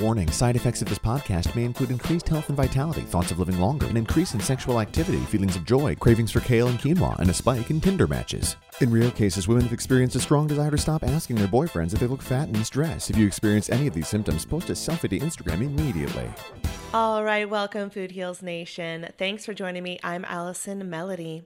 Warning 0.00 0.30
side 0.30 0.56
effects 0.56 0.80
of 0.80 0.88
this 0.88 0.98
podcast 0.98 1.54
may 1.54 1.62
include 1.62 1.90
increased 1.90 2.26
health 2.26 2.48
and 2.48 2.56
vitality, 2.56 3.02
thoughts 3.02 3.32
of 3.32 3.38
living 3.38 3.58
longer, 3.58 3.86
an 3.86 3.98
increase 3.98 4.32
in 4.32 4.40
sexual 4.40 4.80
activity, 4.80 5.18
feelings 5.26 5.56
of 5.56 5.66
joy, 5.66 5.94
cravings 5.94 6.32
for 6.32 6.40
kale 6.40 6.68
and 6.68 6.78
quinoa, 6.78 7.18
and 7.18 7.28
a 7.28 7.34
spike 7.34 7.68
in 7.68 7.82
Tinder 7.82 8.06
matches. 8.06 8.56
In 8.80 8.90
rare 8.90 9.10
cases, 9.10 9.46
women 9.46 9.64
have 9.64 9.74
experienced 9.74 10.16
a 10.16 10.20
strong 10.20 10.46
desire 10.46 10.70
to 10.70 10.78
stop 10.78 11.04
asking 11.04 11.36
their 11.36 11.48
boyfriends 11.48 11.92
if 11.92 12.00
they 12.00 12.06
look 12.06 12.22
fat 12.22 12.46
and 12.46 12.56
in 12.56 12.64
stress. 12.64 13.10
If 13.10 13.18
you 13.18 13.26
experience 13.26 13.68
any 13.68 13.86
of 13.88 13.92
these 13.92 14.08
symptoms, 14.08 14.46
post 14.46 14.70
a 14.70 14.72
selfie 14.72 15.10
to 15.10 15.18
Instagram 15.18 15.60
immediately. 15.60 16.30
All 16.94 17.22
right, 17.22 17.48
welcome, 17.48 17.90
Food 17.90 18.12
Heals 18.12 18.40
Nation. 18.40 19.06
Thanks 19.18 19.44
for 19.44 19.52
joining 19.52 19.82
me. 19.82 20.00
I'm 20.02 20.24
Allison 20.24 20.88
Melody. 20.88 21.42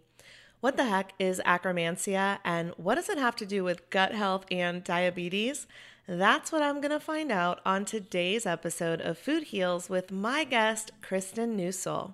What 0.60 0.76
the 0.76 0.84
heck 0.84 1.12
is 1.18 1.42
Akkermansia, 1.44 2.38
and 2.44 2.72
what 2.76 2.94
does 2.94 3.08
it 3.08 3.18
have 3.18 3.34
to 3.36 3.46
do 3.46 3.64
with 3.64 3.90
gut 3.90 4.12
health 4.12 4.44
and 4.48 4.84
diabetes? 4.84 5.66
That's 6.06 6.52
what 6.52 6.60
I'm 6.60 6.82
going 6.82 6.90
to 6.90 7.00
find 7.00 7.32
out 7.32 7.60
on 7.64 7.86
today's 7.86 8.44
episode 8.44 9.00
of 9.00 9.16
Food 9.16 9.44
Heals 9.44 9.88
with 9.88 10.12
my 10.12 10.44
guest, 10.44 10.92
Kristin 11.00 11.56
Neusel. 11.56 12.12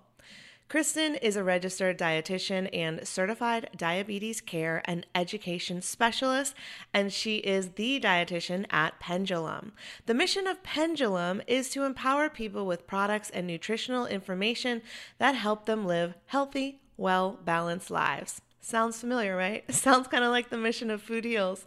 Kristin 0.69 1.19
is 1.21 1.35
a 1.35 1.43
registered 1.43 1.99
dietitian 1.99 2.71
and 2.73 3.05
certified 3.05 3.69
diabetes 3.77 4.41
care 4.41 4.81
and 4.85 5.05
education 5.13 5.83
specialist, 5.83 6.55
and 6.95 7.13
she 7.13 7.39
is 7.39 7.71
the 7.71 7.99
dietitian 7.99 8.65
at 8.71 9.01
Pendulum. 9.01 9.73
The 10.07 10.15
mission 10.15 10.47
of 10.47 10.63
Pendulum 10.63 11.43
is 11.49 11.69
to 11.71 11.83
empower 11.83 12.29
people 12.29 12.67
with 12.67 12.87
products 12.87 13.29
and 13.31 13.45
nutritional 13.45 14.07
information 14.07 14.83
that 15.19 15.35
help 15.35 15.67
them 15.67 15.85
live 15.85 16.15
healthy, 16.27 16.79
well 16.97 17.41
balanced 17.45 17.91
lives. 17.91 18.41
Sounds 18.61 19.01
familiar, 19.01 19.37
right? 19.37 19.65
Sounds 19.75 20.07
kind 20.07 20.23
of 20.23 20.31
like 20.31 20.51
the 20.51 20.57
mission 20.57 20.93
of 20.93 21.03
Food 21.03 21.25
Heals. 21.25 21.67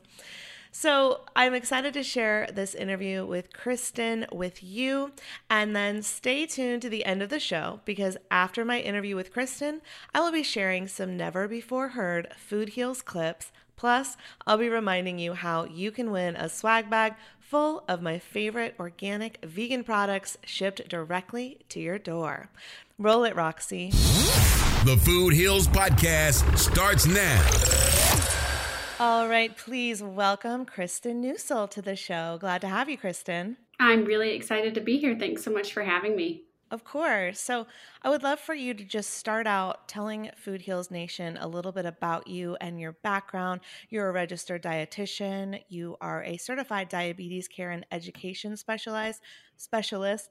So 0.75 1.21
I'm 1.35 1.53
excited 1.53 1.93
to 1.93 2.01
share 2.01 2.49
this 2.51 2.73
interview 2.73 3.27
with 3.27 3.53
Kristin 3.53 4.29
with 4.33 4.63
you. 4.63 5.11
And 5.47 5.75
then 5.75 6.01
stay 6.01 6.47
tuned 6.47 6.81
to 6.81 6.89
the 6.89 7.05
end 7.05 7.21
of 7.21 7.29
the 7.29 7.39
show 7.39 7.81
because 7.85 8.17
after 8.31 8.65
my 8.65 8.79
interview 8.79 9.15
with 9.15 9.31
Kristin, 9.31 9.81
I 10.15 10.19
will 10.19 10.31
be 10.31 10.41
sharing 10.41 10.87
some 10.87 11.15
never 11.15 11.47
before 11.47 11.89
heard 11.89 12.27
Food 12.35 12.69
Heals 12.69 13.03
clips. 13.03 13.51
Plus, 13.75 14.17
I'll 14.47 14.57
be 14.57 14.67
reminding 14.67 15.19
you 15.19 15.33
how 15.33 15.65
you 15.65 15.91
can 15.91 16.09
win 16.09 16.35
a 16.35 16.49
swag 16.49 16.89
bag 16.89 17.13
full 17.39 17.83
of 17.87 18.01
my 18.01 18.17
favorite 18.17 18.73
organic 18.79 19.45
vegan 19.45 19.83
products 19.83 20.37
shipped 20.43 20.89
directly 20.89 21.59
to 21.69 21.79
your 21.79 21.99
door. 21.99 22.49
Roll 22.97 23.25
it, 23.25 23.35
Roxy. 23.35 23.91
The 23.91 24.99
Food 25.05 25.33
Heals 25.33 25.67
Podcast 25.67 26.57
starts 26.57 27.05
now. 27.05 27.92
All 29.05 29.27
right, 29.27 29.57
please 29.57 30.01
welcome 30.01 30.65
Kristin 30.65 31.21
Neusel 31.21 31.69
to 31.71 31.81
the 31.81 31.93
show. 31.93 32.37
Glad 32.39 32.61
to 32.61 32.69
have 32.69 32.87
you, 32.87 32.97
Kristin. 32.97 33.57
I'm 33.77 34.05
really 34.05 34.29
excited 34.33 34.73
to 34.75 34.79
be 34.79 34.97
here. 34.97 35.19
Thanks 35.19 35.43
so 35.43 35.51
much 35.51 35.73
for 35.73 35.83
having 35.83 36.15
me. 36.15 36.43
Of 36.71 36.85
course. 36.85 37.41
So, 37.41 37.67
I 38.01 38.09
would 38.09 38.23
love 38.23 38.39
for 38.39 38.55
you 38.55 38.73
to 38.73 38.83
just 38.85 39.15
start 39.15 39.45
out 39.45 39.89
telling 39.89 40.31
Food 40.37 40.61
Heals 40.61 40.89
Nation 40.89 41.37
a 41.41 41.49
little 41.49 41.73
bit 41.73 41.85
about 41.85 42.27
you 42.27 42.55
and 42.61 42.79
your 42.79 42.93
background. 42.93 43.59
You're 43.89 44.07
a 44.07 44.13
registered 44.13 44.63
dietitian, 44.63 45.61
you 45.67 45.97
are 45.99 46.23
a 46.23 46.37
certified 46.37 46.87
diabetes 46.87 47.49
care 47.49 47.71
and 47.71 47.85
education 47.91 48.55
specialized 48.55 49.19
specialist. 49.57 50.29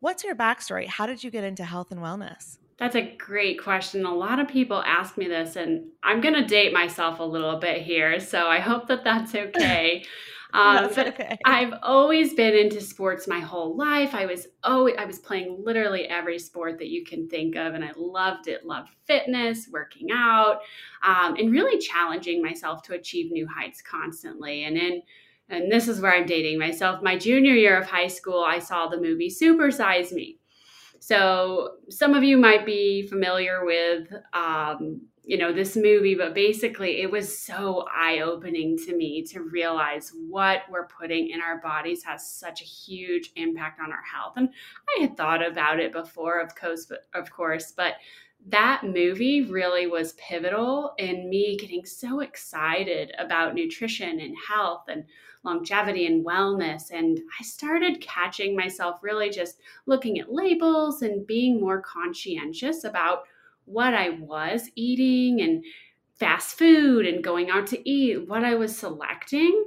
What's 0.00 0.22
your 0.22 0.36
backstory? 0.36 0.86
How 0.86 1.06
did 1.06 1.24
you 1.24 1.30
get 1.30 1.44
into 1.44 1.64
health 1.64 1.90
and 1.90 2.02
wellness? 2.02 2.58
That's 2.82 2.96
a 2.96 3.14
great 3.16 3.62
question. 3.62 4.04
A 4.04 4.12
lot 4.12 4.40
of 4.40 4.48
people 4.48 4.82
ask 4.84 5.16
me 5.16 5.28
this, 5.28 5.54
and 5.54 5.84
I'm 6.02 6.20
going 6.20 6.34
to 6.34 6.44
date 6.44 6.72
myself 6.72 7.20
a 7.20 7.22
little 7.22 7.60
bit 7.60 7.82
here, 7.82 8.18
so 8.18 8.48
I 8.48 8.58
hope 8.58 8.88
that 8.88 9.04
that's 9.04 9.34
okay. 9.34 10.04
Um, 10.54 10.82
that's 10.82 10.98
okay. 10.98 11.38
I've 11.46 11.72
always 11.82 12.34
been 12.34 12.54
into 12.54 12.82
sports 12.82 13.26
my 13.26 13.40
whole 13.40 13.74
life. 13.74 14.14
I 14.14 14.26
was 14.26 14.48
always 14.62 14.96
I 14.98 15.06
was 15.06 15.18
playing 15.18 15.62
literally 15.64 16.04
every 16.04 16.38
sport 16.38 16.78
that 16.80 16.88
you 16.88 17.06
can 17.06 17.26
think 17.26 17.56
of, 17.56 17.72
and 17.72 17.82
I 17.82 17.92
loved 17.96 18.48
it. 18.48 18.66
Loved 18.66 18.90
fitness, 19.06 19.70
working 19.72 20.08
out, 20.12 20.58
um, 21.02 21.36
and 21.36 21.50
really 21.50 21.78
challenging 21.78 22.42
myself 22.42 22.82
to 22.82 22.92
achieve 22.92 23.32
new 23.32 23.48
heights 23.48 23.80
constantly. 23.80 24.64
And 24.64 24.76
in 24.76 25.02
and 25.48 25.72
this 25.72 25.88
is 25.88 26.02
where 26.02 26.14
I'm 26.14 26.26
dating 26.26 26.58
myself. 26.58 27.02
My 27.02 27.16
junior 27.16 27.54
year 27.54 27.78
of 27.78 27.86
high 27.86 28.08
school, 28.08 28.44
I 28.46 28.58
saw 28.58 28.88
the 28.88 29.00
movie 29.00 29.30
Super 29.30 29.70
Size 29.70 30.12
Me. 30.12 30.38
So 31.02 31.78
some 31.90 32.14
of 32.14 32.22
you 32.22 32.36
might 32.36 32.64
be 32.64 33.08
familiar 33.08 33.64
with, 33.64 34.06
um, 34.32 35.00
you 35.24 35.36
know, 35.36 35.52
this 35.52 35.74
movie, 35.74 36.14
but 36.14 36.32
basically 36.32 37.02
it 37.02 37.10
was 37.10 37.36
so 37.36 37.84
eye 37.92 38.20
opening 38.20 38.78
to 38.86 38.96
me 38.96 39.24
to 39.24 39.40
realize 39.40 40.12
what 40.28 40.60
we're 40.70 40.86
putting 40.86 41.30
in 41.30 41.40
our 41.40 41.60
bodies 41.60 42.04
has 42.04 42.24
such 42.24 42.62
a 42.62 42.64
huge 42.64 43.32
impact 43.34 43.80
on 43.80 43.90
our 43.90 44.04
health. 44.04 44.34
And 44.36 44.50
I 44.96 45.02
had 45.02 45.16
thought 45.16 45.44
about 45.44 45.80
it 45.80 45.92
before, 45.92 46.38
of 46.38 46.54
course, 46.54 46.86
but, 46.86 47.00
of 47.14 47.32
course, 47.32 47.72
but 47.72 47.94
that 48.48 48.82
movie 48.84 49.42
really 49.42 49.86
was 49.86 50.14
pivotal 50.14 50.94
in 50.98 51.30
me 51.30 51.56
getting 51.56 51.84
so 51.84 52.20
excited 52.20 53.12
about 53.18 53.54
nutrition 53.54 54.20
and 54.20 54.34
health 54.48 54.84
and 54.88 55.04
longevity 55.44 56.06
and 56.06 56.24
wellness. 56.24 56.90
And 56.90 57.20
I 57.38 57.44
started 57.44 58.00
catching 58.00 58.56
myself 58.56 58.98
really 59.02 59.30
just 59.30 59.58
looking 59.86 60.18
at 60.18 60.32
labels 60.32 61.02
and 61.02 61.26
being 61.26 61.60
more 61.60 61.80
conscientious 61.80 62.84
about 62.84 63.24
what 63.64 63.94
I 63.94 64.10
was 64.10 64.70
eating 64.74 65.40
and 65.40 65.64
fast 66.14 66.58
food 66.58 67.06
and 67.06 67.22
going 67.22 67.50
out 67.50 67.66
to 67.68 67.88
eat, 67.88 68.28
what 68.28 68.44
I 68.44 68.54
was 68.54 68.76
selecting. 68.76 69.64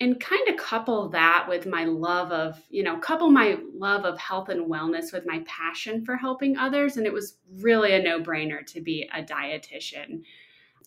And 0.00 0.20
kind 0.20 0.48
of 0.48 0.56
couple 0.56 1.08
that 1.08 1.46
with 1.48 1.66
my 1.66 1.84
love 1.84 2.30
of, 2.30 2.62
you 2.70 2.84
know, 2.84 2.98
couple 2.98 3.30
my 3.30 3.58
love 3.74 4.04
of 4.04 4.16
health 4.16 4.48
and 4.48 4.70
wellness 4.70 5.12
with 5.12 5.26
my 5.26 5.42
passion 5.44 6.04
for 6.04 6.16
helping 6.16 6.56
others. 6.56 6.96
And 6.96 7.04
it 7.04 7.12
was 7.12 7.38
really 7.56 7.94
a 7.94 8.02
no 8.02 8.20
brainer 8.20 8.64
to 8.66 8.80
be 8.80 9.10
a 9.12 9.22
dietitian 9.22 10.22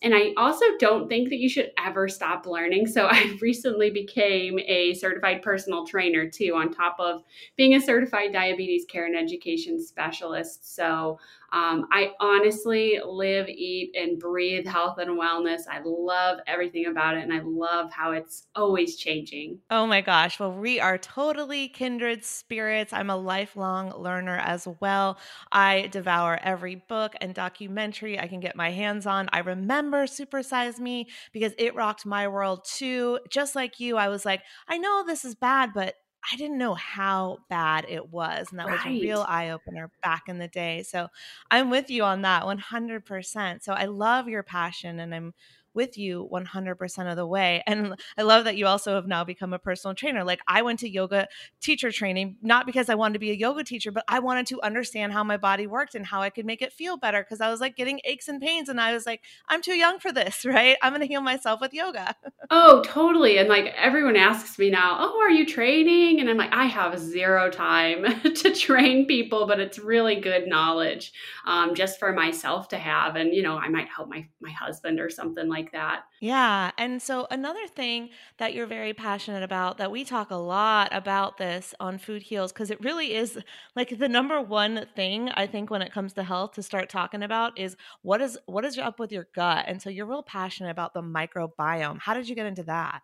and 0.02 0.14
I 0.14 0.32
also 0.36 0.64
don't 0.78 1.08
think 1.08 1.28
that 1.28 1.38
you 1.38 1.48
should 1.48 1.70
ever 1.78 2.08
stop 2.08 2.46
learning. 2.46 2.86
So 2.88 3.06
I 3.10 3.36
recently 3.40 3.90
became 3.90 4.58
a 4.58 4.94
certified 4.94 5.42
personal 5.42 5.86
trainer 5.86 6.28
too, 6.28 6.54
on 6.56 6.72
top 6.72 6.96
of 6.98 7.22
being 7.56 7.74
a 7.74 7.80
certified 7.80 8.32
diabetes 8.32 8.84
care 8.84 9.06
and 9.06 9.16
education 9.16 9.82
specialist. 9.82 10.74
So 10.74 11.18
um, 11.52 11.86
I 11.92 12.12
honestly 12.18 12.98
live, 13.04 13.46
eat, 13.48 13.94
and 13.94 14.18
breathe 14.18 14.66
health 14.66 14.98
and 14.98 15.10
wellness. 15.10 15.62
I 15.70 15.80
love 15.84 16.38
everything 16.46 16.86
about 16.86 17.16
it, 17.16 17.22
and 17.22 17.32
I 17.32 17.40
love 17.44 17.92
how 17.92 18.12
it's 18.12 18.48
always 18.54 18.96
changing. 18.96 19.58
Oh 19.70 19.86
my 19.86 20.00
gosh. 20.00 20.40
Well, 20.40 20.52
we 20.52 20.80
are 20.80 20.96
totally 20.96 21.68
kindred 21.68 22.24
spirits. 22.24 22.92
I'm 22.92 23.10
a 23.10 23.16
lifelong 23.16 23.92
learner 23.96 24.38
as 24.38 24.66
well. 24.80 25.18
I 25.50 25.88
devour 25.88 26.38
every 26.42 26.76
book 26.76 27.14
and 27.20 27.34
documentary 27.34 28.18
I 28.18 28.28
can 28.28 28.40
get 28.40 28.56
my 28.56 28.70
hands 28.70 29.06
on. 29.06 29.28
I 29.32 29.40
remember 29.40 30.06
Super 30.06 30.42
Size 30.42 30.80
Me 30.80 31.08
because 31.32 31.52
it 31.58 31.74
rocked 31.74 32.06
my 32.06 32.28
world 32.28 32.64
too. 32.64 33.18
Just 33.30 33.54
like 33.54 33.78
you, 33.78 33.96
I 33.96 34.08
was 34.08 34.24
like, 34.24 34.42
I 34.68 34.78
know 34.78 35.04
this 35.06 35.24
is 35.24 35.34
bad, 35.34 35.70
but 35.74 35.94
I 36.30 36.36
didn't 36.36 36.58
know 36.58 36.74
how 36.74 37.38
bad 37.48 37.86
it 37.88 38.10
was. 38.10 38.48
And 38.50 38.58
that 38.58 38.66
right. 38.66 38.84
was 38.84 38.86
a 38.86 39.00
real 39.00 39.24
eye 39.28 39.50
opener 39.50 39.90
back 40.02 40.28
in 40.28 40.38
the 40.38 40.48
day. 40.48 40.82
So 40.82 41.08
I'm 41.50 41.70
with 41.70 41.90
you 41.90 42.04
on 42.04 42.22
that 42.22 42.44
100%. 42.44 43.62
So 43.62 43.72
I 43.72 43.86
love 43.86 44.28
your 44.28 44.42
passion 44.42 45.00
and 45.00 45.14
I'm 45.14 45.34
with 45.74 45.96
you 45.98 46.28
100% 46.32 47.10
of 47.10 47.16
the 47.16 47.26
way. 47.26 47.62
And 47.66 47.94
I 48.18 48.22
love 48.22 48.44
that 48.44 48.56
you 48.56 48.66
also 48.66 48.94
have 48.94 49.06
now 49.06 49.24
become 49.24 49.52
a 49.52 49.58
personal 49.58 49.94
trainer. 49.94 50.24
Like 50.24 50.40
I 50.46 50.62
went 50.62 50.80
to 50.80 50.88
yoga 50.88 51.28
teacher 51.60 51.90
training, 51.90 52.36
not 52.42 52.66
because 52.66 52.88
I 52.88 52.94
wanted 52.94 53.14
to 53.14 53.18
be 53.18 53.30
a 53.30 53.34
yoga 53.34 53.64
teacher, 53.64 53.90
but 53.90 54.04
I 54.08 54.18
wanted 54.18 54.46
to 54.48 54.62
understand 54.62 55.12
how 55.12 55.24
my 55.24 55.36
body 55.36 55.66
worked 55.66 55.94
and 55.94 56.06
how 56.06 56.20
I 56.20 56.30
could 56.30 56.46
make 56.46 56.62
it 56.62 56.72
feel 56.72 56.96
better 56.96 57.22
because 57.22 57.40
I 57.40 57.50
was 57.50 57.60
like 57.60 57.76
getting 57.76 58.00
aches 58.04 58.28
and 58.28 58.40
pains. 58.40 58.68
And 58.68 58.80
I 58.80 58.92
was 58.92 59.06
like, 59.06 59.22
I'm 59.48 59.62
too 59.62 59.74
young 59.74 59.98
for 59.98 60.12
this, 60.12 60.44
right? 60.44 60.76
I'm 60.82 60.92
going 60.92 61.00
to 61.00 61.06
heal 61.06 61.20
myself 61.20 61.60
with 61.60 61.74
yoga. 61.74 62.14
oh, 62.50 62.82
totally. 62.84 63.38
And 63.38 63.48
like 63.48 63.72
everyone 63.76 64.16
asks 64.16 64.58
me 64.58 64.70
now, 64.70 64.96
oh, 65.00 65.20
are 65.20 65.30
you 65.30 65.46
training? 65.46 66.20
And 66.20 66.28
I'm 66.28 66.36
like, 66.36 66.52
I 66.52 66.64
have 66.66 66.98
zero 66.98 67.50
time 67.50 68.20
to 68.34 68.54
train 68.54 69.06
people, 69.06 69.46
but 69.46 69.60
it's 69.60 69.78
really 69.78 70.20
good 70.20 70.46
knowledge 70.46 71.12
um, 71.46 71.74
just 71.74 71.98
for 71.98 72.12
myself 72.12 72.68
to 72.68 72.78
have. 72.78 73.16
And, 73.16 73.34
you 73.34 73.42
know, 73.42 73.56
I 73.56 73.68
might 73.68 73.88
help 73.88 74.08
my, 74.08 74.26
my 74.40 74.50
husband 74.50 75.00
or 75.00 75.10
something 75.10 75.48
like 75.48 75.61
like 75.62 75.72
that. 75.72 76.04
Yeah. 76.20 76.70
And 76.78 77.00
so, 77.00 77.26
another 77.30 77.66
thing 77.66 78.10
that 78.38 78.54
you're 78.54 78.66
very 78.66 78.92
passionate 78.94 79.42
about, 79.42 79.78
that 79.78 79.90
we 79.90 80.04
talk 80.04 80.30
a 80.30 80.36
lot 80.36 80.88
about 80.92 81.38
this 81.38 81.74
on 81.80 81.98
Food 81.98 82.22
Heals, 82.22 82.52
because 82.52 82.70
it 82.70 82.82
really 82.82 83.14
is 83.14 83.38
like 83.74 83.98
the 83.98 84.08
number 84.08 84.40
one 84.40 84.86
thing 84.94 85.30
I 85.30 85.46
think 85.46 85.70
when 85.70 85.82
it 85.82 85.92
comes 85.92 86.12
to 86.14 86.22
health 86.22 86.52
to 86.52 86.62
start 86.62 86.88
talking 86.88 87.22
about 87.22 87.58
is 87.58 87.76
what 88.02 88.20
is 88.20 88.38
what 88.46 88.64
is 88.64 88.78
up 88.78 88.98
with 88.98 89.12
your 89.12 89.28
gut. 89.34 89.64
And 89.68 89.80
so, 89.80 89.90
you're 89.90 90.06
real 90.06 90.22
passionate 90.22 90.70
about 90.70 90.94
the 90.94 91.02
microbiome. 91.02 92.00
How 92.00 92.14
did 92.14 92.28
you 92.28 92.34
get 92.34 92.46
into 92.46 92.64
that? 92.64 93.02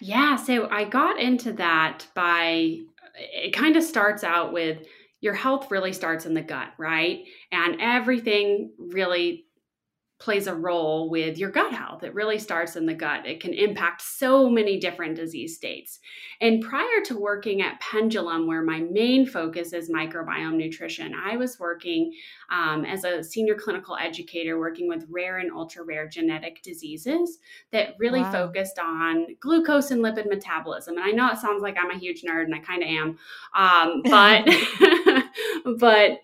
Yeah. 0.00 0.36
So, 0.36 0.68
I 0.70 0.84
got 0.84 1.20
into 1.20 1.52
that 1.54 2.06
by 2.14 2.80
it 3.14 3.52
kind 3.52 3.76
of 3.76 3.82
starts 3.82 4.22
out 4.24 4.52
with 4.52 4.86
your 5.20 5.34
health 5.34 5.70
really 5.70 5.92
starts 5.92 6.26
in 6.26 6.34
the 6.34 6.42
gut, 6.42 6.68
right? 6.78 7.24
And 7.50 7.80
everything 7.80 8.72
really 8.78 9.45
plays 10.18 10.46
a 10.46 10.54
role 10.54 11.10
with 11.10 11.36
your 11.36 11.50
gut 11.50 11.72
health. 11.72 12.02
It 12.02 12.14
really 12.14 12.38
starts 12.38 12.76
in 12.76 12.86
the 12.86 12.94
gut. 12.94 13.26
It 13.26 13.38
can 13.38 13.52
impact 13.52 14.00
so 14.00 14.48
many 14.48 14.78
different 14.78 15.14
disease 15.14 15.54
states. 15.54 16.00
And 16.40 16.62
prior 16.62 17.02
to 17.06 17.18
working 17.18 17.60
at 17.60 17.80
Pendulum, 17.80 18.46
where 18.46 18.62
my 18.62 18.80
main 18.80 19.26
focus 19.26 19.74
is 19.74 19.90
microbiome 19.90 20.56
nutrition, 20.56 21.14
I 21.14 21.36
was 21.36 21.60
working 21.60 22.14
um, 22.50 22.86
as 22.86 23.04
a 23.04 23.22
senior 23.22 23.56
clinical 23.56 23.96
educator 23.96 24.58
working 24.58 24.88
with 24.88 25.06
rare 25.10 25.38
and 25.38 25.52
ultra 25.52 25.84
rare 25.84 26.08
genetic 26.08 26.62
diseases 26.62 27.38
that 27.72 27.94
really 27.98 28.22
wow. 28.22 28.32
focused 28.32 28.78
on 28.78 29.26
glucose 29.40 29.90
and 29.90 30.02
lipid 30.02 30.28
metabolism. 30.28 30.96
And 30.96 31.04
I 31.04 31.10
know 31.10 31.30
it 31.30 31.38
sounds 31.38 31.62
like 31.62 31.76
I'm 31.78 31.90
a 31.90 31.98
huge 31.98 32.22
nerd, 32.22 32.44
and 32.44 32.54
I 32.54 32.60
kind 32.60 32.82
of 32.82 32.88
am, 32.88 33.18
um, 33.54 34.02
but 34.02 34.48
but 35.78 36.20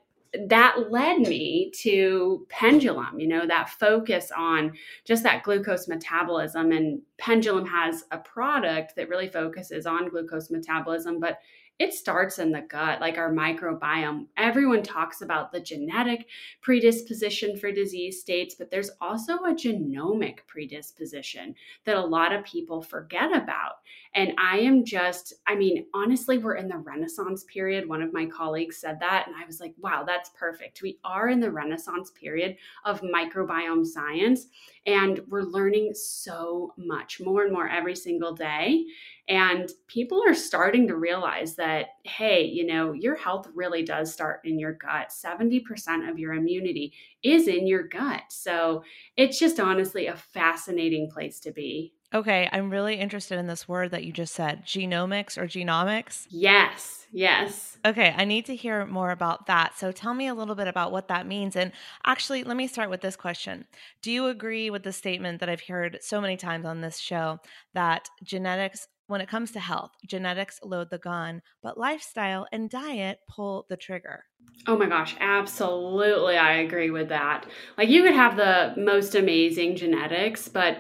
that 0.49 0.91
led 0.91 1.21
me 1.21 1.71
to 1.75 2.47
pendulum 2.49 3.21
you 3.21 3.29
know 3.29 3.47
that 3.47 3.69
focus 3.69 4.33
on 4.37 4.73
just 5.05 5.23
that 5.23 5.43
glucose 5.43 5.89
metabolism. 5.89 6.73
And 6.73 7.03
pendulum 7.19 7.67
has 7.67 8.05
a 8.11 8.19
product 8.19 8.97
that 8.97 9.09
really 9.09 9.29
focuses 9.29 9.87
on 9.87 10.09
glucose 10.09 10.51
metabolism 10.51 11.21
but 11.21 11.39
it 11.83 11.93
starts 11.93 12.39
in 12.39 12.53
the 12.53 12.61
gut, 12.61 13.01
like 13.01 13.19
our 13.19 13.33
microbiome. 13.33 14.27
Everyone 14.37 14.85
talks 14.85 15.21
about 15.21 15.51
the 15.51 15.59
genetic 15.59 16.29
predisposition 16.61 17.57
for 17.57 17.73
disease 17.73 18.21
states, 18.21 18.55
but 18.55 18.71
there's 18.71 18.93
also 19.01 19.39
a 19.39 19.53
genomic 19.53 20.47
predisposition 20.47 21.57
that 21.85 21.97
a 21.97 22.01
lot 22.01 22.33
of 22.33 22.45
people 22.45 22.83
forget 22.83 23.35
about. 23.35 23.79
And 24.15 24.33
I 24.39 24.59
am 24.59 24.85
just, 24.85 25.35
I 25.49 25.57
mean, 25.57 25.87
honestly, 25.93 26.39
we're 26.39 26.55
in 26.55 26.69
the 26.69 26.77
Renaissance 26.77 27.45
period. 27.45 27.89
One 27.89 28.03
of 28.03 28.13
my 28.13 28.27
colleagues 28.27 28.77
said 28.77 29.01
that, 29.01 29.27
and 29.27 29.35
I 29.35 29.45
was 29.45 29.59
like, 29.59 29.75
wow, 29.79 30.05
that's 30.07 30.31
perfect. 30.39 30.83
We 30.83 31.01
are 31.03 31.31
in 31.31 31.41
the 31.41 31.51
Renaissance 31.51 32.13
period 32.13 32.59
of 32.85 33.01
microbiome 33.01 33.87
science, 33.87 34.47
and 34.87 35.21
we're 35.29 35.43
learning 35.43 35.95
so 35.95 36.75
much 36.77 37.21
more 37.21 37.43
and 37.43 37.53
more 37.53 37.69
every 37.69 37.97
single 37.97 38.35
day. 38.35 38.85
And 39.29 39.71
people 39.87 40.23
are 40.27 40.35
starting 40.35 40.89
to 40.89 40.97
realize 40.97 41.55
that, 41.57 41.87
hey, 42.05 42.45
you 42.45 42.67
know, 42.67 42.93
your 42.93 43.15
health 43.15 43.49
really 43.55 43.83
does 43.85 44.13
start 44.13 44.41
in 44.45 44.59
your 44.59 44.73
gut. 44.73 45.11
70% 45.11 46.11
of 46.11 46.19
your 46.19 46.35
immunity 46.35 46.93
is 47.23 47.47
in 47.47 47.67
your 47.67 47.85
gut. 47.85 48.23
So 48.31 48.83
it's 49.17 49.39
just 49.39 49.61
honestly 49.61 50.07
a 50.07 50.17
fascinating 50.17 51.09
place 51.11 51.39
to 51.41 51.53
be. 51.53 51.95
Okay, 52.15 52.47
I'm 52.53 52.69
really 52.69 52.97
interested 52.97 53.39
in 53.39 53.47
this 53.47 53.67
word 53.67 53.93
that 53.93 54.05
you 54.05 54.13
just 54.13 54.35
said 54.35 54.67
genomics 54.67 55.39
or 55.39 55.47
genomics. 55.47 56.27
Yes, 56.29 57.07
yes. 57.11 57.79
Okay, 57.87 58.15
I 58.15 58.27
need 58.27 58.45
to 58.47 58.57
hear 58.57 58.85
more 58.85 59.13
about 59.13 59.47
that. 59.47 59.79
So 59.79 59.93
tell 59.93 60.13
me 60.13 60.27
a 60.27 60.35
little 60.35 60.55
bit 60.55 60.69
about 60.69 60.93
what 60.93 61.09
that 61.09 61.27
means. 61.27 61.57
And 61.57 61.73
actually, 62.05 62.45
let 62.45 62.57
me 62.59 62.67
start 62.67 62.91
with 62.91 63.01
this 63.01 63.17
question 63.17 63.65
Do 64.03 64.13
you 64.13 64.27
agree 64.27 64.69
with 64.69 64.83
the 64.83 64.93
statement 64.93 65.41
that 65.41 65.49
I've 65.49 65.63
heard 65.63 65.99
so 66.03 66.21
many 66.21 66.37
times 66.37 66.67
on 66.67 66.83
this 66.83 66.99
show 66.99 67.41
that 67.73 68.11
genetics 68.23 68.89
when 69.13 69.21
it 69.21 69.29
comes 69.29 69.53
to 69.53 69.61
health, 69.61 69.93
genetics 70.07 70.59
load 70.65 70.89
the 70.91 70.99
gun, 70.99 71.43
but 71.63 71.79
lifestyle 71.79 72.49
and 72.51 72.71
diet 72.71 73.21
pull 73.29 73.67
the 73.69 73.77
trigger. 73.77 74.25
Oh 74.67 74.77
my 74.77 74.87
gosh, 74.87 75.15
absolutely. 75.21 76.37
I 76.37 76.55
agree 76.55 76.91
with 76.91 77.09
that. 77.11 77.47
Like, 77.77 77.89
you 77.89 78.03
could 78.03 78.15
have 78.15 78.37
the 78.37 78.75
most 78.81 79.15
amazing 79.15 79.77
genetics, 79.77 80.49
but 80.49 80.79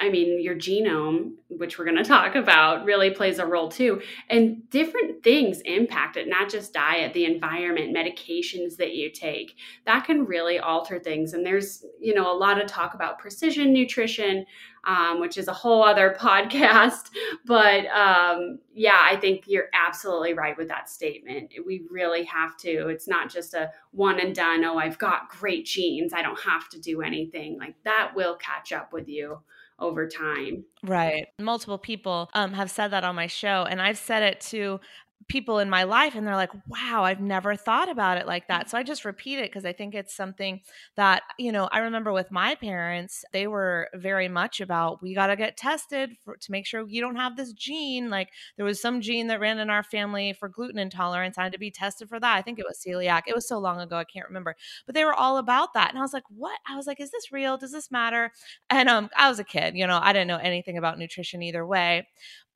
I 0.00 0.08
mean, 0.08 0.40
your 0.40 0.54
genome, 0.54 1.32
which 1.48 1.78
we're 1.78 1.84
going 1.84 1.96
to 2.02 2.04
talk 2.04 2.34
about, 2.34 2.84
really 2.84 3.10
plays 3.10 3.38
a 3.38 3.46
role 3.46 3.68
too. 3.68 4.00
And 4.28 4.68
different 4.70 5.22
things 5.22 5.60
impact 5.62 6.16
it, 6.16 6.28
not 6.28 6.50
just 6.50 6.72
diet, 6.72 7.12
the 7.12 7.24
environment, 7.24 7.96
medications 7.96 8.76
that 8.76 8.94
you 8.94 9.10
take. 9.10 9.56
That 9.86 10.04
can 10.04 10.24
really 10.24 10.58
alter 10.58 10.98
things. 10.98 11.32
And 11.32 11.44
there's, 11.44 11.84
you 12.00 12.14
know, 12.14 12.30
a 12.30 12.36
lot 12.36 12.60
of 12.60 12.66
talk 12.66 12.94
about 12.94 13.18
precision 13.18 13.72
nutrition, 13.72 14.46
um, 14.84 15.20
which 15.20 15.36
is 15.36 15.48
a 15.48 15.52
whole 15.52 15.82
other 15.82 16.16
podcast. 16.20 17.10
But 17.44 17.86
um, 17.86 18.60
yeah, 18.72 19.00
I 19.02 19.16
think 19.16 19.44
you're 19.46 19.68
absolutely 19.72 20.34
right 20.34 20.56
with 20.56 20.68
that 20.68 20.88
statement. 20.88 21.52
We 21.66 21.82
really 21.90 22.24
have 22.24 22.56
to. 22.58 22.88
It's 22.88 23.08
not 23.08 23.30
just 23.30 23.54
a 23.54 23.70
one 23.90 24.20
and 24.20 24.34
done, 24.34 24.64
oh, 24.64 24.78
I've 24.78 24.98
got 24.98 25.28
great 25.28 25.66
genes. 25.66 26.12
I 26.12 26.22
don't 26.22 26.40
have 26.40 26.68
to 26.70 26.80
do 26.80 27.02
anything. 27.02 27.58
Like 27.58 27.74
that 27.84 28.12
will 28.14 28.36
catch 28.36 28.72
up 28.72 28.92
with 28.92 29.08
you 29.08 29.38
over 29.78 30.08
time. 30.08 30.64
Right. 30.82 31.26
Multiple 31.38 31.78
people 31.78 32.30
um, 32.34 32.52
have 32.52 32.70
said 32.70 32.88
that 32.88 33.04
on 33.04 33.14
my 33.14 33.26
show, 33.26 33.66
and 33.68 33.80
I've 33.80 33.98
said 33.98 34.22
it 34.22 34.40
to 34.42 34.80
people 35.26 35.58
in 35.58 35.68
my 35.68 35.82
life 35.82 36.14
and 36.14 36.26
they're 36.26 36.36
like 36.36 36.52
wow 36.68 37.02
i've 37.04 37.20
never 37.20 37.56
thought 37.56 37.90
about 37.90 38.16
it 38.16 38.26
like 38.26 38.46
that. 38.48 38.70
So 38.70 38.78
i 38.78 38.82
just 38.82 39.04
repeat 39.04 39.38
it 39.38 39.50
because 39.50 39.64
i 39.64 39.72
think 39.72 39.94
it's 39.94 40.14
something 40.14 40.60
that 40.96 41.22
you 41.38 41.50
know 41.50 41.68
i 41.72 41.80
remember 41.80 42.12
with 42.12 42.30
my 42.30 42.54
parents 42.54 43.24
they 43.32 43.46
were 43.46 43.88
very 43.94 44.28
much 44.28 44.60
about 44.60 45.02
we 45.02 45.14
got 45.14 45.26
to 45.26 45.36
get 45.36 45.56
tested 45.56 46.16
for, 46.24 46.36
to 46.36 46.52
make 46.52 46.66
sure 46.66 46.86
you 46.88 47.00
don't 47.00 47.16
have 47.16 47.36
this 47.36 47.52
gene 47.52 48.10
like 48.10 48.30
there 48.56 48.64
was 48.64 48.80
some 48.80 49.00
gene 49.00 49.26
that 49.26 49.40
ran 49.40 49.58
in 49.58 49.70
our 49.70 49.82
family 49.82 50.32
for 50.32 50.48
gluten 50.48 50.78
intolerance 50.78 51.36
i 51.36 51.42
had 51.42 51.52
to 51.52 51.58
be 51.58 51.70
tested 51.70 52.08
for 52.08 52.20
that 52.20 52.36
i 52.36 52.42
think 52.42 52.58
it 52.58 52.66
was 52.66 52.82
celiac 52.86 53.22
it 53.26 53.34
was 53.34 53.46
so 53.46 53.58
long 53.58 53.80
ago 53.80 53.96
i 53.96 54.04
can't 54.04 54.28
remember 54.28 54.54
but 54.86 54.94
they 54.94 55.04
were 55.04 55.14
all 55.14 55.38
about 55.38 55.74
that 55.74 55.90
and 55.90 55.98
i 55.98 56.02
was 56.02 56.12
like 56.12 56.24
what? 56.30 56.58
I 56.66 56.76
was 56.76 56.86
like 56.86 57.00
is 57.00 57.10
this 57.10 57.32
real? 57.32 57.56
Does 57.56 57.72
this 57.72 57.90
matter? 57.90 58.30
And 58.70 58.88
um 58.88 59.10
i 59.16 59.28
was 59.28 59.38
a 59.38 59.44
kid 59.44 59.74
you 59.74 59.86
know 59.86 59.98
i 60.00 60.12
didn't 60.12 60.28
know 60.28 60.38
anything 60.38 60.78
about 60.78 60.98
nutrition 60.98 61.42
either 61.42 61.66
way 61.66 62.06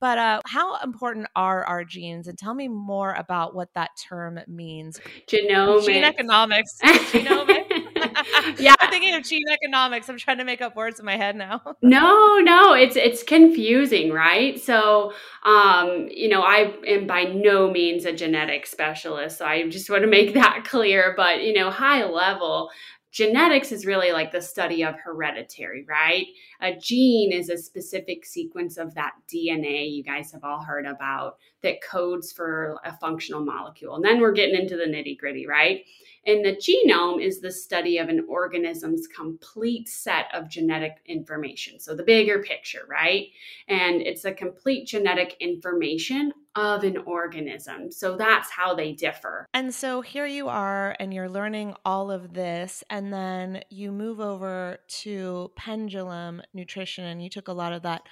but 0.03 0.17
uh, 0.17 0.41
how 0.45 0.81
important 0.83 1.27
are 1.33 1.63
our 1.63 1.85
genes? 1.85 2.27
And 2.27 2.37
tell 2.37 2.52
me 2.53 2.67
more 2.67 3.13
about 3.13 3.55
what 3.55 3.69
that 3.75 3.91
term 3.97 4.39
means. 4.47 4.99
Genomics. 5.27 5.85
Gene 5.85 6.03
economics. 6.03 6.77
Genomics. 6.81 7.83
yeah. 8.59 8.75
I'm 8.79 8.89
thinking 8.89 9.15
of 9.15 9.23
gene 9.23 9.47
economics. 9.49 10.09
I'm 10.09 10.17
trying 10.17 10.37
to 10.37 10.43
make 10.43 10.61
up 10.61 10.75
words 10.75 10.99
in 10.99 11.05
my 11.05 11.17
head 11.17 11.35
now. 11.35 11.61
no, 11.81 12.39
no, 12.39 12.73
it's 12.73 12.95
it's 12.95 13.23
confusing, 13.23 14.11
right? 14.11 14.59
So 14.59 15.13
um, 15.43 16.07
you 16.09 16.29
know, 16.29 16.41
I 16.41 16.73
am 16.87 17.07
by 17.07 17.23
no 17.23 17.69
means 17.69 18.05
a 18.05 18.13
genetic 18.13 18.65
specialist. 18.65 19.37
So 19.37 19.45
I 19.45 19.67
just 19.69 19.89
want 19.89 20.03
to 20.03 20.09
make 20.09 20.33
that 20.33 20.65
clear. 20.65 21.13
But 21.15 21.43
you 21.43 21.53
know, 21.53 21.69
high 21.69 22.05
level, 22.05 22.69
genetics 23.13 23.71
is 23.71 23.85
really 23.85 24.11
like 24.11 24.31
the 24.31 24.41
study 24.41 24.83
of 24.83 24.95
hereditary, 24.95 25.85
right? 25.87 26.25
A 26.61 26.75
gene 26.75 27.31
is 27.31 27.49
a 27.49 27.57
specific 27.57 28.25
sequence 28.25 28.77
of 28.77 28.95
that 28.95 29.13
DNA 29.31 29.93
you 29.93 30.03
guys 30.03 30.31
have 30.31 30.43
all 30.43 30.63
heard 30.63 30.87
about 30.87 31.37
that 31.61 31.81
codes 31.81 32.33
for 32.33 32.79
a 32.83 32.97
functional 32.97 33.45
molecule. 33.45 33.95
And 33.95 34.03
then 34.03 34.19
we're 34.19 34.31
getting 34.31 34.59
into 34.59 34.75
the 34.75 34.85
nitty 34.85 35.19
gritty, 35.19 35.45
right? 35.45 35.85
And 36.25 36.43
the 36.43 36.55
genome 36.55 37.23
is 37.23 37.39
the 37.39 37.51
study 37.51 37.99
of 37.99 38.09
an 38.09 38.25
organism's 38.27 39.07
complete 39.07 39.87
set 39.87 40.25
of 40.33 40.49
genetic 40.49 40.97
information. 41.05 41.79
So 41.79 41.95
the 41.95 42.03
bigger 42.03 42.41
picture, 42.41 42.87
right? 42.89 43.27
And 43.67 44.01
it's 44.01 44.25
a 44.25 44.33
complete 44.33 44.87
genetic 44.87 45.37
information 45.39 46.33
of 46.55 46.83
an 46.83 46.97
organism. 47.05 47.91
So 47.91 48.15
that's 48.15 48.49
how 48.51 48.75
they 48.75 48.91
differ. 48.91 49.47
And 49.53 49.73
so 49.73 50.01
here 50.01 50.25
you 50.25 50.49
are, 50.49 50.95
and 50.99 51.13
you're 51.13 51.29
learning 51.29 51.75
all 51.83 52.11
of 52.11 52.33
this, 52.33 52.83
and 52.89 53.11
then 53.11 53.63
you 53.69 53.91
move 53.91 54.19
over 54.19 54.77
to 54.87 55.51
pendulum 55.55 56.41
nutrition, 56.53 57.05
and 57.05 57.23
you 57.23 57.29
took 57.29 57.47
a 57.47 57.53
lot 57.53 57.73
of 57.73 57.81
that 57.83 58.03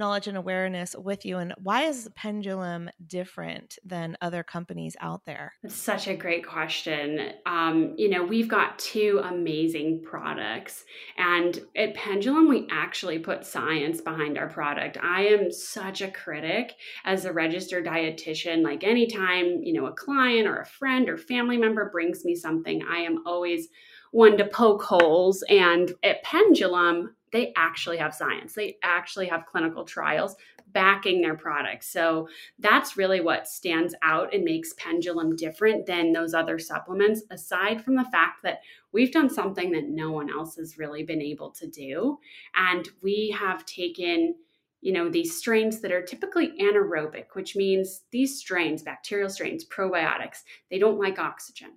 knowledge 0.00 0.26
and 0.26 0.36
awareness 0.36 0.96
with 0.98 1.24
you 1.24 1.38
and 1.38 1.54
why 1.62 1.84
is 1.84 2.08
pendulum 2.16 2.90
different 3.06 3.78
than 3.84 4.16
other 4.20 4.42
companies 4.42 4.96
out 5.00 5.24
there? 5.24 5.52
That's 5.62 5.76
such 5.76 6.08
a 6.08 6.16
great 6.16 6.44
question. 6.44 7.34
Um, 7.46 7.94
you 7.96 8.08
know 8.08 8.24
we've 8.24 8.48
got 8.48 8.80
two 8.80 9.20
amazing 9.22 10.02
products 10.02 10.84
and 11.16 11.60
at 11.76 11.94
pendulum 11.94 12.48
we 12.48 12.66
actually 12.72 13.20
put 13.20 13.46
science 13.46 14.00
behind 14.00 14.36
our 14.36 14.48
product. 14.48 14.98
I 15.00 15.26
am 15.26 15.52
such 15.52 16.00
a 16.00 16.10
critic 16.10 16.74
as 17.04 17.24
a 17.24 17.32
registered 17.32 17.86
dietitian 17.86 18.62
like 18.62 18.84
anytime 18.84 19.62
you 19.62 19.72
know 19.72 19.86
a 19.86 19.92
client 19.92 20.46
or 20.46 20.60
a 20.60 20.66
friend 20.66 21.08
or 21.08 21.16
family 21.16 21.56
member 21.56 21.90
brings 21.90 22.24
me 22.24 22.34
something 22.34 22.82
i 22.90 22.98
am 22.98 23.22
always 23.26 23.68
one 24.12 24.36
to 24.36 24.44
poke 24.46 24.82
holes 24.82 25.44
and 25.48 25.92
at 26.02 26.22
pendulum 26.22 27.14
they 27.32 27.52
actually 27.56 27.98
have 27.98 28.14
science. 28.14 28.54
They 28.54 28.76
actually 28.82 29.26
have 29.26 29.46
clinical 29.46 29.84
trials 29.84 30.36
backing 30.72 31.20
their 31.20 31.36
products. 31.36 31.88
So 31.88 32.28
that's 32.58 32.96
really 32.96 33.20
what 33.20 33.48
stands 33.48 33.94
out 34.02 34.34
and 34.34 34.44
makes 34.44 34.72
Pendulum 34.74 35.36
different 35.36 35.86
than 35.86 36.12
those 36.12 36.34
other 36.34 36.58
supplements, 36.58 37.22
aside 37.30 37.84
from 37.84 37.96
the 37.96 38.04
fact 38.04 38.42
that 38.42 38.60
we've 38.92 39.12
done 39.12 39.30
something 39.30 39.72
that 39.72 39.88
no 39.88 40.12
one 40.12 40.30
else 40.30 40.56
has 40.56 40.78
really 40.78 41.02
been 41.02 41.22
able 41.22 41.50
to 41.52 41.66
do. 41.66 42.18
And 42.54 42.88
we 43.02 43.34
have 43.38 43.66
taken 43.66 44.34
you 44.82 44.92
know 44.92 45.10
these 45.10 45.36
strains 45.36 45.80
that 45.80 45.92
are 45.92 46.00
typically 46.00 46.52
anaerobic 46.58 47.26
which 47.34 47.54
means 47.54 48.04
these 48.12 48.38
strains 48.38 48.82
bacterial 48.82 49.28
strains 49.28 49.62
probiotics 49.62 50.38
they 50.70 50.78
don't 50.78 50.98
like 50.98 51.18
oxygen 51.18 51.72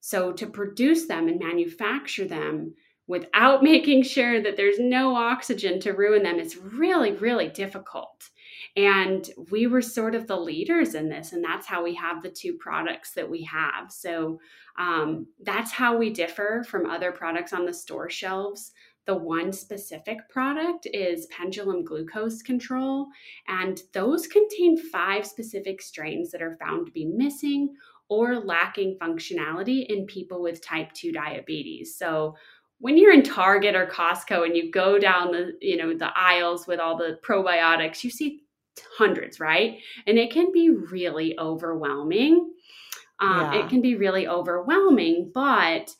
so 0.00 0.32
to 0.32 0.46
produce 0.46 1.06
them 1.06 1.28
and 1.28 1.40
manufacture 1.40 2.26
them 2.26 2.74
without 3.06 3.62
making 3.72 4.02
sure 4.02 4.42
that 4.42 4.56
there's 4.56 4.78
no 4.78 5.14
oxygen 5.16 5.80
to 5.80 5.92
ruin 5.92 6.22
them 6.22 6.38
is 6.38 6.56
really, 6.56 7.12
really 7.12 7.48
difficult. 7.48 8.30
And 8.76 9.28
we 9.50 9.66
were 9.66 9.82
sort 9.82 10.14
of 10.14 10.26
the 10.26 10.36
leaders 10.36 10.94
in 10.94 11.08
this, 11.08 11.32
and 11.32 11.44
that's 11.44 11.66
how 11.66 11.82
we 11.82 11.94
have 11.94 12.22
the 12.22 12.30
two 12.30 12.54
products 12.54 13.12
that 13.12 13.28
we 13.28 13.42
have. 13.44 13.90
So 13.90 14.38
um, 14.78 15.26
that's 15.42 15.72
how 15.72 15.96
we 15.96 16.10
differ 16.10 16.64
from 16.66 16.88
other 16.88 17.12
products 17.12 17.52
on 17.52 17.66
the 17.66 17.74
store 17.74 18.08
shelves. 18.08 18.72
the 19.04 19.16
one 19.16 19.52
specific 19.52 20.18
product 20.30 20.86
is 20.94 21.26
pendulum 21.26 21.84
glucose 21.84 22.40
control, 22.40 23.08
and 23.48 23.82
those 23.92 24.28
contain 24.28 24.78
five 24.90 25.26
specific 25.26 25.82
strains 25.82 26.30
that 26.30 26.40
are 26.40 26.56
found 26.64 26.86
to 26.86 26.92
be 26.92 27.04
missing 27.04 27.74
or 28.08 28.36
lacking 28.36 28.96
functionality 29.00 29.86
in 29.86 30.06
people 30.06 30.40
with 30.42 30.64
type 30.64 30.92
2 30.92 31.12
diabetes. 31.12 31.96
So 31.96 32.36
when 32.82 32.98
you're 32.98 33.12
in 33.12 33.22
Target 33.22 33.76
or 33.76 33.86
Costco 33.86 34.44
and 34.44 34.56
you 34.56 34.68
go 34.72 34.98
down 34.98 35.30
the, 35.30 35.56
you 35.60 35.76
know, 35.76 35.96
the 35.96 36.10
aisles 36.18 36.66
with 36.66 36.80
all 36.80 36.96
the 36.96 37.16
probiotics, 37.22 38.02
you 38.02 38.10
see 38.10 38.42
hundreds, 38.98 39.38
right? 39.38 39.78
And 40.08 40.18
it 40.18 40.32
can 40.32 40.50
be 40.50 40.68
really 40.68 41.38
overwhelming. 41.38 42.50
Um, 43.20 43.52
yeah. 43.52 43.54
It 43.64 43.68
can 43.68 43.82
be 43.82 43.94
really 43.94 44.26
overwhelming, 44.26 45.30
but 45.32 45.94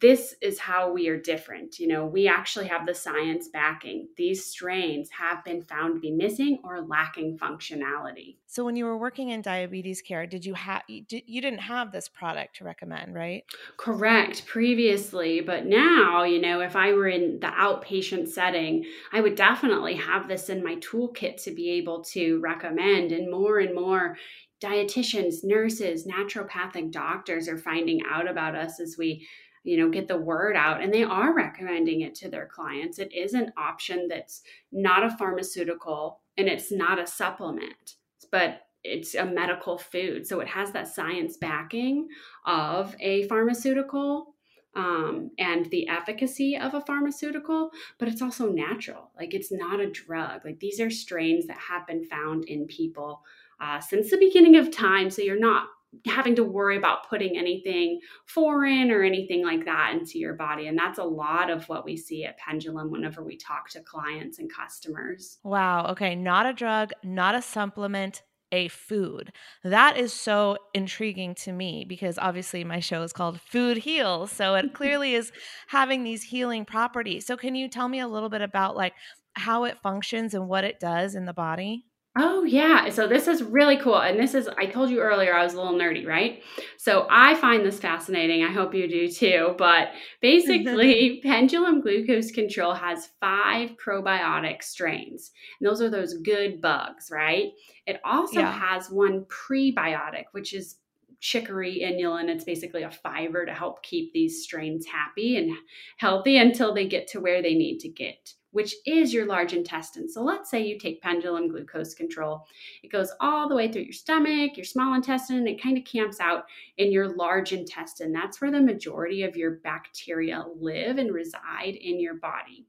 this 0.00 0.34
is 0.42 0.58
how 0.58 0.92
we 0.92 1.08
are 1.08 1.16
different. 1.16 1.78
You 1.78 1.88
know, 1.88 2.04
we 2.04 2.28
actually 2.28 2.66
have 2.68 2.86
the 2.86 2.94
science 2.94 3.48
backing. 3.48 4.08
These 4.16 4.44
strains 4.44 5.08
have 5.10 5.42
been 5.44 5.62
found 5.62 5.94
to 5.94 6.00
be 6.00 6.10
missing 6.10 6.58
or 6.62 6.82
lacking 6.82 7.38
functionality. 7.38 8.36
So 8.46 8.64
when 8.64 8.76
you 8.76 8.84
were 8.84 8.98
working 8.98 9.30
in 9.30 9.40
diabetes 9.40 10.02
care, 10.02 10.26
did 10.26 10.44
you 10.44 10.54
have 10.54 10.82
you 10.88 11.40
didn't 11.40 11.60
have 11.60 11.92
this 11.92 12.08
product 12.08 12.56
to 12.56 12.64
recommend, 12.64 13.14
right? 13.14 13.44
Correct, 13.78 14.46
previously, 14.46 15.40
but 15.40 15.64
now, 15.66 16.24
you 16.24 16.40
know, 16.40 16.60
if 16.60 16.76
I 16.76 16.92
were 16.92 17.08
in 17.08 17.40
the 17.40 17.46
outpatient 17.46 18.28
setting, 18.28 18.84
I 19.12 19.20
would 19.20 19.34
definitely 19.34 19.94
have 19.94 20.28
this 20.28 20.50
in 20.50 20.62
my 20.62 20.76
toolkit 20.76 21.42
to 21.44 21.52
be 21.52 21.70
able 21.70 22.04
to 22.04 22.38
recommend 22.40 23.12
and 23.12 23.30
more 23.30 23.58
and 23.58 23.74
more 23.74 24.16
dietitians, 24.62 25.42
nurses, 25.42 26.06
naturopathic 26.06 26.92
doctors 26.92 27.48
are 27.48 27.56
finding 27.56 28.02
out 28.10 28.28
about 28.28 28.54
us 28.54 28.78
as 28.78 28.96
we 28.98 29.26
you 29.62 29.76
know 29.76 29.90
get 29.90 30.08
the 30.08 30.16
word 30.16 30.56
out 30.56 30.82
and 30.82 30.92
they 30.92 31.04
are 31.04 31.34
recommending 31.34 32.00
it 32.02 32.14
to 32.16 32.28
their 32.28 32.46
clients. 32.46 32.98
It 32.98 33.12
is 33.12 33.34
an 33.34 33.52
option 33.56 34.08
that's 34.08 34.42
not 34.72 35.04
a 35.04 35.16
pharmaceutical 35.16 36.20
and 36.36 36.48
it's 36.48 36.72
not 36.72 36.98
a 36.98 37.06
supplement 37.06 37.96
but 38.30 38.62
it's 38.82 39.14
a 39.14 39.24
medical 39.24 39.76
food. 39.76 40.26
So 40.26 40.40
it 40.40 40.48
has 40.48 40.72
that 40.72 40.88
science 40.88 41.36
backing 41.36 42.08
of 42.46 42.96
a 43.00 43.26
pharmaceutical 43.28 44.34
um, 44.74 45.32
and 45.38 45.66
the 45.66 45.88
efficacy 45.88 46.56
of 46.56 46.74
a 46.74 46.80
pharmaceutical 46.80 47.70
but 47.98 48.08
it's 48.08 48.22
also 48.22 48.50
natural. 48.50 49.10
Like 49.18 49.34
it's 49.34 49.52
not 49.52 49.80
a 49.80 49.90
drug. 49.90 50.44
Like 50.44 50.60
these 50.60 50.80
are 50.80 50.90
strains 50.90 51.46
that 51.46 51.58
have 51.58 51.86
been 51.86 52.04
found 52.04 52.44
in 52.44 52.66
people 52.66 53.22
uh, 53.60 53.80
since 53.80 54.10
the 54.10 54.16
beginning 54.16 54.56
of 54.56 54.70
time 54.70 55.10
so 55.10 55.22
you're 55.22 55.38
not 55.38 55.68
having 56.06 56.36
to 56.36 56.44
worry 56.44 56.76
about 56.76 57.08
putting 57.08 57.36
anything 57.36 58.00
foreign 58.26 58.90
or 58.90 59.02
anything 59.02 59.44
like 59.44 59.64
that 59.64 59.92
into 59.92 60.18
your 60.18 60.34
body. 60.34 60.68
And 60.68 60.78
that's 60.78 60.98
a 60.98 61.04
lot 61.04 61.50
of 61.50 61.68
what 61.68 61.84
we 61.84 61.96
see 61.96 62.24
at 62.24 62.38
Pendulum 62.38 62.90
whenever 62.90 63.24
we 63.24 63.36
talk 63.36 63.68
to 63.70 63.82
clients 63.82 64.38
and 64.38 64.50
customers. 64.52 65.38
Wow. 65.42 65.86
Okay. 65.88 66.14
Not 66.14 66.46
a 66.46 66.52
drug, 66.52 66.92
not 67.02 67.34
a 67.34 67.42
supplement, 67.42 68.22
a 68.52 68.68
food. 68.68 69.32
That 69.64 69.96
is 69.96 70.12
so 70.12 70.58
intriguing 70.74 71.34
to 71.36 71.52
me 71.52 71.84
because 71.88 72.18
obviously 72.18 72.64
my 72.64 72.80
show 72.80 73.02
is 73.02 73.12
called 73.12 73.40
Food 73.40 73.78
Heals. 73.78 74.32
So 74.32 74.54
it 74.54 74.72
clearly 74.74 75.14
is 75.14 75.32
having 75.68 76.04
these 76.04 76.22
healing 76.22 76.64
properties. 76.64 77.26
So 77.26 77.36
can 77.36 77.54
you 77.54 77.68
tell 77.68 77.88
me 77.88 78.00
a 78.00 78.08
little 78.08 78.28
bit 78.28 78.42
about 78.42 78.76
like 78.76 78.94
how 79.34 79.64
it 79.64 79.78
functions 79.82 80.34
and 80.34 80.48
what 80.48 80.64
it 80.64 80.80
does 80.80 81.14
in 81.14 81.26
the 81.26 81.32
body? 81.32 81.84
Oh, 82.18 82.42
yeah. 82.42 82.88
So 82.90 83.06
this 83.06 83.28
is 83.28 83.40
really 83.40 83.76
cool. 83.76 84.00
And 84.00 84.18
this 84.18 84.34
is, 84.34 84.48
I 84.58 84.66
told 84.66 84.90
you 84.90 84.98
earlier, 84.98 85.32
I 85.32 85.44
was 85.44 85.54
a 85.54 85.56
little 85.58 85.78
nerdy, 85.78 86.04
right? 86.04 86.42
So 86.76 87.06
I 87.08 87.36
find 87.36 87.64
this 87.64 87.78
fascinating. 87.78 88.42
I 88.42 88.50
hope 88.50 88.74
you 88.74 88.88
do 88.88 89.08
too. 89.08 89.54
But 89.56 89.90
basically, 90.20 91.20
pendulum 91.24 91.80
glucose 91.80 92.32
control 92.32 92.74
has 92.74 93.10
five 93.20 93.76
probiotic 93.76 94.64
strains. 94.64 95.30
And 95.60 95.70
those 95.70 95.80
are 95.80 95.88
those 95.88 96.14
good 96.14 96.60
bugs, 96.60 97.10
right? 97.12 97.52
It 97.86 98.00
also 98.04 98.40
yeah. 98.40 98.58
has 98.58 98.90
one 98.90 99.24
prebiotic, 99.26 100.24
which 100.32 100.52
is 100.52 100.78
chicory 101.20 101.82
inulin. 101.84 102.28
It's 102.28 102.44
basically 102.44 102.82
a 102.82 102.90
fiber 102.90 103.46
to 103.46 103.54
help 103.54 103.84
keep 103.84 104.12
these 104.12 104.42
strains 104.42 104.84
happy 104.84 105.36
and 105.36 105.56
healthy 105.98 106.38
until 106.38 106.74
they 106.74 106.88
get 106.88 107.06
to 107.08 107.20
where 107.20 107.40
they 107.40 107.54
need 107.54 107.78
to 107.80 107.88
get 107.88 108.34
which 108.52 108.74
is 108.86 109.12
your 109.12 109.26
large 109.26 109.52
intestine. 109.52 110.08
So 110.08 110.22
let's 110.22 110.50
say 110.50 110.62
you 110.62 110.78
take 110.78 111.02
pendulum 111.02 111.48
glucose 111.48 111.94
control. 111.94 112.46
It 112.82 112.90
goes 112.90 113.12
all 113.20 113.48
the 113.48 113.54
way 113.54 113.70
through 113.70 113.82
your 113.82 113.92
stomach, 113.92 114.56
your 114.56 114.64
small 114.64 114.94
intestine, 114.94 115.36
and 115.36 115.48
it 115.48 115.62
kind 115.62 115.78
of 115.78 115.84
camps 115.84 116.20
out 116.20 116.44
in 116.76 116.92
your 116.92 117.08
large 117.08 117.52
intestine. 117.52 118.12
That's 118.12 118.40
where 118.40 118.50
the 118.50 118.60
majority 118.60 119.22
of 119.22 119.36
your 119.36 119.52
bacteria 119.62 120.44
live 120.58 120.98
and 120.98 121.12
reside 121.12 121.76
in 121.80 122.00
your 122.00 122.14
body. 122.14 122.66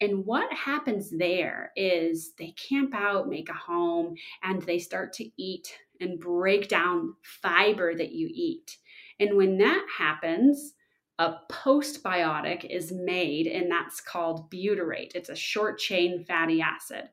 And 0.00 0.26
what 0.26 0.52
happens 0.52 1.10
there 1.10 1.72
is 1.74 2.32
they 2.38 2.52
camp 2.52 2.94
out, 2.94 3.28
make 3.28 3.48
a 3.48 3.54
home, 3.54 4.14
and 4.42 4.60
they 4.62 4.78
start 4.78 5.14
to 5.14 5.30
eat 5.42 5.74
and 6.00 6.20
break 6.20 6.68
down 6.68 7.14
fiber 7.22 7.94
that 7.94 8.12
you 8.12 8.28
eat. 8.30 8.76
And 9.18 9.36
when 9.36 9.56
that 9.58 9.86
happens, 9.96 10.74
a 11.18 11.34
postbiotic 11.50 12.64
is 12.64 12.92
made, 12.92 13.46
and 13.46 13.70
that's 13.70 14.00
called 14.00 14.50
butyrate. 14.50 15.12
It's 15.14 15.28
a 15.28 15.36
short 15.36 15.78
chain 15.78 16.24
fatty 16.24 16.60
acid. 16.60 17.08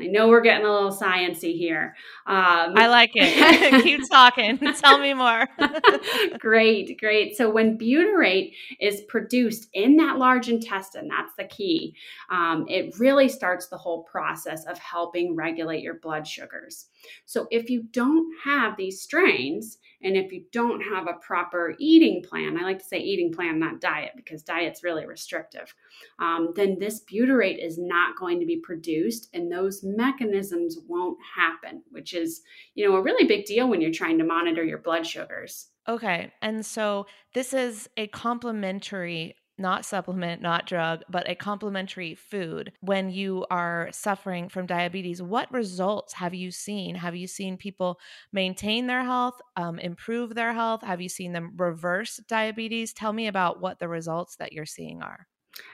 I 0.00 0.06
know 0.06 0.28
we're 0.28 0.40
getting 0.40 0.66
a 0.66 0.72
little 0.72 0.90
sciency 0.90 1.56
here. 1.56 1.94
Um, 2.26 2.74
I 2.76 2.88
like 2.88 3.12
it. 3.14 3.82
Keep 3.84 4.08
talking. 4.10 4.58
Tell 4.80 4.98
me 4.98 5.14
more. 5.14 5.46
great, 6.38 6.98
great. 6.98 7.36
So 7.36 7.48
when 7.48 7.78
butyrate 7.78 8.54
is 8.80 9.02
produced 9.02 9.68
in 9.72 9.96
that 9.98 10.18
large 10.18 10.48
intestine, 10.48 11.06
that's 11.06 11.34
the 11.36 11.44
key. 11.44 11.94
Um, 12.28 12.66
it 12.68 12.98
really 12.98 13.28
starts 13.28 13.68
the 13.68 13.76
whole 13.76 14.02
process 14.02 14.64
of 14.66 14.78
helping 14.78 15.36
regulate 15.36 15.82
your 15.82 15.94
blood 15.94 16.26
sugars. 16.26 16.86
So 17.24 17.46
if 17.52 17.70
you 17.70 17.84
don't 17.92 18.26
have 18.42 18.76
these 18.76 19.00
strains, 19.00 19.78
and 20.04 20.16
if 20.16 20.30
you 20.30 20.44
don't 20.52 20.80
have 20.80 21.08
a 21.08 21.14
proper 21.14 21.74
eating 21.78 22.22
plan, 22.22 22.58
I 22.58 22.62
like 22.62 22.78
to 22.78 22.84
say 22.84 22.98
eating 22.98 23.32
plan, 23.32 23.58
not 23.58 23.80
diet, 23.80 24.12
because 24.14 24.42
diet's 24.42 24.84
really 24.84 25.06
restrictive, 25.06 25.74
um, 26.18 26.52
then 26.54 26.78
this 26.78 27.02
butyrate 27.04 27.64
is 27.64 27.78
not 27.78 28.16
going 28.16 28.38
to 28.38 28.46
be 28.46 28.58
produced, 28.58 29.30
and 29.32 29.50
those 29.50 29.82
mechanisms 29.82 30.78
won't 30.86 31.18
happen, 31.34 31.82
which 31.90 32.14
is, 32.14 32.42
you 32.74 32.86
know, 32.86 32.96
a 32.96 33.02
really 33.02 33.26
big 33.26 33.46
deal 33.46 33.68
when 33.68 33.80
you're 33.80 33.90
trying 33.90 34.18
to 34.18 34.24
monitor 34.24 34.62
your 34.62 34.78
blood 34.78 35.06
sugars. 35.06 35.68
Okay. 35.88 36.32
And 36.40 36.64
so 36.64 37.06
this 37.34 37.52
is 37.52 37.88
a 37.96 38.06
complementary 38.08 39.36
not 39.58 39.84
supplement, 39.84 40.42
not 40.42 40.66
drug, 40.66 41.02
but 41.08 41.28
a 41.28 41.34
complementary 41.34 42.14
food 42.14 42.72
when 42.80 43.10
you 43.10 43.46
are 43.50 43.88
suffering 43.92 44.48
from 44.48 44.66
diabetes. 44.66 45.22
What 45.22 45.52
results 45.52 46.14
have 46.14 46.34
you 46.34 46.50
seen? 46.50 46.96
Have 46.96 47.14
you 47.14 47.26
seen 47.26 47.56
people 47.56 47.98
maintain 48.32 48.86
their 48.86 49.04
health, 49.04 49.40
um, 49.56 49.78
improve 49.78 50.34
their 50.34 50.52
health? 50.52 50.82
Have 50.82 51.00
you 51.00 51.08
seen 51.08 51.32
them 51.32 51.52
reverse 51.56 52.20
diabetes? 52.28 52.92
Tell 52.92 53.12
me 53.12 53.26
about 53.26 53.60
what 53.60 53.78
the 53.78 53.88
results 53.88 54.36
that 54.36 54.52
you're 54.52 54.66
seeing 54.66 55.02
are. 55.02 55.26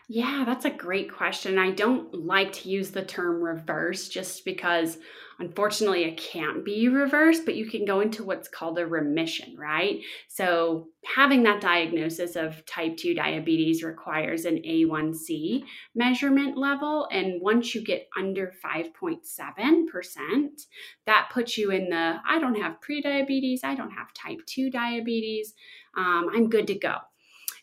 Yeah, 0.09 0.43
that's 0.45 0.64
a 0.64 0.71
great 0.71 1.12
question. 1.12 1.57
I 1.57 1.71
don't 1.71 2.27
like 2.27 2.53
to 2.55 2.69
use 2.69 2.90
the 2.90 3.05
term 3.05 3.40
reverse 3.40 4.09
just 4.09 4.45
because 4.45 4.99
unfortunately 5.38 6.03
it 6.03 6.16
can't 6.16 6.64
be 6.64 6.88
reversed, 6.88 7.45
but 7.45 7.55
you 7.55 7.71
can 7.71 7.85
go 7.85 8.01
into 8.01 8.25
what's 8.25 8.49
called 8.49 8.81
a 8.81 8.87
remission, 8.87 9.55
right? 9.57 10.01
So, 10.27 10.88
having 11.07 11.45
that 11.45 11.61
diagnosis 11.61 12.35
of 12.35 12.66
type 12.66 12.97
2 12.97 13.14
diabetes 13.14 13.85
requires 13.85 14.47
an 14.47 14.57
A1C 14.57 15.62
measurement 15.95 16.59
level. 16.59 17.07
And 17.12 17.40
once 17.40 17.73
you 17.73 17.83
get 17.83 18.09
under 18.19 18.53
5.7%, 18.64 20.66
that 21.07 21.31
puts 21.33 21.57
you 21.57 21.71
in 21.71 21.88
the 21.88 22.16
I 22.29 22.40
don't 22.40 22.61
have 22.61 22.81
prediabetes, 22.81 23.61
I 23.62 23.77
don't 23.77 23.93
have 23.93 24.12
type 24.12 24.40
2 24.47 24.71
diabetes, 24.71 25.55
um, 25.97 26.29
I'm 26.35 26.51
good 26.51 26.66
to 26.66 26.75
go. 26.75 26.97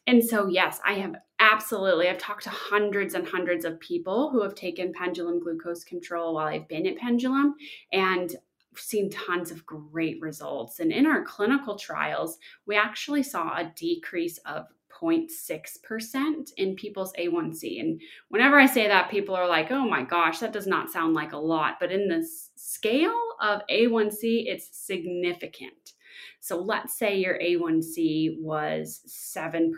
And 0.08 0.24
so, 0.24 0.48
yes, 0.48 0.80
I 0.86 0.94
have 0.94 1.16
absolutely, 1.40 2.10
I've 2.10 2.18
talked 2.18 2.44
to 2.44 2.50
hundreds 2.50 3.14
and 3.14 3.28
hundreds 3.28 3.66
of 3.66 3.80
people 3.80 4.30
who 4.30 4.42
have 4.42 4.56
taken 4.56 4.94
pendulum 4.94 5.40
glucose 5.40 5.84
control 5.84 6.34
while 6.34 6.48
I've 6.48 6.68
been 6.68 6.88
at 6.88 6.98
Pendulum 6.98 7.56
and 7.92 8.36
seen 8.76 9.10
tons 9.10 9.52
of 9.52 9.66
great 9.66 10.22
results. 10.22 10.80
And 10.80 10.92
in 10.92 11.06
our 11.06 11.24
clinical 11.24 11.76
trials, 11.76 12.38
we 12.66 12.76
actually 12.76 13.24
saw 13.24 13.58
a 13.58 13.72
decrease 13.76 14.38
of 14.40 14.68
0.6% 15.02 16.52
in 16.58 16.76
people's 16.76 17.14
A1C. 17.14 17.80
And 17.80 18.02
whenever 18.30 18.60
I 18.60 18.66
say 18.66 18.88
that, 18.88 19.12
people 19.12 19.36
are 19.36 19.48
like, 19.48 19.72
oh 19.72 19.88
my 19.88 20.04
gosh, 20.04 20.40
that 20.40 20.54
does 20.54 20.68
not 20.68 20.92
sound 20.92 21.14
like 21.14 21.34
a 21.34 21.38
lot. 21.38 21.76
But 21.80 21.92
in 21.92 22.08
the 22.08 22.28
scale 22.56 23.36
of 23.42 23.62
A1C, 23.70 24.46
it's 24.48 24.70
significant. 24.72 25.94
So 26.40 26.60
let's 26.60 26.98
say 26.98 27.18
your 27.18 27.38
A1C 27.40 28.42
was 28.42 29.02
7%. 29.08 29.72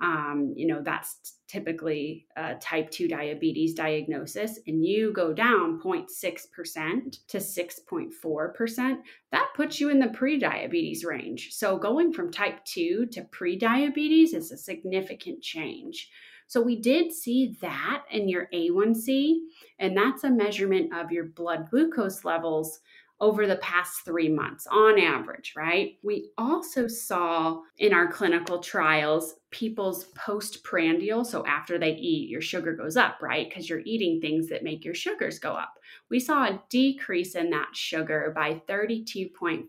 Um, 0.00 0.52
you 0.56 0.66
know, 0.66 0.80
that's 0.80 1.38
typically 1.48 2.26
a 2.36 2.54
type 2.56 2.90
2 2.90 3.08
diabetes 3.08 3.74
diagnosis, 3.74 4.60
and 4.66 4.84
you 4.86 5.12
go 5.12 5.32
down 5.32 5.80
0.6% 5.80 7.18
to 7.26 7.38
6.4%, 7.38 8.98
that 9.32 9.48
puts 9.56 9.80
you 9.80 9.90
in 9.90 9.98
the 9.98 10.06
prediabetes 10.06 11.04
range. 11.04 11.50
So 11.52 11.76
going 11.78 12.12
from 12.12 12.30
type 12.30 12.64
2 12.64 13.06
to 13.06 13.22
prediabetes 13.22 14.34
is 14.34 14.52
a 14.52 14.56
significant 14.56 15.42
change. 15.42 16.10
So 16.46 16.62
we 16.62 16.80
did 16.80 17.12
see 17.12 17.56
that 17.60 18.04
in 18.10 18.28
your 18.28 18.48
A1C, 18.54 19.34
and 19.78 19.96
that's 19.96 20.24
a 20.24 20.30
measurement 20.30 20.94
of 20.94 21.12
your 21.12 21.24
blood 21.24 21.68
glucose 21.70 22.24
levels 22.24 22.80
over 23.20 23.46
the 23.46 23.56
past 23.56 24.04
three 24.04 24.28
months 24.28 24.66
on 24.70 24.98
average, 24.98 25.54
right? 25.56 25.98
We 26.02 26.30
also 26.38 26.86
saw 26.86 27.60
in 27.78 27.92
our 27.92 28.06
clinical 28.06 28.60
trials 28.60 29.34
people's 29.50 30.04
postprandial, 30.14 31.24
so 31.24 31.44
after 31.46 31.78
they 31.78 31.92
eat, 31.92 32.28
your 32.28 32.40
sugar 32.40 32.74
goes 32.74 32.96
up, 32.96 33.16
right? 33.20 33.48
Because 33.48 33.68
you're 33.68 33.82
eating 33.84 34.20
things 34.20 34.48
that 34.48 34.62
make 34.62 34.84
your 34.84 34.94
sugars 34.94 35.38
go 35.38 35.52
up. 35.52 35.74
We 36.10 36.20
saw 36.20 36.44
a 36.44 36.62
decrease 36.68 37.34
in 37.34 37.50
that 37.50 37.74
sugar 37.74 38.32
by 38.34 38.62
32.5%. 38.68 39.68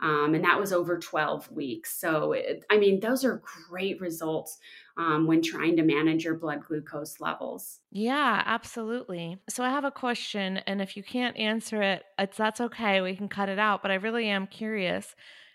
Um, 0.00 0.34
and 0.34 0.44
that 0.44 0.58
was 0.58 0.72
over 0.72 0.98
12 0.98 1.50
weeks. 1.52 1.98
So, 1.98 2.32
it, 2.32 2.64
I 2.70 2.78
mean, 2.78 3.00
those 3.00 3.24
are 3.24 3.42
great 3.68 4.00
results 4.00 4.58
um, 4.96 5.26
when 5.26 5.42
trying 5.42 5.76
to 5.76 5.82
manage 5.82 6.24
your 6.24 6.34
blood 6.34 6.62
glucose 6.66 7.20
levels. 7.20 7.80
Yeah, 7.90 8.42
absolutely. 8.44 9.38
So 9.48 9.64
I 9.64 9.70
have 9.70 9.84
a 9.84 9.90
question, 9.90 10.58
and 10.58 10.80
if 10.80 10.96
you 10.96 11.02
can't 11.02 11.36
answer 11.36 11.82
it, 11.82 12.04
it's 12.18 12.36
that's 12.36 12.60
okay. 12.60 13.00
We 13.00 13.16
can 13.16 13.28
cut 13.28 13.48
it 13.48 13.58
out. 13.58 13.82
But 13.82 13.90
I 13.90 13.94
really 13.94 14.28
am 14.28 14.46
curious. 14.46 15.14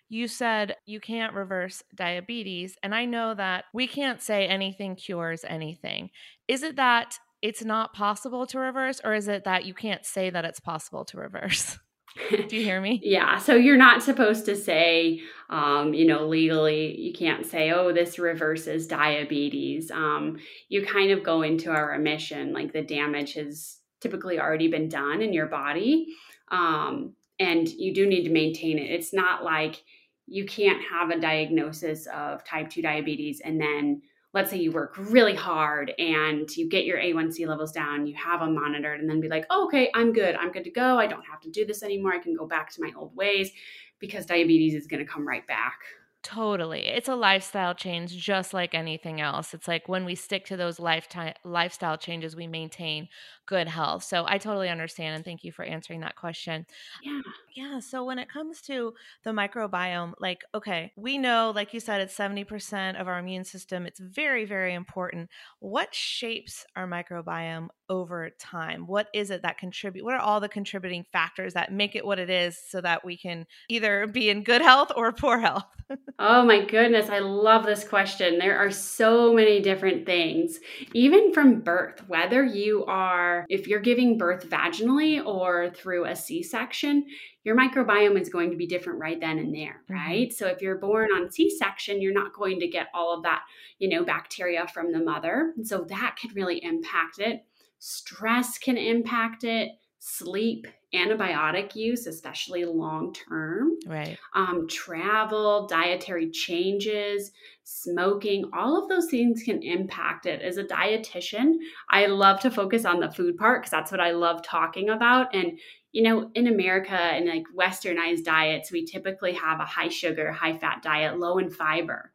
You 0.09 0.27
said 0.27 0.75
you 0.85 0.99
can't 0.99 1.35
reverse 1.35 1.83
diabetes, 1.95 2.75
and 2.81 2.95
I 2.95 3.05
know 3.05 3.33
that 3.35 3.65
we 3.73 3.87
can't 3.87 4.21
say 4.21 4.47
anything 4.47 4.95
cures 4.95 5.45
anything. 5.47 6.09
Is 6.47 6.63
it 6.63 6.77
that 6.77 7.17
it's 7.41 7.63
not 7.63 7.93
possible 7.93 8.45
to 8.47 8.59
reverse, 8.59 8.99
or 9.03 9.13
is 9.13 9.27
it 9.27 9.43
that 9.45 9.65
you 9.65 9.73
can't 9.73 10.05
say 10.05 10.29
that 10.29 10.45
it's 10.45 10.59
possible 10.59 11.05
to 11.05 11.17
reverse? 11.17 11.77
Do 12.29 12.55
you 12.55 12.63
hear 12.63 12.81
me? 12.81 12.99
yeah. 13.03 13.37
So 13.37 13.55
you're 13.55 13.77
not 13.77 14.03
supposed 14.03 14.45
to 14.45 14.55
say, 14.55 15.21
um, 15.49 15.93
you 15.93 16.05
know, 16.05 16.27
legally, 16.27 16.99
you 16.99 17.13
can't 17.13 17.45
say, 17.45 17.71
oh, 17.71 17.91
this 17.91 18.19
reverses 18.19 18.87
diabetes. 18.87 19.91
Um, 19.91 20.37
you 20.67 20.85
kind 20.85 21.11
of 21.11 21.23
go 21.23 21.41
into 21.41 21.71
a 21.71 21.83
remission, 21.85 22.53
like 22.53 22.73
the 22.73 22.81
damage 22.81 23.33
has 23.33 23.77
typically 24.01 24.39
already 24.39 24.67
been 24.67 24.89
done 24.89 25.21
in 25.21 25.33
your 25.33 25.47
body. 25.47 26.07
Um, 26.51 27.13
and 27.39 27.67
you 27.69 27.93
do 27.93 28.05
need 28.05 28.23
to 28.23 28.29
maintain 28.29 28.77
it. 28.77 28.91
It's 28.91 29.13
not 29.13 29.43
like 29.43 29.83
you 30.27 30.45
can't 30.45 30.81
have 30.91 31.09
a 31.09 31.19
diagnosis 31.19 32.07
of 32.07 32.43
type 32.43 32.69
2 32.69 32.81
diabetes 32.81 33.41
and 33.43 33.59
then 33.59 34.01
let's 34.33 34.51
say 34.51 34.57
you 34.57 34.71
work 34.71 34.95
really 34.97 35.35
hard 35.35 35.91
and 35.97 36.55
you 36.55 36.69
get 36.69 36.85
your 36.85 36.99
A1C 36.99 37.47
levels 37.47 37.71
down, 37.71 38.05
you 38.05 38.15
have 38.15 38.41
them 38.41 38.53
monitored, 38.53 38.99
and 38.99 39.09
then 39.09 39.19
be 39.19 39.27
like, 39.27 39.45
oh, 39.49 39.65
okay, 39.65 39.89
I'm 39.95 40.13
good. 40.13 40.35
I'm 40.35 40.51
good 40.51 40.63
to 40.65 40.71
go. 40.71 40.99
I 40.99 41.07
don't 41.07 41.25
have 41.25 41.41
to 41.41 41.49
do 41.49 41.65
this 41.65 41.81
anymore. 41.81 42.13
I 42.13 42.19
can 42.19 42.35
go 42.35 42.45
back 42.45 42.71
to 42.73 42.81
my 42.81 42.91
old 42.95 43.15
ways 43.15 43.51
because 43.99 44.25
diabetes 44.25 44.75
is 44.75 44.87
going 44.87 45.03
to 45.03 45.11
come 45.11 45.27
right 45.27 45.45
back. 45.47 45.79
Totally. 46.21 46.85
It's 46.87 47.07
a 47.07 47.15
lifestyle 47.15 47.73
change 47.73 48.11
just 48.15 48.53
like 48.53 48.75
anything 48.75 49.21
else. 49.21 49.53
It's 49.53 49.69
like 49.69 49.87
when 49.87 50.03
we 50.03 50.15
stick 50.15 50.45
to 50.47 50.57
those 50.57 50.77
lifetime 50.77 51.33
lifestyle 51.45 51.97
changes, 51.97 52.35
we 52.35 52.45
maintain 52.45 53.07
good 53.49 53.67
health. 53.67 54.03
So 54.03 54.25
I 54.27 54.37
totally 54.37 54.69
understand 54.69 55.15
and 55.15 55.25
thank 55.25 55.43
you 55.43 55.51
for 55.51 55.65
answering 55.65 56.01
that 56.01 56.15
question. 56.15 56.67
Yeah. 57.01 57.21
Yeah. 57.55 57.79
So 57.79 58.03
when 58.03 58.19
it 58.19 58.29
comes 58.29 58.61
to 58.61 58.93
the 59.23 59.31
microbiome, 59.31 60.13
like, 60.19 60.43
okay, 60.53 60.91
we 60.95 61.17
know, 61.17 61.51
like 61.53 61.73
you 61.73 61.79
said, 61.79 61.99
it's 61.99 62.15
70% 62.15 63.01
of 63.01 63.07
our 63.07 63.17
immune 63.17 63.43
system. 63.43 63.87
It's 63.87 63.99
very, 63.99 64.45
very 64.45 64.75
important. 64.75 65.29
What 65.59 65.95
shapes 65.95 66.67
our 66.75 66.87
microbiome 66.87 67.69
over 67.89 68.29
time? 68.39 68.85
What 68.85 69.07
is 69.15 69.31
it 69.31 69.41
that 69.41 69.57
contribute? 69.57 70.05
What 70.05 70.13
are 70.13 70.21
all 70.21 70.39
the 70.39 70.47
contributing 70.47 71.03
factors 71.11 71.55
that 71.55 71.73
make 71.73 71.95
it 71.95 72.05
what 72.05 72.19
it 72.19 72.29
is 72.29 72.55
so 72.69 72.81
that 72.81 73.03
we 73.03 73.17
can 73.17 73.47
either 73.67 74.05
be 74.05 74.29
in 74.29 74.43
good 74.43 74.61
health 74.61 74.91
or 74.95 75.11
poor 75.11 75.39
health? 75.39 75.65
oh 76.19 76.45
my 76.45 76.63
goodness. 76.63 77.09
I 77.09 77.19
love 77.19 77.65
this 77.65 77.83
question. 77.83 78.37
There 78.37 78.59
are 78.59 78.69
so 78.69 79.33
many 79.33 79.59
different 79.59 80.05
things, 80.05 80.59
even 80.93 81.33
from 81.33 81.61
birth, 81.61 82.07
whether 82.07 82.43
you 82.43 82.85
are 82.85 83.38
if 83.47 83.67
you're 83.67 83.79
giving 83.79 84.17
birth 84.17 84.49
vaginally 84.49 85.23
or 85.25 85.69
through 85.69 86.05
a 86.05 86.15
C 86.15 86.43
section, 86.43 87.05
your 87.43 87.55
microbiome 87.55 88.19
is 88.19 88.29
going 88.29 88.51
to 88.51 88.57
be 88.57 88.67
different 88.67 88.99
right 88.99 89.19
then 89.19 89.39
and 89.39 89.53
there, 89.53 89.81
mm-hmm. 89.89 89.93
right? 89.93 90.33
So 90.33 90.47
if 90.47 90.61
you're 90.61 90.77
born 90.77 91.09
on 91.11 91.31
C 91.31 91.49
section, 91.49 92.01
you're 92.01 92.13
not 92.13 92.33
going 92.33 92.59
to 92.59 92.67
get 92.67 92.87
all 92.93 93.15
of 93.15 93.23
that, 93.23 93.41
you 93.77 93.89
know, 93.89 94.03
bacteria 94.03 94.67
from 94.67 94.91
the 94.91 94.99
mother. 94.99 95.53
So 95.63 95.85
that 95.89 96.17
can 96.19 96.33
really 96.33 96.63
impact 96.63 97.19
it. 97.19 97.45
Stress 97.79 98.57
can 98.57 98.77
impact 98.77 99.43
it 99.43 99.71
sleep, 99.99 100.65
antibiotic 100.93 101.75
use, 101.75 102.07
especially 102.07 102.65
long 102.65 103.13
term, 103.13 103.77
right? 103.85 104.17
Um, 104.33 104.67
travel, 104.67 105.67
dietary 105.67 106.31
changes, 106.31 107.31
smoking, 107.63 108.49
all 108.53 108.81
of 108.81 108.89
those 108.89 109.09
things 109.09 109.43
can 109.43 109.61
impact 109.61 110.25
it. 110.25 110.41
As 110.41 110.57
a 110.57 110.63
dietitian, 110.63 111.55
I 111.89 112.07
love 112.07 112.39
to 112.41 112.51
focus 112.51 112.85
on 112.85 112.99
the 112.99 113.11
food 113.11 113.37
part 113.37 113.61
because 113.61 113.71
that's 113.71 113.91
what 113.91 114.01
I 114.01 114.11
love 114.11 114.43
talking 114.43 114.89
about. 114.89 115.33
And 115.35 115.59
you 115.91 116.03
know, 116.03 116.29
in 116.35 116.47
America 116.47 116.93
and 116.93 117.27
like 117.27 117.45
westernized 117.57 118.23
diets, 118.23 118.71
we 118.71 118.85
typically 118.85 119.33
have 119.33 119.59
a 119.59 119.65
high 119.65 119.89
sugar, 119.89 120.31
high 120.31 120.57
fat 120.57 120.81
diet, 120.83 121.19
low 121.19 121.39
in 121.39 121.49
fiber. 121.49 122.11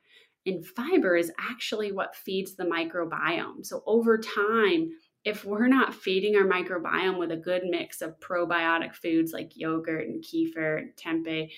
And 0.46 0.64
fiber 0.64 1.16
is 1.16 1.32
actually 1.38 1.90
what 1.90 2.14
feeds 2.14 2.54
the 2.54 2.64
microbiome. 2.64 3.64
So 3.64 3.82
over 3.86 4.18
time, 4.18 4.90
if 5.24 5.44
we're 5.44 5.68
not 5.68 5.94
feeding 5.94 6.36
our 6.36 6.44
microbiome 6.44 7.18
with 7.18 7.30
a 7.30 7.36
good 7.36 7.62
mix 7.64 8.02
of 8.02 8.18
probiotic 8.20 8.94
foods 8.94 9.32
like 9.32 9.56
yogurt 9.56 10.06
and 10.06 10.22
kefir 10.22 10.78
and 10.78 10.96
tempeh 10.96 11.50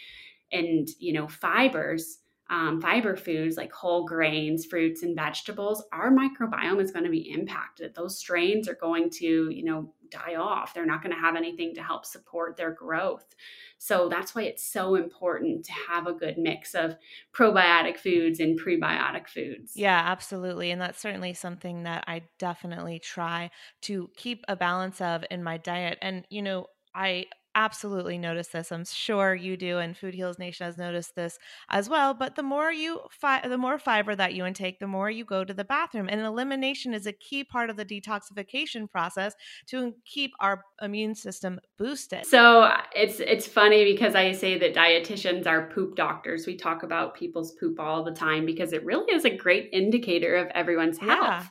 and 0.52 0.88
you 0.98 1.12
know 1.12 1.26
fibers 1.26 2.18
um, 2.48 2.80
fiber 2.80 3.16
foods 3.16 3.56
like 3.56 3.72
whole 3.72 4.06
grains 4.06 4.66
fruits 4.66 5.02
and 5.02 5.16
vegetables 5.16 5.84
our 5.92 6.12
microbiome 6.12 6.80
is 6.80 6.92
going 6.92 7.04
to 7.04 7.10
be 7.10 7.30
impacted. 7.32 7.94
Those 7.94 8.18
strains 8.18 8.68
are 8.68 8.78
going 8.80 9.10
to 9.10 9.50
you 9.50 9.64
know 9.64 9.92
die 10.10 10.36
off 10.36 10.74
they're 10.74 10.86
not 10.86 11.02
going 11.02 11.14
to 11.14 11.20
have 11.20 11.36
anything 11.36 11.74
to 11.74 11.82
help 11.82 12.04
support 12.04 12.56
their 12.56 12.72
growth 12.72 13.34
so 13.78 14.08
that's 14.08 14.34
why 14.34 14.42
it's 14.42 14.64
so 14.64 14.94
important 14.94 15.64
to 15.66 15.72
have 15.72 16.06
a 16.06 16.12
good 16.12 16.38
mix 16.38 16.74
of 16.74 16.96
probiotic 17.34 17.98
foods 17.98 18.40
and 18.40 18.58
prebiotic 18.58 19.28
foods. 19.28 19.72
Yeah, 19.74 20.02
absolutely. 20.06 20.70
And 20.70 20.80
that's 20.80 21.00
certainly 21.00 21.34
something 21.34 21.82
that 21.82 22.04
I 22.06 22.22
definitely 22.38 22.98
try 22.98 23.50
to 23.82 24.10
keep 24.16 24.44
a 24.48 24.56
balance 24.56 25.00
of 25.00 25.24
in 25.30 25.42
my 25.42 25.58
diet. 25.58 25.98
And, 26.00 26.24
you 26.30 26.42
know, 26.42 26.66
I 26.94 27.26
absolutely 27.56 28.18
notice 28.18 28.48
this. 28.48 28.70
I'm 28.70 28.84
sure 28.84 29.34
you 29.34 29.56
do, 29.56 29.78
and 29.78 29.96
Food 29.96 30.14
Heals 30.14 30.38
Nation 30.38 30.66
has 30.66 30.76
noticed 30.76 31.16
this 31.16 31.38
as 31.70 31.88
well. 31.88 32.14
But 32.14 32.36
the 32.36 32.42
more 32.42 32.70
you 32.70 33.00
fi- 33.10 33.48
the 33.48 33.58
more 33.58 33.78
fiber 33.78 34.14
that 34.14 34.34
you 34.34 34.44
intake, 34.44 34.78
the 34.78 34.86
more 34.86 35.10
you 35.10 35.24
go 35.24 35.42
to 35.42 35.54
the 35.54 35.64
bathroom. 35.64 36.08
And 36.08 36.20
elimination 36.20 36.94
is 36.94 37.06
a 37.06 37.12
key 37.12 37.42
part 37.42 37.70
of 37.70 37.76
the 37.76 37.84
detoxification 37.84 38.88
process 38.88 39.34
to 39.68 39.94
keep 40.04 40.32
our 40.38 40.62
immune 40.82 41.14
system 41.14 41.58
boosted. 41.78 42.26
So 42.26 42.70
it's 42.94 43.18
it's 43.20 43.46
funny 43.46 43.84
because 43.90 44.14
I 44.14 44.32
say 44.32 44.58
that 44.58 44.74
dietitians 44.74 45.46
are 45.46 45.70
poop 45.70 45.96
doctors. 45.96 46.46
We 46.46 46.56
talk 46.56 46.82
about 46.82 47.14
people's 47.14 47.52
poop 47.52 47.80
all 47.80 48.04
the 48.04 48.12
time 48.12 48.44
because 48.44 48.74
it 48.74 48.84
really 48.84 49.12
is 49.14 49.24
a 49.24 49.34
great 49.34 49.70
indicator 49.72 50.36
of 50.36 50.48
everyone's 50.48 50.98
health. 50.98 51.50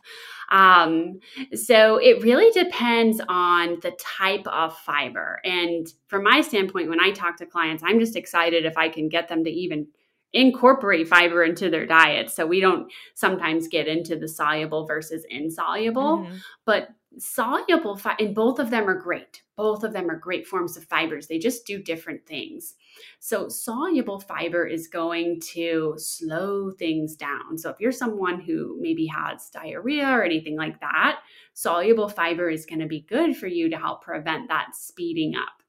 Yeah. 0.51 0.83
Um, 0.83 1.19
so 1.53 1.97
it 1.97 2.21
really 2.23 2.51
depends 2.51 3.19
on 3.27 3.79
the 3.81 3.91
type 3.99 4.45
of 4.47 4.77
fiber. 4.77 5.39
And 5.43 5.87
from 6.07 6.23
my 6.23 6.41
standpoint, 6.41 6.89
when 6.89 7.01
I 7.01 7.11
talk 7.11 7.37
to 7.37 7.45
clients, 7.45 7.83
I'm 7.85 7.99
just 7.99 8.15
excited 8.15 8.65
if 8.65 8.77
I 8.77 8.89
can 8.89 9.09
get 9.09 9.27
them 9.27 9.43
to 9.43 9.49
even 9.49 9.87
incorporate 10.33 11.07
fiber 11.07 11.43
into 11.43 11.69
their 11.69 11.85
diet. 11.85 12.29
So 12.29 12.45
we 12.45 12.59
don't 12.59 12.91
sometimes 13.13 13.69
get 13.69 13.87
into 13.87 14.17
the 14.17 14.27
soluble 14.27 14.85
versus 14.85 15.25
insoluble, 15.29 16.19
mm-hmm. 16.19 16.35
but 16.65 16.89
soluble 17.17 17.95
fi- 17.95 18.17
and 18.19 18.35
both 18.35 18.59
of 18.59 18.69
them 18.69 18.89
are 18.89 18.99
great. 18.99 19.41
Both 19.55 19.85
of 19.85 19.93
them 19.93 20.09
are 20.09 20.17
great 20.17 20.45
forms 20.45 20.75
of 20.75 20.83
fibers. 20.83 21.27
They 21.27 21.39
just 21.39 21.65
do 21.65 21.81
different 21.81 22.25
things. 22.25 22.75
So 23.19 23.47
soluble 23.47 24.19
fiber 24.19 24.67
is 24.67 24.89
going 24.89 25.39
to 25.53 25.93
slow 25.97 26.69
things 26.71 27.15
down. 27.15 27.57
So 27.57 27.69
if 27.69 27.79
you're 27.79 27.93
someone 27.93 28.41
who 28.41 28.77
maybe 28.81 29.05
has 29.07 29.49
diarrhea 29.49 30.09
or 30.09 30.23
anything 30.23 30.57
like 30.57 30.81
that 30.81 31.19
soluble 31.53 32.09
fiber 32.09 32.49
is 32.49 32.65
going 32.65 32.81
to 32.81 32.87
be 32.87 33.05
good 33.07 33.37
for 33.37 33.47
you 33.47 33.69
to 33.69 33.77
help 33.77 34.03
prevent 34.03 34.49
that 34.49 34.75
speeding 34.75 35.35
up 35.35 35.63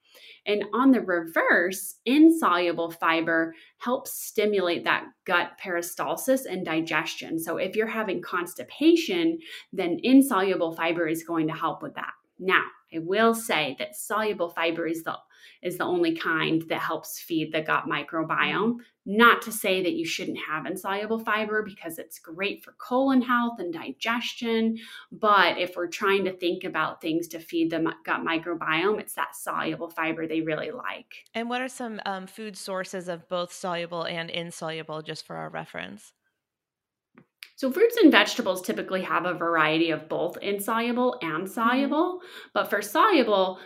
and 0.47 0.65
on 0.73 0.93
the 0.93 1.01
reverse, 1.01 1.97
insoluble 2.05 2.91
fiber 2.91 3.55
helps 3.79 4.13
stimulate 4.13 4.85
that 4.85 5.05
gut 5.25 5.53
peristalsis 5.63 6.47
and 6.49 6.65
digestion. 6.65 7.39
So 7.39 7.57
if 7.57 7.75
you're 7.75 7.87
having 7.87 8.23
constipation, 8.23 9.39
then 9.73 9.99
insoluble 10.03 10.73
fiber 10.73 11.09
is 11.09 11.25
going 11.25 11.49
to 11.49 11.55
help 11.55 11.83
with 11.83 11.95
that. 11.95 12.13
Now, 12.39 12.63
I 12.95 12.99
will 13.01 13.35
say 13.35 13.75
that 13.79 13.97
soluble 13.97 14.51
fiber 14.51 14.87
is 14.87 15.03
the 15.03 15.17
is 15.63 15.79
the 15.79 15.85
only 15.85 16.17
kind 16.17 16.63
that 16.69 16.81
helps 16.81 17.19
feed 17.19 17.53
the 17.53 17.61
gut 17.61 17.85
microbiome. 17.85 18.77
Not 19.09 19.43
to 19.43 19.53
say 19.53 19.83
that 19.83 19.93
you 19.93 20.05
shouldn't 20.05 20.39
have 20.49 20.67
insoluble 20.67 21.21
fiber 21.21 21.63
because 21.63 21.99
it's 21.99 22.19
great 22.19 22.65
for 22.65 22.73
colon 22.79 23.23
health 23.23 23.61
and 23.61 23.73
digestion. 23.73 24.79
But 25.13 25.59
if 25.59 25.77
we're 25.77 25.87
trying 25.87 26.25
to 26.25 26.33
think 26.33 26.65
about 26.65 27.01
things 27.01 27.29
to 27.29 27.39
feed 27.39 27.71
the 27.71 27.93
gut 28.05 28.23
microbiome, 28.23 29.01
it's 29.01 29.15
that 29.15 29.37
soluble 29.37 29.91
fiber 29.91 30.27
they 30.27 30.41
really 30.41 30.73
like. 30.73 31.25
And 31.35 31.49
what 31.49 31.63
are 31.63 31.69
some 31.69 32.01
um, 32.05 32.27
food 32.27 32.57
sources 32.57 33.09
of 33.09 33.29
both 33.29 33.53
soluble 33.53 34.03
and 34.03 34.29
insoluble, 34.29 35.03
just 35.03 35.25
for 35.25 35.37
our 35.37 35.51
reference? 35.51 36.13
So, 37.57 37.73
fruits 37.73 37.97
and 37.97 38.13
vegetables 38.13 38.61
typically 38.61 39.01
have 39.03 39.25
a 39.25 39.33
variety 39.33 39.91
of 39.91 40.11
both 40.11 40.37
insoluble 40.43 41.19
and 41.23 41.51
soluble. 41.51 42.19
Mm-hmm. 42.19 42.49
But 42.53 42.69
for 42.69 42.83
soluble, 42.83 43.59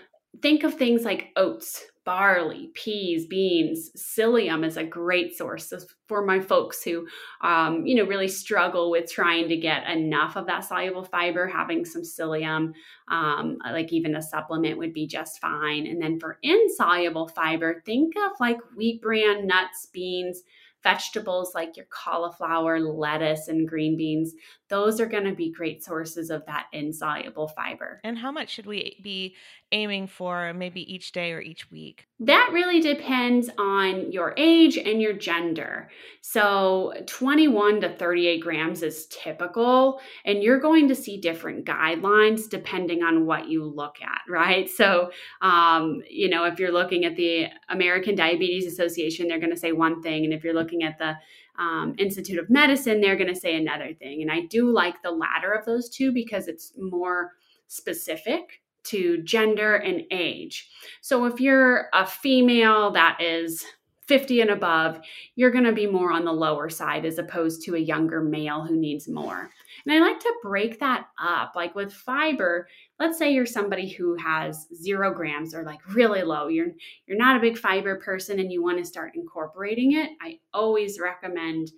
think 0.43 0.65
of 0.65 0.75
things 0.75 1.05
like 1.05 1.29
oats, 1.37 1.85
barley, 2.05 2.71
peas, 2.75 3.27
beans. 3.27 3.91
Psyllium 3.97 4.65
is 4.65 4.77
a 4.77 4.85
great 4.85 5.37
source 5.37 5.73
for 6.09 6.25
my 6.25 6.41
folks 6.41 6.83
who, 6.83 7.07
um, 7.43 7.87
you 7.87 7.95
know, 7.95 8.05
really 8.05 8.29
struggle 8.29 8.91
with 8.91 9.11
trying 9.11 9.49
to 9.49 9.57
get 9.57 9.89
enough 9.89 10.37
of 10.37 10.47
that 10.47 10.65
soluble 10.65 11.05
fiber. 11.05 11.47
Having 11.47 11.85
some 11.85 12.03
psyllium, 12.03 12.73
um, 13.09 13.59
like 13.65 13.93
even 13.93 14.17
a 14.17 14.23
supplement, 14.23 14.79
would 14.79 14.95
be 14.95 15.07
just 15.07 15.41
fine. 15.41 15.87
And 15.87 16.01
then 16.01 16.19
for 16.19 16.39
insoluble 16.43 17.29
fiber, 17.29 17.83
think 17.85 18.15
of 18.17 18.33
like 18.41 18.59
wheat 18.77 19.03
bran, 19.03 19.47
nuts, 19.47 19.87
beans 19.93 20.43
vegetables 20.83 21.55
like 21.55 21.77
your 21.77 21.87
cauliflower, 21.91 22.81
lettuce, 22.81 23.49
and 23.49 23.69
green 23.69 23.97
beans, 23.97 24.35
those 24.69 25.01
are 25.01 25.07
going 25.07 25.25
to 25.25 25.35
be 25.35 25.53
great 25.53 25.85
sources 25.85 26.31
of 26.31 26.45
that 26.47 26.67
insoluble 26.73 27.49
fiber. 27.49 28.01
And 28.05 28.19
how 28.19 28.33
much 28.33 28.51
should 28.51 28.67
we 28.67 28.99
be 29.03 29.37
aiming 29.73 30.07
for 30.07 30.53
maybe 30.53 30.93
each 30.93 31.13
day 31.13 31.33
or 31.33 31.41
each 31.41 31.71
week? 31.71 32.07
That 32.21 32.51
really 32.53 32.81
depends 32.81 33.49
on 33.59 34.13
your 34.13 34.35
age 34.37 34.77
and 34.77 35.01
your 35.01 35.13
gender. 35.13 35.91
So, 36.21 36.93
21 37.07 37.81
to 37.83 37.89
38 37.89 38.41
grams 38.41 38.83
is 38.83 39.07
typical, 39.07 40.01
and 40.25 40.43
you're 40.43 40.61
going 40.61 40.89
to 40.89 40.95
see 40.95 41.21
different 41.21 41.65
guidelines 41.65 42.49
depending 42.49 43.03
on 43.03 43.27
what 43.27 43.49
you 43.49 43.65
look 43.65 43.97
at, 44.03 44.21
right? 44.29 44.69
So, 44.69 45.11
um, 45.41 46.03
you 46.09 46.29
know, 46.29 46.45
if 46.45 46.59
you're 46.59 46.73
looking 46.73 47.05
at 47.05 47.17
the 47.17 47.47
American 47.69 48.15
Diabetes 48.15 48.67
Association, 48.67 49.29
they're 49.29 49.41
going 49.41 49.55
to 49.55 49.57
say 49.57 49.73
one 49.73 50.03
thing, 50.03 50.25
and 50.25 50.35
if 50.35 50.45
you're 50.45 50.55
looking 50.55 50.83
at 50.83 50.99
the 50.99 51.15
um, 51.59 51.95
Institute 51.99 52.39
of 52.39 52.51
Medicine, 52.51 53.01
they're 53.01 53.17
going 53.17 53.33
to 53.33 53.39
say 53.39 53.57
another 53.57 53.93
thing. 53.95 54.23
And 54.23 54.31
I 54.31 54.47
do 54.47 54.73
like 54.73 55.03
the 55.03 55.11
latter 55.11 55.53
of 55.53 55.65
those 55.67 55.89
two 55.89 56.13
because 56.13 56.49
it's 56.49 56.73
more 56.79 57.33
specific 57.67 58.61
to 58.85 59.23
gender 59.23 59.77
and 59.77 60.03
age. 60.11 60.71
So 61.01 61.25
if 61.27 61.41
you're 61.41 61.89
a 61.93 62.07
female 62.07 62.91
that 62.93 63.19
is 63.21 63.65
50 64.11 64.41
and 64.41 64.51
above, 64.51 65.01
you're 65.37 65.53
going 65.53 65.63
to 65.63 65.73
be 65.73 65.87
more 65.87 66.11
on 66.11 66.25
the 66.25 66.33
lower 66.33 66.69
side 66.69 67.05
as 67.05 67.19
opposed 67.19 67.63
to 67.63 67.77
a 67.77 67.79
younger 67.79 68.21
male 68.21 68.61
who 68.61 68.77
needs 68.77 69.07
more. 69.07 69.49
And 69.87 69.95
I 69.95 70.05
like 70.05 70.19
to 70.19 70.35
break 70.43 70.81
that 70.81 71.07
up. 71.23 71.53
Like 71.55 71.77
with 71.77 71.93
fiber, 71.93 72.67
let's 72.99 73.19
say 73.19 73.33
you're 73.33 73.47
somebody 73.47 73.89
who 73.89 74.17
has 74.17 74.67
0 74.75 75.15
grams 75.15 75.55
or 75.55 75.63
like 75.63 75.79
really 75.95 76.23
low. 76.23 76.49
You're 76.49 76.73
you're 77.07 77.17
not 77.17 77.37
a 77.37 77.41
big 77.41 77.57
fiber 77.57 78.01
person 78.01 78.41
and 78.41 78.51
you 78.51 78.65
want 78.65 78.79
to 78.79 78.85
start 78.85 79.13
incorporating 79.15 79.93
it. 79.93 80.11
I 80.21 80.41
always 80.53 80.99
recommend 80.99 81.71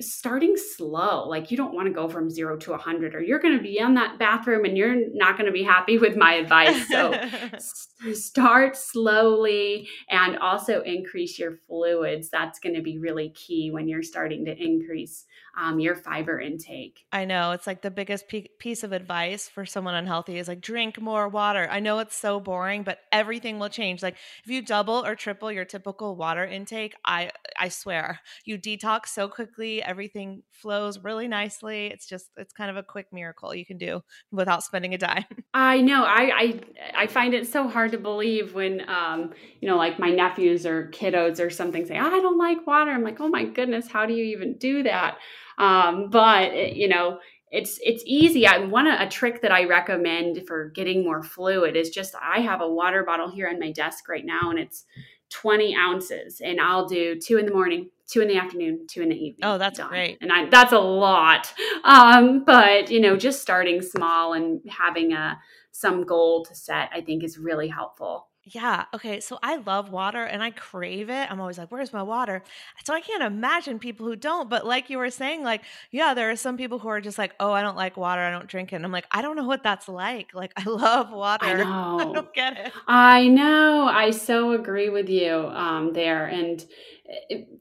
starting 0.00 0.56
slow 0.56 1.28
like 1.28 1.50
you 1.50 1.56
don't 1.56 1.72
want 1.72 1.86
to 1.86 1.92
go 1.92 2.08
from 2.08 2.28
0 2.28 2.56
to 2.58 2.72
100 2.72 3.14
or 3.14 3.22
you're 3.22 3.38
going 3.38 3.56
to 3.56 3.62
be 3.62 3.78
in 3.78 3.94
that 3.94 4.18
bathroom 4.18 4.64
and 4.64 4.76
you're 4.76 4.96
not 5.14 5.36
going 5.36 5.46
to 5.46 5.52
be 5.52 5.62
happy 5.62 5.98
with 5.98 6.16
my 6.16 6.34
advice. 6.34 6.88
So 6.88 7.14
start 8.12 8.76
slowly 8.76 9.88
and 10.10 10.36
also 10.38 10.82
increase 10.82 11.38
your 11.38 11.58
fluids. 11.68 12.28
That's 12.30 12.58
going 12.58 12.74
to 12.74 12.82
be 12.82 12.98
really 12.98 13.30
key 13.30 13.70
when 13.70 13.88
you're 13.88 14.02
starting 14.02 14.44
to 14.46 14.56
increase 14.56 15.26
um, 15.56 15.78
your 15.80 15.94
fiber 15.94 16.40
intake. 16.40 17.04
I 17.12 17.24
know 17.24 17.52
it's 17.52 17.66
like 17.66 17.82
the 17.82 17.90
biggest 17.90 18.26
piece 18.58 18.82
of 18.82 18.92
advice 18.92 19.48
for 19.48 19.66
someone 19.66 19.94
unhealthy 19.94 20.38
is 20.38 20.48
like 20.48 20.60
drink 20.60 21.00
more 21.00 21.28
water. 21.28 21.68
I 21.70 21.80
know 21.80 21.98
it's 22.00 22.16
so 22.16 22.40
boring 22.40 22.82
but 22.82 22.98
everything 23.12 23.58
will 23.58 23.68
change. 23.68 24.02
Like 24.02 24.16
if 24.44 24.50
you 24.50 24.62
double 24.62 25.04
or 25.04 25.14
triple 25.14 25.52
your 25.52 25.64
typical 25.64 26.16
water 26.16 26.44
intake 26.44 26.94
i 27.04 27.30
i 27.58 27.68
swear 27.68 28.20
you 28.44 28.58
detox 28.58 29.08
so 29.08 29.28
quickly 29.28 29.67
everything 29.82 30.42
flows 30.50 30.98
really 30.98 31.28
nicely. 31.28 31.86
It's 31.86 32.06
just 32.06 32.30
it's 32.36 32.52
kind 32.52 32.70
of 32.70 32.76
a 32.76 32.82
quick 32.82 33.06
miracle 33.12 33.54
you 33.54 33.64
can 33.64 33.78
do 33.78 34.02
without 34.30 34.62
spending 34.62 34.94
a 34.94 34.98
dime. 34.98 35.24
I 35.54 35.80
know. 35.80 36.04
I 36.04 36.30
I, 36.34 36.60
I 36.96 37.06
find 37.06 37.34
it 37.34 37.46
so 37.46 37.68
hard 37.68 37.92
to 37.92 37.98
believe 37.98 38.54
when 38.54 38.88
um, 38.88 39.32
you 39.60 39.68
know, 39.68 39.76
like 39.76 39.98
my 39.98 40.10
nephews 40.10 40.66
or 40.66 40.90
kiddos 40.92 41.44
or 41.44 41.50
something 41.50 41.86
say, 41.86 41.98
I 41.98 42.08
don't 42.08 42.38
like 42.38 42.66
water. 42.66 42.90
I'm 42.90 43.04
like, 43.04 43.20
oh 43.20 43.28
my 43.28 43.44
goodness, 43.44 43.88
how 43.88 44.06
do 44.06 44.14
you 44.14 44.24
even 44.36 44.56
do 44.58 44.82
that? 44.84 45.18
Um, 45.58 46.10
but 46.10 46.52
it, 46.54 46.76
you 46.76 46.88
know, 46.88 47.18
it's 47.50 47.78
it's 47.82 48.02
easy. 48.06 48.46
I 48.46 48.58
one 48.58 48.86
a 48.86 49.08
trick 49.08 49.42
that 49.42 49.52
I 49.52 49.64
recommend 49.64 50.46
for 50.46 50.70
getting 50.70 51.04
more 51.04 51.22
fluid 51.22 51.76
is 51.76 51.90
just 51.90 52.14
I 52.22 52.40
have 52.40 52.60
a 52.60 52.68
water 52.68 53.04
bottle 53.04 53.30
here 53.30 53.48
on 53.48 53.58
my 53.58 53.72
desk 53.72 54.08
right 54.08 54.24
now, 54.24 54.50
and 54.50 54.58
it's 54.58 54.84
20 55.30 55.74
ounces, 55.74 56.40
and 56.40 56.60
I'll 56.60 56.86
do 56.86 57.18
two 57.18 57.38
in 57.38 57.46
the 57.46 57.52
morning, 57.52 57.90
two 58.08 58.20
in 58.20 58.28
the 58.28 58.36
afternoon, 58.36 58.86
two 58.88 59.02
in 59.02 59.10
the 59.10 59.14
evening. 59.14 59.40
Oh, 59.42 59.58
that's 59.58 59.78
done. 59.78 59.88
great. 59.88 60.18
And 60.20 60.32
I, 60.32 60.48
that's 60.48 60.72
a 60.72 60.78
lot. 60.78 61.52
Um, 61.84 62.44
but 62.44 62.90
you 62.90 63.00
know, 63.00 63.16
just 63.16 63.40
starting 63.40 63.80
small 63.82 64.32
and 64.32 64.60
having 64.68 65.12
a 65.12 65.38
some 65.70 66.04
goal 66.04 66.44
to 66.46 66.54
set, 66.54 66.90
I 66.92 67.00
think 67.02 67.22
is 67.22 67.38
really 67.38 67.68
helpful. 67.68 68.28
Yeah. 68.54 68.84
Okay. 68.94 69.20
So 69.20 69.38
I 69.42 69.56
love 69.56 69.90
water 69.90 70.24
and 70.24 70.42
I 70.42 70.50
crave 70.50 71.10
it. 71.10 71.30
I'm 71.30 71.40
always 71.40 71.58
like, 71.58 71.70
where's 71.70 71.92
my 71.92 72.02
water? 72.02 72.42
So 72.84 72.94
I 72.94 73.00
can't 73.00 73.22
imagine 73.22 73.78
people 73.78 74.06
who 74.06 74.16
don't. 74.16 74.48
But 74.48 74.66
like 74.66 74.88
you 74.88 74.98
were 74.98 75.10
saying, 75.10 75.42
like, 75.42 75.62
yeah, 75.90 76.14
there 76.14 76.30
are 76.30 76.36
some 76.36 76.56
people 76.56 76.78
who 76.78 76.88
are 76.88 77.00
just 77.00 77.18
like, 77.18 77.34
oh, 77.40 77.52
I 77.52 77.60
don't 77.60 77.76
like 77.76 77.96
water. 77.96 78.22
I 78.22 78.30
don't 78.30 78.46
drink 78.46 78.72
it. 78.72 78.76
And 78.76 78.84
I'm 78.84 78.92
like, 78.92 79.06
I 79.10 79.20
don't 79.20 79.36
know 79.36 79.44
what 79.44 79.62
that's 79.62 79.88
like. 79.88 80.32
Like, 80.32 80.52
I 80.56 80.62
love 80.68 81.12
water. 81.12 81.44
I, 81.44 81.54
know. 81.54 81.98
I 82.10 82.12
don't 82.12 82.34
get 82.34 82.56
it. 82.56 82.72
I 82.86 83.28
know. 83.28 83.86
I 83.86 84.10
so 84.10 84.52
agree 84.52 84.88
with 84.88 85.10
you 85.10 85.34
um, 85.52 85.92
there. 85.92 86.26
And 86.26 86.64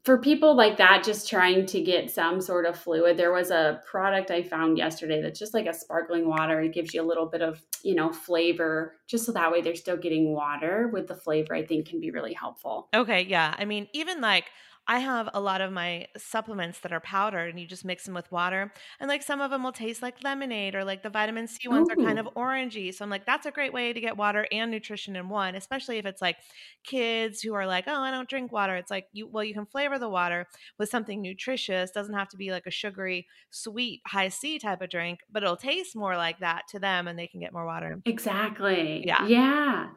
for 0.03 0.17
people 0.17 0.55
like 0.55 0.77
that 0.77 1.03
just 1.03 1.29
trying 1.29 1.65
to 1.65 1.81
get 1.81 2.11
some 2.11 2.41
sort 2.41 2.65
of 2.65 2.77
fluid 2.77 3.15
there 3.15 3.31
was 3.31 3.49
a 3.49 3.81
product 3.89 4.29
i 4.29 4.43
found 4.43 4.77
yesterday 4.77 5.21
that's 5.21 5.39
just 5.39 5.53
like 5.53 5.67
a 5.67 5.73
sparkling 5.73 6.27
water. 6.27 6.61
It 6.61 6.73
gives 6.73 6.93
you 6.93 7.01
a 7.01 7.07
little 7.07 7.25
bit 7.25 7.41
of 7.41 7.61
you 7.83 7.95
know 7.95 8.11
flavor 8.11 8.97
just 9.07 9.25
so 9.25 9.31
that 9.31 9.51
way 9.51 9.61
they're 9.61 9.75
still 9.75 9.97
getting 9.97 10.33
water 10.33 10.89
with 10.91 11.07
the 11.07 11.15
flavor 11.15 11.55
i 11.55 11.65
think 11.65 11.87
can 11.87 11.99
be 11.99 12.11
really 12.11 12.33
helpful. 12.33 12.89
Okay 12.93 13.21
yeah 13.23 13.55
i 13.57 13.65
mean 13.65 13.87
even 13.93 14.21
like 14.21 14.45
I 14.89 14.99
have 14.99 15.29
a 15.33 15.41
lot 15.41 15.59
of 15.59 15.71
my 15.71 16.07
supplements 16.17 16.79
that 16.79 16.93
are 16.93 17.01
powdered 17.01 17.49
and 17.49 17.59
you 17.59 17.67
just 17.67 17.83
mix 17.83 18.05
them 18.05 18.13
with 18.13 18.31
water. 18.31 18.71
And 18.99 19.09
like 19.09 19.21
some 19.21 19.41
of 19.41 19.51
them 19.51 19.63
will 19.63 19.73
taste 19.73 20.01
like 20.01 20.23
lemonade 20.23 20.75
or 20.75 20.85
like 20.85 21.03
the 21.03 21.09
vitamin 21.09 21.47
C 21.47 21.67
ones 21.67 21.89
Ooh. 21.89 21.93
are 21.93 22.05
kind 22.05 22.17
of 22.17 22.27
orangey. 22.35 22.93
So 22.93 23.03
I'm 23.03 23.09
like, 23.09 23.25
that's 23.25 23.45
a 23.45 23.51
great 23.51 23.73
way 23.73 23.91
to 23.91 23.99
get 23.99 24.15
water 24.15 24.47
and 24.51 24.71
nutrition 24.71 25.17
in 25.17 25.27
one, 25.27 25.55
especially 25.55 25.97
if 25.97 26.05
it's 26.05 26.21
like 26.21 26.37
kids 26.85 27.41
who 27.41 27.53
are 27.53 27.67
like, 27.67 27.83
oh, 27.87 27.99
I 27.99 28.11
don't 28.11 28.29
drink 28.29 28.51
water. 28.51 28.77
It's 28.77 28.91
like, 28.91 29.07
you, 29.11 29.27
well, 29.27 29.43
you 29.43 29.53
can 29.53 29.65
flavor 29.65 29.99
the 29.99 30.09
water 30.09 30.47
with 30.79 30.89
something 30.89 31.21
nutritious. 31.21 31.91
Doesn't 31.91 32.15
have 32.15 32.29
to 32.29 32.37
be 32.37 32.51
like 32.51 32.65
a 32.65 32.71
sugary, 32.71 33.27
sweet, 33.49 34.01
Hi-C 34.07 34.59
type 34.59 34.81
of 34.81 34.89
drink, 34.89 35.19
but 35.29 35.43
it'll 35.43 35.57
taste 35.57 35.95
more 35.95 36.15
like 36.15 36.39
that 36.39 36.63
to 36.69 36.79
them 36.79 37.07
and 37.07 37.19
they 37.19 37.27
can 37.27 37.41
get 37.41 37.51
more 37.51 37.65
water. 37.65 38.01
Exactly. 38.05 39.05
Yeah. 39.05 39.27
Yeah. 39.27 39.87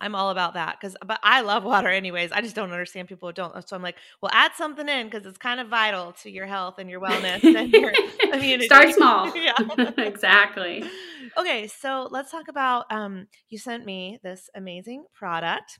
I'm 0.00 0.14
all 0.14 0.30
about 0.30 0.54
that 0.54 0.76
because, 0.80 0.96
but 1.04 1.18
I 1.22 1.40
love 1.40 1.64
water 1.64 1.88
anyways. 1.88 2.32
I 2.32 2.40
just 2.40 2.54
don't 2.54 2.70
understand 2.70 3.08
people 3.08 3.28
who 3.28 3.32
don't. 3.32 3.68
So 3.68 3.76
I'm 3.76 3.82
like, 3.82 3.96
well, 4.22 4.30
add 4.32 4.52
something 4.56 4.88
in 4.88 5.08
because 5.08 5.26
it's 5.26 5.38
kind 5.38 5.60
of 5.60 5.68
vital 5.68 6.12
to 6.22 6.30
your 6.30 6.46
health 6.46 6.78
and 6.78 6.88
your 6.88 7.00
wellness 7.00 7.42
and 7.42 7.72
your 7.72 7.92
immunity. 8.32 8.66
Start 8.66 8.94
small. 8.94 9.36
yeah, 9.36 9.54
exactly. 9.98 10.84
Okay, 11.36 11.66
so 11.66 12.08
let's 12.10 12.30
talk 12.30 12.48
about. 12.48 12.86
Um, 12.90 13.28
you 13.48 13.58
sent 13.58 13.84
me 13.84 14.18
this 14.22 14.50
amazing 14.54 15.04
product. 15.14 15.78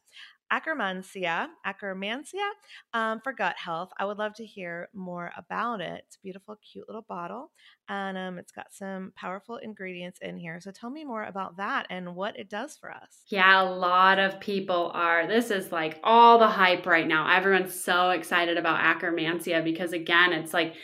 Akkermansia, 0.52 1.48
acromancia 1.66 2.48
um, 2.94 3.20
for 3.22 3.32
gut 3.32 3.56
health. 3.56 3.90
I 3.98 4.04
would 4.04 4.18
love 4.18 4.34
to 4.34 4.46
hear 4.46 4.88
more 4.94 5.30
about 5.36 5.80
it. 5.80 6.04
It's 6.06 6.16
a 6.16 6.20
beautiful, 6.20 6.56
cute 6.56 6.88
little 6.88 7.04
bottle, 7.08 7.50
and 7.88 8.16
um, 8.16 8.38
it's 8.38 8.52
got 8.52 8.72
some 8.72 9.12
powerful 9.16 9.56
ingredients 9.56 10.18
in 10.22 10.36
here. 10.36 10.60
So 10.60 10.70
tell 10.70 10.90
me 10.90 11.04
more 11.04 11.24
about 11.24 11.56
that 11.58 11.86
and 11.90 12.14
what 12.14 12.38
it 12.38 12.48
does 12.48 12.76
for 12.76 12.90
us. 12.90 13.24
Yeah, 13.28 13.62
a 13.62 13.68
lot 13.68 14.18
of 14.18 14.40
people 14.40 14.90
are. 14.94 15.26
This 15.26 15.50
is 15.50 15.70
like 15.70 15.98
all 16.02 16.38
the 16.38 16.48
hype 16.48 16.86
right 16.86 17.06
now. 17.06 17.34
Everyone's 17.34 17.78
so 17.78 18.10
excited 18.10 18.56
about 18.56 18.80
Akkermansia 18.80 19.62
because, 19.62 19.92
again, 19.92 20.32
it's 20.32 20.54
like 20.54 20.74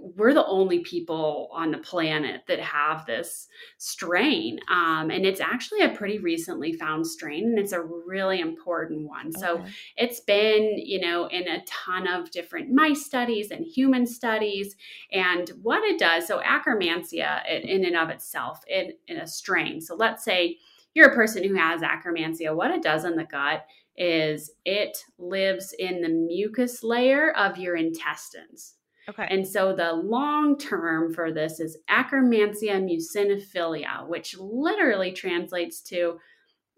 we're 0.00 0.34
the 0.34 0.46
only 0.46 0.80
people 0.80 1.48
on 1.52 1.70
the 1.70 1.78
planet 1.78 2.42
that 2.48 2.60
have 2.60 3.06
this 3.06 3.48
strain. 3.78 4.58
Um, 4.70 5.10
and 5.10 5.24
it's 5.24 5.40
actually 5.40 5.82
a 5.82 5.90
pretty 5.90 6.18
recently 6.18 6.72
found 6.72 7.06
strain, 7.06 7.44
and 7.44 7.58
it's 7.58 7.72
a 7.72 7.82
really 7.82 8.40
important 8.40 9.08
one. 9.08 9.28
Okay. 9.28 9.40
So 9.40 9.64
it's 9.96 10.20
been, 10.20 10.74
you 10.76 11.00
know, 11.00 11.26
in 11.26 11.46
a 11.48 11.64
ton 11.66 12.08
of 12.08 12.30
different 12.30 12.72
mice 12.72 13.04
studies 13.04 13.50
and 13.50 13.64
human 13.64 14.06
studies. 14.06 14.76
And 15.12 15.50
what 15.62 15.82
it 15.84 15.98
does, 15.98 16.26
so 16.26 16.40
Akkermansia 16.40 17.64
in 17.64 17.84
and 17.84 17.96
of 17.96 18.10
itself, 18.10 18.60
in, 18.68 18.92
in 19.08 19.18
a 19.18 19.26
strain. 19.26 19.80
So 19.80 19.94
let's 19.94 20.24
say 20.24 20.58
you're 20.94 21.10
a 21.10 21.14
person 21.14 21.44
who 21.44 21.54
has 21.54 21.82
Akkermansia, 21.82 22.54
what 22.54 22.70
it 22.70 22.82
does 22.82 23.04
in 23.04 23.16
the 23.16 23.24
gut 23.24 23.66
is 23.98 24.50
it 24.64 24.98
lives 25.18 25.74
in 25.78 26.02
the 26.02 26.08
mucus 26.08 26.82
layer 26.82 27.30
of 27.32 27.56
your 27.58 27.76
intestines. 27.76 28.75
Okay. 29.08 29.26
And 29.30 29.46
so 29.46 29.74
the 29.74 29.92
long 29.92 30.58
term 30.58 31.14
for 31.14 31.32
this 31.32 31.60
is 31.60 31.78
Akkermansia 31.88 32.82
muciniphila, 32.82 34.08
which 34.08 34.36
literally 34.38 35.12
translates 35.12 35.80
to 35.82 36.18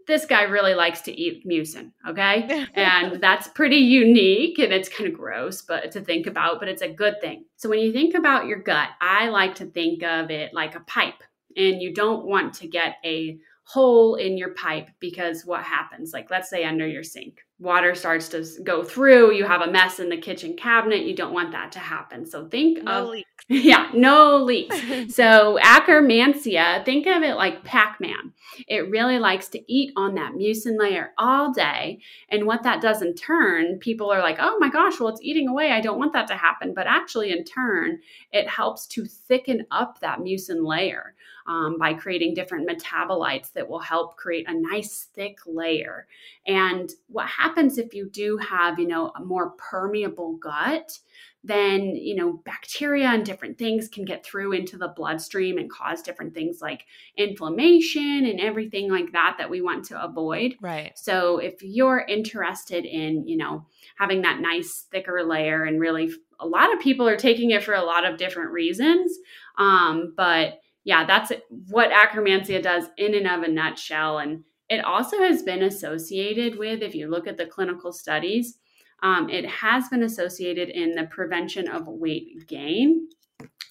this 0.09 0.25
guy 0.25 0.43
really 0.43 0.75
likes 0.75 1.03
to 1.03 1.13
eat 1.13 1.47
mucin, 1.47 1.93
okay? 2.09 2.67
and 2.75 3.21
that's 3.21 3.47
pretty 3.49 3.77
unique 3.77 4.59
and 4.59 4.73
it's 4.73 4.89
kind 4.89 5.09
of 5.09 5.17
gross, 5.17 5.63
but 5.63 5.93
to 5.93 6.01
think 6.01 6.27
about, 6.27 6.59
but 6.59 6.69
it's 6.69 6.83
a 6.83 6.89
good 6.89 7.21
thing. 7.21 7.45
So 7.57 7.69
when 7.69 7.79
you 7.79 7.93
think 7.93 8.15
about 8.15 8.47
your 8.47 8.59
gut, 8.59 8.89
I 9.01 9.29
like 9.29 9.55
to 9.57 9.67
think 9.67 10.03
of 10.03 10.31
it 10.31 10.53
like 10.55 10.75
a 10.75 10.81
pipe, 10.81 11.23
and 11.57 11.81
you 11.81 11.95
don't 11.95 12.25
want 12.25 12.55
to 12.55 12.67
get 12.67 12.97
a 13.05 13.39
hole 13.65 14.15
in 14.15 14.39
your 14.39 14.55
pipe 14.55 14.89
because 14.99 15.45
what 15.45 15.63
happens? 15.63 16.13
Like, 16.15 16.31
let's 16.31 16.49
say 16.49 16.65
under 16.65 16.87
your 16.87 17.05
sink, 17.05 17.43
water 17.61 17.95
starts 17.95 18.29
to 18.29 18.45
go 18.63 18.85
through, 18.85 19.33
you 19.33 19.45
have 19.45 19.63
a 19.63 19.71
mess 19.71 19.99
in 19.99 20.09
the 20.09 20.17
kitchen 20.17 20.57
cabinet, 20.57 21.03
you 21.03 21.15
don't 21.15 21.33
want 21.33 21.53
that 21.53 21.73
to 21.73 21.79
happen. 21.79 22.25
So, 22.25 22.47
think 22.47 22.83
No 22.85 23.03
of 23.03 23.09
leaks. 23.09 23.29
yeah, 23.49 23.91
no 23.95 24.37
leaks. 24.37 24.77
so 25.15 25.59
Akkermansia, 25.63 26.85
think 26.85 27.07
of 27.07 27.23
it 27.23 27.35
like 27.35 27.65
Pac-Man. 27.65 28.33
It 28.67 28.91
really 28.91 29.19
likes 29.19 29.49
to 29.49 29.73
eat 29.73 29.93
on 29.97 30.15
that 30.15 30.33
mucin 30.33 30.79
layer 30.79 31.13
all 31.19 31.53
day. 31.53 32.01
And 32.29 32.47
what 32.47 32.63
that 32.63 32.81
does 32.81 33.03
in 33.03 33.15
turn, 33.15 33.79
people 33.79 34.11
are 34.11 34.21
like, 34.21 34.37
oh 34.41 34.59
my 34.59 34.69
gosh, 34.69 35.01
well, 35.01 35.09
it's 35.09 35.23
eating 35.23 35.49
away. 35.49 35.73
I 35.73 35.81
don't 35.81 35.99
want 35.99 36.13
that 36.13 36.29
to 36.29 36.37
happen. 36.37 36.75
But 36.75 36.87
actually, 36.87 37.31
in 37.31 37.45
turn, 37.45 37.99
it 38.33 38.49
helps 38.49 38.87
to 38.89 39.05
thicken 39.05 39.67
up 39.71 40.01
that 40.01 40.19
mucin 40.19 40.67
layer 40.67 41.15
um, 41.49 41.79
by 41.79 41.95
creating 41.95 42.35
different 42.35 42.69
metabolites 42.69 43.53
that 43.55 43.69
will 43.69 43.81
help 43.81 44.17
create 44.17 44.49
a 44.49 44.55
nice 44.55 45.09
thick 45.15 45.39
layer. 45.47 46.07
And 46.47 46.91
what 47.09 47.27
happens 47.27 47.79
if 47.79 47.95
you 47.95 48.09
do 48.09 48.37
have, 48.37 48.79
you 48.79 48.87
know, 48.87 49.11
a 49.17 49.25
more 49.25 49.51
permeable 49.53 50.37
gut? 50.37 50.99
then 51.45 51.95
you 51.95 52.17
know 52.17 52.43
bacteria 52.45 53.07
and 53.07 53.25
different 53.25 53.57
things 53.57 53.89
can 53.89 54.05
get 54.05 54.25
through 54.25 54.53
into 54.53 54.77
the 54.77 54.89
bloodstream 54.89 55.57
and 55.57 55.71
cause 55.71 56.03
different 56.03 56.35
things 56.35 56.61
like 56.61 56.85
inflammation 57.17 58.27
and 58.27 58.41
everything 58.41 58.91
like 58.91 59.13
that 59.13 59.37
that 59.39 59.49
we 59.49 59.61
want 59.61 59.85
to 59.85 60.03
avoid 60.03 60.57
Right. 60.61 60.99
so 60.99 61.39
if 61.39 61.63
you're 61.63 62.05
interested 62.09 62.85
in 62.85 63.27
you 63.27 63.37
know 63.37 63.67
having 63.97 64.23
that 64.23 64.41
nice 64.41 64.87
thicker 64.91 65.23
layer 65.23 65.63
and 65.63 65.81
really 65.81 66.11
a 66.41 66.47
lot 66.47 66.73
of 66.73 66.81
people 66.81 67.09
are 67.09 67.17
taking 67.17 67.53
it 67.53 67.63
for 67.63 67.75
a 67.75 67.85
lot 67.85 68.05
of 68.05 68.19
different 68.19 68.51
reasons 68.51 69.17
um, 69.59 70.15
but 70.17 70.61
yeah 70.89 71.05
that's 71.05 71.31
what 71.69 71.91
Akkermansia 71.91 72.63
does 72.63 72.87
in 72.97 73.15
and 73.15 73.29
of 73.29 73.43
a 73.43 73.49
nutshell 73.49 74.19
and 74.19 74.43
it 74.69 74.85
also 74.85 75.19
has 75.19 75.43
been 75.43 75.63
associated 75.63 76.59
with 76.59 76.83
if 76.83 76.95
you 76.95 77.09
look 77.09 77.27
at 77.27 77.37
the 77.37 77.47
clinical 77.47 77.93
studies 77.93 78.59
um, 79.03 79.31
it 79.31 79.49
has 79.49 79.89
been 79.89 80.03
associated 80.03 80.71
in 80.71 80.95
the 80.95 81.05
prevention 81.05 81.69
of 81.69 81.87
weight 81.87 82.47
gain. 82.47 83.09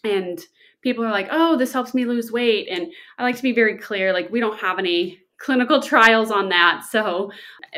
And 0.03 0.39
people 0.81 1.03
are 1.03 1.11
like, 1.11 1.27
oh, 1.31 1.57
this 1.57 1.73
helps 1.73 1.93
me 1.93 2.05
lose 2.05 2.31
weight. 2.31 2.67
And 2.69 2.87
I 3.17 3.23
like 3.23 3.35
to 3.35 3.43
be 3.43 3.51
very 3.51 3.77
clear 3.77 4.13
like, 4.13 4.31
we 4.31 4.39
don't 4.39 4.59
have 4.59 4.79
any 4.79 5.19
clinical 5.37 5.81
trials 5.81 6.31
on 6.31 6.49
that. 6.49 6.85
So 6.89 7.31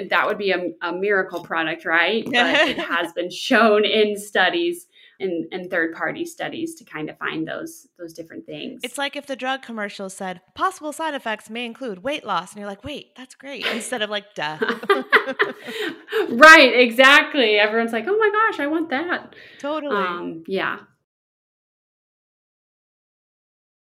that 0.10 0.28
would 0.28 0.38
be 0.38 0.52
a, 0.52 0.68
a 0.82 0.94
miracle 0.94 1.44
product, 1.44 1.86
right? 1.86 2.24
But 2.26 2.70
it 2.70 2.78
has 2.80 3.14
been 3.14 3.32
shown 3.32 3.84
in 3.84 4.18
studies 4.18 4.86
and, 5.20 5.46
and 5.52 5.70
third 5.70 5.94
party 5.94 6.26
studies 6.26 6.76
to 6.76 6.84
kind 6.84 7.10
of 7.10 7.18
find 7.18 7.48
those 7.48 7.88
those 7.98 8.14
different 8.14 8.46
things. 8.46 8.82
It's 8.84 8.98
like 8.98 9.16
if 9.16 9.26
the 9.26 9.36
drug 9.36 9.62
commercial 9.62 10.10
said 10.10 10.42
possible 10.56 10.94
side 10.94 11.14
effects 11.14 11.50
may 11.50 11.66
include 11.66 12.04
weight 12.04 12.26
loss, 12.26 12.52
and 12.52 12.60
you're 12.60 12.70
like, 12.70 12.84
wait, 12.84 13.16
that's 13.16 13.36
great, 13.36 13.66
instead 13.68 14.02
of 14.02 14.10
like 14.10 14.34
death. 14.36 14.62
right, 16.30 16.72
exactly. 16.74 17.56
Everyone's 17.56 17.94
like, 17.94 18.06
oh 18.08 18.18
my 18.18 18.30
gosh, 18.32 18.60
I 18.60 18.68
want 18.68 18.90
that. 18.90 19.36
totally. 19.60 19.96
Um, 19.96 20.44
yeah. 20.48 20.80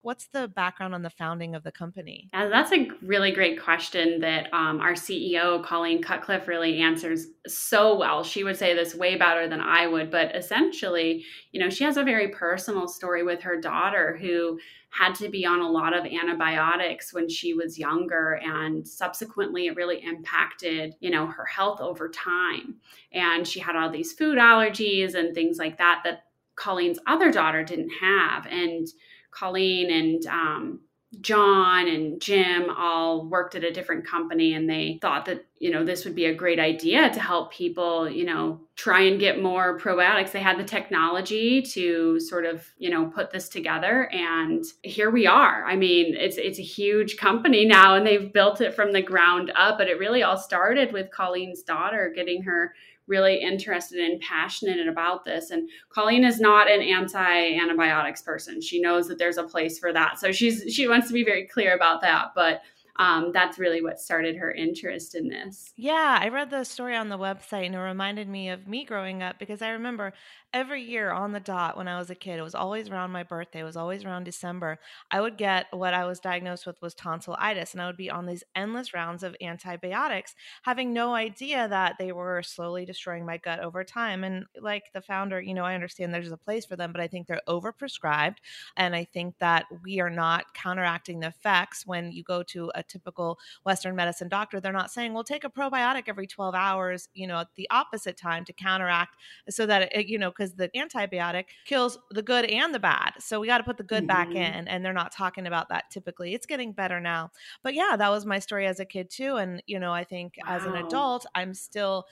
What's 0.09 0.29
the 0.29 0.49
background 0.49 0.95
on 0.95 1.03
the 1.03 1.11
founding 1.11 1.55
of 1.55 1.65
the 1.65 1.71
company? 1.71 2.31
Yeah, 2.33 2.49
that's 2.49 2.73
a 2.73 2.89
really 3.03 3.31
great 3.31 3.63
question 3.63 4.21
that 4.21 4.49
um, 4.55 4.81
our 4.81 4.95
CEO, 4.95 5.63
Colleen 5.63 6.01
Cutcliffe, 6.01 6.49
really 6.49 6.81
answers 6.81 7.27
so 7.47 7.95
well. 7.95 8.25
She 8.25 8.43
would 8.43 8.57
say 8.57 8.75
this 8.75 8.95
way 8.95 9.19
better 9.19 9.47
than 9.47 9.61
I 9.61 9.87
would, 9.87 10.11
but 10.11 10.35
essentially, 10.35 11.27
you 11.53 11.61
know, 11.61 11.69
she 11.69 11.85
has 11.85 11.99
a 11.99 12.05
very 12.05 12.29
personal 12.29 12.89
story 12.89 13.23
with 13.23 13.43
her 13.43 13.61
daughter 13.61 14.17
who 14.19 14.59
had 14.89 15.15
to 15.17 15.29
be 15.29 15.45
on 15.45 15.61
a 15.61 15.71
lot 15.71 15.95
of 15.95 16.07
antibiotics 16.07 17.13
when 17.13 17.29
she 17.29 17.53
was 17.53 17.79
younger 17.79 18.41
and 18.43 18.89
subsequently 18.89 19.67
it 19.67 19.77
really 19.77 20.03
impacted 20.03 20.95
you 21.01 21.11
know 21.11 21.27
her 21.27 21.45
health 21.45 21.83
over 21.83 22.09
time 22.09 22.77
and 23.13 23.47
she 23.47 23.61
had 23.61 23.77
all 23.77 23.91
these 23.91 24.15
food 24.15 24.39
allergies 24.39 25.15
and 25.15 25.35
things 25.35 25.59
like 25.59 25.77
that 25.77 26.01
that 26.05 26.23
colleen's 26.57 26.99
other 27.07 27.31
daughter 27.31 27.63
didn't 27.63 27.91
have 28.01 28.47
and 28.47 28.89
Colleen 29.31 29.91
and 29.91 30.27
um, 30.27 30.81
John 31.23 31.89
and 31.89 32.21
Jim 32.21 32.69
all 32.69 33.27
worked 33.27 33.55
at 33.55 33.65
a 33.65 33.73
different 33.73 34.07
company 34.07 34.53
and 34.53 34.69
they 34.69 34.99
thought 35.01 35.25
that, 35.25 35.47
you 35.59 35.71
know, 35.71 35.83
this 35.83 36.05
would 36.05 36.15
be 36.15 36.27
a 36.27 36.35
great 36.35 36.59
idea 36.59 37.11
to 37.11 37.19
help 37.19 37.51
people, 37.51 38.11
you 38.11 38.27
know, 38.27 38.61
try 38.77 39.01
and 39.03 39.19
get 39.19 39.43
more 39.43 39.79
probiotics. 39.79 40.33
They 40.33 40.43
had 40.43 40.59
the 40.59 40.65
technology 40.65 41.63
to 41.63 42.21
sort 42.21 42.45
of, 42.45 42.67
you 42.77 42.91
know, 42.91 43.07
put 43.07 43.31
this 43.31 43.49
together 43.49 44.11
and 44.13 44.63
here 44.83 45.11
we 45.11 45.27
are. 45.27 45.65
I 45.65 45.77
mean, 45.77 46.15
it's 46.15 46.37
it's 46.37 46.59
a 46.59 46.63
huge 46.63 47.17
company 47.17 47.65
now 47.65 47.95
and 47.95 48.07
they've 48.07 48.31
built 48.31 48.61
it 48.61 48.75
from 48.75 48.93
the 48.93 49.03
ground 49.03 49.51
up, 49.57 49.79
but 49.79 49.89
it 49.89 49.99
really 49.99 50.23
all 50.23 50.37
started 50.37 50.93
with 50.93 51.11
Colleen's 51.11 51.63
daughter 51.63 52.13
getting 52.15 52.43
her 52.43 52.75
really 53.09 53.41
interested 53.41 53.99
and 53.99 54.21
passionate 54.21 54.87
about 54.87 55.25
this. 55.25 55.51
And 55.51 55.69
Colleen 55.91 56.25
is 56.25 56.41
not 56.41 56.71
an 56.71 56.83
anti-antibiotics 56.83 58.23
person. 58.23 58.61
She 58.61 58.81
knows 58.81 59.09
that 59.09 59.19
there's 59.19 59.39
a 59.39 59.45
place 59.45 59.79
for 59.79 59.93
that. 59.93 60.19
So 60.19 60.31
she's 60.31 60.73
she 60.73 60.87
wants 60.87 61.09
to 61.09 61.15
be 61.15 61.25
very 61.25 61.47
clear 61.47 61.75
about 61.75 62.03
that. 62.03 62.33
But 62.35 62.63
um, 62.99 63.31
that's 63.33 63.59
really 63.59 63.81
what 63.81 64.01
started 64.01 64.37
her 64.37 64.51
interest 64.51 65.15
in 65.15 65.29
this. 65.29 65.73
Yeah, 65.77 66.19
I 66.21 66.29
read 66.29 66.51
the 66.51 66.65
story 66.65 66.97
on 66.97 67.09
the 67.09 67.19
website 67.19 67.67
and 67.67 67.75
it 67.77 67.79
reminded 67.79 68.29
me 68.29 68.49
of 68.51 68.67
me 68.67 68.85
growing 68.85 69.23
up 69.23 69.39
because 69.39 69.63
I 69.63 69.71
remember 69.71 70.13
every 70.53 70.83
year 70.83 71.11
on 71.11 71.33
the 71.33 71.41
dot 71.41 71.77
when 71.77 71.89
I 71.89 71.99
was 71.99 72.11
a 72.11 72.15
kid, 72.15 72.39
it 72.39 72.43
was 72.43 72.55
always 72.55 72.89
around 72.89 73.11
my 73.11 73.23
birthday, 73.23 73.61
it 73.61 73.65
was 73.65 73.77
always 73.77 74.05
around 74.05 74.25
December. 74.25 74.79
I 75.11 75.21
would 75.21 75.37
get 75.37 75.67
what 75.73 75.95
I 75.95 76.07
was 76.07 76.21
diagnosed 76.21 76.67
with 76.67 76.81
was 76.81 76.95
tonsillitis, 76.95 77.73
and 77.73 77.83
I 77.83 77.87
would 77.87 77.97
be 77.97 78.11
on 78.11 78.27
these 78.27 78.45
endless 78.55 78.95
rounds 78.95 79.23
of 79.23 79.37
antibiotics, 79.43 80.35
having 80.63 80.93
no 80.93 81.15
idea 81.15 81.69
that 81.69 81.97
they 81.99 82.13
were 82.13 82.43
slowly 82.43 82.85
destroying 82.85 83.27
my 83.27 83.37
gut 83.37 83.61
over 83.61 83.85
time. 83.85 84.25
And 84.25 84.47
like 84.61 84.85
the 84.95 85.03
founder, 85.03 85.41
you 85.41 85.55
know, 85.55 85.65
I 85.65 85.75
understand 85.75 86.15
there's 86.15 86.33
a 86.33 86.37
place 86.37 86.65
for 86.65 86.77
them, 86.77 86.93
but 86.93 87.01
I 87.01 87.09
think 87.09 87.27
they're 87.27 87.41
overprescribed. 87.49 88.37
And 88.77 88.95
I 88.95 89.05
think 89.05 89.39
that 89.39 89.67
we 89.83 90.01
are 90.01 90.11
not 90.11 90.55
counteracting 90.55 91.21
the 91.21 91.29
effects 91.29 91.87
when 91.87 92.11
you 92.11 92.23
go 92.23 92.43
to 92.45 92.71
a 92.75 92.83
typical 92.83 93.39
Western 93.65 93.95
medicine 93.95 94.29
doctor. 94.29 94.61
They're 94.61 94.73
not 94.73 94.91
saying, 94.91 95.13
well, 95.13 95.25
take 95.25 95.45
a 95.45 95.51
probiotic 95.51 96.05
every 96.07 96.27
12 96.27 96.55
hours, 96.55 97.09
you 97.13 97.27
know, 97.27 97.41
at 97.41 97.49
the 97.57 97.69
opposite 97.71 98.17
time 98.17 98.45
to 98.47 98.53
counteract 98.53 99.17
so 99.51 99.67
that 99.67 99.95
it, 99.95 100.07
you 100.07 100.19
know, 100.19 100.33
because 100.39 100.55
the 100.55 100.69
antibiotic 100.71 101.47
kills 101.67 101.99
the 102.11 102.23
good 102.23 102.45
and 102.47 102.75
the 102.75 102.79
bad. 102.79 103.15
So 103.19 103.41
we 103.41 103.49
got 103.49 103.59
to 103.59 103.65
put 103.65 103.79
the 103.79 103.83
good 103.85 104.07
back 104.07 104.35
Mhm. 104.35 104.37
in. 104.37 104.69
And 104.69 104.85
they're 104.85 104.93
not 104.93 105.13
talking 105.13 105.47
about 105.47 105.69
that 105.71 105.87
typically. 105.91 106.35
It's 106.35 106.47
getting 106.47 106.73
better 106.73 107.01
now. 107.01 107.31
But 107.65 107.75
yeah, 107.75 107.97
that 107.99 108.11
was 108.11 108.27
my 108.27 108.39
story 108.39 108.67
as 108.67 108.81
a 108.81 108.87
kid 108.87 109.11
too. 109.11 109.37
And, 109.37 109.63
you 109.67 109.81
know, 109.81 109.93
I 109.93 110.05
think 110.05 110.37
as 110.47 110.65
an 110.67 110.77
adult, 110.77 111.27
I'm 111.35 111.55
still 111.55 112.07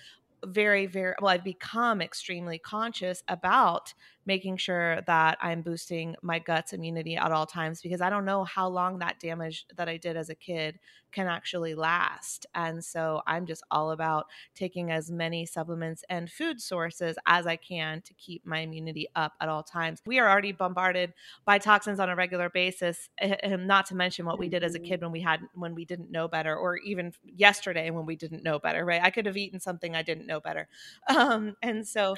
very, 0.45 0.87
very 0.87 1.15
well, 1.21 1.31
I've 1.31 1.45
become 1.45 2.01
extremely 2.03 2.59
conscious 2.59 3.23
about 3.29 3.95
making 4.27 4.57
sure 4.57 5.01
that 5.03 5.39
I'm 5.41 5.62
boosting 5.62 6.17
my 6.23 6.39
gut's 6.39 6.73
immunity 6.73 7.17
at 7.17 7.33
all 7.33 7.47
times 7.47 7.81
because 7.81 8.01
I 8.01 8.11
don't 8.11 8.25
know 8.25 8.45
how 8.45 8.69
long 8.69 8.99
that 8.99 9.21
damage 9.21 9.67
that 9.77 9.89
I 9.89 9.97
did 9.97 10.17
as 10.17 10.29
a 10.29 10.35
kid 10.35 10.79
can 11.12 11.29
actually 11.29 11.75
last. 11.75 12.45
And 12.55 12.85
so 12.85 13.23
I'm 13.27 13.47
just 13.47 13.62
all 13.71 13.91
about 13.93 14.27
taking 14.55 14.91
as 14.91 15.11
many 15.11 15.47
supplements 15.47 16.05
and 16.11 16.31
food 16.31 16.61
sources 16.61 17.17
as 17.27 17.47
I 17.47 17.57
can 17.57 18.03
to 18.03 18.15
keep 18.15 18.45
my 18.45 18.59
immunity 18.59 19.07
up 19.15 19.33
at 19.41 19.49
all 19.49 19.62
times. 19.62 20.01
We 20.05 20.19
are 20.19 20.29
already 20.29 20.53
bombarded 20.53 21.15
by 21.45 21.59
toxins 21.59 22.01
on 22.01 22.11
a 22.11 22.17
regular 22.17 22.51
basis, 22.51 23.09
eh, 23.19 23.37
eh, 23.43 23.57
not 23.57 23.87
to 23.87 23.95
mention 23.95 24.27
what 24.27 24.39
we 24.39 24.49
did 24.49 24.62
as 24.65 24.75
a 24.75 24.79
Mhm. 24.79 24.85
kid 24.85 25.01
when 25.01 25.12
we 25.12 25.21
had 25.21 25.41
when 25.55 25.75
we 25.75 25.85
didn't 25.85 26.11
know 26.11 26.29
better 26.29 26.55
or 26.57 26.77
even 26.79 27.12
yesterday 27.25 27.89
when 27.91 28.05
we 28.05 28.17
didn't 28.17 28.43
know 28.43 28.59
better, 28.59 28.85
right? 28.85 29.03
I 29.03 29.11
could 29.11 29.27
have 29.27 29.37
eaten 29.37 29.61
something 29.61 29.95
I 29.95 30.03
didn't 30.03 30.27
know 30.27 30.41
better. 30.41 30.69
Um 31.09 31.57
and 31.62 31.87
so 31.87 32.17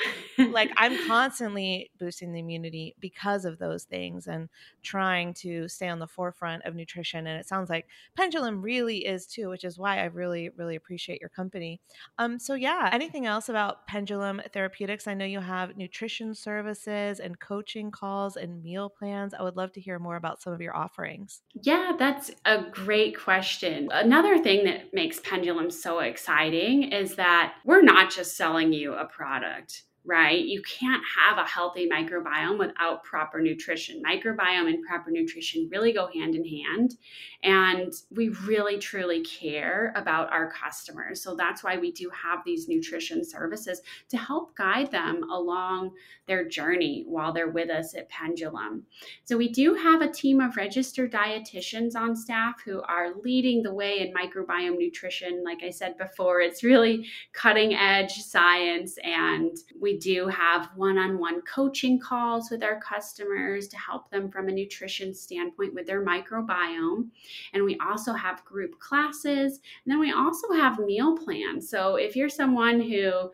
like 0.51 0.71
I'm 0.77 0.99
constantly 1.07 1.91
boosting 1.99 2.33
the 2.33 2.41
immunity 2.41 2.95
because 3.01 3.45
of 3.45 3.59
those 3.59 3.85
things 3.85 4.27
and 4.27 4.49
trying 4.83 5.35
to 5.35 5.69
stay 5.69 5.89
on 5.89 5.99
the 5.99 6.07
forefront 6.07 6.65
of 6.65 6.75
nutrition. 6.75 7.27
And 7.27 7.39
it 7.39 7.47
sounds 7.47 7.71
like 7.71 7.87
Pendulum 8.17 8.63
really 8.63 9.07
is 9.07 9.27
too, 9.27 9.49
which 9.49 9.65
is 9.65 9.79
why 9.79 9.99
I 9.99 10.05
really, 10.05 10.51
really 10.51 10.77
appreciate 10.77 11.21
your 11.21 11.31
company. 11.31 11.81
Um, 12.19 12.39
so 12.39 12.55
yeah, 12.55 12.91
anything 12.93 13.27
else 13.27 13.49
about 13.49 13.87
Pendulum 13.87 14.41
Therapeutics? 14.53 15.07
I 15.07 15.15
know 15.15 15.25
you 15.25 15.41
have 15.41 15.77
nutrition 15.77 16.35
services 16.35 17.21
and 17.21 17.39
coaching 17.39 17.91
calls 17.91 18.37
and 18.37 18.63
meal 18.63 18.89
plans. 18.89 19.35
I 19.35 19.43
would 19.43 19.57
love 19.57 19.73
to 19.73 19.81
hear 19.81 19.99
more 19.99 20.17
about 20.17 20.41
some 20.41 20.53
of 20.53 20.61
your 20.61 20.77
offerings. 20.77 21.43
Yeah, 21.63 21.93
that's 21.99 22.31
a 22.45 22.63
great 22.71 23.19
question. 23.19 23.89
Another 23.93 24.39
thing 24.39 24.65
that 24.65 24.95
makes 24.95 25.21
Pendulum 25.21 25.71
so 25.71 26.01
exciting 26.01 26.93
is 26.93 27.17
that 27.17 27.55
we're 27.65 27.83
not 27.83 28.11
just 28.11 28.37
selling 28.37 28.73
you 28.73 28.95
a 28.95 29.05
product. 29.05 29.83
Right? 30.09 30.43
You 30.43 30.63
can't 30.63 31.03
have 31.19 31.37
a 31.37 31.47
healthy 31.47 31.87
microbiome 31.87 32.59
without 32.59 33.05
proper 33.05 33.41
nutrition. 33.43 34.03
Microbiome 34.03 34.67
and 34.67 34.83
proper 34.83 35.11
nutrition 35.11 35.69
really 35.71 35.93
go 35.93 36.09
hand 36.13 36.35
in 36.35 36.45
hand. 36.47 36.95
And 37.43 37.93
we 38.11 38.31
really 38.31 38.79
truly 38.79 39.23
care 39.23 39.93
about 39.97 40.33
our 40.33 40.51
customers. 40.51 41.23
So 41.23 41.35
that's 41.37 41.63
why 41.63 41.77
we 41.77 41.93
do 41.93 42.11
have 42.11 42.39
these 42.47 42.69
nutrition 42.69 43.23
services 43.23 43.83
to 44.09 44.17
help 44.17 44.57
guide 44.57 44.91
them 44.91 45.25
along 45.31 45.91
their 46.27 46.49
journey 46.49 47.05
while 47.07 47.33
they're 47.35 47.51
with 47.51 47.69
us 47.69 47.95
at 47.95 48.09
Pendulum. 48.09 48.85
So 49.25 49.37
we 49.37 49.51
do 49.51 49.75
have 49.75 50.01
a 50.01 50.11
team 50.11 50.41
of 50.41 50.57
registered 50.57 51.13
dietitians 51.13 51.95
on 51.95 52.17
staff 52.17 52.63
who 52.65 52.81
are 52.83 53.15
leading 53.23 53.63
the 53.63 53.75
way 53.75 54.01
in 54.01 54.15
microbiome 54.15 54.79
nutrition. 54.79 55.45
Like 55.45 55.63
I 55.63 55.71
said 55.71 55.99
before, 55.99 56.41
it's 56.41 56.65
really 56.65 57.07
cutting 57.35 57.75
edge 57.75 58.13
science 58.13 58.97
and 59.05 59.55
we 59.79 59.98
do 59.99 60.29
have 60.29 60.71
one 60.77 60.99
on 60.99 61.19
one 61.19 61.43
coaching 61.43 61.99
calls 61.99 62.51
with 62.51 62.63
our 62.63 62.81
customers 62.81 63.69
to 63.69 63.77
help 63.77 64.11
them 64.11 64.31
from 64.31 64.49
a 64.49 64.53
nutrition 64.53 65.15
standpoint 65.15 65.75
with 65.75 65.87
their 65.87 66.05
microbiome. 66.05 67.09
And 67.53 67.65
we 67.65 67.79
also 67.79 68.13
have 68.13 68.45
group 68.45 68.79
classes. 68.79 69.61
And 69.85 69.93
then 69.93 70.01
we 70.01 70.13
also 70.13 70.53
have 70.53 70.79
meal 70.79 71.17
plans. 71.17 71.69
So 71.69 71.97
if 71.97 72.17
you're 72.17 72.29
someone 72.29 72.81
who 72.81 73.31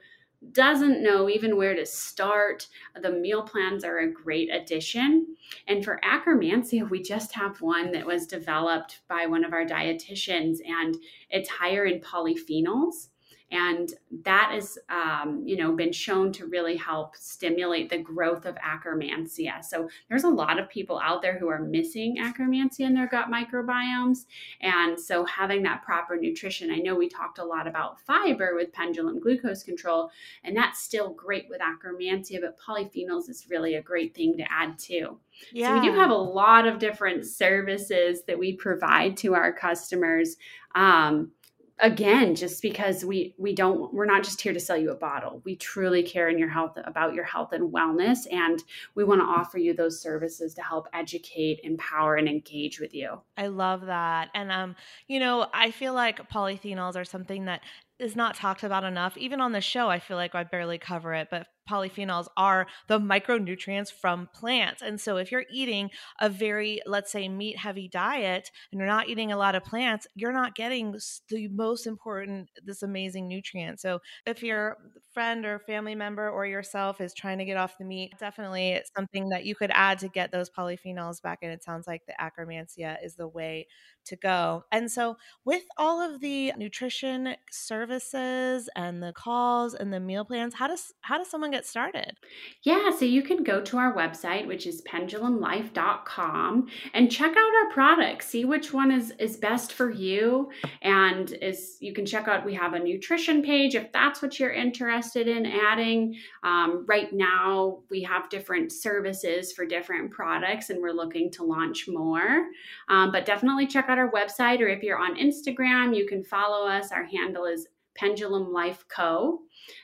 doesn't 0.52 1.02
know 1.02 1.28
even 1.28 1.56
where 1.56 1.74
to 1.74 1.86
start, 1.86 2.68
the 3.00 3.10
meal 3.10 3.42
plans 3.42 3.84
are 3.84 4.00
a 4.00 4.12
great 4.12 4.50
addition. 4.52 5.34
And 5.68 5.84
for 5.84 6.00
Akkermansia, 6.04 6.88
we 6.88 7.02
just 7.02 7.32
have 7.32 7.60
one 7.60 7.92
that 7.92 8.06
was 8.06 8.26
developed 8.26 9.00
by 9.08 9.26
one 9.26 9.44
of 9.44 9.52
our 9.52 9.64
dietitians, 9.64 10.58
and 10.66 10.96
it's 11.30 11.48
higher 11.48 11.86
in 11.86 12.00
polyphenols 12.00 13.08
and 13.50 13.94
that 14.24 14.50
has 14.52 14.78
um, 14.88 15.42
you 15.44 15.56
know 15.56 15.72
been 15.72 15.92
shown 15.92 16.32
to 16.32 16.46
really 16.46 16.76
help 16.76 17.16
stimulate 17.16 17.90
the 17.90 17.98
growth 17.98 18.46
of 18.46 18.56
akkermansia 18.56 19.62
so 19.64 19.88
there's 20.08 20.24
a 20.24 20.28
lot 20.28 20.58
of 20.58 20.68
people 20.68 21.00
out 21.00 21.22
there 21.22 21.38
who 21.38 21.48
are 21.48 21.60
missing 21.60 22.16
akkermansia 22.18 22.80
in 22.80 22.94
their 22.94 23.06
gut 23.06 23.26
microbiomes 23.30 24.26
and 24.60 24.98
so 24.98 25.24
having 25.24 25.62
that 25.62 25.82
proper 25.82 26.16
nutrition 26.16 26.70
i 26.70 26.76
know 26.76 26.94
we 26.94 27.08
talked 27.08 27.38
a 27.38 27.44
lot 27.44 27.66
about 27.66 28.00
fiber 28.00 28.54
with 28.54 28.72
pendulum 28.72 29.20
glucose 29.20 29.62
control 29.62 30.10
and 30.44 30.56
that's 30.56 30.82
still 30.82 31.10
great 31.10 31.46
with 31.48 31.60
akkermansia 31.60 32.40
but 32.40 32.58
polyphenols 32.58 33.28
is 33.28 33.46
really 33.50 33.74
a 33.74 33.82
great 33.82 34.14
thing 34.14 34.36
to 34.36 34.44
add 34.50 34.78
too 34.78 35.18
yeah. 35.52 35.68
So 35.68 35.80
we 35.80 35.88
do 35.88 35.94
have 35.96 36.10
a 36.10 36.14
lot 36.14 36.66
of 36.66 36.78
different 36.78 37.26
services 37.26 38.22
that 38.26 38.38
we 38.38 38.54
provide 38.54 39.16
to 39.18 39.34
our 39.34 39.52
customers. 39.52 40.36
Um, 40.74 41.32
again 41.80 42.34
just 42.34 42.62
because 42.62 43.04
we 43.04 43.34
we 43.36 43.54
don't 43.54 43.92
we're 43.92 44.04
not 44.04 44.22
just 44.22 44.40
here 44.40 44.52
to 44.52 44.60
sell 44.60 44.76
you 44.76 44.90
a 44.90 44.96
bottle. 44.96 45.42
We 45.44 45.56
truly 45.56 46.02
care 46.02 46.28
in 46.28 46.38
your 46.38 46.48
health 46.48 46.78
about 46.84 47.14
your 47.14 47.24
health 47.24 47.52
and 47.52 47.72
wellness 47.72 48.26
and 48.30 48.62
we 48.94 49.04
want 49.04 49.20
to 49.20 49.26
offer 49.26 49.58
you 49.58 49.74
those 49.74 50.00
services 50.00 50.54
to 50.54 50.62
help 50.62 50.88
educate 50.92 51.60
empower 51.64 52.16
and 52.16 52.28
engage 52.28 52.78
with 52.78 52.94
you. 52.94 53.20
I 53.36 53.48
love 53.48 53.86
that. 53.86 54.30
And 54.34 54.52
um 54.52 54.76
you 55.08 55.18
know 55.18 55.48
i 55.52 55.70
feel 55.70 55.94
like 55.94 56.28
polyphenols 56.30 56.96
are 56.96 57.04
something 57.04 57.46
that 57.46 57.60
is 57.98 58.16
not 58.16 58.34
talked 58.34 58.64
about 58.64 58.84
enough. 58.84 59.16
Even 59.16 59.40
on 59.40 59.52
the 59.52 59.60
show, 59.60 59.88
I 59.88 59.98
feel 59.98 60.16
like 60.16 60.34
I 60.34 60.44
barely 60.44 60.78
cover 60.78 61.14
it, 61.14 61.28
but 61.30 61.46
polyphenols 61.68 62.26
are 62.36 62.66
the 62.88 62.98
micronutrients 62.98 63.92
from 63.92 64.28
plants. 64.34 64.82
And 64.82 65.00
so 65.00 65.16
if 65.16 65.32
you're 65.32 65.44
eating 65.50 65.90
a 66.20 66.28
very, 66.28 66.80
let's 66.86 67.10
say, 67.12 67.28
meat 67.28 67.58
heavy 67.58 67.88
diet 67.88 68.50
and 68.72 68.78
you're 68.78 68.88
not 68.88 69.08
eating 69.08 69.32
a 69.32 69.36
lot 69.36 69.54
of 69.54 69.64
plants, 69.64 70.06
you're 70.14 70.32
not 70.32 70.54
getting 70.54 70.96
the 71.28 71.48
most 71.48 71.86
important, 71.86 72.50
this 72.64 72.82
amazing 72.82 73.28
nutrient. 73.28 73.80
So 73.80 74.00
if 74.26 74.42
your 74.42 74.78
friend 75.12 75.46
or 75.46 75.58
family 75.60 75.94
member 75.94 76.28
or 76.28 76.46
yourself 76.46 77.00
is 77.00 77.14
trying 77.14 77.38
to 77.38 77.44
get 77.44 77.56
off 77.56 77.78
the 77.78 77.84
meat, 77.84 78.12
definitely 78.18 78.70
it's 78.70 78.90
something 78.96 79.28
that 79.28 79.44
you 79.44 79.54
could 79.54 79.70
add 79.72 79.98
to 80.00 80.08
get 80.08 80.32
those 80.32 80.50
polyphenols 80.50 81.22
back. 81.22 81.38
And 81.42 81.52
it 81.52 81.62
sounds 81.62 81.86
like 81.86 82.02
the 82.06 82.14
Akkermansia 82.20 83.04
is 83.04 83.14
the 83.14 83.28
way 83.28 83.66
to 84.06 84.16
go. 84.16 84.64
And 84.70 84.90
so, 84.90 85.16
with 85.44 85.62
all 85.78 86.00
of 86.00 86.20
the 86.20 86.52
nutrition 86.56 87.36
services 87.50 88.68
and 88.76 89.02
the 89.02 89.12
calls 89.12 89.74
and 89.74 89.92
the 89.92 90.00
meal 90.00 90.24
plans, 90.24 90.54
how 90.54 90.66
does 90.68 90.92
how 91.02 91.18
does 91.18 91.30
someone 91.30 91.50
get 91.54 91.66
started? 91.66 92.18
Yeah, 92.62 92.90
so 92.90 93.04
you 93.04 93.22
can 93.22 93.42
go 93.42 93.62
to 93.62 93.78
our 93.78 93.94
website, 93.94 94.46
which 94.46 94.66
is 94.66 94.82
pendulumlife.com, 94.82 96.66
and 96.92 97.10
check 97.10 97.30
out 97.30 97.54
our 97.64 97.70
products. 97.72 98.26
See 98.28 98.44
which 98.44 98.72
one 98.72 98.90
is 98.90 99.12
is 99.18 99.38
best 99.38 99.72
for 99.72 99.90
you, 99.90 100.50
and 100.82 101.32
is 101.40 101.78
you 101.80 101.94
can 101.94 102.04
check 102.04 102.28
out. 102.28 102.44
We 102.44 102.54
have 102.54 102.74
a 102.74 102.78
nutrition 102.78 103.42
page 103.42 103.74
if 103.74 103.90
that's 103.92 104.20
what 104.20 104.38
you're 104.38 104.52
interested 104.52 105.28
in 105.28 105.46
adding. 105.46 106.14
Um, 106.42 106.84
right 106.86 107.10
now, 107.10 107.78
we 107.90 108.02
have 108.02 108.28
different 108.28 108.70
services 108.70 109.52
for 109.52 109.64
different 109.64 110.10
products, 110.10 110.68
and 110.68 110.82
we're 110.82 110.92
looking 110.92 111.30
to 111.32 111.44
launch 111.44 111.88
more. 111.88 112.48
Um, 112.90 113.10
but 113.10 113.24
definitely 113.24 113.66
check 113.66 113.86
out 113.88 113.94
out 113.94 113.98
our 113.98 114.10
website 114.10 114.60
or 114.60 114.68
if 114.68 114.82
you're 114.82 114.98
on 114.98 115.16
Instagram, 115.16 115.96
you 115.96 116.06
can 116.06 116.22
follow 116.22 116.66
us. 116.66 116.90
Our 116.90 117.04
handle 117.04 117.44
is 117.44 117.68
Pendulum 117.94 118.52
Life 118.52 118.84
Co. 118.88 119.40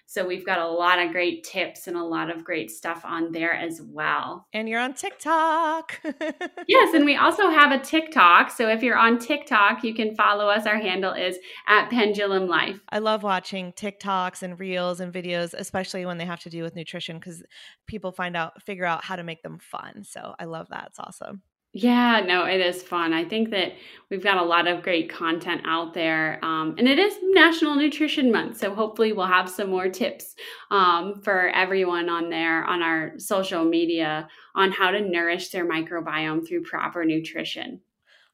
So 0.07 0.27
we've 0.27 0.45
got 0.45 0.59
a 0.59 0.69
lot 0.69 0.99
of 0.99 1.13
great 1.13 1.45
tips 1.45 1.87
and 1.87 1.97
a 1.97 2.03
lot 2.03 2.31
of 2.31 2.45
great 2.45 2.71
stuff 2.71 3.03
on 3.05 3.33
there 3.33 3.53
as 3.53 3.81
well. 3.81 4.47
And 4.53 4.69
you're 4.69 4.81
on 4.81 4.95
TikTok. 4.95 6.01
yes, 6.69 6.95
and 6.95 7.05
we 7.05 7.17
also 7.17 7.49
have 7.49 7.73
a 7.73 7.79
TikTok. 7.83 8.51
So 8.51 8.69
if 8.69 8.83
you're 8.83 8.99
on 8.99 9.19
TikTok, 9.19 9.85
you 9.85 9.95
can 9.95 10.15
follow 10.15 10.49
us. 10.49 10.67
Our 10.67 10.79
handle 10.79 11.13
is 11.13 11.39
at 11.69 11.91
Pendulum 11.91 12.49
Life. 12.49 12.81
I 12.89 12.99
love 12.99 13.23
watching 13.23 13.73
TikToks 13.73 14.43
and 14.43 14.59
reels 14.59 15.01
and 15.01 15.13
videos, 15.13 15.55
especially 15.55 16.05
when 16.05 16.19
they 16.19 16.27
have 16.27 16.41
to 16.41 16.51
do 16.51 16.63
with 16.63 16.77
nutrition 16.77 17.19
because 17.19 17.43
people 17.87 18.13
find 18.13 18.37
out 18.37 18.61
figure 18.63 18.85
out 18.85 19.05
how 19.05 19.17
to 19.17 19.23
make 19.23 19.43
them 19.43 19.59
fun. 19.59 20.05
So 20.05 20.35
I 20.39 20.45
love 20.45 20.69
that. 20.71 20.89
It's 20.89 20.99
awesome. 20.99 21.43
Yeah, 21.73 22.21
no, 22.27 22.47
it 22.47 22.61
is 22.61 22.83
fun. 22.83 23.13
I 23.13 23.25
think 23.25 23.51
that 23.51 23.75
we've 24.11 24.23
got 24.23 24.39
a 24.39 24.43
lot 24.43 24.67
of 24.67 24.83
great 24.83 25.09
content 25.09 25.63
out 25.65 25.95
there. 25.95 26.45
Um, 26.45 26.75
and 26.79 26.89
it 26.89 26.99
is 26.99 27.15
National 27.23 27.77
Nutrition 27.77 28.33
Month. 28.33 28.59
So 28.59 28.75
hopefully 28.75 29.13
we'll 29.13 29.27
have 29.27 29.49
some 29.49 29.71
more 29.71 29.89
tips 29.89 30.35
um, 30.73 31.21
for 31.23 31.49
everyone 31.51 32.09
on 32.09 32.29
there 32.29 32.65
on 32.65 32.83
our 32.83 33.13
social 33.19 33.65
media 33.65 34.29
on 34.57 34.73
how 34.73 34.91
to 34.91 35.01
nourish 35.01 35.51
their 35.51 35.65
microbiome 35.65 36.47
through 36.47 36.65
proper 36.65 37.05
nutrition. 37.05 37.81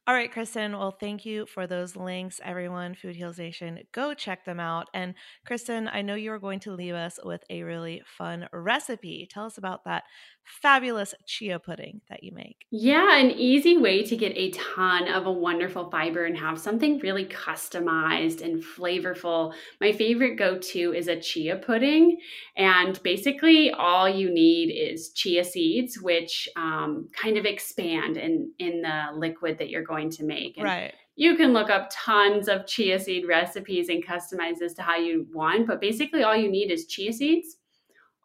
All 0.07 0.13
right, 0.15 0.33
Kristin. 0.33 0.71
Well, 0.71 0.95
thank 0.97 1.25
you 1.25 1.45
for 1.45 1.67
those 1.67 1.97
links, 1.97 2.39
everyone. 2.41 2.95
Food 2.95 3.17
Heals 3.17 3.37
Nation, 3.37 3.79
go 3.91 4.13
check 4.13 4.45
them 4.45 4.57
out. 4.57 4.87
And 4.93 5.15
Kristin, 5.45 5.89
I 5.93 6.01
know 6.01 6.15
you 6.15 6.31
are 6.31 6.39
going 6.39 6.61
to 6.61 6.71
leave 6.71 6.93
us 6.95 7.19
with 7.21 7.43
a 7.49 7.63
really 7.63 8.01
fun 8.05 8.47
recipe. 8.53 9.27
Tell 9.29 9.45
us 9.45 9.57
about 9.57 9.83
that 9.83 10.03
fabulous 10.47 11.13
chia 11.25 11.59
pudding 11.59 12.01
that 12.09 12.23
you 12.23 12.31
make. 12.33 12.65
Yeah, 12.71 13.17
an 13.17 13.31
easy 13.31 13.77
way 13.77 14.03
to 14.03 14.15
get 14.15 14.35
a 14.35 14.51
ton 14.51 15.07
of 15.07 15.25
a 15.25 15.31
wonderful 15.31 15.89
fiber 15.89 16.25
and 16.25 16.37
have 16.37 16.59
something 16.59 16.99
really 16.99 17.25
customized 17.25 18.41
and 18.41 18.63
flavorful. 18.63 19.53
My 19.81 19.91
favorite 19.91 20.37
go 20.37 20.57
to 20.57 20.93
is 20.93 21.07
a 21.07 21.19
chia 21.19 21.57
pudding. 21.57 22.17
And 22.55 23.01
basically, 23.03 23.71
all 23.71 24.09
you 24.09 24.29
need 24.29 24.71
is 24.71 25.11
chia 25.13 25.43
seeds, 25.43 25.99
which 26.01 26.49
um, 26.55 27.07
kind 27.13 27.37
of 27.37 27.45
expand 27.45 28.17
in, 28.17 28.51
in 28.59 28.81
the 28.81 29.07
liquid 29.15 29.57
that 29.59 29.69
you're 29.69 29.83
going 29.83 30.09
to 30.11 30.23
make. 30.23 30.57
And 30.57 30.65
right 30.65 30.93
you 31.19 31.35
can 31.35 31.51
look 31.51 31.71
up 31.71 31.89
tons 31.91 32.47
of 32.47 32.67
chia 32.67 32.99
seed 32.99 33.27
recipes 33.27 33.89
and 33.89 34.05
customize 34.05 34.59
this 34.59 34.75
to 34.75 34.83
how 34.83 34.95
you 34.95 35.25
want 35.33 35.67
but 35.67 35.81
basically 35.81 36.23
all 36.23 36.35
you 36.35 36.49
need 36.49 36.71
is 36.71 36.85
chia 36.85 37.11
seeds 37.11 37.57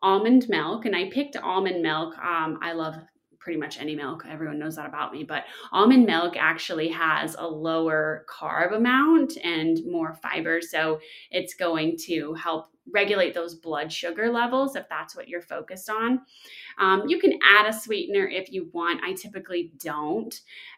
almond 0.02 0.48
milk, 0.48 0.84
and 0.84 0.96
I 0.96 1.10
picked 1.10 1.36
almond 1.36 1.82
milk. 1.82 2.16
Um, 2.18 2.58
I 2.62 2.72
love 2.72 2.96
pretty 3.38 3.58
much 3.58 3.80
any 3.80 3.96
milk. 3.96 4.24
Everyone 4.28 4.58
knows 4.58 4.76
that 4.76 4.86
about 4.86 5.12
me. 5.12 5.24
But 5.24 5.44
almond 5.72 6.06
milk 6.06 6.36
actually 6.36 6.88
has 6.88 7.34
a 7.38 7.46
lower 7.46 8.24
carb 8.28 8.74
amount 8.74 9.36
and 9.42 9.80
more 9.84 10.14
fiber. 10.14 10.60
So 10.62 11.00
it's 11.30 11.54
going 11.54 11.96
to 12.06 12.34
help 12.34 12.71
regulate 12.90 13.34
those 13.34 13.54
blood 13.54 13.92
sugar 13.92 14.30
levels 14.30 14.76
if 14.76 14.88
that's 14.88 15.14
what 15.14 15.28
you're 15.28 15.42
focused 15.42 15.88
on. 15.88 16.20
Um, 16.78 17.04
you 17.08 17.18
can 17.18 17.38
add 17.42 17.66
a 17.66 17.72
sweetener 17.72 18.26
if 18.26 18.50
you 18.50 18.70
want. 18.72 19.02
I 19.04 19.12
typically 19.12 19.72
don't. 19.78 20.34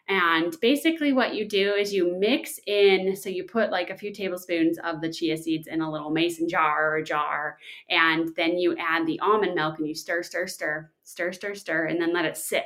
And 0.07 0.55
basically, 0.61 1.13
what 1.13 1.33
you 1.33 1.47
do 1.47 1.73
is 1.73 1.93
you 1.93 2.17
mix 2.19 2.59
in, 2.67 3.15
so 3.15 3.29
you 3.29 3.43
put 3.43 3.71
like 3.71 3.89
a 3.89 3.97
few 3.97 4.13
tablespoons 4.13 4.77
of 4.79 5.01
the 5.01 5.11
chia 5.11 5.35
seeds 5.35 5.67
in 5.67 5.81
a 5.81 5.91
little 5.91 6.11
mason 6.11 6.47
jar 6.47 6.95
or 6.95 7.01
jar, 7.01 7.57
and 7.89 8.29
then 8.35 8.57
you 8.57 8.75
add 8.77 9.07
the 9.07 9.19
almond 9.19 9.55
milk 9.55 9.79
and 9.79 9.87
you 9.87 9.95
stir, 9.95 10.21
stir, 10.21 10.45
stir, 10.45 10.91
stir, 11.03 11.31
stir, 11.31 11.55
stir, 11.55 11.85
and 11.85 11.99
then 11.99 12.13
let 12.13 12.25
it 12.25 12.37
sit 12.37 12.65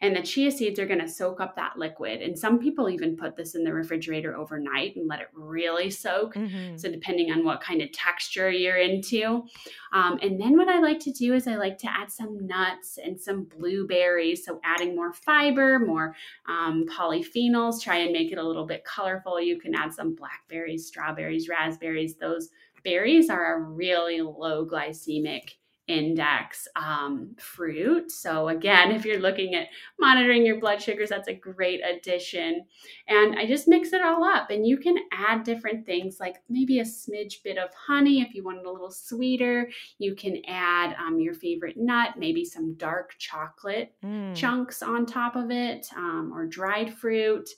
and 0.00 0.14
the 0.14 0.22
chia 0.22 0.50
seeds 0.50 0.78
are 0.78 0.86
going 0.86 1.00
to 1.00 1.08
soak 1.08 1.40
up 1.40 1.56
that 1.56 1.78
liquid. 1.78 2.22
And 2.22 2.38
some 2.38 2.58
people 2.58 2.88
even 2.88 3.16
put 3.16 3.36
this 3.36 3.54
in 3.54 3.64
the 3.64 3.72
refrigerator 3.72 4.36
overnight 4.36 4.96
and 4.96 5.08
let 5.08 5.20
it 5.20 5.28
really 5.32 5.90
soak. 5.90 6.34
Mm-hmm. 6.34 6.76
So, 6.76 6.90
depending 6.90 7.30
on 7.32 7.44
what 7.44 7.60
kind 7.60 7.82
of 7.82 7.92
texture 7.92 8.50
you're 8.50 8.76
into. 8.76 9.44
Um, 9.92 10.18
and 10.22 10.40
then, 10.40 10.56
what 10.56 10.68
I 10.68 10.80
like 10.80 11.00
to 11.00 11.12
do 11.12 11.34
is 11.34 11.46
I 11.46 11.56
like 11.56 11.78
to 11.78 11.90
add 11.90 12.10
some 12.10 12.46
nuts 12.46 12.98
and 13.02 13.20
some 13.20 13.44
blueberries. 13.44 14.44
So, 14.44 14.60
adding 14.64 14.94
more 14.94 15.12
fiber, 15.12 15.78
more 15.78 16.14
um, 16.48 16.86
polyphenols, 16.86 17.82
try 17.82 17.98
and 17.98 18.12
make 18.12 18.32
it 18.32 18.38
a 18.38 18.46
little 18.46 18.66
bit 18.66 18.84
colorful. 18.84 19.40
You 19.40 19.58
can 19.58 19.74
add 19.74 19.92
some 19.92 20.14
blackberries, 20.14 20.86
strawberries, 20.86 21.48
raspberries. 21.48 22.16
Those 22.16 22.50
berries 22.84 23.30
are 23.30 23.56
a 23.56 23.60
really 23.60 24.20
low 24.20 24.66
glycemic 24.66 25.54
index 25.86 26.66
um, 26.76 27.34
fruit. 27.38 28.10
So, 28.10 28.48
again, 28.48 28.90
if 28.92 29.04
you're 29.04 29.20
looking 29.20 29.54
at 29.54 29.68
monitoring 29.98 30.46
your 30.46 30.58
blood 30.58 30.80
sugars, 30.80 31.10
that's 31.10 31.28
a 31.28 31.34
great 31.34 31.80
addition. 31.84 32.64
And 33.08 33.38
I 33.38 33.46
just 33.46 33.68
mix 33.68 33.92
it 33.92 34.02
all 34.02 34.24
up. 34.24 34.50
And 34.50 34.66
you 34.66 34.78
can 34.78 34.96
add 35.12 35.44
different 35.44 35.84
things 35.84 36.18
like 36.20 36.36
maybe 36.48 36.80
a 36.80 36.84
smidge 36.84 37.42
bit 37.42 37.58
of 37.58 37.70
honey 37.74 38.22
if 38.22 38.34
you 38.34 38.42
want 38.42 38.58
it 38.58 38.66
a 38.66 38.70
little 38.70 38.90
sweeter. 38.90 39.68
You 39.98 40.14
can 40.14 40.42
add 40.46 40.94
um, 40.98 41.20
your 41.20 41.34
favorite 41.34 41.76
nut, 41.76 42.14
maybe 42.18 42.44
some 42.44 42.74
dark 42.74 43.14
chocolate 43.18 43.92
mm. 44.02 44.34
chunks 44.34 44.82
on 44.82 45.06
top 45.06 45.36
of 45.36 45.50
it, 45.50 45.86
um, 45.96 46.32
or 46.34 46.46
dried 46.46 46.94
fruit. 46.94 47.48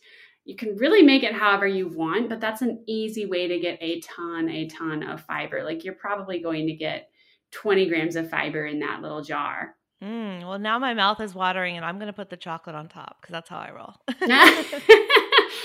You 0.44 0.54
can 0.54 0.76
really 0.76 1.02
make 1.02 1.24
it 1.24 1.34
however 1.34 1.66
you 1.66 1.88
want, 1.88 2.28
but 2.28 2.40
that's 2.40 2.62
an 2.62 2.84
easy 2.86 3.26
way 3.26 3.48
to 3.48 3.58
get 3.58 3.78
a 3.80 4.00
ton, 4.00 4.48
a 4.48 4.68
ton 4.68 5.02
of 5.02 5.20
fiber. 5.22 5.64
Like 5.64 5.84
you're 5.84 5.94
probably 5.94 6.40
going 6.40 6.68
to 6.68 6.72
get 6.72 7.10
20 7.52 7.88
grams 7.88 8.16
of 8.16 8.30
fiber 8.30 8.66
in 8.66 8.80
that 8.80 9.02
little 9.02 9.22
jar. 9.22 9.74
Mm, 10.02 10.46
well, 10.46 10.58
now 10.58 10.78
my 10.78 10.92
mouth 10.92 11.20
is 11.20 11.34
watering, 11.34 11.76
and 11.76 11.84
I'm 11.84 11.96
going 11.96 12.08
to 12.08 12.12
put 12.12 12.28
the 12.28 12.36
chocolate 12.36 12.76
on 12.76 12.88
top 12.88 13.16
because 13.20 13.32
that's 13.32 13.48
how 13.48 13.58
I 13.58 13.70
roll. 13.70 13.94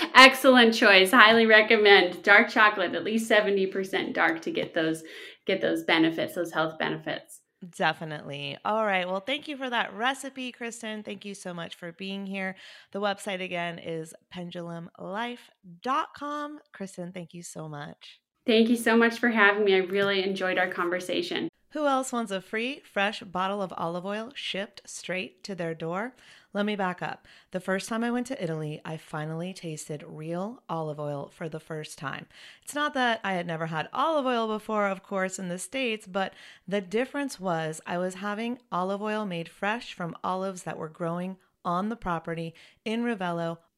Excellent 0.14 0.74
choice. 0.74 1.10
Highly 1.10 1.44
recommend 1.44 2.22
dark 2.22 2.48
chocolate, 2.48 2.94
at 2.94 3.04
least 3.04 3.30
70% 3.30 4.14
dark 4.14 4.40
to 4.42 4.50
get 4.50 4.74
those 4.74 5.02
get 5.44 5.60
those 5.60 5.82
benefits, 5.82 6.34
those 6.34 6.52
health 6.52 6.78
benefits. 6.78 7.40
Definitely. 7.76 8.56
All 8.64 8.84
right. 8.84 9.06
Well, 9.06 9.20
thank 9.20 9.46
you 9.48 9.56
for 9.56 9.70
that 9.70 9.94
recipe, 9.94 10.52
Kristin. 10.52 11.04
Thank 11.04 11.24
you 11.24 11.34
so 11.34 11.54
much 11.54 11.76
for 11.76 11.92
being 11.92 12.26
here. 12.26 12.56
The 12.92 13.00
website 13.00 13.40
again 13.42 13.78
is 13.78 14.12
pendulumlife.com. 14.34 16.58
Kristin, 16.76 17.14
thank 17.14 17.34
you 17.34 17.42
so 17.42 17.68
much. 17.68 18.20
Thank 18.46 18.68
you 18.68 18.76
so 18.76 18.96
much 18.96 19.20
for 19.20 19.28
having 19.28 19.64
me. 19.64 19.74
I 19.74 19.78
really 19.78 20.24
enjoyed 20.24 20.58
our 20.58 20.68
conversation. 20.68 21.48
Who 21.72 21.86
else 21.86 22.12
wants 22.12 22.30
a 22.30 22.42
free, 22.42 22.80
fresh 22.80 23.22
bottle 23.22 23.62
of 23.62 23.72
olive 23.78 24.04
oil 24.04 24.32
shipped 24.34 24.82
straight 24.84 25.42
to 25.44 25.54
their 25.54 25.74
door? 25.74 26.14
Let 26.52 26.66
me 26.66 26.76
back 26.76 27.00
up. 27.00 27.26
The 27.52 27.60
first 27.60 27.88
time 27.88 28.04
I 28.04 28.10
went 28.10 28.26
to 28.26 28.42
Italy, 28.42 28.82
I 28.84 28.98
finally 28.98 29.54
tasted 29.54 30.04
real 30.06 30.62
olive 30.68 31.00
oil 31.00 31.30
for 31.34 31.48
the 31.48 31.60
first 31.60 31.96
time. 31.96 32.26
It's 32.62 32.74
not 32.74 32.92
that 32.92 33.20
I 33.24 33.32
had 33.32 33.46
never 33.46 33.66
had 33.66 33.88
olive 33.94 34.26
oil 34.26 34.48
before, 34.48 34.86
of 34.86 35.02
course, 35.02 35.38
in 35.38 35.48
the 35.48 35.58
States, 35.58 36.06
but 36.06 36.34
the 36.68 36.82
difference 36.82 37.40
was 37.40 37.80
I 37.86 37.96
was 37.96 38.16
having 38.16 38.58
olive 38.70 39.00
oil 39.00 39.24
made 39.24 39.48
fresh 39.48 39.94
from 39.94 40.14
olives 40.22 40.64
that 40.64 40.76
were 40.76 40.90
growing 40.90 41.38
on 41.64 41.88
the 41.88 41.96
property 41.96 42.54
in 42.84 43.02
Ravello 43.02 43.58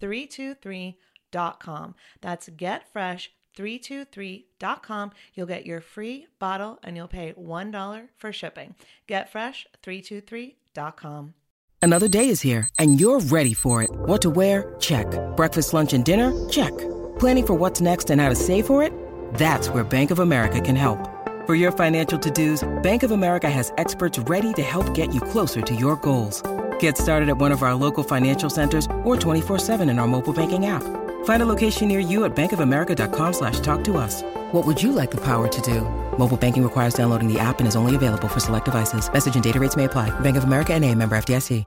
323.com. 0.00 1.94
That's 2.20 2.48
getfresh323.com. 2.48 5.12
You'll 5.34 5.46
get 5.46 5.66
your 5.66 5.80
free 5.80 6.26
bottle 6.38 6.78
and 6.82 6.96
you'll 6.96 7.08
pay 7.08 7.32
$1 7.32 8.08
for 8.16 8.32
shipping. 8.32 8.74
Getfresh323.com. 9.08 11.34
Another 11.80 12.08
day 12.08 12.28
is 12.28 12.40
here 12.40 12.68
and 12.78 13.00
you're 13.00 13.20
ready 13.20 13.54
for 13.54 13.82
it. 13.82 13.90
What 13.90 14.22
to 14.22 14.30
wear? 14.30 14.74
Check. 14.80 15.06
Breakfast, 15.36 15.74
lunch, 15.74 15.92
and 15.92 16.04
dinner? 16.04 16.48
Check. 16.48 16.76
Planning 17.18 17.46
for 17.46 17.54
what's 17.54 17.80
next 17.80 18.10
and 18.10 18.20
how 18.20 18.28
to 18.28 18.34
save 18.34 18.66
for 18.66 18.82
it? 18.82 18.92
That's 19.34 19.68
where 19.68 19.84
Bank 19.84 20.10
of 20.10 20.18
America 20.18 20.60
can 20.60 20.76
help. 20.76 20.98
For 21.46 21.54
your 21.54 21.72
financial 21.72 22.18
to 22.18 22.30
dos, 22.30 22.68
Bank 22.82 23.02
of 23.02 23.10
America 23.10 23.48
has 23.48 23.72
experts 23.78 24.18
ready 24.18 24.52
to 24.54 24.62
help 24.62 24.92
get 24.94 25.14
you 25.14 25.20
closer 25.20 25.60
to 25.62 25.74
your 25.74 25.96
goals. 25.96 26.42
Get 26.80 26.98
started 26.98 27.28
at 27.28 27.38
one 27.38 27.52
of 27.52 27.62
our 27.62 27.74
local 27.74 28.02
financial 28.02 28.50
centers 28.50 28.86
or 29.04 29.16
24-7 29.16 29.88
in 29.88 29.98
our 29.98 30.08
mobile 30.08 30.32
banking 30.32 30.66
app. 30.66 30.82
Find 31.24 31.42
a 31.42 31.46
location 31.46 31.88
near 31.88 32.00
you 32.00 32.24
at 32.24 32.34
bankofamerica.com 32.34 33.32
slash 33.32 33.60
talk 33.60 33.84
to 33.84 33.96
us. 33.96 34.22
What 34.52 34.66
would 34.66 34.82
you 34.82 34.92
like 34.92 35.10
the 35.10 35.22
power 35.22 35.46
to 35.46 35.60
do? 35.60 35.82
Mobile 36.18 36.36
banking 36.36 36.62
requires 36.62 36.94
downloading 36.94 37.32
the 37.32 37.38
app 37.38 37.60
and 37.60 37.68
is 37.68 37.76
only 37.76 37.94
available 37.94 38.28
for 38.28 38.40
select 38.40 38.64
devices. 38.64 39.12
Message 39.12 39.34
and 39.34 39.44
data 39.44 39.60
rates 39.60 39.76
may 39.76 39.84
apply. 39.84 40.10
Bank 40.20 40.36
of 40.36 40.44
America 40.44 40.74
and 40.74 40.84
a 40.84 40.94
member 40.94 41.16
FDIC. 41.16 41.64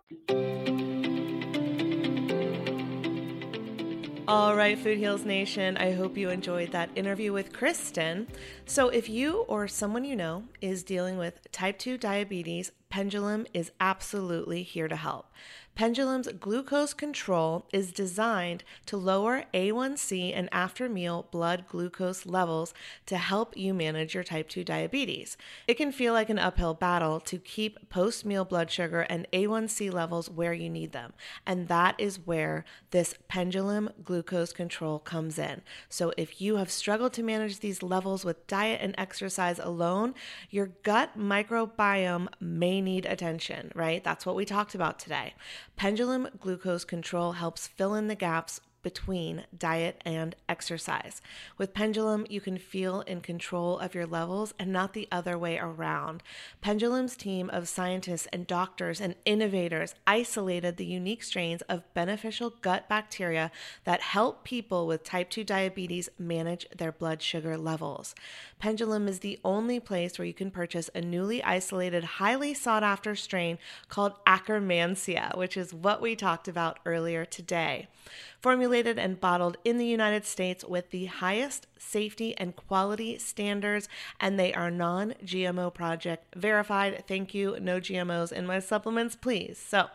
All 4.27 4.55
right, 4.55 4.79
Food 4.79 4.97
Heals 4.97 5.25
Nation, 5.25 5.75
I 5.75 5.91
hope 5.91 6.15
you 6.15 6.29
enjoyed 6.29 6.71
that 6.71 6.89
interview 6.95 7.33
with 7.33 7.51
Kristin. 7.51 8.27
So, 8.65 8.87
if 8.87 9.09
you 9.09 9.39
or 9.49 9.67
someone 9.67 10.05
you 10.05 10.15
know 10.15 10.45
is 10.61 10.83
dealing 10.83 11.17
with 11.17 11.51
type 11.51 11.77
2 11.77 11.97
diabetes, 11.97 12.71
Pendulum 12.91 13.47
is 13.53 13.71
absolutely 13.79 14.63
here 14.63 14.89
to 14.89 14.97
help. 14.97 15.31
Pendulum's 15.73 16.27
glucose 16.27 16.93
control 16.93 17.65
is 17.71 17.93
designed 17.93 18.63
to 18.85 18.97
lower 18.97 19.45
A1C 19.53 20.33
and 20.35 20.49
after 20.51 20.89
meal 20.89 21.27
blood 21.31 21.63
glucose 21.69 22.25
levels 22.25 22.73
to 23.05 23.17
help 23.17 23.55
you 23.55 23.73
manage 23.73 24.13
your 24.13 24.23
type 24.23 24.49
2 24.49 24.65
diabetes. 24.65 25.37
It 25.67 25.75
can 25.75 25.93
feel 25.93 26.11
like 26.11 26.29
an 26.29 26.37
uphill 26.37 26.73
battle 26.73 27.21
to 27.21 27.37
keep 27.37 27.89
post 27.89 28.25
meal 28.25 28.43
blood 28.43 28.69
sugar 28.69 29.01
and 29.01 29.25
A1C 29.31 29.91
levels 29.91 30.29
where 30.29 30.53
you 30.53 30.69
need 30.69 30.91
them. 30.91 31.13
And 31.47 31.69
that 31.69 31.95
is 31.97 32.19
where 32.27 32.65
this 32.91 33.15
pendulum 33.29 33.89
glucose 34.03 34.51
control 34.51 34.99
comes 34.99 35.39
in. 35.39 35.61
So 35.87 36.13
if 36.17 36.41
you 36.41 36.57
have 36.57 36.69
struggled 36.69 37.13
to 37.13 37.23
manage 37.23 37.59
these 37.59 37.81
levels 37.81 38.25
with 38.25 38.45
diet 38.45 38.81
and 38.83 38.93
exercise 38.97 39.57
alone, 39.57 40.15
your 40.49 40.71
gut 40.83 41.17
microbiome 41.17 42.27
may 42.41 42.80
need 42.81 43.05
attention, 43.05 43.71
right? 43.75 44.03
That's 44.03 44.25
what 44.25 44.35
we 44.35 44.45
talked 44.45 44.75
about 44.75 44.99
today. 44.99 45.33
Pendulum 45.75 46.27
glucose 46.39 46.83
control 46.83 47.33
helps 47.33 47.67
fill 47.67 47.95
in 47.95 48.07
the 48.07 48.15
gaps 48.15 48.59
between 48.81 49.45
diet 49.57 50.01
and 50.05 50.35
exercise. 50.49 51.21
With 51.57 51.73
Pendulum, 51.73 52.25
you 52.29 52.41
can 52.41 52.57
feel 52.57 53.01
in 53.01 53.21
control 53.21 53.79
of 53.79 53.95
your 53.95 54.05
levels 54.05 54.53
and 54.59 54.71
not 54.71 54.93
the 54.93 55.07
other 55.11 55.37
way 55.37 55.57
around. 55.57 56.23
Pendulum's 56.61 57.15
team 57.15 57.49
of 57.49 57.67
scientists 57.67 58.27
and 58.31 58.47
doctors 58.47 59.01
and 59.01 59.15
innovators 59.25 59.95
isolated 60.07 60.77
the 60.77 60.85
unique 60.85 61.23
strains 61.23 61.61
of 61.63 61.93
beneficial 61.93 62.53
gut 62.61 62.87
bacteria 62.89 63.51
that 63.83 64.01
help 64.01 64.43
people 64.43 64.87
with 64.87 65.03
type 65.03 65.29
2 65.29 65.43
diabetes 65.43 66.09
manage 66.17 66.67
their 66.75 66.91
blood 66.91 67.21
sugar 67.21 67.57
levels. 67.57 68.15
Pendulum 68.59 69.07
is 69.07 69.19
the 69.19 69.39
only 69.43 69.79
place 69.79 70.17
where 70.17 70.25
you 70.25 70.33
can 70.33 70.51
purchase 70.51 70.89
a 70.93 71.01
newly 71.01 71.43
isolated, 71.43 72.03
highly 72.03 72.53
sought 72.53 72.83
after 72.83 73.15
strain 73.15 73.57
called 73.89 74.13
Akkermansia, 74.25 75.37
which 75.37 75.57
is 75.57 75.73
what 75.73 76.01
we 76.01 76.15
talked 76.15 76.47
about 76.47 76.79
earlier 76.85 77.25
today 77.25 77.87
and 78.71 79.19
bottled 79.19 79.57
in 79.65 79.77
the 79.77 79.85
United 79.85 80.25
States 80.25 80.63
with 80.63 80.91
the 80.91 81.05
highest 81.05 81.67
safety 81.77 82.35
and 82.37 82.55
quality 82.55 83.17
standards, 83.17 83.89
and 84.19 84.39
they 84.39 84.53
are 84.53 84.71
non 84.71 85.13
GMO 85.25 85.73
project 85.73 86.35
verified. 86.35 87.03
Thank 87.07 87.33
you. 87.33 87.57
No 87.59 87.79
GMOs 87.79 88.31
in 88.31 88.45
my 88.45 88.59
supplements, 88.59 89.15
please. 89.15 89.57
So, 89.57 89.87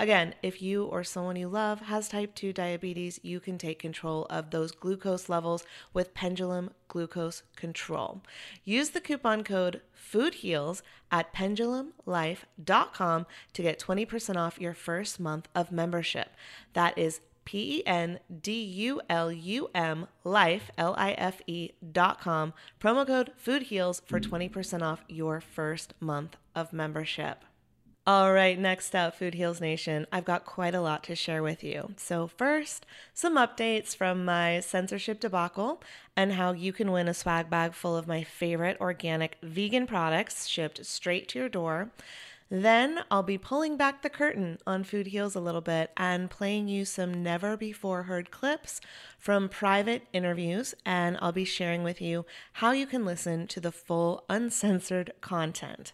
Again, 0.00 0.34
if 0.44 0.62
you 0.62 0.84
or 0.84 1.02
someone 1.02 1.34
you 1.34 1.48
love 1.48 1.80
has 1.80 2.08
type 2.08 2.36
2 2.36 2.52
diabetes, 2.52 3.18
you 3.24 3.40
can 3.40 3.58
take 3.58 3.80
control 3.80 4.26
of 4.30 4.50
those 4.50 4.70
glucose 4.70 5.28
levels 5.28 5.64
with 5.92 6.14
Pendulum 6.14 6.70
Glucose 6.86 7.42
Control. 7.56 8.22
Use 8.64 8.90
the 8.90 9.00
coupon 9.00 9.42
code 9.42 9.80
FOODHEALS 9.96 10.82
at 11.10 11.34
pendulumlife.com 11.34 13.26
to 13.52 13.62
get 13.62 13.80
20% 13.80 14.36
off 14.36 14.60
your 14.60 14.74
first 14.74 15.18
month 15.18 15.48
of 15.52 15.72
membership. 15.72 16.30
That 16.74 16.96
is 16.96 17.20
P 17.48 17.78
E 17.78 17.82
N 17.86 18.20
D 18.42 18.62
U 18.62 19.00
L 19.08 19.32
U 19.32 19.70
M 19.74 20.06
life, 20.22 20.70
L 20.76 20.94
I 20.98 21.12
F 21.12 21.40
E 21.46 21.70
dot 21.92 22.20
com. 22.20 22.52
Promo 22.78 23.06
code 23.06 23.32
Food 23.38 23.62
Heals 23.62 24.02
for 24.04 24.20
20% 24.20 24.82
off 24.82 25.02
your 25.08 25.40
first 25.40 25.94
month 25.98 26.36
of 26.54 26.74
membership. 26.74 27.44
All 28.06 28.34
right, 28.34 28.58
next 28.58 28.94
up, 28.94 29.14
Food 29.14 29.32
Heals 29.32 29.62
Nation. 29.62 30.06
I've 30.12 30.26
got 30.26 30.44
quite 30.44 30.74
a 30.74 30.82
lot 30.82 31.02
to 31.04 31.14
share 31.14 31.42
with 31.42 31.64
you. 31.64 31.94
So, 31.96 32.26
first, 32.26 32.84
some 33.14 33.36
updates 33.36 33.96
from 33.96 34.26
my 34.26 34.60
censorship 34.60 35.18
debacle 35.18 35.82
and 36.14 36.34
how 36.34 36.52
you 36.52 36.74
can 36.74 36.92
win 36.92 37.08
a 37.08 37.14
swag 37.14 37.48
bag 37.48 37.72
full 37.72 37.96
of 37.96 38.06
my 38.06 38.24
favorite 38.24 38.76
organic 38.78 39.38
vegan 39.42 39.86
products 39.86 40.46
shipped 40.46 40.84
straight 40.84 41.28
to 41.28 41.38
your 41.38 41.48
door. 41.48 41.92
Then 42.50 43.00
I'll 43.10 43.22
be 43.22 43.36
pulling 43.36 43.76
back 43.76 44.00
the 44.00 44.08
curtain 44.08 44.58
on 44.66 44.82
Food 44.82 45.08
Heals 45.08 45.34
a 45.34 45.40
little 45.40 45.60
bit 45.60 45.90
and 45.96 46.30
playing 46.30 46.68
you 46.68 46.86
some 46.86 47.22
never 47.22 47.56
before 47.56 48.04
heard 48.04 48.30
clips 48.30 48.80
from 49.18 49.50
private 49.50 50.06
interviews. 50.14 50.74
And 50.86 51.18
I'll 51.20 51.32
be 51.32 51.44
sharing 51.44 51.82
with 51.82 52.00
you 52.00 52.24
how 52.54 52.70
you 52.70 52.86
can 52.86 53.04
listen 53.04 53.46
to 53.48 53.60
the 53.60 53.72
full 53.72 54.24
uncensored 54.30 55.12
content. 55.20 55.92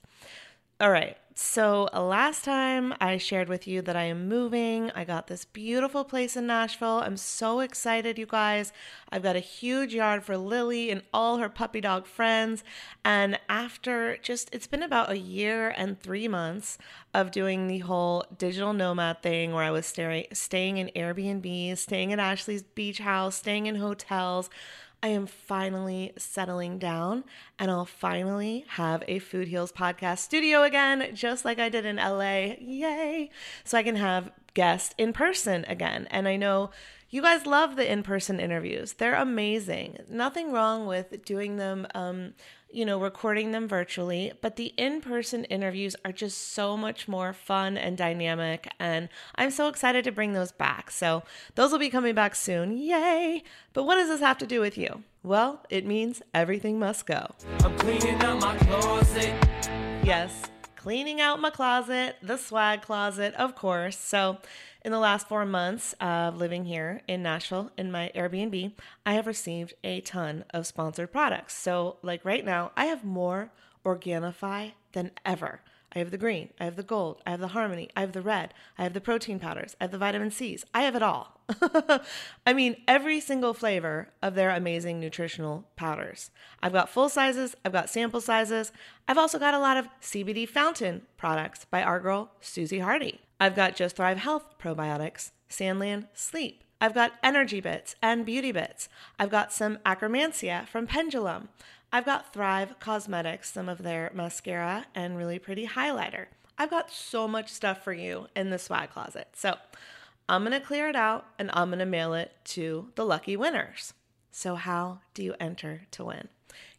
All 0.85 0.91
right. 0.91 1.16
So, 1.35 1.89
uh, 1.95 2.03
last 2.03 2.45
time 2.45 2.93
I 3.01 3.16
shared 3.16 3.49
with 3.49 3.66
you 3.66 3.80
that 3.80 3.97
I 3.97 4.03
am 4.03 4.28
moving. 4.28 4.91
I 4.95 5.05
got 5.05 5.28
this 5.28 5.47
beautiful 5.47 6.05
place 6.05 6.37
in 6.37 6.47
Nashville. 6.47 6.99
I'm 6.99 7.16
so 7.16 7.61
excited, 7.61 8.18
you 8.18 8.26
guys. 8.26 8.70
I've 9.11 9.22
got 9.22 9.35
a 9.35 9.39
huge 9.41 9.95
yard 9.95 10.24
for 10.24 10.37
Lily 10.37 10.91
and 10.91 11.01
all 11.11 11.39
her 11.39 11.49
puppy 11.49 11.80
dog 11.80 12.05
friends. 12.05 12.64
And 13.03 13.41
after 13.49 14.18
just, 14.18 14.55
it's 14.55 14.66
been 14.66 14.82
about 14.82 15.09
a 15.09 15.16
year 15.18 15.70
and 15.70 15.99
three 15.99 16.28
months 16.28 16.76
of 17.14 17.30
doing 17.30 17.66
the 17.66 17.78
whole 17.78 18.26
digital 18.37 18.74
nomad 18.74 19.22
thing 19.22 19.55
where 19.55 19.64
I 19.64 19.70
was 19.70 19.87
stay- 19.87 20.28
staying 20.35 20.76
in 20.76 20.91
Airbnbs, 20.95 21.78
staying 21.78 22.12
at 22.12 22.18
Ashley's 22.18 22.62
beach 22.62 22.99
house, 22.99 23.37
staying 23.37 23.64
in 23.64 23.76
hotels. 23.76 24.51
I 25.05 25.09
am 25.09 25.27
finally 25.27 26.15
settling 26.17 26.79
down 26.79 27.25
and 27.59 27.71
I'll 27.71 27.85
finally 27.85 28.65
have 28.69 29.05
a 29.07 29.19
Food 29.19 29.49
Heals 29.49 29.71
podcast 29.71 30.21
studio 30.21 30.63
again, 30.63 31.11
just 31.13 31.45
like 31.45 31.59
I 31.59 31.69
did 31.69 31.85
in 31.85 31.97
LA. 31.97 32.55
Yay! 32.59 33.29
So 33.65 33.77
I 33.77 33.83
can 33.83 33.97
have 33.97 34.33
guests 34.55 34.95
in 34.97 35.13
person 35.13 35.67
again. 35.69 36.09
And 36.11 36.27
I 36.27 36.37
know 36.37 36.71
you 37.11 37.21
guys 37.21 37.45
love 37.45 37.77
the 37.77 37.93
in 37.93 38.03
person 38.03 38.41
interviews, 38.41 38.95
they're 38.95 39.15
amazing. 39.15 39.99
Nothing 40.09 40.53
wrong 40.53 40.87
with 40.87 41.23
doing 41.27 41.59
them. 41.59 41.87
Um, 41.95 42.33
you 42.75 42.85
know, 42.85 43.01
recording 43.01 43.53
them 43.53 43.68
virtually, 43.68 44.33
but 44.41 44.57
the 44.57 44.75
in 44.77 45.01
person 45.01 45.45
interviews 45.45 45.95
are 46.05 46.12
just 46.12 46.53
so 46.53 46.77
much 46.77 47.07
more 47.07 47.33
fun 47.33 47.79
and 47.79 47.97
dynamic. 47.97 48.68
And 48.81 49.09
I'm 49.37 49.51
so 49.51 49.68
excited 49.68 50.03
to 50.05 50.12
bring 50.12 50.33
those 50.33 50.51
back. 50.51 50.91
So 50.91 51.22
those 51.55 51.70
will 51.70 51.79
be 51.79 51.89
coming 51.89 52.14
back 52.14 52.35
soon. 52.35 52.77
Yay! 52.77 53.45
But 53.72 53.85
what 53.85 53.95
does 53.95 54.09
this 54.09 54.20
have 54.20 54.39
to 54.39 54.47
do 54.47 54.61
with 54.61 54.77
you? 54.77 55.05
Well, 55.22 55.64
it 55.70 55.87
means 55.87 56.20
everything 56.35 56.79
must 56.79 57.07
go. 57.07 57.31
I'm 57.61 57.77
cleaning 57.79 58.16
out 58.16 58.41
my 58.41 58.57
closet. 58.59 59.33
Yes, 60.03 60.43
cleaning 60.77 61.20
out 61.20 61.41
my 61.41 61.51
closet, 61.51 62.16
the 62.22 62.37
swag 62.37 62.83
closet, 62.83 63.35
of 63.37 63.55
course. 63.55 63.97
So, 63.97 64.39
in 64.85 64.93
the 64.93 64.99
last 64.99 65.28
four 65.28 65.47
months 65.47 65.95
of 65.95 66.37
living 66.37 66.66
here 66.66 67.01
in 67.09 67.22
Nashville 67.22 67.72
in 67.78 67.91
my 67.91 68.12
Airbnb, 68.14 68.72
I 69.07 69.14
have 69.14 69.26
received 69.26 69.74
a 69.82 70.03
ton 70.03 70.45
of 70.53 70.66
sponsored 70.66 71.11
products. 71.11 71.55
So, 71.57 71.97
like 72.03 72.24
right 72.24 72.45
now, 72.45 72.70
I 72.76 72.87
have 72.87 73.05
more 73.05 73.51
Organifi 73.85 74.72
than 74.93 75.11
ever. 75.24 75.61
I 75.95 76.01
have 76.01 76.11
the 76.11 76.18
green, 76.18 76.51
I 76.59 76.64
have 76.64 76.76
the 76.76 76.82
gold, 76.82 77.22
I 77.24 77.30
have 77.30 77.41
the 77.41 77.49
harmony, 77.49 77.89
I 77.97 78.01
have 78.01 78.12
the 78.12 78.22
red, 78.22 78.53
I 78.76 78.82
have 78.82 78.95
the 78.95 79.01
protein 79.01 79.39
powders, 79.39 79.76
I 79.80 79.85
have 79.85 79.93
the 79.93 79.99
vitamin 79.99 80.32
C's. 80.32 80.64
I 80.74 80.82
have 80.82 80.97
it 80.97 81.03
all. 81.03 81.41
I 82.47 82.53
mean, 82.53 82.76
every 82.89 83.20
single 83.20 83.55
flavor 83.55 84.09
of 84.20 84.35
their 84.35 84.51
amazing 84.51 84.99
nutritional 84.99 85.68
powders. 85.76 86.30
I've 86.62 86.72
got 86.72 86.89
full 86.89 87.09
sizes, 87.09 87.55
I've 87.64 87.72
got 87.72 87.91
sample 87.91 88.20
sizes. 88.20 88.72
I've 89.07 89.18
also 89.18 89.39
got 89.39 89.55
a 89.55 89.59
lot 89.59 89.76
of 89.76 89.89
CBD 90.03 90.49
fountain 90.49 91.03
products 91.16 91.64
by 91.64 91.82
our 91.82 92.01
girl, 92.01 92.32
Susie 92.41 92.80
Hardy. 92.80 93.20
I've 93.41 93.57
got 93.57 93.76
Just 93.76 93.97
Thrive 93.97 94.18
Health 94.18 94.59
probiotics, 94.59 95.30
Sandland 95.51 96.07
Sleep. 96.14 96.62
I've 96.80 96.95
got 96.95 97.12
Energy 97.22 97.61
Bits 97.61 97.97
and 98.03 98.26
Beauty 98.26 98.53
Bits. 98.53 98.89
I've 99.18 99.30
got 99.30 99.53
some 99.53 99.78
Akkermansia 99.87 100.68
from 100.68 100.87
Pendulum. 100.87 101.49
I've 101.93 102.05
got 102.05 102.32
Thrive 102.32 102.78
Cosmetics, 102.80 103.53
some 103.53 103.68
of 103.68 103.82
their 103.82 104.11
mascara 104.14 104.87
and 104.95 105.16
really 105.16 105.39
pretty 105.39 105.66
highlighter. 105.66 106.26
I've 106.59 106.70
got 106.70 106.91
so 106.91 107.26
much 107.26 107.51
stuff 107.51 107.82
for 107.82 107.93
you 107.93 108.28
in 108.37 108.51
the 108.51 108.59
swag 108.59 108.91
closet. 108.91 109.28
So 109.35 109.57
I'm 110.28 110.43
going 110.43 110.59
to 110.59 110.66
clear 110.66 110.89
it 110.89 110.97
out 110.97 111.26
and 111.39 111.51
I'm 111.53 111.68
going 111.68 111.78
to 111.80 111.87
mail 111.87 112.14
it 112.14 112.32
to 112.45 112.91
the 112.95 113.05
lucky 113.05 113.37
winners. 113.37 113.93
So, 114.37 114.57
how 114.57 114.99
do 115.14 115.22
you 115.22 115.37
enter 115.39 115.82
to 115.93 116.07
win? 116.07 116.26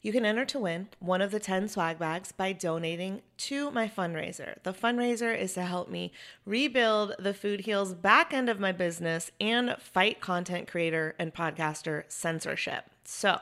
You 0.01 0.11
can 0.11 0.25
enter 0.25 0.43
to 0.43 0.59
win 0.59 0.89
one 0.99 1.21
of 1.21 1.31
the 1.31 1.39
10 1.39 1.69
swag 1.69 1.97
bags 1.97 2.33
by 2.33 2.51
donating 2.51 3.21
to 3.37 3.71
my 3.71 3.87
fundraiser. 3.87 4.61
The 4.63 4.73
fundraiser 4.73 5.35
is 5.35 5.53
to 5.53 5.61
help 5.61 5.89
me 5.89 6.11
rebuild 6.45 7.15
the 7.17 7.33
Food 7.33 7.61
Heals 7.61 7.93
back 7.93 8.33
end 8.33 8.49
of 8.49 8.59
my 8.59 8.73
business 8.73 9.31
and 9.39 9.77
fight 9.79 10.19
content 10.19 10.67
creator 10.67 11.15
and 11.17 11.33
podcaster 11.33 12.03
censorship. 12.09 12.89
So, 13.05 13.39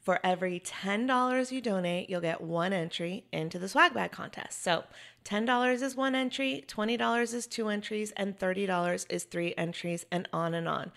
for 0.00 0.20
every 0.22 0.60
$10 0.60 1.50
you 1.50 1.60
donate, 1.60 2.08
you'll 2.08 2.20
get 2.20 2.40
one 2.40 2.72
entry 2.72 3.24
into 3.32 3.58
the 3.58 3.68
swag 3.68 3.92
bag 3.92 4.12
contest. 4.12 4.62
So 4.62 4.84
$10 5.24 5.82
is 5.82 5.96
one 5.96 6.14
entry, 6.14 6.64
$20 6.68 7.34
is 7.34 7.48
two 7.48 7.68
entries, 7.68 8.12
and 8.16 8.38
$30 8.38 9.06
is 9.10 9.24
three 9.24 9.52
entries, 9.58 10.06
and 10.12 10.28
on 10.32 10.54
and 10.54 10.68
on. 10.68 10.92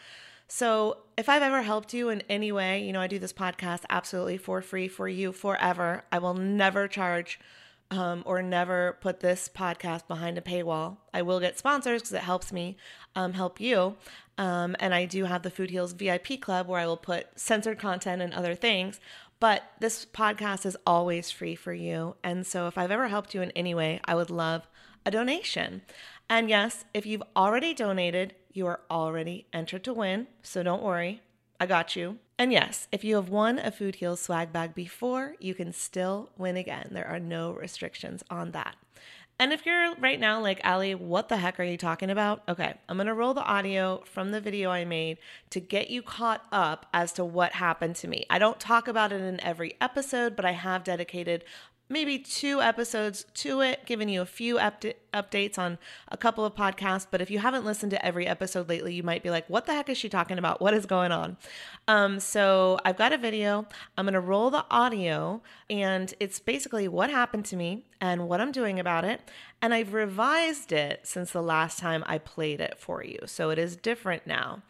So, 0.54 0.98
if 1.16 1.30
I've 1.30 1.44
ever 1.44 1.62
helped 1.62 1.94
you 1.94 2.10
in 2.10 2.24
any 2.28 2.52
way, 2.52 2.84
you 2.84 2.92
know, 2.92 3.00
I 3.00 3.08
do 3.08 3.20
this 3.20 3.32
podcast 3.32 3.84
absolutely 3.90 4.38
for 4.38 4.62
free 4.62 4.90
for 4.90 5.08
you 5.08 5.32
forever. 5.32 6.04
I 6.12 6.20
will 6.20 6.34
never 6.34 6.90
charge 6.90 7.40
um, 7.90 8.22
or 8.26 8.42
never 8.42 8.98
put 9.00 9.22
this 9.22 9.48
podcast 9.48 10.10
behind 10.10 10.38
a 10.38 10.42
paywall. 10.42 10.98
I 11.14 11.22
will 11.22 11.40
get 11.40 11.58
sponsors 11.58 12.02
because 12.02 12.16
it 12.16 12.24
helps 12.24 12.52
me 12.52 12.76
um, 13.16 13.32
help 13.32 13.62
you. 13.62 13.96
Um, 14.38 14.76
and 14.82 14.94
I 14.94 15.06
do 15.06 15.24
have 15.24 15.44
the 15.44 15.50
Food 15.50 15.70
Heals 15.70 15.94
VIP 15.94 16.42
Club 16.42 16.68
where 16.68 16.82
I 16.82 16.86
will 16.86 16.98
put 16.98 17.28
censored 17.40 17.80
content 17.80 18.22
and 18.22 18.34
other 18.34 18.54
things. 18.54 19.00
But 19.40 19.64
this 19.80 20.06
podcast 20.06 20.66
is 20.66 20.76
always 20.86 21.32
free 21.32 21.56
for 21.56 21.72
you. 21.72 22.18
And 22.26 22.46
so 22.46 22.68
if 22.68 22.78
I've 22.78 22.92
ever 22.92 23.08
helped 23.08 23.34
you 23.34 23.42
in 23.42 23.52
any 23.52 23.74
way, 23.74 24.02
I 24.04 24.16
would 24.16 24.30
love 24.30 24.68
a 25.06 25.12
donation. 25.12 25.84
And 26.30 26.50
yes, 26.50 26.84
if 26.94 27.06
you've 27.06 27.24
already 27.38 27.74
donated, 27.74 28.36
you 28.54 28.68
are 28.68 28.82
already 28.90 29.46
entered 29.54 29.84
to 29.86 29.94
win. 29.94 30.28
So 30.44 30.64
don't 30.64 30.84
worry, 30.84 31.22
I 31.60 31.66
got 31.66 31.96
you. 31.96 32.18
And 32.38 32.52
yes, 32.52 32.88
if 32.92 33.04
you 33.04 33.16
have 33.16 33.30
won 33.30 33.60
a 33.60 33.72
Food 33.72 33.96
Heals 33.96 34.20
swag 34.20 34.52
bag 34.52 34.74
before, 34.74 35.36
you 35.40 35.54
can 35.54 35.72
still 35.74 36.30
win 36.38 36.58
again. 36.58 36.90
There 36.92 37.08
are 37.08 37.20
no 37.20 37.52
restrictions 37.52 38.24
on 38.30 38.52
that. 38.52 38.76
And 39.42 39.52
if 39.52 39.66
you're 39.66 39.96
right 39.96 40.20
now 40.20 40.40
like, 40.40 40.62
Ali, 40.64 40.94
what 40.94 41.28
the 41.28 41.38
heck 41.38 41.60
are 41.60 41.64
you 41.64 41.76
talking 41.76 42.12
about? 42.12 42.44
Okay, 42.48 42.76
I'm 42.88 42.98
gonna 42.98 43.16
roll 43.16 43.34
the 43.34 43.44
audio 43.44 44.04
from 44.06 44.30
the 44.30 44.40
video 44.40 44.70
I 44.70 44.86
made 44.86 45.18
to 45.50 45.60
get 45.60 45.90
you 45.90 46.04
caught 46.04 46.46
up 46.52 46.86
as 46.94 47.12
to 47.14 47.26
what 47.26 47.54
happened 47.54 47.96
to 47.98 48.08
me. 48.08 48.28
I 48.30 48.38
don't 48.38 48.60
talk 48.60 48.88
about 48.88 49.12
it 49.12 49.22
in 49.22 49.40
every 49.44 49.74
episode, 49.82 50.36
but 50.36 50.46
I 50.46 50.52
have 50.52 50.84
dedicated 50.84 51.44
maybe 51.92 52.18
two 52.18 52.62
episodes 52.62 53.26
to 53.36 53.62
it, 53.62 53.86
giving 53.86 54.10
you 54.10 54.22
a 54.22 54.26
few 54.26 54.58
up- 54.58 54.84
updates 55.14 55.60
on 55.60 55.78
a 56.08 56.18
couple 56.18 56.46
of 56.46 56.56
podcasts. 56.56 57.06
But 57.10 57.22
if 57.22 57.30
you 57.30 57.40
haven't 57.40 57.66
listened 57.66 57.92
to 57.92 58.06
every 58.06 58.26
episode 58.26 58.70
lately, 58.70 58.94
you 58.94 59.04
might 59.04 59.22
be 59.22 59.30
like, 59.30 59.50
what 59.50 59.66
the 59.66 59.74
heck 59.74 59.90
is 59.90 59.98
she 59.98 60.10
talking 60.10 60.38
about? 60.38 60.62
What 60.62 60.74
is 60.74 60.86
going 60.86 61.12
on? 61.12 61.38
Um, 61.88 62.20
so 62.20 62.80
I've 62.86 62.98
got 62.98 63.14
a 63.14 63.18
video. 63.18 63.68
I'm 63.98 64.06
going 64.06 64.14
to 64.14 64.20
roll 64.20 64.50
the 64.50 64.66
audio, 64.72 65.42
and 65.70 66.14
it's 66.20 66.40
basically 66.40 66.88
what 66.88 67.10
happened 67.10 67.46
to 67.46 67.56
me 67.56 67.86
and 68.00 68.28
what 68.28 68.42
I'm 68.42 68.52
doing 68.52 68.80
about 68.80 69.04
it. 69.04 69.22
And 69.62 69.74
I've 69.74 69.94
revised 69.94 70.72
it 70.72 71.02
since 71.04 71.32
the 71.32 71.44
last 71.44 71.78
time 71.78 72.04
I 72.08 72.18
played 72.18 72.62
it 72.62 72.80
for 72.80 73.04
you. 73.04 73.20
So 73.26 73.50
it 73.50 73.60
is 73.60 73.76
different 73.76 74.26
now. 74.26 74.64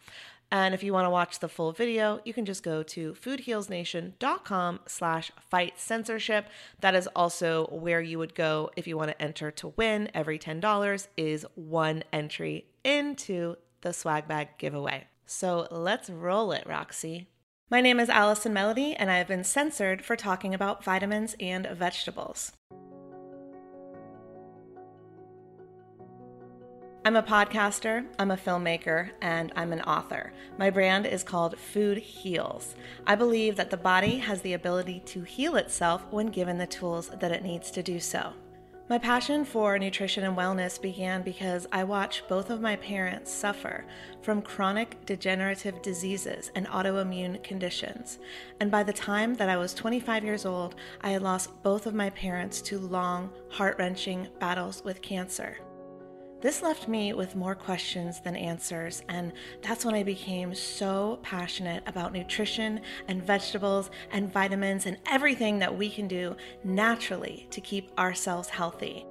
And 0.52 0.74
if 0.74 0.82
you 0.82 0.92
want 0.92 1.06
to 1.06 1.10
watch 1.10 1.38
the 1.38 1.48
full 1.48 1.72
video, 1.72 2.20
you 2.26 2.34
can 2.34 2.44
just 2.44 2.62
go 2.62 2.82
to 2.82 3.14
foodhealsnation.com 3.14 4.80
slash 4.86 5.32
fight 5.40 5.80
censorship. 5.80 6.46
That 6.80 6.94
is 6.94 7.08
also 7.16 7.68
where 7.68 8.02
you 8.02 8.18
would 8.18 8.34
go 8.34 8.70
if 8.76 8.86
you 8.86 8.98
want 8.98 9.10
to 9.10 9.22
enter 9.22 9.50
to 9.50 9.68
win. 9.68 10.10
Every 10.12 10.38
$10 10.38 11.08
is 11.16 11.46
one 11.54 12.04
entry 12.12 12.66
into 12.84 13.56
the 13.80 13.94
swag 13.94 14.28
bag 14.28 14.58
giveaway. 14.58 15.06
So 15.24 15.66
let's 15.70 16.10
roll 16.10 16.52
it, 16.52 16.66
Roxy. 16.66 17.28
My 17.70 17.80
name 17.80 17.98
is 17.98 18.10
Allison 18.10 18.52
Melody, 18.52 18.94
and 18.94 19.10
I 19.10 19.16
have 19.16 19.28
been 19.28 19.44
censored 19.44 20.04
for 20.04 20.16
talking 20.16 20.52
about 20.52 20.84
vitamins 20.84 21.34
and 21.40 21.66
vegetables. 21.68 22.52
I'm 27.04 27.16
a 27.16 27.22
podcaster, 27.22 28.06
I'm 28.16 28.30
a 28.30 28.36
filmmaker, 28.36 29.10
and 29.20 29.52
I'm 29.56 29.72
an 29.72 29.80
author. 29.80 30.32
My 30.56 30.70
brand 30.70 31.04
is 31.04 31.24
called 31.24 31.58
Food 31.58 31.98
Heals. 31.98 32.76
I 33.08 33.16
believe 33.16 33.56
that 33.56 33.70
the 33.70 33.76
body 33.76 34.18
has 34.18 34.40
the 34.40 34.52
ability 34.52 35.02
to 35.06 35.22
heal 35.22 35.56
itself 35.56 36.04
when 36.12 36.28
given 36.28 36.58
the 36.58 36.66
tools 36.68 37.08
that 37.08 37.32
it 37.32 37.42
needs 37.42 37.72
to 37.72 37.82
do 37.82 37.98
so. 37.98 38.34
My 38.88 38.98
passion 38.98 39.44
for 39.44 39.76
nutrition 39.80 40.22
and 40.22 40.36
wellness 40.36 40.80
began 40.80 41.22
because 41.22 41.66
I 41.72 41.82
watched 41.82 42.28
both 42.28 42.50
of 42.50 42.60
my 42.60 42.76
parents 42.76 43.32
suffer 43.32 43.84
from 44.20 44.40
chronic 44.40 45.04
degenerative 45.04 45.82
diseases 45.82 46.52
and 46.54 46.68
autoimmune 46.68 47.42
conditions. 47.42 48.20
And 48.60 48.70
by 48.70 48.84
the 48.84 48.92
time 48.92 49.34
that 49.36 49.48
I 49.48 49.56
was 49.56 49.74
25 49.74 50.22
years 50.22 50.46
old, 50.46 50.76
I 51.00 51.10
had 51.10 51.22
lost 51.22 51.64
both 51.64 51.86
of 51.86 51.94
my 51.94 52.10
parents 52.10 52.62
to 52.62 52.78
long, 52.78 53.32
heart 53.50 53.76
wrenching 53.76 54.28
battles 54.38 54.84
with 54.84 55.02
cancer. 55.02 55.58
This 56.42 56.60
left 56.60 56.88
me 56.88 57.12
with 57.12 57.36
more 57.36 57.54
questions 57.54 58.20
than 58.20 58.34
answers, 58.34 59.04
and 59.08 59.32
that's 59.62 59.84
when 59.84 59.94
I 59.94 60.02
became 60.02 60.56
so 60.56 61.20
passionate 61.22 61.84
about 61.86 62.12
nutrition 62.12 62.80
and 63.06 63.22
vegetables 63.22 63.92
and 64.10 64.32
vitamins 64.32 64.86
and 64.86 64.98
everything 65.06 65.60
that 65.60 65.78
we 65.78 65.88
can 65.88 66.08
do 66.08 66.34
naturally 66.64 67.46
to 67.52 67.60
keep 67.60 67.96
ourselves 67.96 68.48
healthy. 68.48 69.06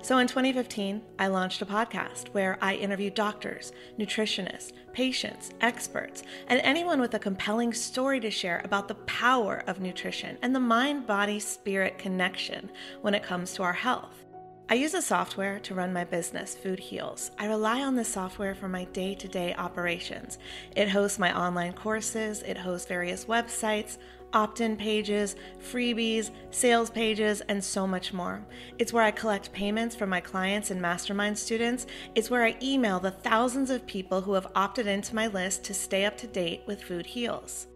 So 0.00 0.16
in 0.16 0.26
2015, 0.28 1.02
I 1.18 1.26
launched 1.26 1.60
a 1.60 1.66
podcast 1.66 2.28
where 2.28 2.56
I 2.62 2.74
interview 2.76 3.10
doctors, 3.10 3.72
nutritionists, 3.98 4.72
patients, 4.94 5.50
experts, 5.60 6.22
and 6.46 6.58
anyone 6.62 7.02
with 7.02 7.12
a 7.12 7.18
compelling 7.18 7.74
story 7.74 8.18
to 8.20 8.30
share 8.30 8.62
about 8.64 8.88
the 8.88 8.94
power 8.94 9.62
of 9.66 9.80
nutrition 9.80 10.38
and 10.40 10.54
the 10.54 10.60
mind 10.60 11.06
body 11.06 11.38
spirit 11.38 11.98
connection 11.98 12.70
when 13.02 13.14
it 13.14 13.22
comes 13.22 13.52
to 13.52 13.62
our 13.62 13.74
health. 13.74 14.24
I 14.72 14.74
use 14.74 14.94
a 14.94 15.02
software 15.02 15.58
to 15.58 15.74
run 15.74 15.92
my 15.92 16.04
business, 16.04 16.54
Food 16.54 16.78
Heals. 16.78 17.32
I 17.40 17.46
rely 17.46 17.82
on 17.82 17.96
this 17.96 18.06
software 18.06 18.54
for 18.54 18.68
my 18.68 18.84
day 18.84 19.16
to 19.16 19.26
day 19.26 19.52
operations. 19.54 20.38
It 20.76 20.88
hosts 20.88 21.18
my 21.18 21.36
online 21.36 21.72
courses, 21.72 22.42
it 22.42 22.56
hosts 22.56 22.86
various 22.86 23.24
websites, 23.24 23.98
opt 24.32 24.60
in 24.60 24.76
pages, 24.76 25.34
freebies, 25.60 26.30
sales 26.52 26.88
pages, 26.88 27.40
and 27.48 27.64
so 27.64 27.84
much 27.84 28.12
more. 28.12 28.46
It's 28.78 28.92
where 28.92 29.02
I 29.02 29.10
collect 29.10 29.52
payments 29.52 29.96
from 29.96 30.08
my 30.08 30.20
clients 30.20 30.70
and 30.70 30.80
mastermind 30.80 31.36
students. 31.36 31.86
It's 32.14 32.30
where 32.30 32.44
I 32.44 32.56
email 32.62 33.00
the 33.00 33.10
thousands 33.10 33.70
of 33.70 33.84
people 33.88 34.20
who 34.20 34.34
have 34.34 34.52
opted 34.54 34.86
into 34.86 35.16
my 35.16 35.26
list 35.26 35.64
to 35.64 35.74
stay 35.74 36.04
up 36.04 36.16
to 36.18 36.28
date 36.28 36.62
with 36.68 36.80
Food 36.80 37.06
Heals. 37.06 37.66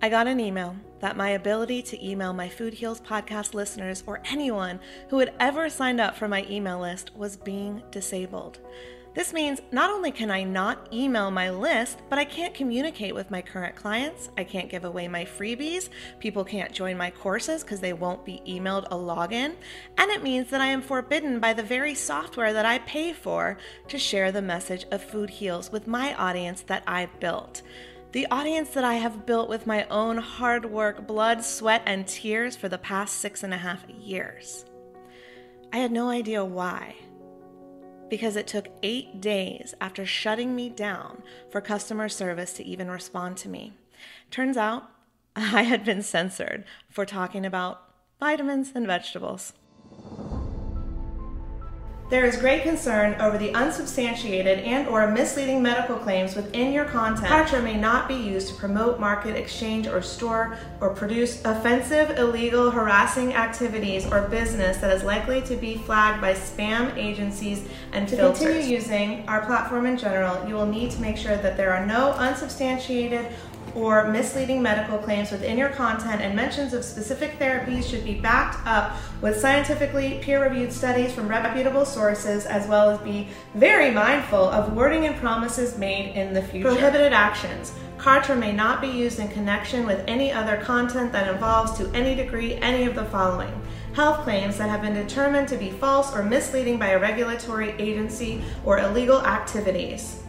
I 0.00 0.08
got 0.08 0.28
an 0.28 0.38
email 0.38 0.76
that 1.00 1.16
my 1.16 1.30
ability 1.30 1.82
to 1.82 2.06
email 2.06 2.32
my 2.32 2.48
Food 2.48 2.74
Heals 2.74 3.00
podcast 3.00 3.52
listeners 3.52 4.04
or 4.06 4.20
anyone 4.30 4.78
who 5.08 5.18
had 5.18 5.34
ever 5.40 5.68
signed 5.68 6.00
up 6.00 6.16
for 6.16 6.28
my 6.28 6.46
email 6.48 6.78
list 6.78 7.16
was 7.16 7.36
being 7.36 7.82
disabled. 7.90 8.60
This 9.14 9.32
means 9.32 9.60
not 9.72 9.90
only 9.90 10.12
can 10.12 10.30
I 10.30 10.44
not 10.44 10.86
email 10.92 11.32
my 11.32 11.50
list, 11.50 11.98
but 12.08 12.20
I 12.20 12.24
can't 12.24 12.54
communicate 12.54 13.12
with 13.12 13.32
my 13.32 13.42
current 13.42 13.74
clients. 13.74 14.30
I 14.38 14.44
can't 14.44 14.68
give 14.68 14.84
away 14.84 15.08
my 15.08 15.24
freebies. 15.24 15.88
People 16.20 16.44
can't 16.44 16.72
join 16.72 16.96
my 16.96 17.10
courses 17.10 17.64
because 17.64 17.80
they 17.80 17.92
won't 17.92 18.24
be 18.24 18.40
emailed 18.46 18.86
a 18.92 18.94
login. 18.94 19.56
And 19.96 20.12
it 20.12 20.22
means 20.22 20.48
that 20.50 20.60
I 20.60 20.66
am 20.66 20.80
forbidden 20.82 21.40
by 21.40 21.54
the 21.54 21.64
very 21.64 21.96
software 21.96 22.52
that 22.52 22.66
I 22.66 22.78
pay 22.78 23.12
for 23.12 23.58
to 23.88 23.98
share 23.98 24.30
the 24.30 24.42
message 24.42 24.86
of 24.92 25.02
Food 25.02 25.30
Heals 25.30 25.72
with 25.72 25.88
my 25.88 26.14
audience 26.14 26.60
that 26.68 26.84
I 26.86 27.06
built. 27.18 27.62
The 28.12 28.26
audience 28.30 28.70
that 28.70 28.84
I 28.84 28.94
have 28.94 29.26
built 29.26 29.50
with 29.50 29.66
my 29.66 29.84
own 29.88 30.16
hard 30.16 30.64
work, 30.64 31.06
blood, 31.06 31.44
sweat, 31.44 31.82
and 31.84 32.06
tears 32.06 32.56
for 32.56 32.66
the 32.66 32.78
past 32.78 33.18
six 33.18 33.42
and 33.42 33.52
a 33.52 33.58
half 33.58 33.86
years. 33.90 34.64
I 35.74 35.76
had 35.76 35.92
no 35.92 36.08
idea 36.08 36.42
why. 36.42 36.96
Because 38.08 38.36
it 38.36 38.46
took 38.46 38.68
eight 38.82 39.20
days 39.20 39.74
after 39.78 40.06
shutting 40.06 40.56
me 40.56 40.70
down 40.70 41.22
for 41.50 41.60
customer 41.60 42.08
service 42.08 42.54
to 42.54 42.64
even 42.64 42.90
respond 42.90 43.36
to 43.38 43.50
me. 43.50 43.74
Turns 44.30 44.56
out 44.56 44.84
I 45.36 45.64
had 45.64 45.84
been 45.84 46.02
censored 46.02 46.64
for 46.88 47.04
talking 47.04 47.44
about 47.44 47.82
vitamins 48.18 48.72
and 48.74 48.86
vegetables. 48.86 49.52
There 52.10 52.24
is 52.24 52.38
great 52.38 52.62
concern 52.62 53.20
over 53.20 53.36
the 53.36 53.54
unsubstantiated 53.54 54.60
and 54.60 54.88
or 54.88 55.10
misleading 55.10 55.62
medical 55.62 55.96
claims 55.96 56.34
within 56.34 56.72
your 56.72 56.86
content. 56.86 57.26
Kartra 57.26 57.62
may 57.62 57.76
not 57.76 58.08
be 58.08 58.14
used 58.14 58.48
to 58.48 58.54
promote, 58.54 58.98
market, 58.98 59.36
exchange, 59.36 59.86
or 59.86 60.00
store 60.00 60.56
or 60.80 60.94
produce 60.94 61.44
offensive, 61.44 62.18
illegal, 62.18 62.70
harassing 62.70 63.34
activities 63.34 64.06
or 64.06 64.22
business 64.22 64.78
that 64.78 64.90
is 64.90 65.04
likely 65.04 65.42
to 65.42 65.56
be 65.56 65.76
flagged 65.76 66.22
by 66.22 66.32
spam 66.32 66.96
agencies 66.96 67.68
and 67.92 68.08
to 68.08 68.16
filters. 68.16 68.38
continue 68.38 68.66
using 68.66 69.28
our 69.28 69.44
platform 69.44 69.84
in 69.84 69.98
general, 69.98 70.48
you 70.48 70.54
will 70.54 70.66
need 70.66 70.90
to 70.90 71.00
make 71.02 71.18
sure 71.18 71.36
that 71.36 71.58
there 71.58 71.74
are 71.74 71.84
no 71.84 72.12
unsubstantiated 72.12 73.26
or 73.78 74.08
misleading 74.08 74.60
medical 74.60 74.98
claims 74.98 75.30
within 75.30 75.56
your 75.56 75.68
content 75.68 76.20
and 76.20 76.34
mentions 76.34 76.74
of 76.74 76.84
specific 76.84 77.38
therapies 77.38 77.88
should 77.88 78.04
be 78.04 78.14
backed 78.14 78.58
up 78.66 78.96
with 79.22 79.38
scientifically 79.38 80.18
peer 80.20 80.42
reviewed 80.42 80.72
studies 80.72 81.12
from 81.12 81.28
reputable 81.28 81.84
sources, 81.84 82.44
as 82.44 82.66
well 82.66 82.90
as 82.90 82.98
be 83.00 83.28
very 83.54 83.90
mindful 83.90 84.48
of 84.48 84.74
wording 84.74 85.06
and 85.06 85.16
promises 85.16 85.78
made 85.78 86.14
in 86.14 86.34
the 86.34 86.42
future. 86.42 86.68
Prohibited 86.68 87.12
actions. 87.12 87.72
Kartra 87.98 88.38
may 88.38 88.52
not 88.52 88.80
be 88.80 88.88
used 88.88 89.18
in 89.18 89.28
connection 89.28 89.86
with 89.86 90.04
any 90.08 90.32
other 90.32 90.56
content 90.56 91.12
that 91.12 91.32
involves 91.32 91.76
to 91.78 91.88
any 91.94 92.14
degree 92.14 92.54
any 92.56 92.84
of 92.84 92.94
the 92.94 93.04
following 93.06 93.52
health 93.94 94.22
claims 94.22 94.56
that 94.56 94.70
have 94.70 94.80
been 94.80 94.94
determined 94.94 95.48
to 95.48 95.56
be 95.56 95.70
false 95.70 96.14
or 96.14 96.22
misleading 96.22 96.78
by 96.78 96.90
a 96.90 96.98
regulatory 97.00 97.70
agency 97.80 98.40
or 98.64 98.78
illegal 98.78 99.26
activities. 99.26 100.22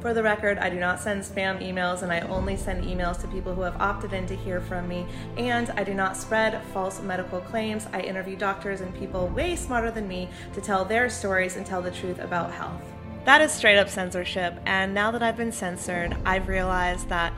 For 0.00 0.14
the 0.14 0.22
record, 0.22 0.58
I 0.58 0.70
do 0.70 0.78
not 0.78 1.00
send 1.00 1.22
spam 1.22 1.60
emails 1.60 2.02
and 2.02 2.12
I 2.12 2.20
only 2.20 2.56
send 2.56 2.84
emails 2.84 3.20
to 3.22 3.28
people 3.28 3.54
who 3.54 3.62
have 3.62 3.80
opted 3.80 4.12
in 4.12 4.26
to 4.26 4.36
hear 4.36 4.60
from 4.60 4.86
me. 4.86 5.06
And 5.36 5.70
I 5.70 5.84
do 5.84 5.94
not 5.94 6.16
spread 6.16 6.62
false 6.72 7.00
medical 7.00 7.40
claims. 7.40 7.86
I 7.92 8.00
interview 8.00 8.36
doctors 8.36 8.82
and 8.82 8.94
people 8.94 9.28
way 9.28 9.56
smarter 9.56 9.90
than 9.90 10.06
me 10.06 10.28
to 10.54 10.60
tell 10.60 10.84
their 10.84 11.08
stories 11.08 11.56
and 11.56 11.66
tell 11.66 11.82
the 11.82 11.90
truth 11.90 12.18
about 12.18 12.52
health. 12.52 12.82
That 13.24 13.40
is 13.40 13.50
straight 13.50 13.78
up 13.78 13.88
censorship. 13.88 14.60
And 14.66 14.94
now 14.94 15.10
that 15.10 15.22
I've 15.22 15.36
been 15.36 15.50
censored, 15.50 16.16
I've 16.24 16.46
realized 16.46 17.08
that 17.08 17.32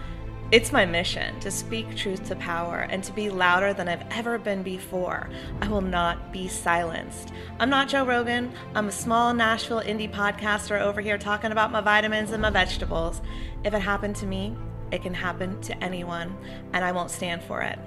it's 0.51 0.72
my 0.72 0.86
mission 0.86 1.38
to 1.40 1.51
speak 1.51 1.94
truth 1.94 2.24
to 2.24 2.36
power 2.36 2.86
and 2.88 3.05
to 3.05 3.12
be 3.12 3.28
louder 3.28 3.74
than 3.74 3.86
I've 3.86 4.05
ever 4.11 4.38
been 4.38 4.62
before. 4.62 5.28
I 5.61 5.68
will 5.68 5.82
not 5.82 6.32
be 6.32 6.49
silenced. 6.49 7.32
I'm 7.59 7.68
not 7.68 7.88
Joe 7.88 8.07
Rogan. 8.07 8.51
I'm 8.74 8.88
a 8.88 8.92
small 8.92 9.34
Nashville 9.34 9.82
indie 9.82 10.11
podcaster 10.11 10.80
over 10.80 11.03
here 11.03 11.18
talking 11.18 11.53
about 11.53 11.70
my 11.70 11.82
vitamins 11.82 12.30
and 12.30 12.40
my 12.40 12.49
vegetables. 12.49 13.20
If 13.62 13.74
it 13.74 13.80
happened 13.80 14.16
to 14.16 14.26
me, 14.26 14.57
it 14.90 15.03
can 15.03 15.12
happen 15.12 15.61
to 15.61 15.84
anyone, 15.84 16.34
and 16.72 16.82
I 16.82 16.92
won't 16.92 17.11
stand 17.11 17.42
for 17.42 17.61
it. 17.61 17.78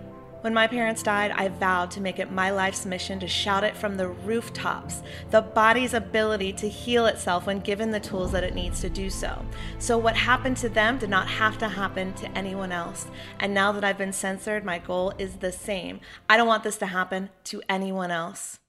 When 0.42 0.56
my 0.56 0.66
parents 0.66 1.04
died, 1.04 1.32
I 1.32 1.50
vowed 1.50 1.92
to 1.92 2.02
make 2.02 2.18
it 2.18 2.32
my 2.32 2.50
life's 2.50 2.86
mission 2.86 3.20
to 3.20 3.28
shout 3.28 3.64
it 3.64 3.78
from 3.78 3.98
the 3.98 4.08
rooftops 4.08 5.04
the 5.30 5.42
body's 5.42 5.94
ability 5.94 6.52
to 6.54 6.68
heal 6.68 7.06
itself 7.06 7.46
when 7.46 7.60
given 7.60 7.92
the 7.92 8.00
tools 8.00 8.32
that 8.32 8.44
it 8.44 8.56
needs 8.56 8.82
to 8.82 8.90
do 8.90 9.10
so. 9.10 9.46
So, 9.78 9.98
what 9.98 10.16
happened 10.16 10.58
to 10.58 10.70
them 10.70 10.98
did 10.98 11.10
not 11.10 11.28
have 11.28 11.58
to 11.60 11.70
happen 11.70 12.14
to 12.14 12.38
anyone 12.38 12.72
else. 12.72 13.06
And 13.40 13.54
now 13.54 13.72
that 13.72 13.84
I've 13.84 13.98
been 13.98 14.14
censored, 14.14 14.66
my 14.66 14.80
goal 14.80 15.14
is 15.20 15.36
the 15.36 15.52
same. 15.52 16.00
I 16.30 16.38
don't 16.38 16.48
want 16.48 16.64
this 16.64 16.78
to 16.78 16.88
happen 16.88 17.30
to 17.46 17.62
anyone 17.70 18.12
else. 18.12 18.61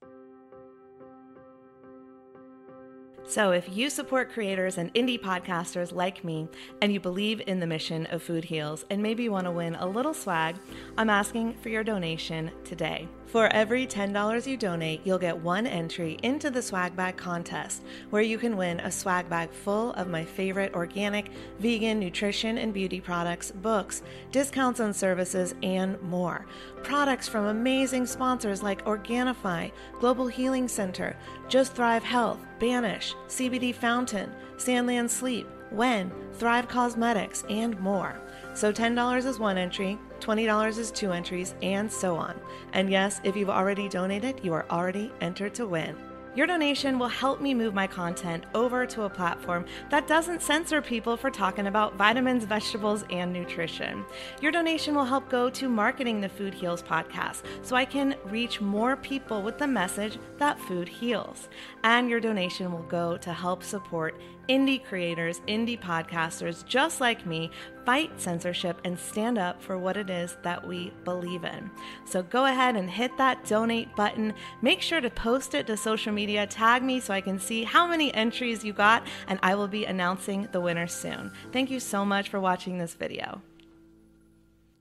So, 3.27 3.53
if 3.53 3.75
you 3.75 3.89
support 3.89 4.33
creators 4.33 4.79
and 4.79 4.93
indie 4.95 5.20
podcasters 5.20 5.93
like 5.93 6.25
me 6.25 6.49
and 6.81 6.93
you 6.93 7.01
believe 7.01 7.41
in 7.47 7.61
the 7.61 7.66
mission 7.66 8.07
of 8.07 8.23
Food 8.23 8.45
Heals 8.45 8.85
and 8.91 9.03
maybe 9.03 9.23
you 9.23 9.33
want 9.33 9.47
to 9.47 9.51
win 9.53 9.75
a 9.77 9.87
little 9.87 10.12
swag, 10.12 10.57
I'm 10.99 11.09
asking 11.09 11.55
for 11.62 11.68
your 11.68 11.85
donation 11.85 12.51
today. 12.64 13.09
For 13.33 13.47
every 13.47 13.87
$10 13.87 14.47
you 14.47 14.59
donate, 14.59 15.01
you'll 15.05 15.18
get 15.18 15.39
one 15.39 15.66
entry 15.66 16.18
into 16.22 16.51
the 16.51 16.61
swag 16.61 16.95
bag 16.95 17.16
contest, 17.16 17.83
where 18.11 18.20
you 18.20 18.37
can 18.37 18.59
win 18.59 18.78
a 18.80 18.93
swag 18.93 19.30
bag 19.30 19.51
full 19.51 19.93
of 19.95 20.07
my 20.07 20.22
favorite 20.22 20.74
organic, 20.74 21.30
vegan, 21.59 21.99
nutrition, 21.99 22.59
and 22.59 22.74
beauty 22.74 23.01
products, 23.01 23.51
books, 23.51 24.03
discounts 24.33 24.80
on 24.80 24.93
services, 24.93 25.55
and 25.62 25.99
more. 26.03 26.45
Products 26.83 27.26
from 27.26 27.47
amazing 27.47 28.05
sponsors 28.05 28.62
like 28.62 28.85
Organifi, 28.85 29.72
Global 29.99 30.26
Healing 30.26 30.68
Center, 30.68 31.16
Just 31.49 31.72
Thrive 31.72 32.05
Health, 32.05 32.39
Banish, 32.61 33.14
CBD 33.28 33.74
Fountain, 33.74 34.30
Sandland 34.59 35.09
Sleep, 35.09 35.49
When, 35.70 36.12
Thrive 36.35 36.68
Cosmetics, 36.68 37.45
and 37.49 37.80
more. 37.80 38.20
So 38.53 38.74
$10 38.74 39.24
is 39.24 39.39
one 39.39 39.57
entry, 39.57 39.99
$20 40.23 40.79
is 40.79 40.91
two 40.91 41.12
entries, 41.12 41.55
and 41.62 41.91
so 41.91 42.16
on. 42.16 42.41
And 42.73 42.91
yes, 42.91 43.20
if 43.25 43.37
you've 43.37 43.51
already 43.51 43.89
donated, 43.89 44.41
you 44.43 44.53
are 44.53 44.66
already 44.70 45.12
entered 45.20 45.55
to 45.57 45.66
win. 45.66 45.97
Your 46.35 46.47
donation 46.47 46.99
will 46.99 47.09
help 47.09 47.43
me 47.43 47.53
move 47.53 47.75
my 47.75 47.87
content 47.87 48.45
over 48.55 48.87
to 48.87 49.03
a 49.03 49.11
platform 49.11 49.66
that 49.91 50.09
doesn't 50.09 50.41
censor 50.41 50.81
people 50.81 51.14
for 51.14 51.31
talking 51.31 51.66
about 51.66 51.97
vitamins, 51.97 52.45
vegetables, 52.45 53.05
and 53.11 53.35
nutrition. 53.35 54.03
Your 54.41 54.51
donation 54.51 54.95
will 54.95 55.05
help 55.05 55.29
go 55.29 55.51
to 55.51 55.68
marketing 55.68 56.23
the 56.23 56.31
Food 56.31 56.55
Heals 56.55 56.83
podcast 56.83 57.43
so 57.61 57.77
I 57.77 57.85
can 57.85 58.16
reach 58.25 58.62
more 58.62 58.97
people 58.97 59.43
with 59.43 59.59
the 59.59 59.66
message 59.66 60.18
that 60.39 60.59
food 60.61 60.89
heals. 60.89 61.51
And 61.85 62.09
your 62.09 62.20
donation 62.20 62.73
will 62.73 62.85
go 62.85 63.18
to 63.18 63.33
help 63.35 63.62
support 63.62 64.18
indie 64.49 64.84
creators, 64.84 65.40
indie 65.49 65.80
podcasters 65.80 66.66
just 66.66 67.01
like 67.01 67.26
me 67.26 67.51
fight 67.84 68.11
censorship 68.20 68.80
and 68.84 68.99
stand 68.99 69.38
up 69.38 69.62
for 69.62 69.78
what 69.78 69.97
it 69.97 70.11
is 70.11 70.36
that 70.43 70.66
we 70.66 70.93
believe 71.05 71.45
in. 71.45 71.70
So 72.05 72.22
go 72.22 72.47
ahead 72.47 72.76
and 72.76 72.88
hit 72.88 73.16
that 73.18 73.45
donate 73.47 73.95
button. 73.97 74.34
Make 74.61 74.80
sure 74.80 75.01
to 75.01 75.11
post 75.11 75.55
it 75.55 75.66
to 75.66 75.76
social 75.76 76.12
media, 76.12 76.47
tag 76.47 76.82
me 76.82 77.01
so 77.01 77.12
I 77.12 77.20
can 77.20 77.38
see 77.38 77.64
how 77.64 77.86
many 77.86 78.12
entries 78.14 78.64
you 78.64 78.72
got, 78.72 79.07
and 79.28 79.38
I 79.43 79.55
will 79.55 79.68
be 79.68 79.84
announcing 79.84 80.49
the 80.53 80.61
winner 80.61 80.86
soon. 80.86 81.32
Thank 81.53 81.70
you 81.70 81.80
so 81.80 82.05
much 82.05 82.28
for 82.28 82.40
watching 82.40 82.78
this 82.78 82.95
video. 82.95 83.43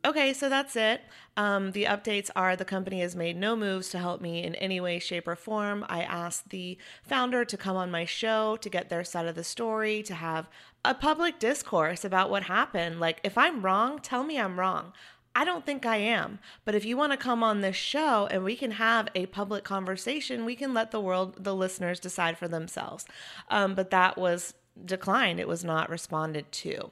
Okay, 0.04 0.34
so 0.34 0.50
that's 0.50 0.76
it. 0.76 1.02
Um, 1.38 1.72
the 1.72 1.84
updates 1.84 2.32
are 2.36 2.56
the 2.56 2.66
company 2.66 3.02
has 3.02 3.16
made 3.16 3.38
no 3.38 3.56
moves 3.56 3.90
to 3.90 4.00
help 4.00 4.20
me 4.20 4.44
in 4.44 4.56
any 4.56 4.80
way, 4.80 4.98
shape, 4.98 5.28
or 5.28 5.36
form. 5.36 5.86
I 5.88 6.02
asked 6.02 6.50
the 6.50 6.78
founder 7.04 7.46
to 7.46 7.58
come 7.58 7.78
on 7.78 7.92
my 7.92 8.06
show 8.06 8.56
to 8.58 8.70
get 8.70 8.90
their 8.90 9.04
side 9.04 9.28
of 9.28 9.36
the 9.36 9.44
story, 9.44 10.02
to 10.04 10.16
have 10.16 10.50
a 10.84 10.96
public 10.96 11.38
discourse 11.38 12.04
about 12.04 12.32
what 12.32 12.44
happened. 12.44 13.00
Like, 13.00 13.20
if 13.24 13.38
I'm 13.38 13.62
wrong, 13.62 14.00
tell 14.00 14.24
me 14.24 14.40
I'm 14.40 14.60
wrong. 14.60 14.94
I 15.36 15.46
don't 15.46 15.66
think 15.66 15.86
I 15.86 15.98
am. 15.98 16.40
But 16.66 16.76
if 16.76 16.84
you 16.84 16.98
want 16.98 17.12
to 17.12 17.18
come 17.18 17.44
on 17.44 17.62
this 17.62 17.76
show 17.76 18.28
and 18.32 18.44
we 18.44 18.56
can 18.56 18.72
have 18.72 19.08
a 19.14 19.28
public 19.28 19.64
conversation, 19.64 20.46
we 20.46 20.56
can 20.56 20.74
let 20.74 20.90
the 20.90 21.00
world, 21.00 21.44
the 21.44 21.56
listeners 21.56 22.00
decide 22.00 22.38
for 22.40 22.48
themselves. 22.48 23.06
Um, 23.50 23.76
but 23.76 23.92
that 23.92 24.18
was 24.18 24.56
declined. 24.84 25.40
It 25.40 25.48
was 25.48 25.64
not 25.64 25.90
responded 25.90 26.52
to. 26.52 26.92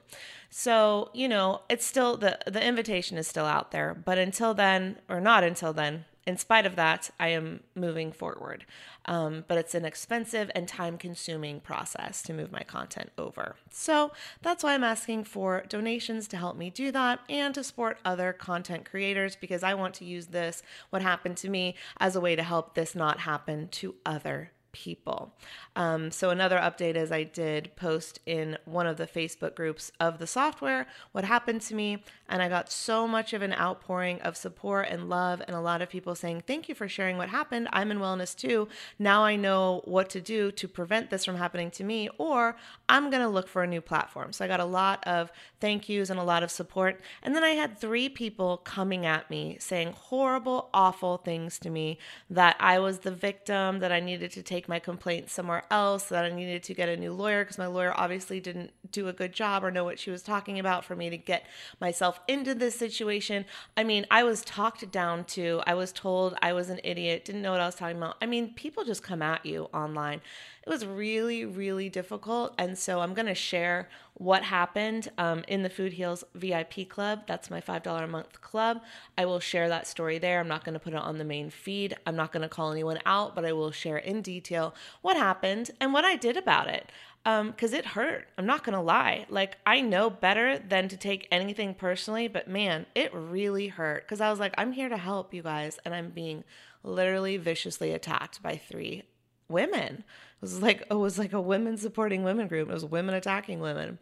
So, 0.50 1.10
you 1.14 1.28
know, 1.28 1.62
it's 1.70 1.86
still 1.86 2.16
the 2.16 2.38
the 2.46 2.64
invitation 2.64 3.16
is 3.16 3.28
still 3.28 3.46
out 3.46 3.70
there, 3.70 3.94
but 3.94 4.18
until 4.18 4.52
then 4.52 4.98
or 5.08 5.20
not 5.20 5.44
until 5.44 5.72
then, 5.72 6.04
in 6.26 6.36
spite 6.36 6.66
of 6.66 6.76
that, 6.76 7.10
I 7.18 7.28
am 7.28 7.62
moving 7.74 8.12
forward. 8.12 8.66
Um, 9.06 9.44
but 9.48 9.58
it's 9.58 9.74
an 9.74 9.84
expensive 9.84 10.50
and 10.54 10.68
time 10.68 10.98
consuming 10.98 11.60
process 11.60 12.22
to 12.22 12.34
move 12.34 12.52
my 12.52 12.62
content 12.62 13.10
over. 13.16 13.56
So 13.70 14.12
that's 14.42 14.62
why 14.62 14.74
I'm 14.74 14.84
asking 14.84 15.24
for 15.24 15.64
donations 15.68 16.28
to 16.28 16.36
help 16.36 16.56
me 16.56 16.68
do 16.68 16.92
that 16.92 17.20
and 17.28 17.54
to 17.54 17.64
support 17.64 17.98
other 18.04 18.32
content 18.32 18.84
creators 18.84 19.36
because 19.36 19.62
I 19.62 19.74
want 19.74 19.94
to 19.94 20.04
use 20.04 20.26
this, 20.26 20.62
what 20.90 21.00
happened 21.00 21.38
to 21.38 21.48
me, 21.48 21.74
as 21.98 22.14
a 22.14 22.20
way 22.20 22.36
to 22.36 22.42
help 22.42 22.74
this 22.74 22.94
not 22.94 23.20
happen 23.20 23.68
to 23.68 23.94
other 24.04 24.50
people. 24.72 25.34
Um, 25.76 26.10
so, 26.10 26.30
another 26.30 26.58
update 26.58 26.96
is 26.96 27.12
I 27.12 27.24
did 27.24 27.74
post 27.76 28.20
in 28.26 28.58
one 28.64 28.86
of 28.86 28.96
the 28.96 29.06
Facebook 29.06 29.54
groups 29.54 29.92
of 30.00 30.18
the 30.18 30.26
software 30.26 30.86
what 31.12 31.24
happened 31.24 31.60
to 31.62 31.74
me, 31.74 32.02
and 32.28 32.42
I 32.42 32.48
got 32.48 32.70
so 32.70 33.06
much 33.06 33.32
of 33.32 33.42
an 33.42 33.52
outpouring 33.52 34.20
of 34.22 34.36
support 34.36 34.88
and 34.88 35.08
love, 35.08 35.42
and 35.46 35.56
a 35.56 35.60
lot 35.60 35.82
of 35.82 35.88
people 35.88 36.14
saying, 36.14 36.44
Thank 36.46 36.68
you 36.68 36.74
for 36.74 36.88
sharing 36.88 37.16
what 37.16 37.28
happened. 37.28 37.68
I'm 37.72 37.90
in 37.90 37.98
wellness 37.98 38.36
too. 38.36 38.68
Now 38.98 39.24
I 39.24 39.36
know 39.36 39.82
what 39.84 40.10
to 40.10 40.20
do 40.20 40.50
to 40.52 40.68
prevent 40.68 41.10
this 41.10 41.24
from 41.24 41.36
happening 41.36 41.70
to 41.72 41.84
me, 41.84 42.08
or 42.18 42.56
I'm 42.88 43.10
going 43.10 43.22
to 43.22 43.28
look 43.28 43.48
for 43.48 43.62
a 43.62 43.66
new 43.66 43.80
platform. 43.80 44.32
So, 44.32 44.44
I 44.44 44.48
got 44.48 44.60
a 44.60 44.64
lot 44.64 45.06
of 45.06 45.32
thank 45.60 45.88
yous 45.88 46.10
and 46.10 46.18
a 46.18 46.24
lot 46.24 46.42
of 46.42 46.50
support. 46.50 47.00
And 47.22 47.34
then 47.34 47.44
I 47.44 47.50
had 47.50 47.78
three 47.78 48.08
people 48.08 48.58
coming 48.58 49.06
at 49.06 49.30
me 49.30 49.56
saying 49.60 49.94
horrible, 49.96 50.68
awful 50.72 51.16
things 51.16 51.58
to 51.60 51.70
me 51.70 51.98
that 52.28 52.56
I 52.60 52.78
was 52.78 53.00
the 53.00 53.10
victim, 53.10 53.80
that 53.80 53.92
I 53.92 54.00
needed 54.00 54.30
to 54.32 54.42
take 54.42 54.59
take 54.60 54.68
my 54.68 54.78
complaint 54.78 55.30
somewhere 55.30 55.64
else, 55.70 56.04
that 56.04 56.24
I 56.24 56.30
needed 56.30 56.62
to 56.64 56.74
get 56.74 56.88
a 56.88 56.96
new 56.96 57.12
lawyer 57.12 57.44
because 57.44 57.56
my 57.56 57.66
lawyer 57.66 57.94
obviously 57.96 58.40
didn't 58.40 58.72
do 58.92 59.08
a 59.08 59.12
good 59.12 59.32
job 59.32 59.64
or 59.64 59.70
know 59.70 59.84
what 59.84 59.98
she 59.98 60.10
was 60.10 60.22
talking 60.22 60.58
about 60.58 60.84
for 60.84 60.94
me 60.94 61.08
to 61.08 61.16
get 61.16 61.46
myself 61.80 62.20
into 62.28 62.54
this 62.54 62.74
situation. 62.74 63.46
I 63.76 63.84
mean, 63.84 64.06
I 64.10 64.22
was 64.22 64.42
talked 64.42 64.90
down 64.90 65.24
to, 65.36 65.62
I 65.66 65.74
was 65.74 65.92
told 65.92 66.36
I 66.42 66.52
was 66.52 66.68
an 66.68 66.80
idiot, 66.84 67.24
didn't 67.24 67.40
know 67.40 67.52
what 67.52 67.60
I 67.60 67.66
was 67.66 67.74
talking 67.74 67.96
about. 67.96 68.16
I 68.20 68.26
mean, 68.26 68.52
people 68.52 68.84
just 68.84 69.02
come 69.02 69.22
at 69.22 69.46
you 69.46 69.64
online 69.72 70.20
it 70.66 70.68
was 70.68 70.84
really, 70.84 71.44
really 71.44 71.88
difficult. 71.88 72.54
And 72.58 72.78
so 72.78 73.00
I'm 73.00 73.14
going 73.14 73.26
to 73.26 73.34
share 73.34 73.88
what 74.20 74.42
happened 74.42 75.08
um, 75.16 75.42
in 75.48 75.62
the 75.62 75.70
Food 75.70 75.94
Heals 75.94 76.24
VIP 76.34 76.86
club. 76.86 77.22
That's 77.26 77.48
my 77.48 77.58
$5 77.58 78.04
a 78.04 78.06
month 78.06 78.42
club. 78.42 78.82
I 79.16 79.24
will 79.24 79.40
share 79.40 79.70
that 79.70 79.86
story 79.86 80.18
there. 80.18 80.40
I'm 80.40 80.46
not 80.46 80.62
going 80.62 80.74
to 80.74 80.78
put 80.78 80.92
it 80.92 80.98
on 80.98 81.16
the 81.16 81.24
main 81.24 81.48
feed. 81.48 81.96
I'm 82.06 82.16
not 82.16 82.30
going 82.30 82.42
to 82.42 82.48
call 82.48 82.70
anyone 82.70 82.98
out, 83.06 83.34
but 83.34 83.46
I 83.46 83.52
will 83.52 83.70
share 83.70 83.96
in 83.96 84.20
detail 84.20 84.74
what 85.00 85.16
happened 85.16 85.70
and 85.80 85.94
what 85.94 86.04
I 86.04 86.16
did 86.16 86.36
about 86.36 86.68
it 86.68 86.92
because 87.22 87.72
um, 87.72 87.78
it 87.78 87.84
hurt. 87.84 88.28
I'm 88.38 88.46
not 88.46 88.64
gonna 88.64 88.82
lie. 88.82 89.26
Like 89.28 89.58
I 89.66 89.82
know 89.82 90.08
better 90.08 90.58
than 90.58 90.88
to 90.88 90.96
take 90.96 91.28
anything 91.30 91.74
personally, 91.74 92.28
but 92.28 92.48
man, 92.48 92.86
it 92.94 93.12
really 93.12 93.68
hurt 93.68 94.04
because 94.04 94.22
I 94.22 94.30
was 94.30 94.40
like, 94.40 94.54
I'm 94.56 94.72
here 94.72 94.88
to 94.88 94.96
help 94.96 95.34
you 95.34 95.42
guys, 95.42 95.78
and 95.84 95.94
I'm 95.94 96.10
being 96.10 96.44
literally 96.82 97.36
viciously 97.36 97.92
attacked 97.92 98.42
by 98.42 98.56
three 98.56 99.02
women. 99.48 100.04
It 100.40 100.42
was 100.42 100.62
like 100.62 100.84
it 100.90 100.94
was 100.94 101.18
like 101.18 101.32
a 101.32 101.40
women 101.40 101.76
supporting 101.76 102.22
women 102.22 102.48
group. 102.48 102.70
It 102.70 102.72
was 102.72 102.84
women 102.84 103.14
attacking 103.14 103.60
women. 103.60 103.98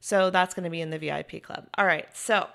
So 0.00 0.30
that's 0.30 0.54
going 0.54 0.64
to 0.64 0.70
be 0.70 0.80
in 0.80 0.90
the 0.90 0.98
VIP 0.98 1.42
club. 1.42 1.66
All 1.76 1.84
right. 1.84 2.06
So 2.16 2.48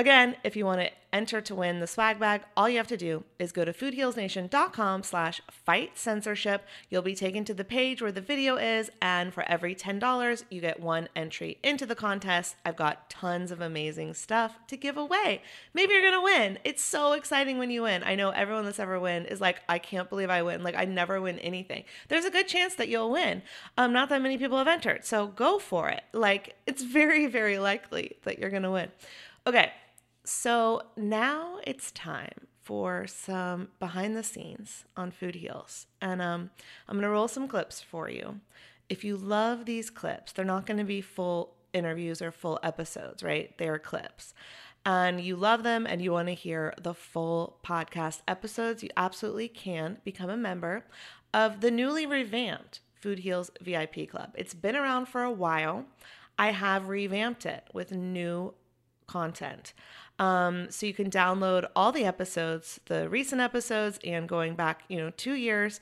again, 0.00 0.34
if 0.42 0.56
you 0.56 0.64
want 0.64 0.80
to 0.80 0.90
enter 1.12 1.40
to 1.40 1.54
win 1.54 1.80
the 1.80 1.86
swag 1.86 2.18
bag, 2.18 2.42
all 2.56 2.68
you 2.68 2.78
have 2.78 2.86
to 2.86 2.96
do 2.96 3.24
is 3.38 3.52
go 3.52 3.64
to 3.64 3.72
foodhealsnation.com 3.72 5.02
slash 5.02 5.42
fight 5.50 5.98
censorship. 5.98 6.64
You'll 6.88 7.02
be 7.02 7.14
taken 7.14 7.44
to 7.44 7.54
the 7.54 7.64
page 7.64 8.00
where 8.00 8.12
the 8.12 8.20
video 8.20 8.56
is, 8.56 8.90
and 9.02 9.34
for 9.34 9.42
every 9.48 9.74
$10, 9.74 10.44
you 10.48 10.60
get 10.60 10.80
one 10.80 11.08
entry 11.14 11.58
into 11.62 11.84
the 11.84 11.94
contest. 11.94 12.56
I've 12.64 12.76
got 12.76 13.10
tons 13.10 13.50
of 13.50 13.60
amazing 13.60 14.14
stuff 14.14 14.58
to 14.68 14.76
give 14.76 14.96
away. 14.96 15.42
Maybe 15.74 15.92
you're 15.92 16.10
gonna 16.10 16.22
win. 16.22 16.58
It's 16.64 16.82
so 16.82 17.12
exciting 17.12 17.58
when 17.58 17.70
you 17.70 17.82
win. 17.82 18.02
I 18.02 18.14
know 18.14 18.30
everyone 18.30 18.64
that's 18.64 18.80
ever 18.80 18.98
win 18.98 19.26
is 19.26 19.40
like, 19.40 19.60
I 19.68 19.78
can't 19.78 20.08
believe 20.08 20.30
I 20.30 20.42
win. 20.42 20.62
Like 20.62 20.76
I 20.76 20.86
never 20.86 21.20
win 21.20 21.38
anything. 21.40 21.84
There's 22.08 22.24
a 22.24 22.30
good 22.30 22.48
chance 22.48 22.74
that 22.76 22.88
you'll 22.88 23.10
win. 23.10 23.42
Um, 23.76 23.92
not 23.92 24.08
that 24.08 24.22
many 24.22 24.38
people 24.38 24.56
have 24.56 24.68
entered. 24.68 25.04
So 25.04 25.26
go 25.26 25.58
for 25.58 25.90
it. 25.90 26.04
Like 26.12 26.54
it's 26.66 26.82
very, 26.82 27.26
very 27.26 27.58
likely 27.58 28.16
that 28.22 28.38
you're 28.38 28.50
gonna 28.50 28.72
win. 28.72 28.90
Okay, 29.46 29.72
so 30.30 30.82
now 30.96 31.58
it's 31.66 31.90
time 31.90 32.46
for 32.62 33.04
some 33.08 33.66
behind 33.80 34.16
the 34.16 34.22
scenes 34.22 34.84
on 34.96 35.10
Food 35.10 35.34
Heals. 35.34 35.88
And 36.00 36.22
um, 36.22 36.50
I'm 36.88 36.94
going 36.94 37.02
to 37.02 37.10
roll 37.10 37.26
some 37.26 37.48
clips 37.48 37.82
for 37.82 38.08
you. 38.08 38.38
If 38.88 39.02
you 39.02 39.16
love 39.16 39.64
these 39.64 39.90
clips, 39.90 40.30
they're 40.30 40.44
not 40.44 40.66
going 40.66 40.78
to 40.78 40.84
be 40.84 41.00
full 41.00 41.56
interviews 41.72 42.22
or 42.22 42.30
full 42.30 42.60
episodes, 42.62 43.24
right? 43.24 43.58
They 43.58 43.68
are 43.68 43.78
clips. 43.78 44.32
And 44.86 45.20
you 45.20 45.34
love 45.34 45.64
them 45.64 45.84
and 45.84 46.00
you 46.00 46.12
want 46.12 46.28
to 46.28 46.34
hear 46.34 46.74
the 46.80 46.94
full 46.94 47.58
podcast 47.64 48.20
episodes, 48.28 48.84
you 48.84 48.90
absolutely 48.96 49.48
can 49.48 49.98
become 50.04 50.30
a 50.30 50.36
member 50.36 50.84
of 51.34 51.60
the 51.60 51.72
newly 51.72 52.06
revamped 52.06 52.78
Food 52.94 53.18
Heals 53.18 53.50
VIP 53.60 54.08
Club. 54.08 54.30
It's 54.36 54.54
been 54.54 54.76
around 54.76 55.06
for 55.06 55.24
a 55.24 55.32
while. 55.32 55.86
I 56.38 56.52
have 56.52 56.88
revamped 56.88 57.46
it 57.46 57.64
with 57.72 57.90
new 57.90 58.54
content. 59.10 59.72
Um, 60.20 60.70
so 60.70 60.84
you 60.84 60.92
can 60.92 61.10
download 61.10 61.66
all 61.74 61.92
the 61.92 62.04
episodes, 62.04 62.78
the 62.84 63.08
recent 63.08 63.40
episodes, 63.40 63.98
and 64.04 64.28
going 64.28 64.54
back, 64.54 64.82
you 64.86 64.98
know, 64.98 65.10
two 65.16 65.32
years 65.32 65.80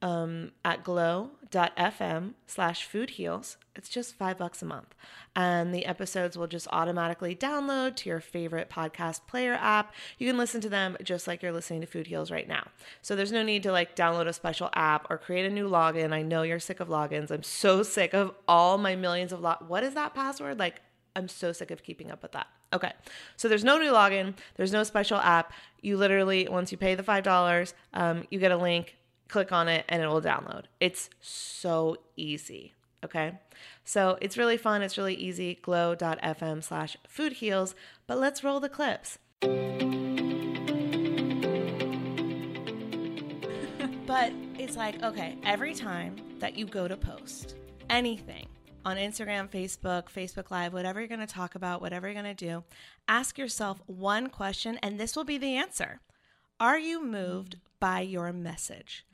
um, 0.00 0.52
at 0.64 0.84
glow.fm 0.84 2.34
slash 2.46 2.84
food 2.84 3.10
heals. 3.10 3.56
It's 3.74 3.88
just 3.88 4.14
five 4.14 4.38
bucks 4.38 4.62
a 4.62 4.64
month. 4.64 4.94
And 5.34 5.74
the 5.74 5.86
episodes 5.86 6.38
will 6.38 6.46
just 6.46 6.68
automatically 6.70 7.34
download 7.34 7.96
to 7.96 8.08
your 8.08 8.20
favorite 8.20 8.70
podcast 8.70 9.26
player 9.26 9.54
app. 9.60 9.92
You 10.18 10.28
can 10.28 10.38
listen 10.38 10.60
to 10.62 10.68
them 10.68 10.96
just 11.02 11.26
like 11.26 11.42
you're 11.42 11.52
listening 11.52 11.80
to 11.80 11.86
Food 11.86 12.06
Heals 12.06 12.30
right 12.30 12.46
now. 12.46 12.68
So 13.02 13.16
there's 13.16 13.32
no 13.32 13.42
need 13.42 13.64
to 13.64 13.72
like 13.72 13.96
download 13.96 14.28
a 14.28 14.32
special 14.32 14.70
app 14.74 15.10
or 15.10 15.18
create 15.18 15.46
a 15.46 15.50
new 15.50 15.68
login. 15.68 16.12
I 16.12 16.22
know 16.22 16.42
you're 16.42 16.60
sick 16.60 16.78
of 16.78 16.88
logins. 16.88 17.32
I'm 17.32 17.42
so 17.42 17.82
sick 17.82 18.14
of 18.14 18.34
all 18.46 18.78
my 18.78 18.94
millions 18.94 19.32
of 19.32 19.40
log. 19.40 19.68
What 19.68 19.82
is 19.82 19.94
that 19.94 20.14
password? 20.14 20.60
Like, 20.60 20.80
I'm 21.16 21.28
so 21.28 21.52
sick 21.52 21.72
of 21.72 21.82
keeping 21.82 22.10
up 22.10 22.22
with 22.22 22.32
that. 22.32 22.46
Okay. 22.72 22.92
So 23.36 23.48
there's 23.48 23.64
no 23.64 23.78
new 23.78 23.90
login, 23.90 24.34
there's 24.56 24.72
no 24.72 24.84
special 24.84 25.18
app. 25.18 25.52
You 25.82 25.96
literally, 25.96 26.46
once 26.48 26.70
you 26.70 26.78
pay 26.78 26.94
the 26.94 27.02
$5, 27.02 27.72
um, 27.94 28.24
you 28.30 28.38
get 28.38 28.52
a 28.52 28.56
link, 28.56 28.96
click 29.28 29.50
on 29.50 29.68
it, 29.68 29.84
and 29.88 30.02
it 30.02 30.06
will 30.06 30.22
download. 30.22 30.64
It's 30.78 31.10
so 31.20 31.96
easy. 32.16 32.74
Okay. 33.04 33.32
So 33.84 34.18
it's 34.20 34.36
really 34.36 34.56
fun. 34.56 34.82
It's 34.82 34.98
really 34.98 35.14
easy. 35.14 35.58
Glow.fm 35.62 36.62
slash 36.62 36.96
food 37.08 37.32
heals. 37.34 37.74
But 38.06 38.18
let's 38.18 38.44
roll 38.44 38.60
the 38.60 38.68
clips. 38.68 39.18
but 44.06 44.32
it's 44.58 44.76
like, 44.76 45.02
okay, 45.02 45.38
every 45.44 45.74
time 45.74 46.16
that 46.38 46.56
you 46.56 46.66
go 46.66 46.86
to 46.86 46.96
post 46.96 47.56
anything, 47.88 48.46
on 48.84 48.96
Instagram, 48.96 49.48
Facebook, 49.48 50.04
Facebook 50.04 50.50
Live, 50.50 50.72
whatever 50.72 51.00
you're 51.00 51.08
going 51.08 51.20
to 51.20 51.26
talk 51.26 51.54
about, 51.54 51.80
whatever 51.80 52.06
you're 52.06 52.20
going 52.20 52.34
to 52.36 52.46
do, 52.46 52.64
ask 53.08 53.38
yourself 53.38 53.82
one 53.86 54.28
question, 54.28 54.78
and 54.82 54.98
this 54.98 55.16
will 55.16 55.24
be 55.24 55.38
the 55.38 55.56
answer 55.56 56.00
Are 56.58 56.78
you 56.78 57.04
moved 57.04 57.56
by 57.78 58.00
your 58.00 58.32
message? 58.32 59.04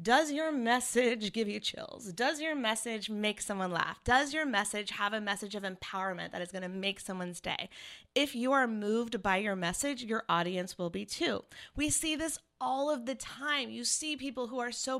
Does 0.00 0.32
your 0.32 0.50
message 0.50 1.32
give 1.32 1.48
you 1.48 1.60
chills? 1.60 2.12
Does 2.12 2.40
your 2.40 2.56
message 2.56 3.08
make 3.08 3.40
someone 3.40 3.70
laugh? 3.70 4.02
Does 4.02 4.34
your 4.34 4.44
message 4.44 4.90
have 4.90 5.12
a 5.12 5.20
message 5.20 5.54
of 5.54 5.62
empowerment 5.62 6.32
that 6.32 6.42
is 6.42 6.50
going 6.50 6.62
to 6.62 6.68
make 6.68 6.98
someone's 6.98 7.40
day? 7.40 7.68
If 8.14 8.34
you 8.34 8.50
are 8.52 8.66
moved 8.66 9.22
by 9.22 9.36
your 9.36 9.54
message, 9.54 10.02
your 10.02 10.24
audience 10.28 10.76
will 10.76 10.90
be 10.90 11.04
too. 11.04 11.44
We 11.76 11.88
see 11.88 12.16
this 12.16 12.38
all 12.60 12.90
of 12.90 13.06
the 13.06 13.14
time. 13.14 13.70
You 13.70 13.84
see 13.84 14.16
people 14.16 14.48
who 14.48 14.58
are 14.58 14.72
so 14.72 14.98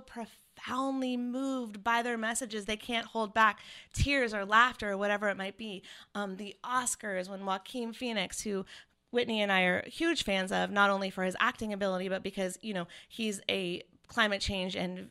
profoundly 0.62 1.16
moved 1.16 1.82
by 1.82 2.02
their 2.02 2.18
messages, 2.18 2.64
they 2.64 2.76
can't 2.76 3.06
hold 3.06 3.34
back 3.34 3.60
tears 3.92 4.34
or 4.34 4.44
laughter 4.44 4.92
or 4.92 4.96
whatever 4.96 5.28
it 5.28 5.36
might 5.36 5.56
be. 5.56 5.82
Um, 6.14 6.36
the 6.36 6.56
Oscars, 6.64 7.28
when 7.28 7.44
Joaquin 7.44 7.92
Phoenix, 7.92 8.42
who 8.42 8.64
Whitney 9.10 9.42
and 9.42 9.52
I 9.52 9.62
are 9.62 9.84
huge 9.86 10.24
fans 10.24 10.52
of, 10.52 10.70
not 10.70 10.90
only 10.90 11.10
for 11.10 11.24
his 11.24 11.36
acting 11.38 11.72
ability, 11.72 12.08
but 12.08 12.22
because, 12.22 12.58
you 12.62 12.74
know, 12.74 12.86
he's 13.08 13.40
a 13.48 13.82
climate 14.08 14.40
change 14.40 14.76
and 14.76 15.10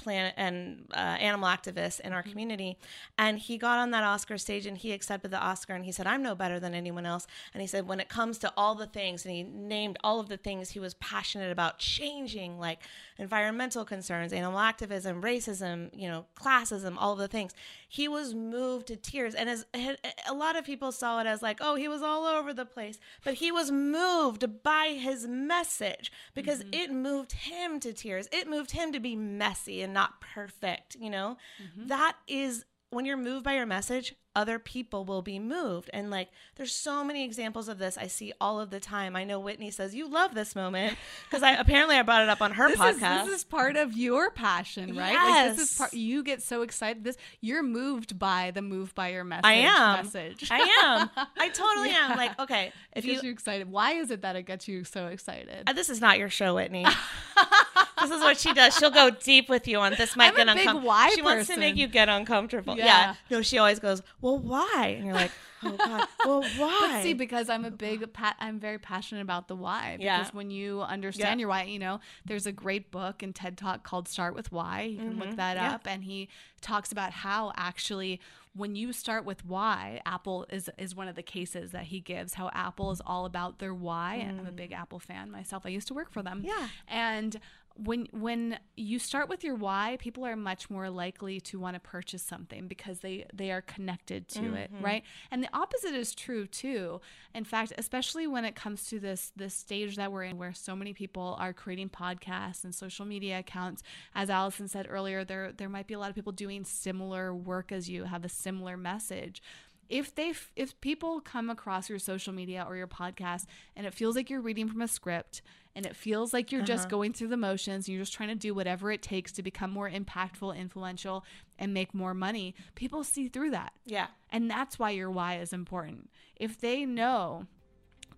planet 0.00 0.34
and 0.36 0.86
uh, 0.92 0.96
animal 0.96 1.48
activist 1.48 2.00
in 2.00 2.12
our 2.12 2.20
mm-hmm. 2.20 2.30
community. 2.30 2.78
And 3.18 3.38
he 3.38 3.58
got 3.58 3.78
on 3.78 3.90
that 3.90 4.04
Oscar 4.04 4.38
stage 4.38 4.66
and 4.66 4.76
he 4.76 4.92
accepted 4.92 5.30
the 5.30 5.38
Oscar 5.38 5.74
and 5.74 5.84
he 5.84 5.92
said, 5.92 6.06
I'm 6.06 6.22
no 6.22 6.34
better 6.34 6.58
than 6.58 6.74
anyone 6.74 7.06
else. 7.06 7.26
And 7.52 7.60
he 7.60 7.66
said, 7.66 7.86
when 7.86 8.00
it 8.00 8.08
comes 8.08 8.38
to 8.38 8.52
all 8.56 8.74
the 8.74 8.86
things, 8.86 9.24
and 9.24 9.34
he 9.34 9.42
named 9.42 9.98
all 10.02 10.20
of 10.20 10.28
the 10.28 10.36
things 10.36 10.70
he 10.70 10.80
was 10.80 10.94
passionate 10.94 11.52
about 11.52 11.78
changing, 11.78 12.58
like 12.58 12.80
environmental 13.18 13.84
concerns, 13.84 14.32
animal 14.32 14.58
activism, 14.58 15.22
racism, 15.22 15.90
you 15.92 16.08
know, 16.08 16.26
classism, 16.34 16.96
all 16.98 17.12
of 17.12 17.18
the 17.18 17.28
things. 17.28 17.52
He 17.92 18.06
was 18.06 18.34
moved 18.34 18.86
to 18.86 18.96
tears. 18.96 19.34
And 19.34 19.50
as 19.50 19.66
a 19.74 20.32
lot 20.32 20.54
of 20.54 20.64
people 20.64 20.92
saw 20.92 21.20
it 21.20 21.26
as 21.26 21.42
like, 21.42 21.58
oh, 21.60 21.74
he 21.74 21.88
was 21.88 22.02
all 22.02 22.24
over 22.24 22.54
the 22.54 22.64
place. 22.64 23.00
But 23.24 23.34
he 23.34 23.50
was 23.50 23.72
moved 23.72 24.62
by 24.62 24.96
his 24.96 25.26
message 25.26 26.12
because 26.32 26.60
mm-hmm. 26.60 26.74
it 26.74 26.92
moved 26.92 27.32
him 27.32 27.80
to 27.80 27.92
tears. 27.92 28.28
It 28.30 28.48
moved 28.48 28.70
him 28.70 28.92
to 28.92 29.00
be 29.00 29.16
messy 29.16 29.82
and 29.82 29.92
not 29.92 30.20
perfect, 30.20 30.96
you 31.00 31.10
know? 31.10 31.36
Mm-hmm. 31.60 31.88
That 31.88 32.14
is 32.28 32.64
when 32.90 33.04
you're 33.04 33.16
moved 33.16 33.44
by 33.44 33.54
your 33.54 33.66
message, 33.66 34.14
other 34.36 34.58
people 34.58 35.04
will 35.04 35.22
be 35.22 35.38
moved. 35.38 35.90
And 35.92 36.10
like, 36.10 36.28
there's 36.56 36.72
so 36.72 37.02
many 37.02 37.24
examples 37.24 37.68
of 37.68 37.78
this 37.78 37.98
I 37.98 38.06
see 38.06 38.32
all 38.40 38.60
of 38.60 38.70
the 38.70 38.78
time. 38.78 39.16
I 39.16 39.24
know 39.24 39.40
Whitney 39.40 39.70
says 39.70 39.94
you 39.94 40.08
love 40.08 40.34
this 40.34 40.54
moment 40.54 40.96
because 41.28 41.42
I 41.42 41.52
apparently 41.52 41.96
I 41.96 42.02
brought 42.02 42.22
it 42.22 42.28
up 42.28 42.40
on 42.40 42.52
her 42.52 42.68
this 42.68 42.78
podcast. 42.78 43.20
Is, 43.22 43.26
this 43.26 43.36
is 43.38 43.44
part 43.44 43.76
of 43.76 43.96
your 43.96 44.30
passion, 44.30 44.96
right? 44.96 45.12
Yes. 45.12 45.48
Like 45.48 45.56
this 45.56 45.70
is 45.72 45.78
part. 45.78 45.92
You 45.94 46.22
get 46.22 46.42
so 46.42 46.62
excited. 46.62 47.02
This 47.04 47.16
you're 47.40 47.62
moved 47.62 48.18
by 48.18 48.52
the 48.52 48.62
move 48.62 48.94
by 48.94 49.08
your 49.08 49.24
message. 49.24 49.44
I 49.44 49.52
am. 49.54 50.04
Message. 50.04 50.48
I 50.50 50.58
am. 50.82 51.26
I 51.36 51.48
totally 51.48 51.88
yeah. 51.90 52.10
am. 52.10 52.16
Like, 52.16 52.38
okay, 52.38 52.72
if 52.94 53.04
you, 53.04 53.20
you 53.22 53.30
excited, 53.30 53.70
why 53.70 53.94
is 53.94 54.10
it 54.10 54.22
that 54.22 54.36
it 54.36 54.44
gets 54.44 54.68
you 54.68 54.84
so 54.84 55.06
excited? 55.08 55.64
Uh, 55.66 55.72
this 55.72 55.90
is 55.90 56.00
not 56.00 56.18
your 56.18 56.28
show, 56.28 56.54
Whitney. 56.54 56.86
this 58.00 58.10
is 58.10 58.20
what 58.20 58.38
she 58.38 58.52
does. 58.52 58.76
She'll 58.76 58.90
go 58.90 59.10
deep 59.10 59.48
with 59.48 59.68
you 59.68 59.78
on 59.78 59.94
this. 59.96 60.16
Might 60.16 60.28
I'm 60.28 60.36
get 60.36 60.48
uncomfortable. 60.48 60.92
She 60.92 61.08
person. 61.08 61.24
wants 61.24 61.48
to 61.48 61.56
make 61.58 61.76
you 61.76 61.86
get 61.86 62.08
uncomfortable. 62.08 62.76
Yeah. 62.76 62.84
yeah. 62.84 63.14
No, 63.30 63.42
she 63.42 63.58
always 63.58 63.78
goes, 63.78 64.02
"Well, 64.20 64.38
why?" 64.38 64.94
And 64.96 65.04
you're 65.04 65.14
like, 65.14 65.32
"Oh 65.62 65.76
God, 65.76 66.08
well, 66.24 66.42
why?" 66.56 66.88
But 66.92 67.02
see, 67.02 67.14
because 67.14 67.48
I'm 67.48 67.64
a 67.64 67.70
big, 67.70 68.12
pa- 68.12 68.36
I'm 68.38 68.58
very 68.58 68.78
passionate 68.78 69.22
about 69.22 69.48
the 69.48 69.56
why. 69.56 69.96
Because 69.98 70.04
yeah. 70.04 70.28
when 70.32 70.50
you 70.50 70.82
understand 70.82 71.38
yeah. 71.38 71.42
your 71.42 71.48
why, 71.48 71.62
you 71.64 71.78
know, 71.78 72.00
there's 72.24 72.46
a 72.46 72.52
great 72.52 72.90
book 72.90 73.22
and 73.22 73.34
TED 73.34 73.56
Talk 73.56 73.82
called 73.82 74.08
"Start 74.08 74.34
with 74.34 74.52
Why." 74.52 74.82
You 74.82 74.98
can 74.98 75.10
mm-hmm. 75.10 75.20
look 75.20 75.36
that 75.36 75.56
up, 75.56 75.86
and 75.86 76.04
he 76.04 76.28
talks 76.60 76.92
about 76.92 77.12
how 77.12 77.52
actually 77.56 78.20
when 78.54 78.74
you 78.74 78.92
start 78.92 79.24
with 79.24 79.44
why 79.44 80.00
apple 80.04 80.44
is 80.50 80.68
is 80.76 80.94
one 80.94 81.08
of 81.08 81.14
the 81.14 81.22
cases 81.22 81.70
that 81.70 81.84
he 81.84 82.00
gives 82.00 82.34
how 82.34 82.50
apple 82.52 82.90
is 82.90 83.00
all 83.06 83.24
about 83.24 83.58
their 83.58 83.72
why 83.72 84.20
mm. 84.20 84.28
and 84.28 84.40
i'm 84.40 84.46
a 84.46 84.52
big 84.52 84.72
apple 84.72 84.98
fan 84.98 85.30
myself 85.30 85.64
i 85.64 85.68
used 85.68 85.86
to 85.86 85.94
work 85.94 86.10
for 86.10 86.22
them 86.22 86.42
yeah 86.44 86.68
and 86.88 87.40
when 87.76 88.06
when 88.12 88.58
you 88.76 88.98
start 88.98 89.28
with 89.28 89.42
your 89.42 89.54
why 89.54 89.96
people 90.00 90.26
are 90.26 90.36
much 90.36 90.68
more 90.68 90.90
likely 90.90 91.40
to 91.40 91.58
want 91.58 91.74
to 91.74 91.80
purchase 91.80 92.22
something 92.22 92.68
because 92.68 93.00
they 93.00 93.24
they 93.32 93.50
are 93.50 93.62
connected 93.62 94.28
to 94.28 94.40
mm-hmm. 94.40 94.56
it 94.56 94.70
right? 94.80 95.02
And 95.30 95.42
the 95.42 95.48
opposite 95.52 95.94
is 95.94 96.14
true 96.14 96.46
too. 96.46 97.00
In 97.34 97.44
fact 97.44 97.72
especially 97.78 98.26
when 98.26 98.44
it 98.44 98.54
comes 98.54 98.88
to 98.88 99.00
this 99.00 99.32
this 99.36 99.54
stage 99.54 99.96
that 99.96 100.12
we're 100.12 100.24
in 100.24 100.38
where 100.38 100.52
so 100.52 100.76
many 100.76 100.92
people 100.92 101.36
are 101.38 101.52
creating 101.52 101.88
podcasts 101.90 102.64
and 102.64 102.74
social 102.74 103.06
media 103.06 103.38
accounts 103.38 103.82
as 104.14 104.30
allison 104.30 104.68
said 104.68 104.86
earlier 104.88 105.24
there 105.24 105.52
there 105.56 105.68
might 105.68 105.86
be 105.86 105.94
a 105.94 105.98
lot 105.98 106.10
of 106.10 106.14
people 106.14 106.32
doing 106.32 106.64
similar 106.64 107.34
work 107.34 107.72
as 107.72 107.88
you 107.88 108.04
have 108.04 108.24
a 108.24 108.28
similar 108.28 108.76
message. 108.76 109.42
If 109.88 110.14
they 110.14 110.32
if 110.54 110.80
people 110.80 111.20
come 111.20 111.50
across 111.50 111.90
your 111.90 111.98
social 111.98 112.32
media 112.32 112.64
or 112.66 112.76
your 112.76 112.86
podcast 112.86 113.46
and 113.74 113.86
it 113.86 113.94
feels 113.94 114.14
like 114.14 114.30
you're 114.30 114.40
reading 114.40 114.68
from 114.68 114.82
a 114.82 114.88
script 114.88 115.42
and 115.74 115.86
it 115.86 115.94
feels 115.96 116.32
like 116.32 116.50
you're 116.50 116.60
uh-huh. 116.60 116.66
just 116.66 116.88
going 116.88 117.12
through 117.12 117.28
the 117.28 117.36
motions 117.36 117.88
you're 117.88 118.00
just 118.00 118.12
trying 118.12 118.28
to 118.28 118.34
do 118.34 118.54
whatever 118.54 118.90
it 118.90 119.02
takes 119.02 119.32
to 119.32 119.42
become 119.42 119.70
more 119.70 119.90
impactful 119.90 120.56
influential 120.56 121.24
and 121.58 121.72
make 121.72 121.94
more 121.94 122.14
money 122.14 122.54
people 122.74 123.04
see 123.04 123.28
through 123.28 123.50
that 123.50 123.72
yeah 123.86 124.08
and 124.30 124.50
that's 124.50 124.78
why 124.78 124.90
your 124.90 125.10
why 125.10 125.36
is 125.36 125.52
important 125.52 126.10
if 126.36 126.60
they 126.60 126.84
know 126.84 127.46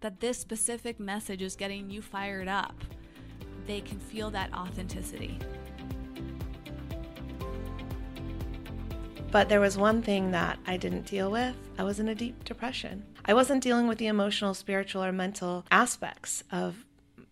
that 0.01 0.21
this 0.21 0.39
specific 0.39 0.99
message 0.99 1.43
is 1.43 1.57
getting 1.57 1.91
you 1.91 2.03
fired 2.03 2.49
up 2.49 2.75
they 3.67 3.81
can 3.81 3.99
feel 3.99 4.31
that 4.31 4.53
authenticity 4.55 5.39
But 9.33 9.49
there 9.49 9.61
was 9.61 9.79
one 9.79 10.03
thing 10.03 10.31
that 10.33 10.59
I 10.67 10.77
didn't 10.77 11.07
deal 11.07 11.31
with. 11.31 11.57
I 11.79 11.85
was 11.85 11.99
in 11.99 12.09
a 12.09 12.15
deep 12.15 12.45
depression. 12.45 13.03
I 13.25 13.33
wasn't 13.33 13.63
dealing 13.63 13.89
with 13.89 13.97
the 13.97 14.09
emotional, 14.09 14.53
spiritual, 14.53 15.03
or 15.03 15.11
mental 15.11 15.65
aspects 15.71 16.45
of 16.53 16.85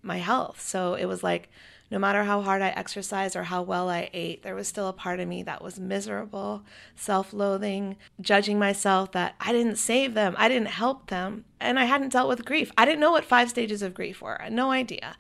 my 0.03 0.19
health. 0.19 0.61
So 0.61 0.95
it 0.95 1.07
was 1.07 1.23
like, 1.23 1.49
no 1.91 1.99
matter 1.99 2.23
how 2.23 2.41
hard 2.41 2.63
I 2.63 2.69
exercised 2.69 3.35
or 3.35 3.45
how 3.45 3.63
well 3.63 3.89
I 3.89 4.11
ate, 4.13 4.43
there 4.43 4.55
was 4.55 4.69
still 4.69 4.87
a 4.87 4.93
part 4.93 5.19
of 5.19 5.27
me 5.27 5.43
that 5.43 5.63
was 5.63 5.81
miserable, 5.81 6.63
self 6.95 7.33
loathing, 7.33 7.97
judging 8.21 8.59
myself 8.59 9.11
that 9.13 9.35
I 9.41 9.53
didn't 9.53 9.77
save 9.77 10.15
them, 10.15 10.35
I 10.39 10.49
didn't 10.49 10.69
help 10.69 11.09
them, 11.09 11.45
and 11.59 11.79
I 11.79 11.87
hadn't 11.87 12.13
dealt 12.13 12.29
with 12.29 12.45
grief. 12.45 12.71
I 12.79 12.85
didn't 12.85 13.01
know 13.01 13.11
what 13.11 13.25
five 13.25 13.51
stages 13.51 13.83
of 13.83 13.95
grief 13.95 14.23
were, 14.23 14.41
no 14.51 14.71
idea. 14.71 15.17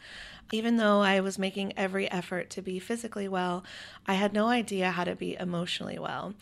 Even 0.52 0.76
though 0.76 1.00
I 1.00 1.20
was 1.20 1.38
making 1.38 1.72
every 1.76 2.10
effort 2.10 2.50
to 2.50 2.62
be 2.62 2.78
physically 2.78 3.28
well, 3.28 3.64
I 4.06 4.14
had 4.14 4.32
no 4.32 4.48
idea 4.48 4.90
how 4.90 5.04
to 5.04 5.14
be 5.14 5.36
emotionally 5.36 5.98
well. 5.98 6.34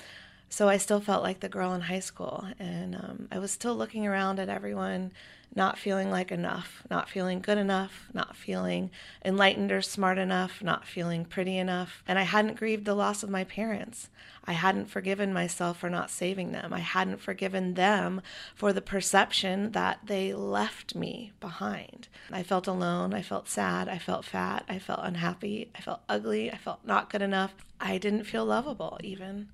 So 0.50 0.68
I 0.68 0.78
still 0.78 1.00
felt 1.00 1.22
like 1.22 1.40
the 1.40 1.48
girl 1.48 1.74
in 1.74 1.82
high 1.82 2.00
school. 2.00 2.46
And 2.58 2.94
um, 2.94 3.28
I 3.30 3.38
was 3.38 3.50
still 3.50 3.76
looking 3.76 4.06
around 4.06 4.40
at 4.40 4.48
everyone, 4.48 5.12
not 5.54 5.78
feeling 5.78 6.10
like 6.10 6.30
enough, 6.30 6.82
not 6.90 7.08
feeling 7.08 7.40
good 7.40 7.58
enough, 7.58 8.08
not 8.12 8.36
feeling 8.36 8.90
enlightened 9.24 9.72
or 9.72 9.82
smart 9.82 10.18
enough, 10.18 10.62
not 10.62 10.86
feeling 10.86 11.24
pretty 11.24 11.58
enough. 11.58 12.02
And 12.06 12.18
I 12.18 12.22
hadn't 12.22 12.58
grieved 12.58 12.84
the 12.84 12.94
loss 12.94 13.22
of 13.22 13.30
my 13.30 13.44
parents. 13.44 14.08
I 14.44 14.52
hadn't 14.52 14.86
forgiven 14.90 15.32
myself 15.32 15.78
for 15.78 15.90
not 15.90 16.10
saving 16.10 16.52
them. 16.52 16.72
I 16.72 16.78
hadn't 16.78 17.20
forgiven 17.20 17.74
them 17.74 18.22
for 18.54 18.72
the 18.72 18.80
perception 18.80 19.72
that 19.72 20.00
they 20.04 20.32
left 20.32 20.94
me 20.94 21.32
behind. 21.40 22.08
I 22.32 22.42
felt 22.42 22.66
alone. 22.66 23.12
I 23.12 23.22
felt 23.22 23.48
sad. 23.48 23.88
I 23.88 23.98
felt 23.98 24.24
fat. 24.24 24.64
I 24.68 24.78
felt 24.78 25.00
unhappy. 25.02 25.70
I 25.74 25.80
felt 25.80 26.00
ugly. 26.08 26.50
I 26.50 26.56
felt 26.56 26.84
not 26.84 27.10
good 27.10 27.22
enough. 27.22 27.54
I 27.80 27.98
didn't 27.98 28.24
feel 28.24 28.44
lovable, 28.44 28.98
even. 29.02 29.48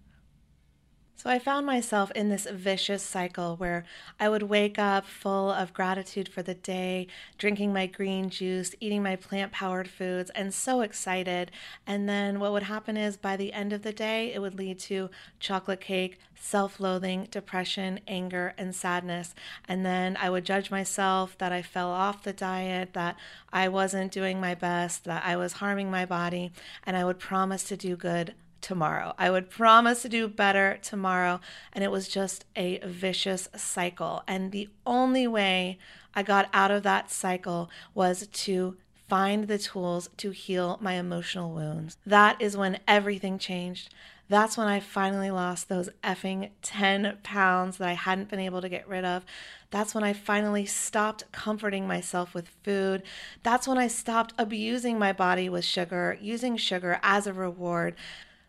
So 1.16 1.30
I 1.30 1.38
found 1.38 1.64
myself 1.64 2.10
in 2.10 2.28
this 2.28 2.46
vicious 2.50 3.02
cycle 3.02 3.56
where 3.56 3.84
I 4.18 4.28
would 4.28 4.42
wake 4.42 4.78
up 4.78 5.06
full 5.06 5.48
of 5.50 5.72
gratitude 5.72 6.28
for 6.28 6.42
the 6.42 6.54
day, 6.54 7.06
drinking 7.38 7.72
my 7.72 7.86
green 7.86 8.28
juice, 8.30 8.74
eating 8.80 9.02
my 9.02 9.16
plant 9.16 9.52
powered 9.52 9.88
foods, 9.88 10.30
and 10.34 10.52
so 10.52 10.80
excited. 10.80 11.50
And 11.86 12.08
then 12.08 12.40
what 12.40 12.52
would 12.52 12.64
happen 12.64 12.96
is 12.96 13.16
by 13.16 13.36
the 13.36 13.52
end 13.52 13.72
of 13.72 13.82
the 13.82 13.92
day, 13.92 14.34
it 14.34 14.40
would 14.40 14.58
lead 14.58 14.78
to 14.80 15.08
chocolate 15.38 15.80
cake, 15.80 16.18
self 16.34 16.78
loathing, 16.80 17.28
depression, 17.30 18.00
anger, 18.08 18.52
and 18.58 18.74
sadness. 18.74 19.34
And 19.66 19.86
then 19.86 20.18
I 20.20 20.28
would 20.28 20.44
judge 20.44 20.70
myself 20.70 21.38
that 21.38 21.52
I 21.52 21.62
fell 21.62 21.90
off 21.90 22.24
the 22.24 22.32
diet, 22.32 22.92
that 22.92 23.16
I 23.52 23.68
wasn't 23.68 24.12
doing 24.12 24.40
my 24.40 24.54
best, 24.54 25.04
that 25.04 25.24
I 25.24 25.36
was 25.36 25.54
harming 25.54 25.90
my 25.90 26.04
body, 26.04 26.52
and 26.84 26.96
I 26.96 27.04
would 27.04 27.20
promise 27.20 27.64
to 27.64 27.76
do 27.76 27.96
good 27.96 28.34
tomorrow. 28.64 29.12
I 29.18 29.30
would 29.30 29.50
promise 29.50 30.02
to 30.02 30.08
do 30.08 30.26
better 30.26 30.78
tomorrow. 30.80 31.38
And 31.72 31.84
it 31.84 31.90
was 31.90 32.08
just 32.08 32.46
a 32.56 32.78
vicious 32.78 33.48
cycle. 33.54 34.22
And 34.26 34.50
the 34.50 34.70
only 34.86 35.26
way 35.26 35.78
I 36.14 36.22
got 36.22 36.48
out 36.52 36.70
of 36.70 36.82
that 36.82 37.10
cycle 37.10 37.70
was 37.94 38.26
to 38.26 38.76
find 39.06 39.48
the 39.48 39.58
tools 39.58 40.08
to 40.16 40.30
heal 40.30 40.78
my 40.80 40.94
emotional 40.94 41.52
wounds. 41.52 41.98
That 42.06 42.40
is 42.40 42.56
when 42.56 42.78
everything 42.88 43.38
changed. 43.38 43.94
That's 44.28 44.56
when 44.56 44.66
I 44.66 44.80
finally 44.80 45.30
lost 45.30 45.68
those 45.68 45.90
effing 46.02 46.48
10 46.62 47.18
pounds 47.22 47.76
that 47.76 47.88
I 47.88 47.92
hadn't 47.92 48.30
been 48.30 48.40
able 48.40 48.62
to 48.62 48.70
get 48.70 48.88
rid 48.88 49.04
of. 49.04 49.26
That's 49.70 49.94
when 49.94 50.02
I 50.02 50.14
finally 50.14 50.64
stopped 50.64 51.30
comforting 51.32 51.86
myself 51.86 52.32
with 52.32 52.48
food. 52.62 53.02
That's 53.42 53.68
when 53.68 53.76
I 53.76 53.88
stopped 53.88 54.32
abusing 54.38 54.98
my 54.98 55.12
body 55.12 55.50
with 55.50 55.64
sugar, 55.64 56.16
using 56.22 56.56
sugar 56.56 56.98
as 57.02 57.26
a 57.26 57.34
reward. 57.34 57.96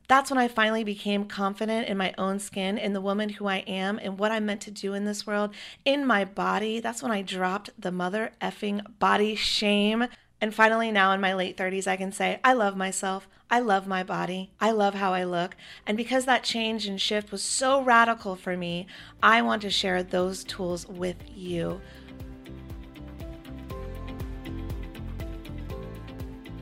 That's 0.08 0.30
when 0.30 0.38
I 0.38 0.48
finally 0.48 0.84
became 0.84 1.26
confident 1.26 1.88
in 1.88 1.98
my 1.98 2.14
own 2.18 2.40
skin, 2.40 2.78
in 2.78 2.94
the 2.94 3.02
woman 3.02 3.30
who 3.30 3.48
I 3.48 3.58
am, 3.68 4.00
and 4.02 4.18
what 4.18 4.32
I'm 4.32 4.46
meant 4.46 4.62
to 4.62 4.72
do 4.72 4.94
in 4.94 5.06
this 5.06 5.26
world, 5.26 5.54
in 5.84 6.06
my 6.06 6.26
body. 6.26 6.80
That's 6.80 7.02
when 7.02 7.12
I 7.12 7.22
dropped 7.22 7.70
the 7.78 7.92
mother 7.92 8.32
effing 8.42 8.82
body 9.00 9.36
shame. 9.36 10.08
And 10.42 10.54
finally, 10.54 10.92
now 10.92 11.12
in 11.14 11.22
my 11.22 11.34
late 11.34 11.58
30s, 11.58 11.88
I 11.88 11.96
can 11.96 12.12
say, 12.12 12.40
I 12.44 12.54
love 12.54 12.76
myself. 12.76 13.28
I 13.50 13.60
love 13.60 13.88
my 13.88 14.04
body. 14.04 14.52
I 14.60 14.72
love 14.72 14.96
how 14.96 15.14
I 15.14 15.24
look. 15.24 15.56
And 15.86 15.96
because 15.96 16.26
that 16.26 16.44
change 16.44 16.88
and 16.88 17.00
shift 17.00 17.32
was 17.32 17.44
so 17.44 17.82
radical 17.82 18.36
for 18.36 18.58
me, 18.58 18.88
I 19.22 19.42
want 19.42 19.62
to 19.62 19.70
share 19.70 20.02
those 20.04 20.44
tools 20.44 20.88
with 20.88 21.18
you. 21.34 21.82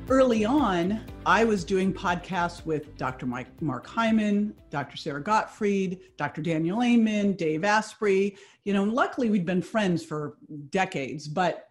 Early 0.10 0.44
on, 0.44 1.00
I 1.26 1.46
was 1.46 1.64
doing 1.64 1.94
podcasts 1.94 2.66
with 2.66 2.98
Dr. 2.98 3.26
Mike, 3.26 3.62
Mark 3.62 3.88
Hyman, 3.88 4.54
Dr. 4.70 4.98
Sara 4.98 5.24
Gottfried, 5.24 6.02
Dr. 6.18 6.42
Daniel 6.42 6.84
Amen, 6.84 7.34
Dave 7.34 7.64
Asprey. 7.64 8.36
You 8.66 8.74
know, 8.74 8.84
luckily 8.84 9.30
we'd 9.30 9.46
been 9.46 9.62
friends 9.62 10.04
for 10.04 10.36
decades, 10.72 11.30
but 11.30 11.70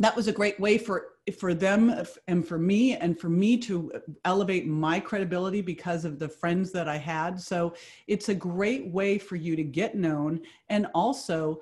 that 0.00 0.14
was 0.14 0.28
a 0.28 0.32
great 0.32 0.60
way 0.60 0.76
for 0.76 1.08
for 1.38 1.54
them 1.54 1.94
and 2.28 2.46
for 2.46 2.58
me 2.58 2.96
and 2.96 3.18
for 3.18 3.28
me 3.28 3.56
to 3.56 3.92
elevate 4.24 4.66
my 4.66 5.00
credibility 5.00 5.62
because 5.62 6.04
of 6.04 6.18
the 6.18 6.28
friends 6.28 6.72
that 6.72 6.88
I 6.88 6.98
had. 6.98 7.40
So 7.40 7.74
it's 8.06 8.28
a 8.28 8.34
great 8.34 8.88
way 8.88 9.18
for 9.18 9.36
you 9.36 9.56
to 9.56 9.62
get 9.62 9.94
known 9.94 10.42
and 10.68 10.88
also 10.94 11.60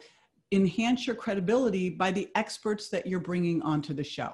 enhance 0.51 1.07
your 1.07 1.15
credibility 1.15 1.89
by 1.89 2.11
the 2.11 2.29
experts 2.35 2.89
that 2.89 3.07
you're 3.07 3.21
bringing 3.21 3.63
onto 3.63 3.95
the 3.95 4.03
show. 4.03 4.33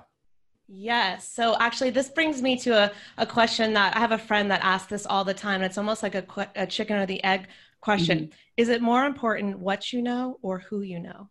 Yes. 0.69 1.29
So 1.29 1.57
actually, 1.59 1.91
this 1.91 2.09
brings 2.09 2.43
me 2.43 2.57
to 2.59 2.71
a, 2.71 2.93
a 3.19 3.27
question 3.27 3.73
that 3.75 3.97
I 3.97 4.01
have 4.01 4.13
a 4.13 4.19
friend 4.19 4.51
that 4.51 4.65
asks 4.65 4.89
this 4.89 5.07
all 5.07 5.25
the 5.25 5.35
time. 5.35 5.63
It's 5.63 5.79
almost 5.79 6.03
like 6.03 6.15
a, 6.15 6.25
a 6.57 6.67
chicken 6.67 6.97
or 6.97 7.07
the 7.07 7.23
egg 7.25 7.49
question. 7.81 8.19
Mm-hmm. 8.19 8.33
Is 8.57 8.69
it 8.69 8.83
more 8.83 9.05
important 9.05 9.59
what 9.59 9.93
you 9.93 10.03
know 10.03 10.39
or 10.43 10.59
who 10.59 10.83
you 10.83 10.99
know? 10.99 11.29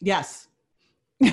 Yes. 0.00 0.48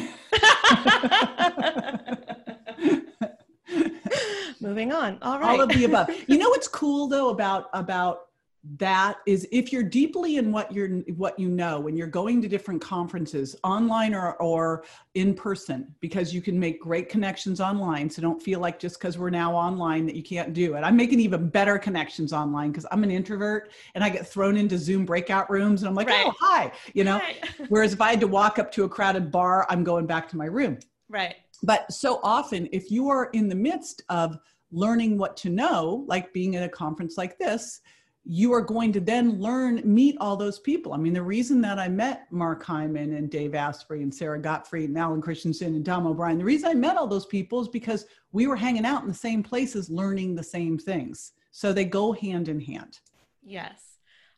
Moving 4.60 4.92
on. 4.94 5.18
All 5.22 5.40
right. 5.40 5.50
All 5.50 5.62
of 5.62 5.70
the 5.70 5.86
above. 5.86 6.10
You 6.28 6.38
know 6.38 6.50
what's 6.50 6.68
cool 6.68 7.08
though 7.08 7.30
about 7.30 7.70
about 7.74 8.28
that 8.78 9.18
is 9.26 9.46
if 9.52 9.74
you're 9.74 9.84
deeply 9.84 10.38
in 10.38 10.50
what 10.50 10.72
you're 10.72 10.88
what 11.18 11.38
you 11.38 11.50
know 11.50 11.82
when 11.82 11.98
you're 11.98 12.08
going 12.08 12.42
to 12.42 12.48
different 12.48 12.82
conferences 12.82 13.58
online 13.64 14.16
or 14.16 14.36
or 14.36 14.86
in 15.16 15.34
person 15.34 15.94
because 16.00 16.34
you 16.34 16.42
can 16.42 16.58
make 16.58 16.80
great 16.80 17.10
connections 17.10 17.60
online. 17.60 18.10
So 18.10 18.22
don't 18.22 18.42
feel 18.42 18.62
like 18.62 18.80
just 18.80 19.00
because 19.00 19.18
we're 19.18 19.30
now 19.30 19.54
online 19.54 20.06
that 20.06 20.16
you 20.16 20.24
can't 20.24 20.54
do 20.54 20.76
it. 20.76 20.82
I'm 20.82 20.96
making 20.96 21.20
even 21.20 21.50
better 21.50 21.78
connections 21.78 22.32
online 22.32 22.72
because 22.72 22.86
i'm 22.92 23.04
an 23.04 23.12
introvert 23.12 23.72
and 23.96 24.04
i 24.04 24.10
get 24.10 24.26
thrown 24.26 24.56
into 24.56 24.78
zoom 24.78 25.06
breakout 25.06 25.50
rooms 25.50 25.82
and 25.82 25.90
i'm 25.90 25.96
like 25.96 26.08
right. 26.08 26.26
oh 26.26 26.34
hi 26.40 26.72
you 26.94 27.04
know? 27.04 27.22
Whereas 27.70 27.94
if 27.94 28.02
i 28.02 28.10
had 28.10 28.20
to 28.22 28.28
walk 28.28 28.60
up 28.60 28.72
to 28.74 28.84
a 28.84 28.90
crowded 28.90 29.32
bar 29.32 29.66
i'm 29.70 29.84
going 29.84 30.06
back 30.06 30.30
to 30.30 30.38
my 30.38 30.46
room. 30.46 30.80
Right. 31.10 31.36
But 31.64 31.92
so 31.92 32.20
often 32.24 32.68
if 32.72 32.90
you 32.90 33.10
are 33.10 33.30
in 33.34 33.48
the 33.48 33.56
midst 33.56 34.04
of 34.10 34.38
learning 34.72 35.18
what 35.18 35.38
to 35.38 35.50
know 35.50 36.04
like 36.08 36.34
being 36.34 36.56
at 36.56 36.64
a 36.64 36.70
conference 36.70 37.18
like 37.18 37.38
this 37.38 37.82
you 38.26 38.54
are 38.54 38.62
going 38.62 38.94
to 38.94 39.02
then 39.02 39.42
learn, 39.42 39.82
meet 39.84 40.16
all 40.20 40.38
those 40.38 40.60
people. 40.60 40.94
I 40.94 40.98
mean, 40.98 41.14
the 41.14 41.22
reason 41.22 41.60
that 41.62 41.78
I 41.78 41.90
met 41.90 42.32
Mark 42.32 42.64
Hyman 42.64 43.14
and 43.14 43.30
Dave 43.30 43.54
Asprey 43.54 44.02
and 44.02 44.14
Sara 44.14 44.40
Gottfried 44.40 44.90
and 44.90 44.98
Alan 44.98 45.22
Christianson 45.22 45.76
and 45.76 45.86
Tom 45.86 46.08
O'Bryan, 46.08 46.38
the 46.38 46.46
reason 46.46 46.70
I 46.70 46.74
met 46.74 46.96
all 46.96 47.08
those 47.08 47.26
people 47.26 47.62
is 47.62 47.68
because 47.68 48.06
we 48.32 48.48
were 48.48 48.56
hanging 48.56 48.86
out 48.86 49.02
in 49.02 49.10
the 49.10 49.14
same 49.14 49.44
places, 49.44 49.90
learning 49.90 50.36
the 50.36 50.44
same 50.44 50.78
things. 50.78 51.34
So 51.52 51.74
they 51.74 51.86
go 51.86 52.14
hand 52.14 52.48
in 52.48 52.62
hand. 52.62 53.00
Yes. 53.44 53.93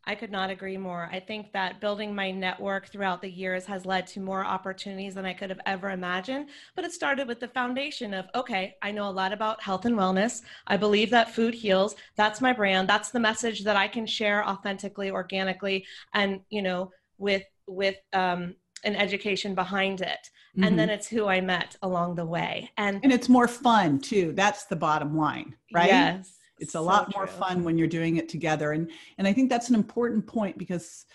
I 0.08 0.16
could 0.16 0.32
not 0.32 0.50
agree 0.50 0.78
more. 0.78 1.10
I 1.12 1.20
think 1.20 1.52
that 1.54 1.82
building 1.82 2.14
my 2.14 2.32
network 2.32 2.88
throughout 2.88 3.22
the 3.22 3.30
years 3.30 3.66
has 3.66 3.86
led 3.86 4.06
to 4.08 4.20
more 4.20 4.46
opportunities 4.46 5.16
than 5.16 5.26
I 5.26 5.34
could 5.34 5.50
have 5.50 5.60
ever 5.66 5.90
imagined. 5.90 6.50
But 6.76 6.86
it 6.86 6.92
started 6.92 7.28
with 7.28 7.40
the 7.40 7.48
foundation 7.48 8.14
of 8.14 8.28
okay, 8.36 8.76
I 8.82 8.92
know 8.92 9.10
a 9.10 9.12
lot 9.12 9.34
about 9.34 9.62
health 9.62 9.86
and 9.86 9.96
wellness. 9.96 10.42
I 10.68 10.78
believe 10.78 11.10
that 11.10 11.34
food 11.34 11.54
heals. 11.54 11.96
That's 12.16 12.42
my 12.42 12.54
brand. 12.54 12.88
That's 12.88 13.10
the 13.10 13.20
message 13.20 13.64
that 13.64 13.76
I 13.76 13.88
can 13.88 14.06
share 14.06 14.48
authentically, 14.48 15.10
organically, 15.10 15.86
and 16.14 16.42
you 16.50 16.62
know, 16.62 16.92
with 17.18 17.44
with 17.68 17.98
um, 18.14 18.56
an 18.84 18.96
education 18.96 19.56
behind 19.56 20.02
it. 20.02 20.30
Mm-hmm. 20.56 20.64
And 20.64 20.80
then 20.80 20.90
it's 20.90 21.08
who 21.08 21.28
I 21.28 21.42
met 21.42 21.76
along 21.82 22.16
the 22.16 22.26
way. 22.26 22.70
And 22.78 23.00
and 23.04 23.12
it's 23.12 23.28
more 23.28 23.48
fun 23.48 24.00
too. 24.00 24.34
That's 24.34 24.66
the 24.66 24.76
bottom 24.76 25.18
line, 25.18 25.56
right? 25.74 25.88
Yes 25.88 26.35
it's 26.60 26.72
a 26.72 26.74
so 26.74 26.84
lot 26.84 27.14
more 27.16 27.28
true. 27.28 27.38
fun 27.38 27.64
when 27.64 27.78
you're 27.78 27.88
doing 27.88 28.18
it 28.18 28.30
together 28.30 28.72
and 28.72 28.90
and 29.18 29.28
i 29.28 29.34
think 29.34 29.50
that's 29.50 29.70
an 29.70 29.76
important 29.76 30.26
point 30.26 30.58
because 30.58 31.06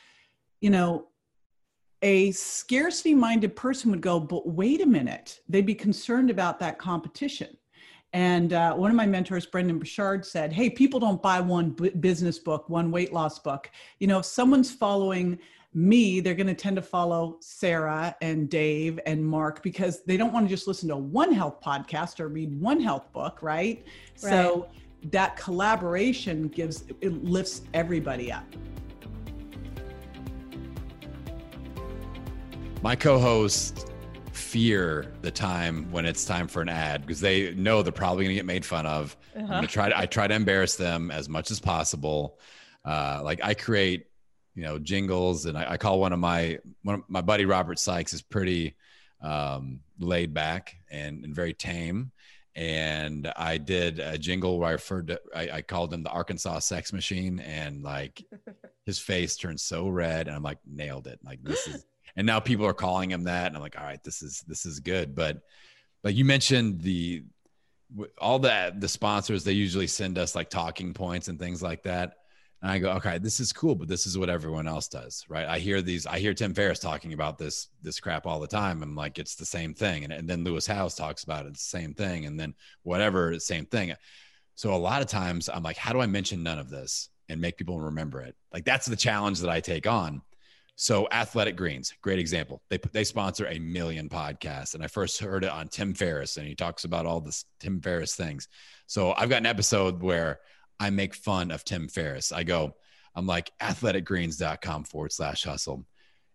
you 0.61 0.71
know 0.71 1.07
a 2.03 2.31
scarcity 2.33 3.15
minded 3.15 3.55
person 3.55 3.91
would 3.91 4.01
go 4.01 4.19
but 4.19 4.49
wait 4.49 4.81
a 4.81 4.87
minute 4.87 5.41
they'd 5.49 5.67
be 5.67 5.75
concerned 5.75 6.31
about 6.31 6.59
that 6.59 6.79
competition 6.79 7.57
and 8.13 8.55
uh, 8.55 8.75
one 8.75 8.91
of 8.91 8.97
my 8.97 9.07
mentors 9.07 9.47
Brendon 9.47 9.79
Burchard, 9.79 10.27
said 10.27 10.53
hey 10.53 10.69
people 10.69 10.99
don't 10.99 11.23
buy 11.23 11.41
one 11.41 11.71
b- 11.71 11.91
business 11.91 12.39
book 12.39 12.69
one 12.69 12.91
weight 12.91 13.13
loss 13.13 13.39
book 13.39 13.71
you 13.99 14.07
know 14.07 14.19
if 14.19 14.25
someone's 14.25 14.71
following 14.71 15.39
me, 15.73 16.21
they're 16.21 16.35
going 16.35 16.49
to 16.49 16.55
tend 16.55 16.77
to 16.77 16.83
follow 16.83 17.37
Sara 17.41 18.17
and 18.21 18.49
Dave 18.49 18.99
and 19.07 19.25
Mark 19.25 19.63
because 19.63 20.03
they 20.05 20.17
don't 20.17 20.33
want 20.33 20.47
to 20.47 20.51
just 20.51 20.67
listen 20.67 20.89
to 20.89 20.97
one 20.97 21.33
health 21.33 21.61
podcast 21.61 22.19
or 22.19 22.29
read 22.29 22.59
one 22.61 22.81
health 22.81 23.13
book, 23.13 23.41
right? 23.41 23.85
right. 24.23 24.31
So 24.31 24.69
that 25.05 25.37
collaboration 25.37 26.49
gives 26.49 26.85
it 27.01 27.25
lifts 27.25 27.63
everybody 27.75 28.31
up. 28.31 28.45
My 32.83 32.97
co-hosts 32.97 33.87
fear 34.33 35.13
the 35.23 35.31
time 35.31 35.91
when 35.93 36.07
it's 36.07 36.25
time 36.25 36.49
for 36.49 36.63
an 36.63 36.69
ad 36.69 37.03
because 37.03 37.21
they 37.21 37.55
know 37.55 37.83
they're 37.83 37.93
probably 37.93 38.25
going 38.25 38.35
to 38.35 38.39
get 38.39 38.47
made 38.47 38.65
fun 38.65 38.87
of. 38.87 39.17
Uh-huh. 39.37 39.45
i'm 39.45 39.49
going 39.49 39.63
to 39.63 39.69
try 39.69 39.89
to 39.89 39.99
i 39.99 40.07
try 40.07 40.27
to 40.27 40.35
embarrass 40.35 40.75
them 40.75 41.11
as 41.11 41.29
much 41.29 41.51
as 41.51 41.61
possible. 41.61 42.39
Uh, 42.85 43.21
like 43.23 43.41
i 43.45 43.53
create 43.53 44.07
you 44.55 44.63
know 44.63 44.79
jingles 44.79 45.45
and 45.47 45.57
I, 45.57 45.73
I, 45.73 45.77
call 45.77 46.01
one 46.01 46.15
of 46.15 46.19
my 46.19 46.59
one 46.83 46.97
of 46.97 47.03
my 47.09 47.21
buddy 47.21 47.45
robert 47.45 47.79
sikes 47.79 48.15
is 48.15 48.23
pretty 48.23 48.75
um, 49.21 49.81
laid 49.99 50.33
back 50.33 50.77
and, 50.91 51.25
and 51.25 51.35
very 51.35 51.53
tame 51.53 52.11
and 52.57 53.33
I 53.37 53.59
did 53.59 54.01
a 54.01 54.19
jingle 54.19 54.59
where 54.59 54.69
I 54.69 54.73
referred 54.73 55.09
to, 55.09 55.21
I, 55.35 55.51
I, 55.51 55.63
called 55.63 55.95
him 55.95 56.03
the 56.03 56.11
Arkansas 56.11 56.59
sex 56.61 56.93
machine 56.93 57.39
and 57.39 57.83
like 57.83 58.25
his 58.87 58.99
face 58.99 59.37
turned 59.37 59.61
so 59.61 59.89
red 59.89 60.27
and 60.27 60.35
I'm 60.35 60.43
like, 60.43 60.59
nailed 60.67 61.07
it. 61.07 61.21
Like 61.25 61.43
this 61.43 61.69
is, 61.69 61.87
and 62.17 62.27
now 62.27 62.41
people 62.41 62.67
are 62.67 62.75
calling 62.75 63.11
him 63.11 63.25
that. 63.25 63.47
And 63.47 63.57
I'm 63.57 63.63
like, 63.63 63.79
all 63.79 63.85
right, 63.85 64.03
this 64.03 64.21
is, 64.23 64.45
this 64.49 64.67
is 64.67 64.81
good. 64.81 65.15
But, 65.15 65.43
but 66.03 66.15
you 66.15 66.25
mentioned 66.25 66.81
the, 66.81 67.25
all 68.19 68.41
the, 68.41 68.75
the 68.77 68.89
sponsors, 68.89 69.45
they 69.45 69.53
usually 69.53 69.87
send 69.87 70.19
us 70.19 70.35
like 70.35 70.51
talking 70.51 70.93
points 70.93 71.29
and 71.29 71.39
things 71.39 71.63
like 71.63 71.85
that. 71.85 72.15
And 72.63 72.71
I 72.71 72.79
go, 72.79 72.91
okay, 72.93 73.19
this 73.19 73.41
is 73.41 73.53
cool, 73.53 73.75
but 73.75 73.89
this 73.89 74.07
is 74.07 74.19
what 74.19 74.29
everyone 74.29 74.69
else 74.69 74.87
does, 74.87 75.25
right? 75.29 75.47
I 75.47 75.59
hear 75.59 75.81
these, 75.81 76.07
I 76.07 76.19
hear 76.19 76.35
Tim 76.35 76.53
Ferriss 76.53 76.79
talking 76.79 77.15
about 77.15 77.39
this, 77.39 77.69
this 77.83 78.01
crap 78.01 78.27
all 78.27 78.39
the 78.39 78.47
time. 78.47 78.83
I'm 78.83 78.95
like, 78.95 79.19
it's 79.19 79.35
the 79.35 79.47
same 79.47 79.73
thing. 79.73 80.05
And, 80.05 80.13
and 80.13 80.29
then 80.29 80.45
Lewis 80.45 80.67
Howes 80.67 80.95
talks 80.95 81.25
about 81.25 81.47
it, 81.47 81.55
the 81.55 81.59
same 81.59 81.95
thing. 81.95 82.27
And 82.27 82.39
then 82.39 82.55
whatever, 82.83 83.39
same 83.39 83.65
thing. 83.65 83.95
So 84.57 84.75
a 84.75 84.77
lot 84.77 85.01
of 85.01 85.09
times 85.09 85.49
I'm 85.49 85.63
like, 85.63 85.79
how 85.79 85.95
do 85.95 86.01
I 86.01 86.07
mention 86.07 86.43
none 86.43 86.59
of 86.59 86.69
this 86.69 87.09
and 87.31 87.41
make 87.41 87.57
people 87.57 87.81
remember 87.81 88.21
it? 88.21 88.37
Like 88.53 88.67
that's 88.67 88.87
the 88.87 88.97
challenge 88.97 89.41
that 89.41 89.51
I 89.51 89.61
take 89.61 89.87
on. 89.87 90.21
So 90.77 91.09
Athletic 91.13 91.57
Greens, 91.57 91.93
great 92.01 92.19
example. 92.19 92.63
They 92.71 92.79
they 92.93 93.05
sponsor 93.05 93.47
a 93.47 93.59
million 93.59 94.09
podcasts, 94.09 94.75
and 94.75 94.83
I 94.83 94.87
first 94.87 95.21
heard 95.21 95.45
it 95.45 95.51
on 95.51 95.69
Tim 95.69 95.93
Ferriss, 95.93 96.39
and 96.39 96.47
he 96.47 96.55
talks 96.55 96.85
about 96.85 97.05
all 97.05 97.21
this 97.21 97.45
Tim 97.59 97.83
Ferriss 97.83 98.17
things. 98.17 98.49
So 98.87 99.13
I've 99.13 99.29
got 99.29 99.41
an 99.41 99.47
episode 99.47 100.03
where 100.03 100.41
I 100.81 100.91
make 100.91 101.15
fun 101.15 101.51
of 101.51 101.63
Tim 101.63 101.89
Ferriss. 101.89 102.33
I 102.33 102.43
go, 102.43 102.75
I'm 103.15 103.27
like 103.27 103.53
athleticgreens.com 103.61 104.85
forward 104.85 105.13
slash 105.13 105.45
hustle. 105.45 105.87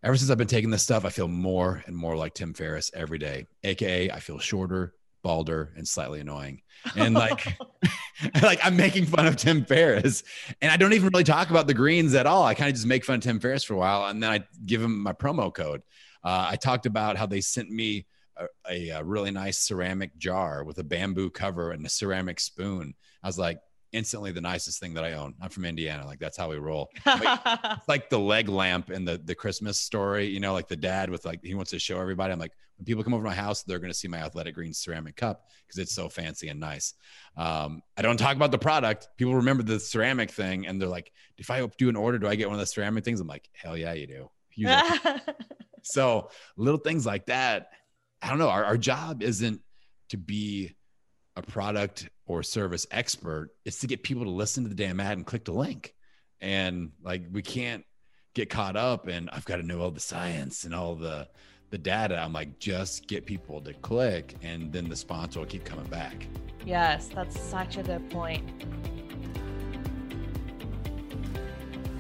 Ever 0.04 0.16
since 0.16 0.30
I've 0.30 0.38
been 0.38 0.48
taking 0.48 0.70
this 0.70 0.84
stuff, 0.84 1.04
I 1.04 1.10
feel 1.10 1.28
more 1.28 1.84
and 1.88 1.96
more 1.96 2.16
like 2.16 2.36
Tim 2.36 2.54
Ferriss 2.54 2.92
every 2.94 3.18
day. 3.18 3.48
AKA, 3.64 4.12
I 4.12 4.20
feel 4.20 4.38
shorter, 4.38 4.94
balder, 5.24 5.74
and 5.76 5.88
slightly 5.88 6.20
annoying. 6.20 6.62
And 6.96 7.16
like, 7.16 7.58
like 8.44 8.60
I'm 8.64 8.78
making 8.78 9.06
fun 9.08 9.26
of 9.26 9.36
Tim 9.36 9.66
Ferriss, 9.66 10.24
and 10.62 10.72
I 10.72 10.78
don't 10.78 10.94
even 10.94 11.10
really 11.10 11.24
talk 11.24 11.50
about 11.50 11.66
the 11.66 11.74
greens 11.74 12.14
at 12.14 12.28
all. 12.28 12.44
I 12.44 12.54
kind 12.54 12.70
of 12.70 12.76
just 12.76 12.86
make 12.86 13.04
fun 13.04 13.16
of 13.16 13.22
Tim 13.22 13.40
Ferriss 13.40 13.64
for 13.64 13.74
a 13.74 13.78
while, 13.78 14.06
and 14.06 14.22
then 14.22 14.30
I 14.30 14.44
give 14.66 14.82
him 14.82 15.02
my 15.02 15.14
promo 15.14 15.52
code. 15.52 15.82
Uh, 16.24 16.48
I 16.50 16.56
talked 16.56 16.86
about 16.86 17.18
how 17.18 17.26
they 17.26 17.42
sent 17.42 17.70
me 17.70 18.06
a, 18.38 18.46
a, 18.70 18.90
a 18.90 19.04
really 19.04 19.32
nice 19.32 19.60
ceramic 19.60 20.18
jar 20.18 20.64
with 20.64 20.78
a 20.78 20.84
bamboo 20.84 21.30
cover 21.30 21.72
and 21.72 21.86
a 21.86 21.90
ceramic 21.90 22.40
spoon. 22.40 22.94
I 23.24 23.28
was 23.28 23.40
like, 23.40 23.60
instantly 23.96 24.32
the 24.32 24.42
nicest 24.42 24.80
thing 24.80 24.94
that 24.94 25.04
I 25.04 25.14
own. 25.14 25.34
I'm 25.42 25.50
from 25.50 25.66
Indiana. 25.66 26.06
Like 26.06 26.20
that's 26.20 26.38
how 26.38 26.50
we 26.50 26.58
roll. 26.58 26.90
it's 27.06 27.88
like 27.88 28.10
the 28.10 28.20
leg 28.20 28.50
lamp 28.50 28.92
in 28.92 29.06
the, 29.06 29.18
the 29.24 29.34
Christmas 29.34 29.80
story, 29.80 30.28
you 30.28 30.40
know, 30.40 30.54
like 30.54 30.68
the 30.68 30.76
dad 30.76 31.10
with 31.10 31.26
like, 31.26 31.44
he 31.44 31.56
wants 31.56 31.72
to 31.72 31.80
show 31.80 32.00
everybody. 32.00 32.34
I'm 32.34 32.40
like, 32.40 32.52
when 32.78 32.86
people 32.86 33.04
come 33.04 33.14
over 33.14 33.24
to 33.24 33.30
my 33.30 33.36
house, 33.36 33.64
they're 33.64 33.80
going 33.80 33.92
to 33.92 33.98
see 33.98 34.10
my 34.10 34.18
athletic 34.18 34.54
green 34.54 34.74
ceramic 34.74 35.16
cup 35.16 35.50
because 35.66 35.80
it's 35.80 35.94
so 35.94 36.10
fancy 36.10 36.50
and 36.50 36.60
nice. 36.60 36.94
Um, 37.38 37.82
I 37.96 38.02
don't 38.02 38.18
talk 38.18 38.36
about 38.36 38.52
the 38.52 38.58
product. 38.58 39.08
People 39.18 39.36
remember 39.36 39.64
the 39.64 39.80
ceramic 39.80 40.30
thing 40.30 40.68
and 40.68 40.82
they're 40.82 40.90
like, 40.90 41.12
if 41.38 41.50
I 41.50 41.66
do 41.78 41.88
an 41.88 41.96
order, 41.96 42.20
do 42.20 42.28
I 42.28 42.36
get 42.36 42.48
one 42.48 42.56
of 42.56 42.60
the 42.60 42.66
ceramic 42.66 43.06
things? 43.06 43.22
I'm 43.22 43.28
like, 43.28 43.50
hell 43.54 43.78
yeah, 43.78 43.94
you 43.94 44.08
do. 44.08 44.30
so 45.84 46.30
little 46.58 46.80
things 46.80 47.06
like 47.06 47.28
that. 47.28 47.70
I 48.22 48.30
don't 48.30 48.40
know. 48.40 48.50
Our, 48.50 48.66
our 48.66 48.78
job 48.78 49.24
isn't 49.24 49.62
to 50.10 50.18
be 50.18 50.76
a 51.36 51.42
product 51.42 52.10
or 52.26 52.44
service 52.44 52.88
expert 52.92 53.50
is 53.66 53.80
to 53.80 53.88
get 53.88 54.04
people 54.04 54.24
to 54.24 54.30
listen 54.30 54.64
to 54.64 54.70
the 54.70 54.76
damn 54.76 55.00
ad 55.00 55.18
and 55.18 55.26
click 55.26 55.46
the 55.46 55.52
link. 55.52 55.94
And 56.42 56.92
like 57.04 57.24
we 57.32 57.42
can't 57.42 57.84
get 58.34 58.50
caught 58.50 58.76
up 58.76 59.08
and 59.08 59.30
I've 59.32 59.46
got 59.46 59.58
to 59.58 59.64
know 59.64 59.82
all 59.82 59.92
the 59.92 60.00
science 60.00 60.64
and 60.64 60.74
all 60.74 60.96
the 60.96 61.28
the 61.72 61.78
data. 61.78 62.18
I'm 62.18 62.32
like, 62.32 62.60
just 62.60 63.08
get 63.08 63.26
people 63.26 63.60
to 63.62 63.74
click 63.74 64.36
and 64.44 64.72
then 64.72 64.88
the 64.88 64.96
sponsor 64.96 65.40
will 65.40 65.48
keep 65.48 65.66
coming 65.66 65.88
back. 65.88 66.28
Yes, 66.66 67.10
that's 67.14 67.40
such 67.40 67.78
a 67.78 67.84
good 67.84 68.10
point. 68.10 68.44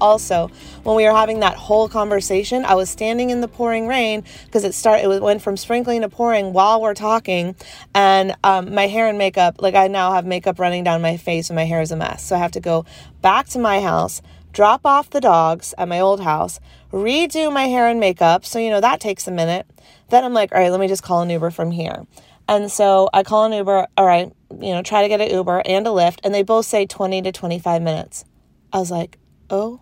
Also, 0.05 0.51
when 0.83 0.95
we 0.95 1.03
were 1.03 1.15
having 1.15 1.39
that 1.39 1.55
whole 1.55 1.89
conversation, 1.89 2.63
I 2.63 2.75
was 2.75 2.91
standing 2.91 3.31
in 3.31 3.41
the 3.41 3.47
pouring 3.47 3.87
rain 3.87 4.23
because 4.45 4.63
it 4.63 4.75
started. 4.75 5.09
It 5.09 5.19
went 5.19 5.41
from 5.41 5.57
sprinkling 5.57 6.01
to 6.01 6.09
pouring 6.09 6.53
while 6.53 6.79
we're 6.79 6.93
talking, 6.93 7.55
and 7.95 8.35
um, 8.43 8.71
my 8.75 8.85
hair 8.85 9.07
and 9.07 9.17
makeup. 9.17 9.63
Like 9.63 9.73
I 9.73 9.87
now 9.87 10.13
have 10.13 10.23
makeup 10.23 10.59
running 10.59 10.83
down 10.83 11.01
my 11.01 11.17
face, 11.17 11.49
and 11.49 11.55
my 11.55 11.65
hair 11.65 11.81
is 11.81 11.91
a 11.91 11.95
mess. 11.95 12.23
So 12.23 12.35
I 12.35 12.37
have 12.37 12.51
to 12.51 12.59
go 12.59 12.85
back 13.23 13.47
to 13.47 13.59
my 13.59 13.81
house, 13.81 14.21
drop 14.53 14.81
off 14.85 15.09
the 15.09 15.19
dogs 15.19 15.73
at 15.75 15.87
my 15.87 15.99
old 15.99 16.21
house, 16.21 16.59
redo 16.93 17.51
my 17.51 17.63
hair 17.63 17.87
and 17.87 17.99
makeup. 17.99 18.45
So 18.45 18.59
you 18.59 18.69
know 18.69 18.81
that 18.81 18.99
takes 18.99 19.27
a 19.27 19.31
minute. 19.31 19.65
Then 20.11 20.23
I'm 20.23 20.35
like, 20.35 20.53
all 20.53 20.61
right, 20.61 20.69
let 20.69 20.79
me 20.79 20.87
just 20.87 21.01
call 21.01 21.23
an 21.23 21.31
Uber 21.31 21.49
from 21.49 21.71
here. 21.71 22.05
And 22.47 22.71
so 22.71 23.09
I 23.11 23.23
call 23.23 23.45
an 23.45 23.53
Uber. 23.53 23.87
All 23.97 24.05
right, 24.05 24.31
you 24.51 24.71
know, 24.71 24.83
try 24.83 25.01
to 25.01 25.07
get 25.07 25.19
an 25.19 25.31
Uber 25.31 25.63
and 25.65 25.87
a 25.87 25.89
Lyft, 25.89 26.19
and 26.23 26.31
they 26.31 26.43
both 26.43 26.67
say 26.67 26.85
20 26.85 27.23
to 27.23 27.31
25 27.31 27.81
minutes. 27.81 28.23
I 28.71 28.77
was 28.77 28.91
like, 28.91 29.17
oh 29.49 29.79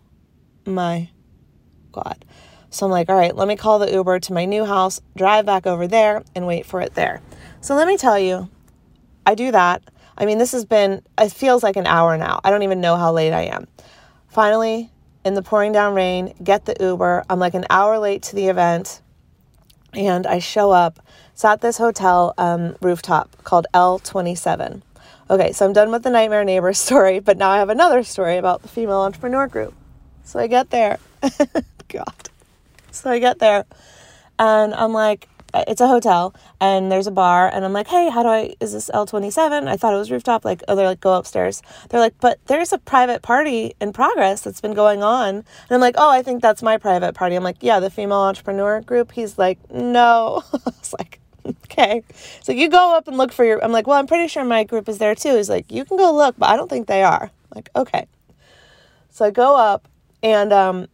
my 0.66 1.10
God. 1.92 2.26
So 2.70 2.86
I'm 2.86 2.92
like, 2.92 3.10
all 3.10 3.16
right, 3.16 3.36
let 3.36 3.48
me 3.48 3.56
call 3.56 3.80
the 3.80 3.92
Uber 3.92 4.20
to 4.22 4.34
my 4.34 4.46
new 4.46 4.66
house, 4.66 5.00
drive 5.16 5.46
back 5.46 5.68
over 5.68 5.88
there, 5.88 6.24
and 6.36 6.48
wait 6.48 6.66
for 6.66 6.82
it 6.82 6.96
there. 6.96 7.22
So 7.62 7.76
let 7.76 7.88
me 7.88 7.98
tell 7.98 8.18
you, 8.18 8.50
I 9.26 9.36
do 9.36 9.52
that. 9.52 9.84
I 10.18 10.26
mean, 10.26 10.38
this 10.38 10.52
has 10.54 10.66
been, 10.66 11.02
it 11.20 11.32
feels 11.32 11.64
like 11.64 11.76
an 11.76 11.88
hour 11.88 12.18
now. 12.18 12.42
I 12.44 12.50
don't 12.50 12.64
even 12.64 12.82
know 12.82 12.96
how 12.96 13.12
late 13.12 13.32
I 13.32 13.44
am. 13.44 13.68
Finally, 14.28 14.92
in 15.24 15.36
the 15.36 15.42
pouring 15.42 15.72
down 15.72 15.94
rain, 15.94 16.34
get 16.44 16.66
the 16.66 16.76
Uber. 16.80 17.24
I'm 17.30 17.40
like 17.40 17.54
an 17.54 17.66
hour 17.70 18.00
late 18.00 18.24
to 18.24 18.36
the 18.36 18.48
event, 18.48 19.02
and 19.94 20.26
I 20.26 20.40
show 20.40 20.72
up. 20.72 21.00
It's 21.34 21.46
at 21.46 21.62
this 21.62 21.78
hotel 21.78 22.34
um, 22.38 22.76
rooftop 22.82 23.44
called 23.44 23.68
L27. 23.74 24.82
Okay, 25.30 25.52
so 25.52 25.66
I'm 25.66 25.74
done 25.74 25.92
with 25.92 26.04
the 26.04 26.10
nightmare 26.10 26.44
neighbor 26.44 26.74
story, 26.74 27.20
but 27.20 27.38
now 27.38 27.52
I 27.52 27.58
have 27.58 27.70
another 27.70 28.04
story 28.04 28.38
about 28.38 28.62
the 28.62 28.68
female 28.68 29.02
entrepreneur 29.02 29.48
group. 29.48 29.74
So 30.24 30.40
I 30.40 30.48
get 30.48 30.70
there. 30.70 31.00
God. 31.90 32.30
So 32.92 33.10
I 33.10 33.20
get 33.20 33.40
there 33.40 33.66
and 34.40 34.74
I'm 34.74 34.94
like, 34.94 35.28
uh, 35.54 35.64
it's 35.68 35.82
a 35.82 35.88
hotel 35.88 36.34
and 36.60 36.92
there's 36.92 37.06
a 37.06 37.12
bar 37.12 37.48
and 37.48 37.64
I'm 37.64 37.74
like, 37.74 37.88
hey, 37.88 38.10
how 38.10 38.24
do 38.24 38.30
I, 38.30 38.56
is 38.60 38.74
this 38.74 38.90
L27? 38.92 39.68
I 39.68 39.78
thought 39.78 39.94
it 39.94 39.98
was 39.98 40.10
rooftop. 40.10 40.44
Like, 40.44 40.64
oh, 40.68 40.76
they're 40.76 40.88
like, 40.88 41.00
go 41.00 41.14
upstairs. 41.14 41.62
They're 41.90 42.00
like, 42.00 42.16
but 42.20 42.40
there's 42.48 42.74
a 42.74 42.80
private 42.80 43.22
party 43.22 43.76
in 43.80 43.94
progress 43.94 44.42
that's 44.42 44.62
been 44.62 44.74
going 44.74 45.04
on. 45.04 45.36
And 45.36 45.46
I'm 45.70 45.82
like, 45.82 45.96
oh, 45.98 46.10
I 46.10 46.24
think 46.24 46.42
that's 46.42 46.64
my 46.64 46.78
private 46.78 47.14
party. 47.14 47.36
I'm 47.36 47.44
like, 47.44 47.58
yeah, 47.62 47.80
the 47.80 47.92
female 47.92 48.18
entrepreneur 48.18 48.82
group. 48.82 49.12
He's 49.12 49.38
like, 49.38 49.60
no. 49.72 50.44
I 50.54 50.60
was 50.66 50.96
like, 50.98 51.20
okay. 51.46 52.04
So 52.42 52.52
you 52.52 52.68
go 52.70 52.98
up 52.98 53.08
and 53.08 53.18
look 53.18 53.32
for 53.32 53.46
your, 53.46 53.64
I'm 53.64 53.72
like, 53.72 53.86
well, 53.86 54.00
I'm 54.00 54.08
pretty 54.08 54.28
sure 54.28 54.44
my 54.44 54.64
group 54.64 54.90
is 54.90 54.98
there 54.98 55.14
too. 55.14 55.36
He's 55.36 55.50
like, 55.50 55.72
you 55.72 55.86
can 55.86 55.98
go 55.98 56.12
look, 56.16 56.36
but 56.38 56.50
I 56.50 56.58
don't 56.58 56.70
think 56.70 56.88
they 56.88 57.04
are. 57.04 57.24
I'm 57.24 57.56
like, 57.56 57.70
okay. 57.76 58.08
So 59.12 59.26
I 59.26 59.30
go 59.30 59.56
up 59.56 59.88
and 60.24 60.52
um, 60.54 60.88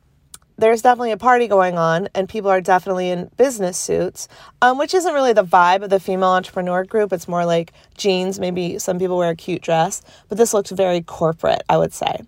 there's 0.58 0.82
definitely 0.82 1.12
a 1.12 1.18
party 1.18 1.48
going 1.48 1.78
on, 1.78 2.10
and 2.14 2.28
people 2.28 2.50
are 2.50 2.60
definitely 2.60 3.10
in 3.10 3.30
business 3.38 3.78
suits, 3.78 4.28
um, 4.62 4.78
which 4.78 4.94
isn't 4.94 5.14
really 5.14 5.32
the 5.32 5.44
vibe 5.44 5.84
of 5.84 5.90
the 5.90 6.00
female 6.00 6.30
entrepreneur 6.30 6.84
group. 6.84 7.14
It's 7.14 7.30
more 7.30 7.46
like 7.46 7.72
jeans, 7.96 8.40
maybe 8.40 8.78
some 8.78 9.00
people 9.00 9.18
wear 9.18 9.30
a 9.30 9.36
cute 9.36 9.62
dress, 9.62 10.02
but 10.28 10.38
this 10.38 10.54
looks 10.54 10.72
very 10.72 11.02
corporate, 11.02 11.62
I 11.70 11.78
would 11.78 11.94
say. 11.94 12.20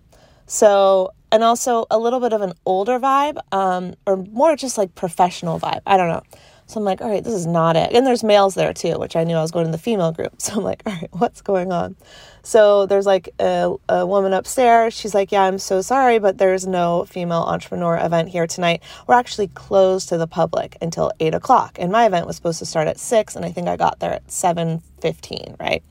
So, 0.46 1.10
and 1.30 1.44
also 1.44 1.86
a 1.90 1.98
little 1.98 2.20
bit 2.20 2.32
of 2.32 2.40
an 2.40 2.54
older 2.64 2.98
vibe, 2.98 3.38
um, 3.52 3.94
or 4.06 4.16
more 4.16 4.56
just 4.56 4.78
like 4.78 4.94
professional 4.94 5.60
vibe. 5.60 5.80
I 5.86 5.96
don't 5.98 6.08
know. 6.08 6.22
So 6.66 6.78
I'm 6.80 6.84
like, 6.84 7.00
all 7.00 7.10
right, 7.10 7.22
this 7.22 7.34
is 7.34 7.46
not 7.46 7.76
it. 7.76 7.92
And 7.92 8.06
there's 8.06 8.24
males 8.24 8.54
there 8.54 8.72
too, 8.72 8.98
which 8.98 9.16
I 9.16 9.24
knew 9.24 9.36
I 9.36 9.42
was 9.42 9.50
going 9.50 9.66
to 9.66 9.72
the 9.72 9.78
female 9.78 10.12
group. 10.12 10.32
So 10.42 10.54
I'm 10.54 10.64
like, 10.64 10.82
all 10.86 10.92
right, 10.92 11.08
what's 11.12 11.40
going 11.40 11.72
on? 11.72 11.96
So 12.42 12.86
there's 12.86 13.06
like 13.06 13.28
a, 13.38 13.74
a 13.88 14.06
woman 14.06 14.32
upstairs. 14.32 14.94
She's 14.94 15.14
like, 15.14 15.30
Yeah, 15.30 15.42
I'm 15.44 15.58
so 15.58 15.80
sorry, 15.80 16.18
but 16.18 16.38
there's 16.38 16.66
no 16.66 17.04
female 17.04 17.42
entrepreneur 17.42 17.96
event 17.96 18.30
here 18.30 18.46
tonight. 18.46 18.82
We're 19.06 19.14
actually 19.14 19.48
closed 19.48 20.08
to 20.08 20.18
the 20.18 20.26
public 20.26 20.76
until 20.80 21.12
eight 21.20 21.34
o'clock. 21.34 21.78
And 21.78 21.92
my 21.92 22.06
event 22.06 22.26
was 22.26 22.36
supposed 22.36 22.58
to 22.58 22.66
start 22.66 22.88
at 22.88 22.98
six, 22.98 23.36
and 23.36 23.44
I 23.44 23.52
think 23.52 23.68
I 23.68 23.76
got 23.76 24.00
there 24.00 24.12
at 24.14 24.30
seven 24.30 24.82
fifteen, 25.00 25.56
right? 25.60 25.82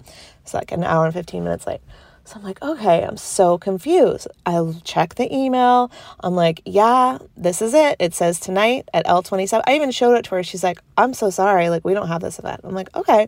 It's 0.41 0.53
like 0.53 0.72
an 0.72 0.84
hour 0.84 1.06
and 1.06 1.14
fifteen 1.14 1.43
minutes 1.43 1.65
late. 1.68 1.81
So 2.31 2.37
I'm 2.39 2.45
like, 2.45 2.61
okay, 2.61 3.03
I'm 3.03 3.17
so 3.17 3.57
confused. 3.57 4.25
I 4.45 4.73
check 4.85 5.15
the 5.15 5.35
email. 5.35 5.91
I'm 6.21 6.33
like, 6.33 6.61
yeah, 6.63 7.17
this 7.35 7.61
is 7.61 7.73
it. 7.73 7.97
It 7.99 8.13
says 8.13 8.39
tonight 8.39 8.87
at 8.93 9.05
L27. 9.05 9.61
I 9.67 9.75
even 9.75 9.91
showed 9.91 10.15
it 10.15 10.23
to 10.25 10.35
her. 10.35 10.43
She's 10.43 10.63
like, 10.63 10.79
I'm 10.97 11.13
so 11.13 11.29
sorry. 11.29 11.69
Like, 11.69 11.83
we 11.83 11.93
don't 11.93 12.07
have 12.07 12.21
this 12.21 12.39
event. 12.39 12.61
I'm 12.63 12.73
like, 12.73 12.87
okay. 12.95 13.27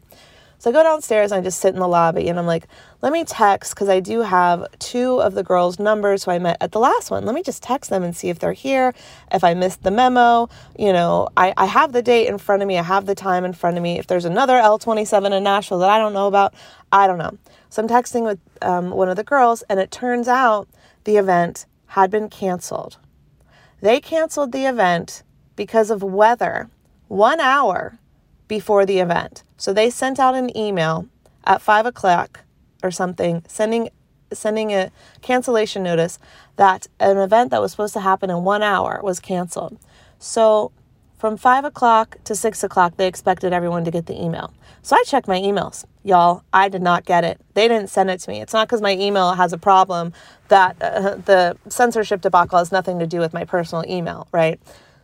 So 0.57 0.69
I 0.69 0.73
go 0.73 0.84
downstairs 0.84 1.34
and 1.34 1.41
I 1.41 1.43
just 1.43 1.59
sit 1.59 1.73
in 1.73 1.81
the 1.81 1.88
lobby 1.89 2.30
and 2.30 2.39
I'm 2.39 2.45
like, 2.45 2.65
let 3.01 3.11
me 3.11 3.25
text 3.25 3.75
because 3.75 3.89
I 3.89 3.99
do 3.99 4.21
have 4.21 4.65
two 4.80 5.21
of 5.21 5.34
the 5.34 5.43
girls' 5.43 5.80
numbers 5.80 6.23
who 6.23 6.31
I 6.31 6.39
met 6.39 6.55
at 6.61 6.71
the 6.71 6.80
last 6.80 7.11
one. 7.11 7.25
Let 7.25 7.35
me 7.35 7.43
just 7.43 7.61
text 7.61 7.89
them 7.89 8.03
and 8.03 8.15
see 8.15 8.30
if 8.30 8.39
they're 8.39 8.53
here, 8.53 8.93
if 9.34 9.43
I 9.43 9.53
missed 9.53 9.84
the 9.84 9.91
memo. 9.91 10.47
You 10.80 10.93
know, 10.93 11.27
I, 11.35 11.53
I 11.57 11.65
have 11.65 11.91
the 11.91 12.01
date 12.01 12.27
in 12.27 12.38
front 12.38 12.61
of 12.61 12.69
me, 12.69 12.77
I 12.77 12.84
have 12.84 13.05
the 13.05 13.15
time 13.15 13.43
in 13.43 13.51
front 13.51 13.75
of 13.75 13.84
me. 13.84 13.99
If 13.99 14.07
there's 14.07 14.23
another 14.23 14.53
L27 14.53 15.35
in 15.35 15.43
Nashville 15.43 15.80
that 15.80 15.89
I 15.89 15.97
don't 15.97 16.13
know 16.13 16.27
about, 16.27 16.53
I 16.93 17.07
don't 17.07 17.17
know. 17.17 17.38
So 17.73 17.81
I'm 17.81 17.89
texting 17.89 18.23
with 18.23 18.37
um, 18.61 18.91
one 18.91 19.09
of 19.09 19.15
the 19.15 19.23
girls 19.23 19.63
and 19.63 19.79
it 19.79 19.89
turns 19.89 20.27
out 20.27 20.67
the 21.05 21.17
event 21.17 21.65
had 21.87 22.11
been 22.11 22.29
canceled. 22.29 22.99
They 23.81 23.99
canceled 23.99 24.51
the 24.51 24.67
event 24.67 25.23
because 25.55 25.89
of 25.89 26.03
weather 26.03 26.69
one 27.07 27.39
hour 27.39 27.97
before 28.47 28.85
the 28.85 28.99
event. 28.99 29.41
So 29.57 29.73
they 29.73 29.89
sent 29.89 30.19
out 30.19 30.35
an 30.35 30.55
email 30.55 31.07
at 31.45 31.63
five 31.63 31.87
o'clock 31.87 32.41
or 32.83 32.91
something, 32.91 33.43
sending 33.47 33.89
sending 34.31 34.71
a 34.71 34.91
cancellation 35.23 35.81
notice 35.81 36.19
that 36.57 36.85
an 36.99 37.17
event 37.17 37.49
that 37.49 37.61
was 37.61 37.71
supposed 37.71 37.95
to 37.95 38.01
happen 38.01 38.29
in 38.29 38.43
one 38.43 38.61
hour 38.61 38.99
was 39.01 39.19
canceled. 39.19 39.79
So 40.19 40.71
from 41.23 41.37
five 41.37 41.63
o'clock 41.63 42.17
to 42.25 42.35
six 42.35 42.65
o'clock, 42.65 42.97
they 42.97 43.07
expected 43.07 43.53
everyone 43.53 43.85
to 43.85 43.91
get 43.91 44.07
the 44.07 44.21
email. 44.21 44.53
So 44.81 44.97
I 44.97 45.03
checked 45.07 45.25
my 45.25 45.39
emails. 45.39 45.85
Y'all, 46.03 46.43
I 46.51 46.67
did 46.67 46.81
not 46.81 47.05
get 47.05 47.23
it. 47.23 47.39
They 47.53 47.69
didn't 47.69 47.89
send 47.89 48.09
it 48.09 48.19
to 48.19 48.29
me. 48.29 48.41
It's 48.41 48.51
not 48.51 48.67
because 48.67 48.81
my 48.81 48.91
email 48.91 49.31
has 49.31 49.53
a 49.53 49.57
problem 49.57 50.11
that 50.49 50.75
uh, 50.81 51.15
the 51.15 51.55
censorship 51.69 52.19
debacle 52.19 52.59
has 52.59 52.73
nothing 52.73 52.99
to 52.99 53.07
do 53.07 53.19
with 53.19 53.33
my 53.33 53.45
personal 53.45 53.85
email, 53.87 54.27
right? 54.33 54.59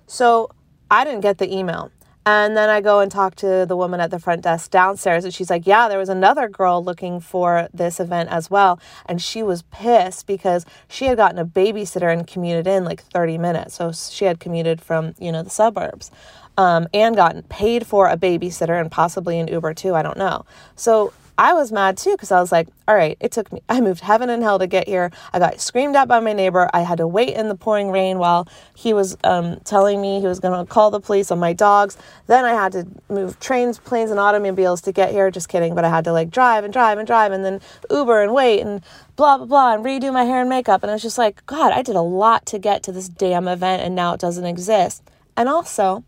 So 0.07 0.49
I 0.91 1.05
didn't 1.05 1.21
get 1.21 1.37
the 1.37 1.55
email. 1.55 1.89
And 2.25 2.55
then 2.55 2.69
I 2.69 2.81
go 2.81 2.99
and 2.99 3.11
talk 3.11 3.35
to 3.35 3.65
the 3.67 3.75
woman 3.75 3.99
at 3.99 4.11
the 4.11 4.19
front 4.19 4.43
desk 4.43 4.69
downstairs, 4.69 5.23
and 5.23 5.33
she's 5.33 5.49
like, 5.49 5.65
Yeah, 5.65 5.87
there 5.87 5.97
was 5.97 6.09
another 6.09 6.47
girl 6.47 6.83
looking 6.83 7.19
for 7.19 7.69
this 7.73 7.99
event 7.99 8.29
as 8.29 8.51
well. 8.51 8.79
And 9.05 9.21
she 9.21 9.41
was 9.41 9.63
pissed 9.71 10.27
because 10.27 10.65
she 10.87 11.05
had 11.05 11.17
gotten 11.17 11.39
a 11.39 11.45
babysitter 11.45 12.11
and 12.11 12.27
commuted 12.27 12.67
in 12.67 12.83
like 12.83 13.01
30 13.01 13.37
minutes. 13.37 13.75
So 13.75 13.91
she 13.91 14.25
had 14.25 14.39
commuted 14.39 14.81
from, 14.81 15.15
you 15.17 15.31
know, 15.31 15.43
the 15.43 15.49
suburbs 15.49 16.11
um, 16.57 16.87
and 16.93 17.15
gotten 17.15 17.41
paid 17.43 17.87
for 17.87 18.09
a 18.09 18.17
babysitter 18.17 18.79
and 18.79 18.91
possibly 18.91 19.39
an 19.39 19.47
Uber 19.47 19.73
too. 19.73 19.95
I 19.95 20.01
don't 20.01 20.17
know. 20.17 20.45
So 20.75 21.13
I 21.40 21.53
was 21.53 21.72
mad 21.72 21.95
too 21.95 22.11
because 22.11 22.34
I 22.34 22.41
was 22.41 22.52
like, 22.52 22.68
all 22.86 22.94
right, 22.94 23.16
it 23.22 23.32
took 23.32 23.49
me, 23.53 23.61
I 23.70 23.80
moved 23.80 24.02
heaven 24.02 24.30
and 24.30 24.44
hell 24.44 24.60
to 24.60 24.68
get 24.68 24.90
here. 24.90 25.10
I 25.32 25.40
got 25.40 25.61
screamed 25.61 25.95
at 25.95 26.10
by 26.10 26.20
my 26.20 26.34
neighbor. 26.34 26.70
I 26.74 26.82
had 26.82 26.98
to 26.98 27.07
wait 27.07 27.30
in 27.30 27.48
the 27.48 27.56
pouring 27.56 27.91
rain 27.91 28.20
while 28.20 28.45
he 28.76 28.91
was 28.94 29.16
um, 29.24 29.61
telling 29.64 30.02
me 30.02 30.20
he 30.20 30.28
was 30.28 30.41
going 30.41 30.60
to 30.60 30.70
call 30.70 30.91
the 30.91 30.99
police 30.99 31.32
on 31.32 31.40
my 31.40 31.53
dogs. 31.53 31.98
Then 32.28 32.44
I 32.44 32.52
had 32.52 32.74
to 32.74 32.86
move 33.07 33.40
trains, 33.40 33.80
planes, 33.80 34.11
and 34.11 34.20
automobiles 34.20 34.82
to 34.82 34.91
get 34.91 35.11
here. 35.11 35.32
Just 35.32 35.48
kidding, 35.48 35.76
but 35.76 35.86
I 35.86 35.90
had 35.90 36.03
to 36.03 36.11
like 36.11 36.30
drive 36.30 36.66
and 36.66 36.74
drive 36.74 36.98
and 36.98 37.07
drive 37.07 37.32
and 37.32 37.45
then 37.45 37.61
Uber 37.90 38.22
and 38.22 38.34
wait 38.34 38.60
and 38.60 38.84
blah, 39.16 39.38
blah, 39.38 39.45
blah, 39.45 39.74
and 39.76 39.86
redo 39.86 40.11
my 40.11 40.26
hair 40.26 40.41
and 40.41 40.49
makeup. 40.49 40.84
And 40.84 40.91
I 40.91 40.95
was 40.95 41.02
just 41.02 41.18
like, 41.18 41.45
God, 41.45 41.72
I 41.72 41.84
did 41.84 41.95
a 41.95 42.02
lot 42.02 42.45
to 42.48 42.60
get 42.60 42.84
to 42.84 42.91
this 42.91 43.07
damn 43.07 43.48
event 43.48 43.82
and 43.82 43.95
now 43.95 44.14
it 44.14 44.20
doesn't 44.20 44.45
exist. 44.45 45.10
And 45.38 45.48
also, 45.48 46.03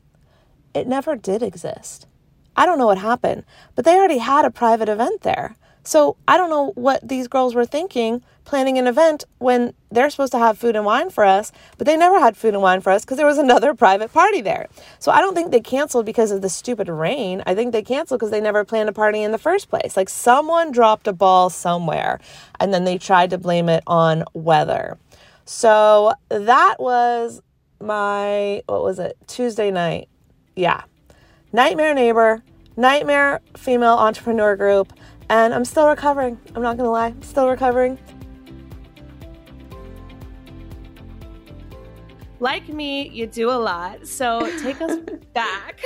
it 0.74 0.88
never 0.88 1.16
did 1.16 1.42
exist. 1.42 2.06
I 2.56 2.66
don't 2.66 2.78
know 2.78 2.88
what 2.88 2.98
happened, 2.98 3.44
but 3.76 3.86
they 3.86 3.96
already 3.96 4.20
had 4.20 4.46
a 4.46 4.52
private 4.52 4.90
event 4.90 5.22
there. 5.22 5.56
So 5.84 6.18
I 6.28 6.38
don't 6.38 6.50
know 6.50 6.74
what 6.76 7.08
these 7.08 7.28
girls 7.28 7.56
were 7.56 7.66
thinking 7.66 8.24
planning 8.44 8.78
an 8.78 8.88
event 8.88 9.24
when 9.38 9.74
they're 9.92 10.10
supposed 10.10 10.32
to 10.34 10.38
have 10.38 10.58
food 10.58 10.76
and 10.76 10.86
wine 10.86 11.10
for 11.10 11.24
us, 11.24 11.52
but 11.78 11.88
they 11.88 11.96
never 11.96 12.20
had 12.20 12.36
food 12.36 12.54
and 12.54 12.62
wine 12.62 12.82
for 12.82 12.92
us 12.92 13.04
because 13.04 13.18
there 13.18 13.26
was 13.26 13.38
another 13.48 13.74
private 13.74 14.12
party 14.12 14.42
there. 14.42 14.68
So 15.00 15.12
I 15.12 15.22
don't 15.22 15.36
think 15.36 15.52
they 15.52 15.62
canceled 15.62 16.06
because 16.06 16.32
of 16.32 16.42
the 16.42 16.50
stupid 16.50 16.90
rain. 16.90 17.42
I 17.46 17.56
think 17.56 17.72
they 17.72 17.82
canceled 17.82 18.20
because 18.20 18.32
they 18.32 18.42
never 18.42 18.66
planned 18.66 18.90
a 18.90 18.94
party 18.94 19.22
in 19.24 19.32
the 19.32 19.38
first 19.38 19.70
place. 19.70 19.96
Like 19.96 20.10
someone 20.10 20.72
dropped 20.72 21.08
a 21.08 21.14
ball 21.14 21.50
somewhere 21.50 22.20
and 22.60 22.74
then 22.74 22.84
they 22.84 22.98
tried 22.98 23.30
to 23.32 23.38
blame 23.38 23.70
it 23.70 23.84
on 23.88 24.24
weather. 24.34 24.98
So 25.46 26.14
that 26.30 26.76
was 26.80 27.42
my, 27.80 28.64
what 28.68 28.84
was 28.84 29.00
it, 29.00 29.18
Tuesday 29.28 29.72
night. 29.72 30.10
Yeah. 30.56 30.84
Nightmare 31.54 31.94
neighbor, 31.94 32.44
nightmare 32.78 33.42
female 33.58 33.94
entrepreneur 33.94 34.56
group, 34.56 34.94
and 35.30 35.54
I'm 35.54 35.66
still 35.66 35.88
recovering. 35.88 36.40
I'm 36.56 36.62
not 36.62 36.78
gonna 36.78 36.92
lie, 36.92 37.08
I'm 37.08 37.22
still 37.22 37.50
recovering. 37.50 37.98
like 42.42 42.68
me, 42.68 43.08
you 43.10 43.28
do 43.28 43.50
a 43.50 43.54
lot. 43.54 44.06
So 44.08 44.42
take 44.62 44.82
us 44.82 44.98
back. 45.34 45.80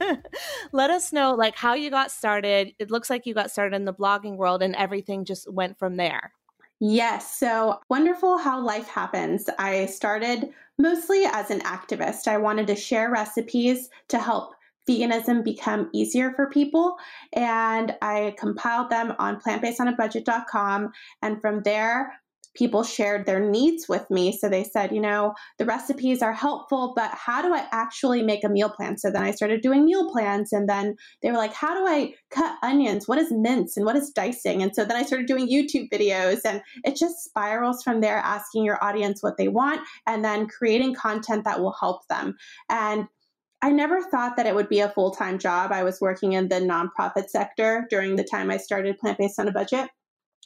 Let 0.72 0.90
us 0.90 1.12
know 1.12 1.34
like 1.34 1.56
how 1.56 1.74
you 1.74 1.90
got 1.90 2.10
started. 2.10 2.74
It 2.78 2.90
looks 2.90 3.10
like 3.10 3.26
you 3.26 3.34
got 3.34 3.50
started 3.50 3.74
in 3.74 3.86
the 3.86 3.94
blogging 3.94 4.36
world 4.36 4.62
and 4.62 4.76
everything 4.76 5.24
just 5.24 5.50
went 5.50 5.78
from 5.78 5.96
there. 5.96 6.32
Yes. 6.78 7.36
So 7.36 7.80
wonderful 7.88 8.38
how 8.38 8.60
life 8.60 8.86
happens. 8.86 9.48
I 9.58 9.86
started 9.86 10.50
mostly 10.78 11.24
as 11.24 11.50
an 11.50 11.60
activist. 11.60 12.28
I 12.28 12.36
wanted 12.36 12.68
to 12.68 12.76
share 12.76 13.10
recipes 13.10 13.88
to 14.08 14.18
help 14.18 14.54
veganism 14.88 15.44
become 15.44 15.90
easier 15.92 16.32
for 16.34 16.48
people. 16.48 16.96
And 17.32 17.94
I 18.02 18.34
compiled 18.38 18.90
them 18.90 19.14
on 19.18 19.40
plantbasedonabudget.com. 19.40 20.92
And 21.22 21.40
from 21.40 21.62
there, 21.62 22.12
people 22.58 22.82
shared 22.82 23.24
their 23.24 23.38
needs 23.38 23.88
with 23.88 24.10
me. 24.10 24.36
So 24.36 24.48
they 24.48 24.64
said, 24.64 24.92
you 24.92 25.00
know, 25.00 25.34
the 25.58 25.64
recipes 25.64 26.22
are 26.22 26.32
helpful, 26.32 26.92
but 26.96 27.10
how 27.12 27.40
do 27.40 27.54
I 27.54 27.66
actually 27.70 28.22
make 28.22 28.42
a 28.42 28.48
meal 28.48 28.68
plan? 28.68 28.98
So 28.98 29.10
then 29.10 29.22
I 29.22 29.30
started 29.30 29.60
doing 29.60 29.84
meal 29.84 30.10
plans. 30.10 30.52
And 30.52 30.68
then 30.68 30.96
they 31.22 31.30
were 31.30 31.36
like, 31.36 31.52
how 31.52 31.74
do 31.74 31.86
I 31.86 32.14
cut 32.30 32.56
onions? 32.62 33.06
What 33.06 33.18
is 33.18 33.30
mince 33.30 33.76
and 33.76 33.86
what 33.86 33.96
is 33.96 34.10
dicing? 34.10 34.62
And 34.62 34.74
so 34.74 34.84
then 34.84 34.96
I 34.96 35.04
started 35.04 35.28
doing 35.28 35.48
YouTube 35.48 35.88
videos 35.90 36.40
and 36.44 36.60
it 36.84 36.96
just 36.96 37.22
spirals 37.22 37.82
from 37.82 38.00
there, 38.00 38.16
asking 38.16 38.64
your 38.64 38.82
audience 38.82 39.22
what 39.22 39.36
they 39.36 39.48
want 39.48 39.80
and 40.06 40.24
then 40.24 40.48
creating 40.48 40.94
content 40.94 41.44
that 41.44 41.60
will 41.60 41.76
help 41.78 42.08
them. 42.08 42.36
And 42.68 43.06
I 43.60 43.70
never 43.70 44.00
thought 44.02 44.36
that 44.36 44.46
it 44.46 44.54
would 44.54 44.68
be 44.68 44.80
a 44.80 44.90
full 44.90 45.10
time 45.10 45.38
job. 45.38 45.72
I 45.72 45.82
was 45.82 46.00
working 46.00 46.32
in 46.32 46.48
the 46.48 46.56
nonprofit 46.56 47.28
sector 47.28 47.86
during 47.90 48.16
the 48.16 48.24
time 48.24 48.50
I 48.50 48.56
started 48.56 48.98
Plant 48.98 49.18
Based 49.18 49.38
on 49.38 49.48
a 49.48 49.52
Budget 49.52 49.88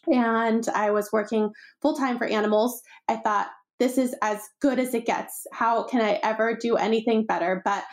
and 0.07 0.67
I 0.75 0.91
was 0.91 1.13
working 1.13 1.51
full 1.81 1.95
time 1.95 2.19
for 2.19 2.27
animals. 2.27 2.83
I 3.09 3.17
thought, 3.17 3.49
this 3.79 3.99
is 3.99 4.15
as 4.23 4.41
good 4.61 4.79
as 4.79 4.95
it 4.95 5.07
gets. 5.07 5.47
How 5.53 5.83
can 5.83 6.01
I 6.01 6.21
ever 6.23 6.55
do 6.55 6.77
anything 6.77 7.27
better? 7.27 7.61
But 7.65 7.85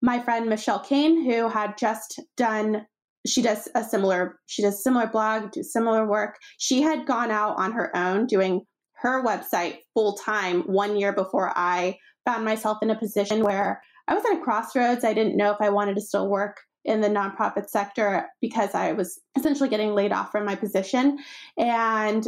my 0.00 0.18
friend 0.18 0.48
Michelle 0.48 0.80
Kane, 0.80 1.24
who 1.24 1.48
had 1.48 1.78
just 1.78 2.20
done 2.36 2.86
she 3.24 3.40
does 3.40 3.68
a 3.74 3.84
similar 3.84 4.40
she 4.46 4.62
does 4.62 4.82
similar 4.82 5.06
blog 5.06 5.52
do 5.52 5.62
similar 5.62 6.06
work 6.08 6.38
she 6.58 6.82
had 6.82 7.06
gone 7.06 7.30
out 7.30 7.54
on 7.56 7.70
her 7.70 7.96
own 7.96 8.26
doing 8.26 8.62
her 8.94 9.24
website 9.24 9.76
full 9.94 10.14
time 10.14 10.62
one 10.62 10.96
year 10.96 11.12
before 11.12 11.52
i 11.56 11.96
found 12.24 12.44
myself 12.44 12.78
in 12.82 12.90
a 12.90 12.98
position 12.98 13.44
where 13.44 13.80
i 14.08 14.14
was 14.14 14.24
at 14.24 14.38
a 14.38 14.40
crossroads 14.40 15.04
i 15.04 15.14
didn't 15.14 15.36
know 15.36 15.50
if 15.50 15.60
i 15.60 15.68
wanted 15.68 15.94
to 15.94 16.00
still 16.00 16.28
work 16.28 16.58
in 16.84 17.00
the 17.00 17.08
nonprofit 17.08 17.68
sector 17.68 18.28
because 18.40 18.74
I 18.74 18.92
was 18.92 19.20
essentially 19.36 19.68
getting 19.68 19.94
laid 19.94 20.12
off 20.12 20.32
from 20.32 20.44
my 20.44 20.56
position. 20.56 21.18
And 21.56 22.26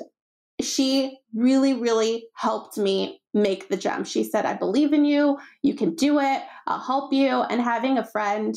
she 0.60 1.18
really, 1.34 1.74
really 1.74 2.26
helped 2.34 2.78
me 2.78 3.20
make 3.32 3.68
the 3.68 3.76
jump. 3.76 4.06
She 4.06 4.22
said, 4.22 4.46
I 4.46 4.54
believe 4.54 4.92
in 4.92 5.04
you. 5.04 5.38
You 5.62 5.74
can 5.74 5.94
do 5.94 6.20
it. 6.20 6.42
I'll 6.66 6.80
help 6.80 7.12
you. 7.12 7.42
And 7.42 7.60
having 7.60 7.98
a 7.98 8.06
friend 8.06 8.54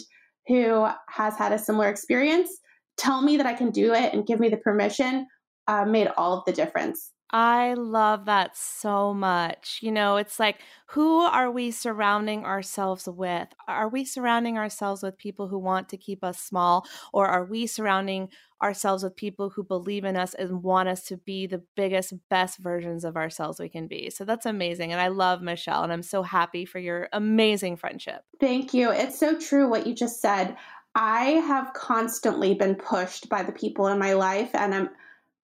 who 0.47 0.87
has 1.09 1.35
had 1.35 1.51
a 1.51 1.59
similar 1.59 1.89
experience 1.89 2.49
tell 2.97 3.21
me 3.21 3.37
that 3.37 3.45
I 3.45 3.53
can 3.53 3.71
do 3.71 3.93
it 3.93 4.13
and 4.13 4.25
give 4.25 4.39
me 4.39 4.49
the 4.49 4.57
permission 4.57 5.27
uh, 5.67 5.85
made 5.85 6.09
all 6.17 6.37
of 6.37 6.45
the 6.45 6.53
difference. 6.53 7.11
I 7.31 7.73
love 7.73 8.25
that 8.25 8.55
so 8.55 9.13
much. 9.13 9.79
You 9.81 9.91
know, 9.91 10.15
it's 10.15 10.39
like, 10.39 10.61
who 10.87 11.19
are 11.19 11.51
we 11.51 11.71
surrounding 11.71 12.45
ourselves 12.45 13.07
with? 13.07 13.49
Are 13.67 13.89
we 13.89 14.05
surrounding 14.05 14.57
ourselves 14.57 15.03
with 15.03 15.17
people 15.17 15.49
who 15.49 15.59
want 15.59 15.89
to 15.89 15.97
keep 15.97 16.23
us 16.23 16.39
small, 16.39 16.87
or 17.11 17.27
are 17.27 17.43
we 17.43 17.67
surrounding 17.67 18.29
ourselves 18.63 19.03
with 19.03 19.15
people 19.15 19.49
who 19.49 19.63
believe 19.63 20.03
in 20.03 20.15
us 20.15 20.33
and 20.33 20.63
want 20.63 20.89
us 20.89 21.03
to 21.03 21.17
be 21.17 21.45
the 21.45 21.61
biggest, 21.75 22.13
best 22.29 22.57
versions 22.59 23.03
of 23.03 23.17
ourselves 23.17 23.59
we 23.59 23.69
can 23.69 23.87
be? 23.87 24.09
So 24.09 24.23
that's 24.23 24.45
amazing. 24.45 24.93
And 24.93 25.01
I 25.01 25.09
love 25.09 25.41
Michelle, 25.41 25.83
and 25.83 25.91
I'm 25.91 26.03
so 26.03 26.23
happy 26.23 26.65
for 26.65 26.79
your 26.79 27.09
amazing 27.11 27.75
friendship. 27.75 28.21
Thank 28.39 28.73
you. 28.73 28.91
It's 28.91 29.19
so 29.19 29.37
true 29.37 29.69
what 29.69 29.85
you 29.85 29.93
just 29.93 30.21
said. 30.21 30.55
I 30.95 31.25
have 31.25 31.73
constantly 31.73 32.55
been 32.55 32.75
pushed 32.75 33.29
by 33.29 33.43
the 33.43 33.51
people 33.51 33.87
in 33.87 33.99
my 33.99 34.13
life, 34.13 34.49
and 34.53 34.73
I'm 34.73 34.89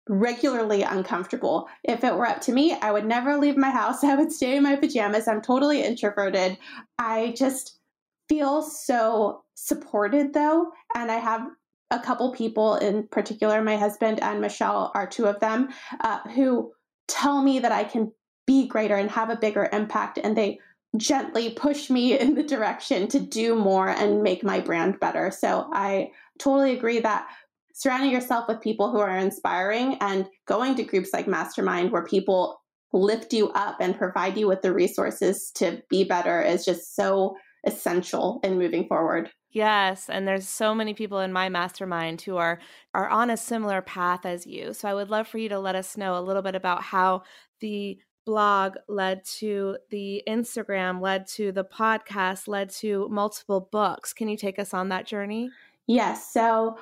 regularly 0.09 0.83
uncomfortable. 0.83 1.67
If 1.83 2.03
it 2.03 2.15
were 2.15 2.27
up 2.27 2.41
to 2.41 2.51
me, 2.51 2.73
I 2.73 2.91
would 2.91 3.05
never 3.05 3.37
leave 3.37 3.57
my 3.57 3.69
house. 3.69 4.03
I 4.03 4.15
would 4.15 4.31
stay 4.31 4.57
in 4.57 4.63
my 4.63 4.75
pajamas. 4.75 5.27
I'm 5.27 5.41
totally 5.41 5.83
introverted. 5.83 6.57
I 6.97 7.33
just 7.37 7.79
feel 8.29 8.61
so 8.61 9.43
supported 9.55 10.33
though. 10.33 10.71
And 10.95 11.11
I 11.11 11.17
have 11.17 11.47
a 11.91 11.99
couple 11.99 12.31
people 12.33 12.75
in 12.75 13.07
particular, 13.07 13.61
my 13.61 13.77
husband 13.77 14.19
and 14.21 14.41
Michelle 14.41 14.91
are 14.95 15.07
two 15.07 15.25
of 15.25 15.39
them, 15.39 15.69
uh, 16.01 16.19
who 16.29 16.71
tell 17.07 17.43
me 17.43 17.59
that 17.59 17.71
I 17.71 17.83
can 17.83 18.11
be 18.47 18.67
greater 18.67 18.95
and 18.95 19.11
have 19.11 19.29
a 19.29 19.35
bigger 19.35 19.69
impact. 19.71 20.17
And 20.21 20.35
they 20.35 20.59
gently 20.97 21.51
push 21.51 21.89
me 21.89 22.19
in 22.19 22.35
the 22.35 22.43
direction 22.43 23.07
to 23.09 23.19
do 23.19 23.55
more 23.55 23.89
and 23.89 24.23
make 24.23 24.43
my 24.43 24.59
brand 24.59 24.99
better. 24.99 25.31
So 25.31 25.69
I 25.71 26.11
totally 26.39 26.73
agree 26.73 26.99
that 26.99 27.27
surrounding 27.73 28.11
yourself 28.11 28.47
with 28.47 28.61
people 28.61 28.91
who 28.91 28.99
are 28.99 29.17
inspiring 29.17 29.97
and 29.99 30.27
going 30.47 30.75
to 30.75 30.83
groups 30.83 31.09
like 31.11 31.27
Mastermind 31.27 31.91
where 31.91 32.05
people 32.05 32.61
lift 32.93 33.33
you 33.33 33.49
up 33.49 33.77
and 33.81 33.97
provide 33.97 34.37
you 34.37 34.47
with 34.47 34.61
the 34.61 34.71
resources 34.71 35.51
to 35.55 35.81
be 35.89 36.03
better 36.03 36.41
is 36.41 36.63
just 36.63 36.95
so 36.95 37.35
essential 37.65 38.39
in 38.43 38.57
moving 38.57 38.87
forward. 38.87 39.29
Yes, 39.51 40.09
and 40.09 40.27
there's 40.27 40.47
so 40.47 40.73
many 40.73 40.93
people 40.93 41.19
in 41.19 41.31
my 41.31 41.47
mastermind 41.49 42.21
who 42.21 42.37
are 42.37 42.59
are 42.93 43.07
on 43.09 43.29
a 43.29 43.37
similar 43.37 43.81
path 43.81 44.25
as 44.25 44.47
you. 44.47 44.73
So 44.73 44.87
I 44.87 44.93
would 44.93 45.09
love 45.09 45.27
for 45.27 45.37
you 45.37 45.49
to 45.49 45.59
let 45.59 45.75
us 45.75 45.95
know 45.95 46.17
a 46.17 46.21
little 46.21 46.41
bit 46.41 46.55
about 46.55 46.81
how 46.81 47.23
the 47.59 47.99
blog 48.25 48.77
led 48.87 49.23
to 49.25 49.77
the 49.89 50.23
Instagram, 50.27 51.01
led 51.01 51.27
to 51.27 51.51
the 51.51 51.63
podcast, 51.63 52.47
led 52.47 52.69
to 52.71 53.07
multiple 53.09 53.69
books. 53.71 54.13
Can 54.13 54.27
you 54.27 54.37
take 54.37 54.57
us 54.57 54.73
on 54.73 54.89
that 54.89 55.05
journey? 55.05 55.49
Yes. 55.87 56.31
So 56.31 56.77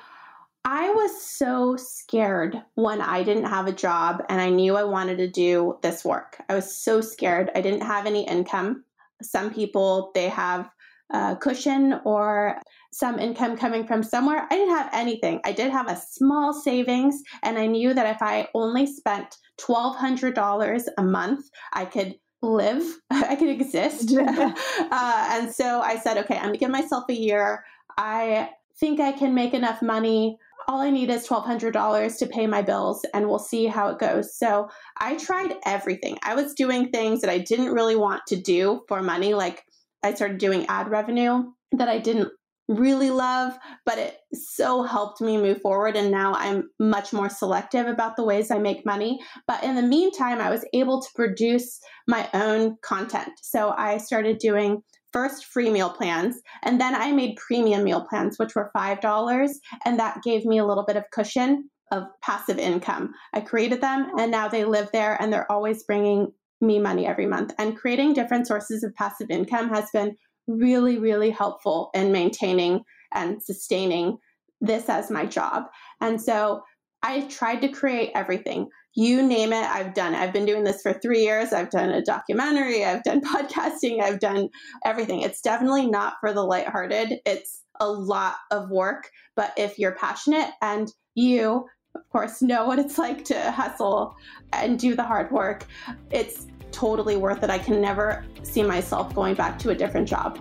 I 0.64 0.90
was 0.90 1.20
so 1.20 1.76
scared 1.76 2.62
when 2.74 3.00
I 3.00 3.24
didn't 3.24 3.44
have 3.44 3.66
a 3.66 3.72
job 3.72 4.22
and 4.28 4.40
I 4.40 4.48
knew 4.48 4.76
I 4.76 4.84
wanted 4.84 5.18
to 5.18 5.28
do 5.28 5.78
this 5.82 6.04
work. 6.04 6.40
I 6.48 6.54
was 6.54 6.76
so 6.76 7.00
scared. 7.00 7.50
I 7.54 7.60
didn't 7.60 7.82
have 7.82 8.06
any 8.06 8.26
income. 8.26 8.84
Some 9.22 9.52
people, 9.52 10.12
they 10.14 10.28
have 10.28 10.70
a 11.12 11.36
cushion 11.36 12.00
or 12.04 12.60
some 12.92 13.18
income 13.18 13.56
coming 13.56 13.86
from 13.86 14.02
somewhere. 14.02 14.46
I 14.50 14.56
didn't 14.56 14.74
have 14.74 14.90
anything. 14.92 15.40
I 15.44 15.52
did 15.52 15.70
have 15.72 15.90
a 15.90 15.96
small 15.96 16.52
savings, 16.52 17.22
and 17.42 17.58
I 17.58 17.66
knew 17.66 17.92
that 17.94 18.14
if 18.14 18.22
I 18.22 18.48
only 18.54 18.86
spent 18.86 19.36
$1,200 19.60 20.88
a 20.96 21.02
month, 21.02 21.44
I 21.72 21.84
could 21.84 22.14
live, 22.40 22.82
I 23.10 23.36
could 23.36 23.48
exist. 23.48 24.14
uh, 24.18 25.28
and 25.32 25.52
so 25.52 25.80
I 25.80 25.98
said, 25.98 26.18
okay, 26.18 26.36
I'm 26.36 26.46
gonna 26.46 26.58
give 26.58 26.70
myself 26.70 27.04
a 27.08 27.14
year. 27.14 27.64
I 27.96 28.50
think 28.78 29.00
I 29.00 29.12
can 29.12 29.34
make 29.34 29.54
enough 29.54 29.82
money 29.82 30.38
all 30.68 30.80
I 30.80 30.90
need 30.90 31.10
is 31.10 31.26
$1,200 31.26 32.18
to 32.18 32.26
pay 32.26 32.46
my 32.46 32.62
bills 32.62 33.04
and 33.14 33.28
we'll 33.28 33.38
see 33.38 33.66
how 33.66 33.88
it 33.88 33.98
goes. 33.98 34.36
So 34.36 34.68
I 35.00 35.16
tried 35.16 35.54
everything. 35.64 36.18
I 36.22 36.34
was 36.34 36.54
doing 36.54 36.90
things 36.90 37.20
that 37.20 37.30
I 37.30 37.38
didn't 37.38 37.72
really 37.72 37.96
want 37.96 38.22
to 38.28 38.36
do 38.36 38.82
for 38.88 39.02
money. 39.02 39.34
Like 39.34 39.64
I 40.02 40.14
started 40.14 40.38
doing 40.38 40.66
ad 40.68 40.88
revenue 40.88 41.44
that 41.72 41.88
I 41.88 41.98
didn't 41.98 42.28
really 42.68 43.10
love, 43.10 43.58
but 43.84 43.98
it 43.98 44.16
so 44.32 44.82
helped 44.82 45.20
me 45.20 45.36
move 45.36 45.60
forward. 45.60 45.96
And 45.96 46.10
now 46.10 46.34
I'm 46.34 46.70
much 46.78 47.12
more 47.12 47.28
selective 47.28 47.86
about 47.86 48.16
the 48.16 48.24
ways 48.24 48.50
I 48.50 48.58
make 48.58 48.86
money. 48.86 49.20
But 49.46 49.62
in 49.64 49.74
the 49.74 49.82
meantime, 49.82 50.40
I 50.40 50.50
was 50.50 50.64
able 50.72 51.02
to 51.02 51.08
produce 51.14 51.80
my 52.06 52.28
own 52.32 52.76
content. 52.82 53.32
So 53.42 53.74
I 53.76 53.98
started 53.98 54.38
doing 54.38 54.82
first 55.12 55.46
free 55.46 55.70
meal 55.70 55.90
plans, 55.90 56.40
and 56.62 56.80
then 56.80 56.94
I 56.94 57.12
made 57.12 57.36
premium 57.36 57.84
meal 57.84 58.06
plans, 58.08 58.38
which 58.38 58.54
were 58.54 58.70
$5, 58.74 59.50
and 59.84 59.98
that 59.98 60.22
gave 60.22 60.44
me 60.44 60.58
a 60.58 60.64
little 60.64 60.84
bit 60.84 60.96
of 60.96 61.10
cushion 61.12 61.68
of 61.90 62.04
passive 62.22 62.58
income. 62.58 63.12
I 63.34 63.40
created 63.40 63.80
them, 63.80 64.10
and 64.18 64.30
now 64.30 64.48
they 64.48 64.64
live 64.64 64.88
there, 64.92 65.20
and 65.20 65.32
they're 65.32 65.50
always 65.50 65.84
bringing 65.84 66.32
me 66.60 66.78
money 66.78 67.06
every 67.06 67.26
month. 67.26 67.52
And 67.58 67.76
creating 67.76 68.14
different 68.14 68.46
sources 68.46 68.82
of 68.82 68.94
passive 68.94 69.30
income 69.30 69.68
has 69.68 69.90
been 69.92 70.16
really, 70.46 70.98
really 70.98 71.30
helpful 71.30 71.90
in 71.94 72.12
maintaining 72.12 72.82
and 73.12 73.42
sustaining 73.42 74.16
this 74.60 74.88
as 74.88 75.10
my 75.10 75.26
job. 75.26 75.64
And 76.00 76.20
so 76.20 76.62
I 77.02 77.22
tried 77.22 77.60
to 77.62 77.68
create 77.68 78.12
everything 78.14 78.68
you 78.94 79.22
name 79.26 79.52
it, 79.52 79.64
I've 79.64 79.94
done. 79.94 80.14
it. 80.14 80.18
I've 80.18 80.32
been 80.32 80.44
doing 80.44 80.64
this 80.64 80.82
for 80.82 80.92
three 80.92 81.22
years. 81.22 81.52
I've 81.52 81.70
done 81.70 81.90
a 81.90 82.02
documentary, 82.02 82.84
I've 82.84 83.02
done 83.02 83.20
podcasting, 83.22 84.02
I've 84.02 84.20
done 84.20 84.48
everything. 84.84 85.22
It's 85.22 85.40
definitely 85.40 85.86
not 85.86 86.14
for 86.20 86.32
the 86.32 86.42
lighthearted. 86.42 87.20
It's 87.24 87.62
a 87.80 87.90
lot 87.90 88.36
of 88.50 88.70
work. 88.70 89.10
But 89.34 89.52
if 89.56 89.78
you're 89.78 89.94
passionate 89.94 90.50
and 90.60 90.92
you, 91.14 91.66
of 91.94 92.08
course, 92.10 92.42
know 92.42 92.66
what 92.66 92.78
it's 92.78 92.98
like 92.98 93.24
to 93.26 93.50
hustle 93.50 94.14
and 94.52 94.78
do 94.78 94.94
the 94.94 95.02
hard 95.02 95.30
work, 95.32 95.66
it's 96.10 96.46
totally 96.70 97.16
worth 97.16 97.42
it. 97.42 97.50
I 97.50 97.58
can 97.58 97.80
never 97.80 98.24
see 98.42 98.62
myself 98.62 99.14
going 99.14 99.34
back 99.34 99.58
to 99.60 99.70
a 99.70 99.74
different 99.74 100.08
job. 100.08 100.38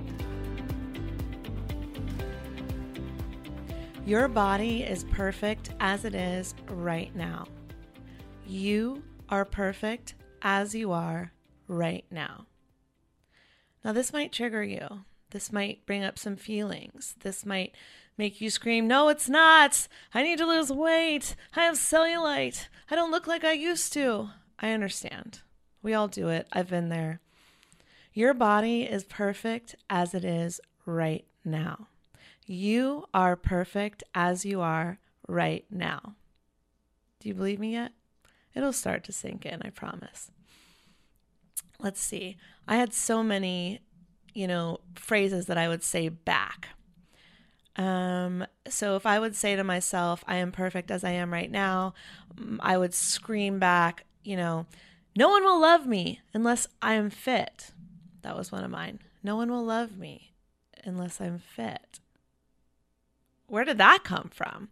Your 4.05 4.27
body 4.27 4.83
is 4.83 5.03
perfect 5.05 5.71
as 5.79 6.05
it 6.05 6.15
is 6.15 6.55
right 6.69 7.15
now. 7.15 7.45
You 8.51 9.03
are 9.29 9.45
perfect 9.45 10.13
as 10.41 10.75
you 10.75 10.91
are 10.91 11.31
right 11.69 12.03
now. 12.11 12.47
Now, 13.81 13.93
this 13.93 14.11
might 14.11 14.33
trigger 14.33 14.61
you. 14.61 15.05
This 15.29 15.53
might 15.53 15.85
bring 15.85 16.03
up 16.03 16.19
some 16.19 16.35
feelings. 16.35 17.15
This 17.21 17.45
might 17.45 17.73
make 18.17 18.41
you 18.41 18.49
scream, 18.49 18.89
No, 18.89 19.07
it's 19.07 19.29
not. 19.29 19.87
I 20.13 20.21
need 20.21 20.37
to 20.39 20.45
lose 20.45 20.69
weight. 20.69 21.37
I 21.55 21.61
have 21.61 21.75
cellulite. 21.75 22.67
I 22.89 22.95
don't 22.95 23.09
look 23.09 23.25
like 23.25 23.45
I 23.45 23.53
used 23.53 23.93
to. 23.93 24.31
I 24.59 24.71
understand. 24.71 25.39
We 25.81 25.93
all 25.93 26.09
do 26.09 26.27
it. 26.27 26.45
I've 26.51 26.69
been 26.69 26.89
there. 26.89 27.21
Your 28.13 28.33
body 28.33 28.81
is 28.81 29.05
perfect 29.05 29.77
as 29.89 30.13
it 30.13 30.25
is 30.25 30.59
right 30.85 31.23
now. 31.45 31.87
You 32.45 33.05
are 33.13 33.37
perfect 33.37 34.03
as 34.13 34.43
you 34.43 34.59
are 34.59 34.99
right 35.25 35.63
now. 35.71 36.15
Do 37.21 37.29
you 37.29 37.33
believe 37.33 37.57
me 37.57 37.71
yet? 37.71 37.93
It'll 38.53 38.73
start 38.73 39.03
to 39.05 39.11
sink 39.11 39.45
in, 39.45 39.61
I 39.61 39.69
promise. 39.69 40.31
Let's 41.79 42.01
see. 42.01 42.37
I 42.67 42.75
had 42.75 42.93
so 42.93 43.23
many, 43.23 43.81
you 44.33 44.47
know, 44.47 44.79
phrases 44.95 45.47
that 45.47 45.57
I 45.57 45.67
would 45.67 45.83
say 45.83 46.09
back. 46.09 46.69
Um, 47.75 48.45
so 48.67 48.95
if 48.95 49.05
I 49.05 49.19
would 49.19 49.35
say 49.35 49.55
to 49.55 49.63
myself, 49.63 50.23
I 50.27 50.35
am 50.35 50.51
perfect 50.51 50.91
as 50.91 51.03
I 51.03 51.11
am 51.11 51.31
right 51.31 51.49
now, 51.49 51.93
I 52.59 52.77
would 52.77 52.93
scream 52.93 53.59
back, 53.59 54.05
you 54.23 54.35
know, 54.35 54.65
no 55.15 55.29
one 55.29 55.43
will 55.43 55.59
love 55.59 55.85
me 55.87 56.21
unless 56.33 56.67
I 56.81 56.93
am 56.93 57.09
fit. 57.09 57.71
That 58.21 58.37
was 58.37 58.51
one 58.51 58.63
of 58.63 58.71
mine. 58.71 58.99
No 59.23 59.35
one 59.35 59.51
will 59.51 59.63
love 59.63 59.97
me 59.97 60.33
unless 60.83 61.19
I'm 61.19 61.39
fit. 61.39 61.99
Where 63.47 63.65
did 63.65 63.77
that 63.77 64.03
come 64.03 64.29
from? 64.33 64.69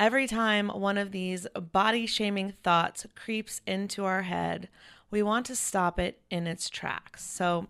Every 0.00 0.26
time 0.26 0.70
one 0.70 0.96
of 0.96 1.12
these 1.12 1.46
body 1.72 2.06
shaming 2.06 2.54
thoughts 2.62 3.04
creeps 3.14 3.60
into 3.66 4.06
our 4.06 4.22
head, 4.22 4.70
we 5.10 5.22
want 5.22 5.44
to 5.44 5.54
stop 5.54 6.00
it 6.00 6.22
in 6.30 6.46
its 6.46 6.70
tracks. 6.70 7.22
So 7.22 7.66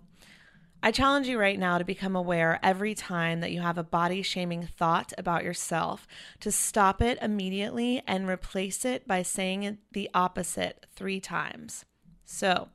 I 0.81 0.93
challenge 0.93 1.27
you 1.27 1.41
right 1.41 1.59
now 1.59 1.77
to 1.79 1.85
become 1.85 2.15
aware 2.15 2.61
every 2.63 2.95
time 2.95 3.41
that 3.41 3.51
you 3.51 3.63
have 3.63 3.79
a 3.79 3.83
body 3.83 4.23
shaming 4.23 4.65
thought 4.65 5.13
about 5.19 5.43
yourself 5.43 6.07
to 6.39 6.53
stop 6.53 7.03
it 7.03 7.19
immediately 7.21 8.01
and 8.07 8.29
replace 8.29 8.85
it 8.85 9.09
by 9.09 9.23
saying 9.25 9.79
the 9.91 10.09
opposite 10.15 10.87
three 10.95 11.19
times. 11.19 11.85
So, 12.25 12.69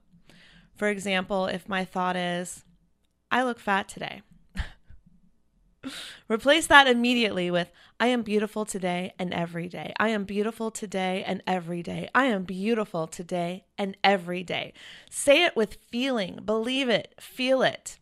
for 0.76 0.90
example, 0.90 1.46
if 1.46 1.70
my 1.70 1.86
thought 1.86 2.18
is, 2.18 2.66
I 3.32 3.44
look 3.44 3.60
fat 3.62 3.88
today, 3.88 4.22
Replace 6.30 6.68
that 6.68 6.88
immediately 6.88 7.52
with 7.52 7.72
I 8.00 8.08
am 8.08 8.24
beautiful 8.24 8.66
today 8.66 9.14
and 9.18 9.34
every 9.34 9.68
day. 9.68 9.94
I 10.00 10.10
am 10.10 10.26
beautiful 10.26 10.72
today 10.72 11.24
and 11.26 11.42
every 11.48 11.82
day. 11.82 12.10
I 12.14 12.26
am 12.26 12.44
beautiful 12.44 13.08
today 13.08 13.66
and 13.78 13.96
every 14.04 14.44
day. 14.44 14.74
Say 15.10 15.44
it 15.44 15.56
with 15.56 15.78
feeling, 15.90 16.40
believe 16.46 16.90
it, 16.90 17.16
feel 17.20 17.62
it. 17.62 17.98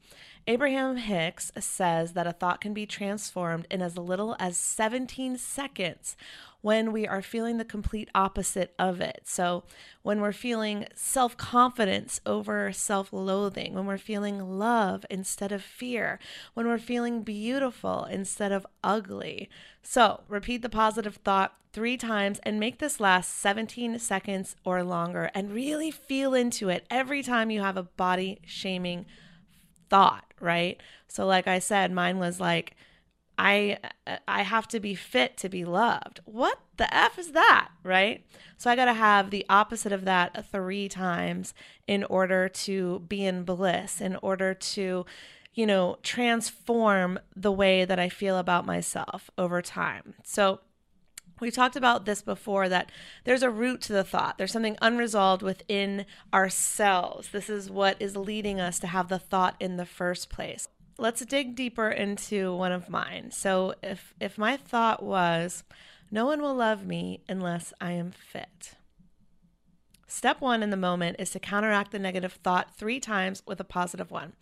Abraham 0.46 0.98
Hicks 0.98 1.54
says 1.58 2.14
that 2.14 2.28
a 2.28 2.34
thought 2.34 2.60
can 2.60 2.74
be 2.74 2.86
transformed 2.86 3.66
in 3.72 3.82
as 3.82 3.98
little 3.98 4.36
as 4.40 4.58
17 4.58 5.38
seconds 5.38 6.18
when 6.64 6.94
we 6.94 7.06
are 7.06 7.22
feeling 7.22 7.58
the 7.58 7.66
complete 7.66 8.10
opposite 8.16 8.74
of 8.80 9.02
it. 9.02 9.24
So, 9.26 9.66
when 10.02 10.22
we're 10.22 10.32
feeling 10.32 10.88
self 10.96 11.36
confidence 11.36 12.22
over 12.26 12.72
self 12.72 13.12
loathing, 13.12 13.74
when 13.74 13.86
we're 13.86 13.98
feeling 13.98 14.58
love 14.58 15.06
instead 15.10 15.52
of 15.52 15.62
fear, 15.62 16.20
when 16.54 16.66
we're 16.66 16.78
feeling 16.78 17.22
beautiful 17.22 18.06
instead 18.06 18.54
of 18.54 18.66
ugly. 18.82 19.50
So, 19.82 20.22
repeat 20.30 20.62
the 20.62 20.70
positive 20.70 21.18
thought 21.18 21.54
three 21.74 21.98
times 21.98 22.40
and 22.44 22.62
make 22.62 22.80
this 22.80 23.02
last 23.02 23.38
17 23.40 24.00
seconds 24.00 24.56
or 24.64 24.84
longer 24.84 25.30
and 25.36 25.52
really 25.52 25.92
feel 25.92 26.34
into 26.34 26.70
it 26.70 26.86
every 26.90 27.22
time 27.22 27.52
you 27.52 27.60
have 27.60 27.76
a 27.76 27.84
body 27.84 28.40
shaming 28.46 29.06
thought, 29.90 30.34
right? 30.40 30.80
So, 31.10 31.26
like 31.26 31.46
I 31.46 31.60
said, 31.60 31.92
mine 31.92 32.20
was 32.20 32.40
like, 32.40 32.78
I 33.38 33.78
I 34.28 34.44
have 34.44 34.68
to 34.70 34.80
be 34.80 34.96
fit 34.96 35.38
to 35.38 35.50
be 35.50 35.66
loved. 35.66 36.22
What 36.26 36.60
the 36.78 36.94
f 36.94 37.18
is 37.18 37.32
that, 37.32 37.70
right? 37.84 38.26
So 38.58 38.70
I 38.70 38.76
got 38.76 38.86
to 38.86 38.94
have 38.94 39.30
the 39.30 39.46
opposite 39.50 39.92
of 39.92 40.06
that 40.06 40.46
3 40.52 40.88
times 40.90 41.54
in 41.88 42.04
order 42.06 42.48
to 42.50 43.00
be 43.08 43.26
in 43.26 43.44
bliss, 43.44 44.00
in 44.02 44.16
order 44.18 44.54
to 44.54 45.06
you 45.54 45.68
know, 45.68 45.98
transform 46.02 47.20
the 47.36 47.52
way 47.52 47.86
that 47.86 48.00
I 48.00 48.10
feel 48.10 48.38
about 48.38 48.66
myself 48.66 49.30
over 49.38 49.62
time. 49.62 50.16
So 50.24 50.62
we 51.40 51.52
talked 51.52 51.76
about 51.76 52.06
this 52.06 52.22
before 52.22 52.70
that 52.70 52.92
there's 53.24 53.44
a 53.44 53.50
root 53.50 53.82
to 53.82 53.94
the 53.94 54.04
thought. 54.04 54.38
There's 54.38 54.52
something 54.52 54.78
unresolved 54.82 55.42
within 55.42 56.06
ourselves. 56.34 57.30
This 57.30 57.50
is 57.50 57.70
what 57.70 57.98
is 58.00 58.16
leading 58.16 58.60
us 58.60 58.80
to 58.80 58.88
have 58.88 59.10
the 59.10 59.20
thought 59.20 59.56
in 59.60 59.78
the 59.78 59.86
first 59.86 60.30
place 60.30 60.68
let's 60.98 61.26
dig 61.26 61.56
deeper 61.56 61.90
into 61.90 62.56
one 62.56 62.72
of 62.72 62.90
mine. 62.90 63.32
So 63.32 63.76
if 63.82 64.14
if 64.20 64.38
my 64.38 64.58
thought 64.58 65.04
was 65.04 65.64
no 66.12 66.26
one 66.26 66.42
will 66.42 66.56
love 66.56 66.86
me 66.86 67.22
unless 67.28 67.74
I 67.82 67.94
am 67.94 68.12
fit. 68.12 68.76
Step 70.08 70.42
1 70.42 70.62
in 70.62 70.70
the 70.70 70.78
moment 70.78 71.16
is 71.18 71.32
to 71.32 71.40
counteract 71.40 71.92
the 71.92 71.98
negative 71.98 72.34
thought 72.34 72.76
3 72.76 73.00
times 73.00 73.42
with 73.48 73.60
a 73.60 73.64
positive 73.64 74.12
one. 74.12 74.34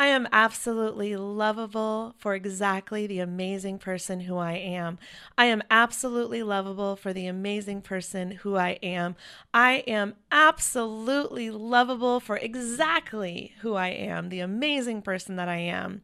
I 0.00 0.06
am 0.06 0.26
absolutely 0.32 1.14
lovable 1.14 2.14
for 2.16 2.34
exactly 2.34 3.06
the 3.06 3.18
amazing 3.18 3.78
person 3.78 4.20
who 4.20 4.38
I 4.38 4.52
am. 4.52 4.98
I 5.36 5.44
am 5.44 5.62
absolutely 5.70 6.42
lovable 6.42 6.96
for 6.96 7.12
the 7.12 7.26
amazing 7.26 7.82
person 7.82 8.30
who 8.30 8.56
I 8.56 8.78
am. 8.82 9.14
I 9.52 9.84
am 9.86 10.14
absolutely 10.32 11.50
lovable 11.50 12.18
for 12.18 12.38
exactly 12.38 13.52
who 13.60 13.74
I 13.74 13.88
am, 13.88 14.30
the 14.30 14.40
amazing 14.40 15.02
person 15.02 15.36
that 15.36 15.50
I 15.50 15.58
am. 15.58 16.00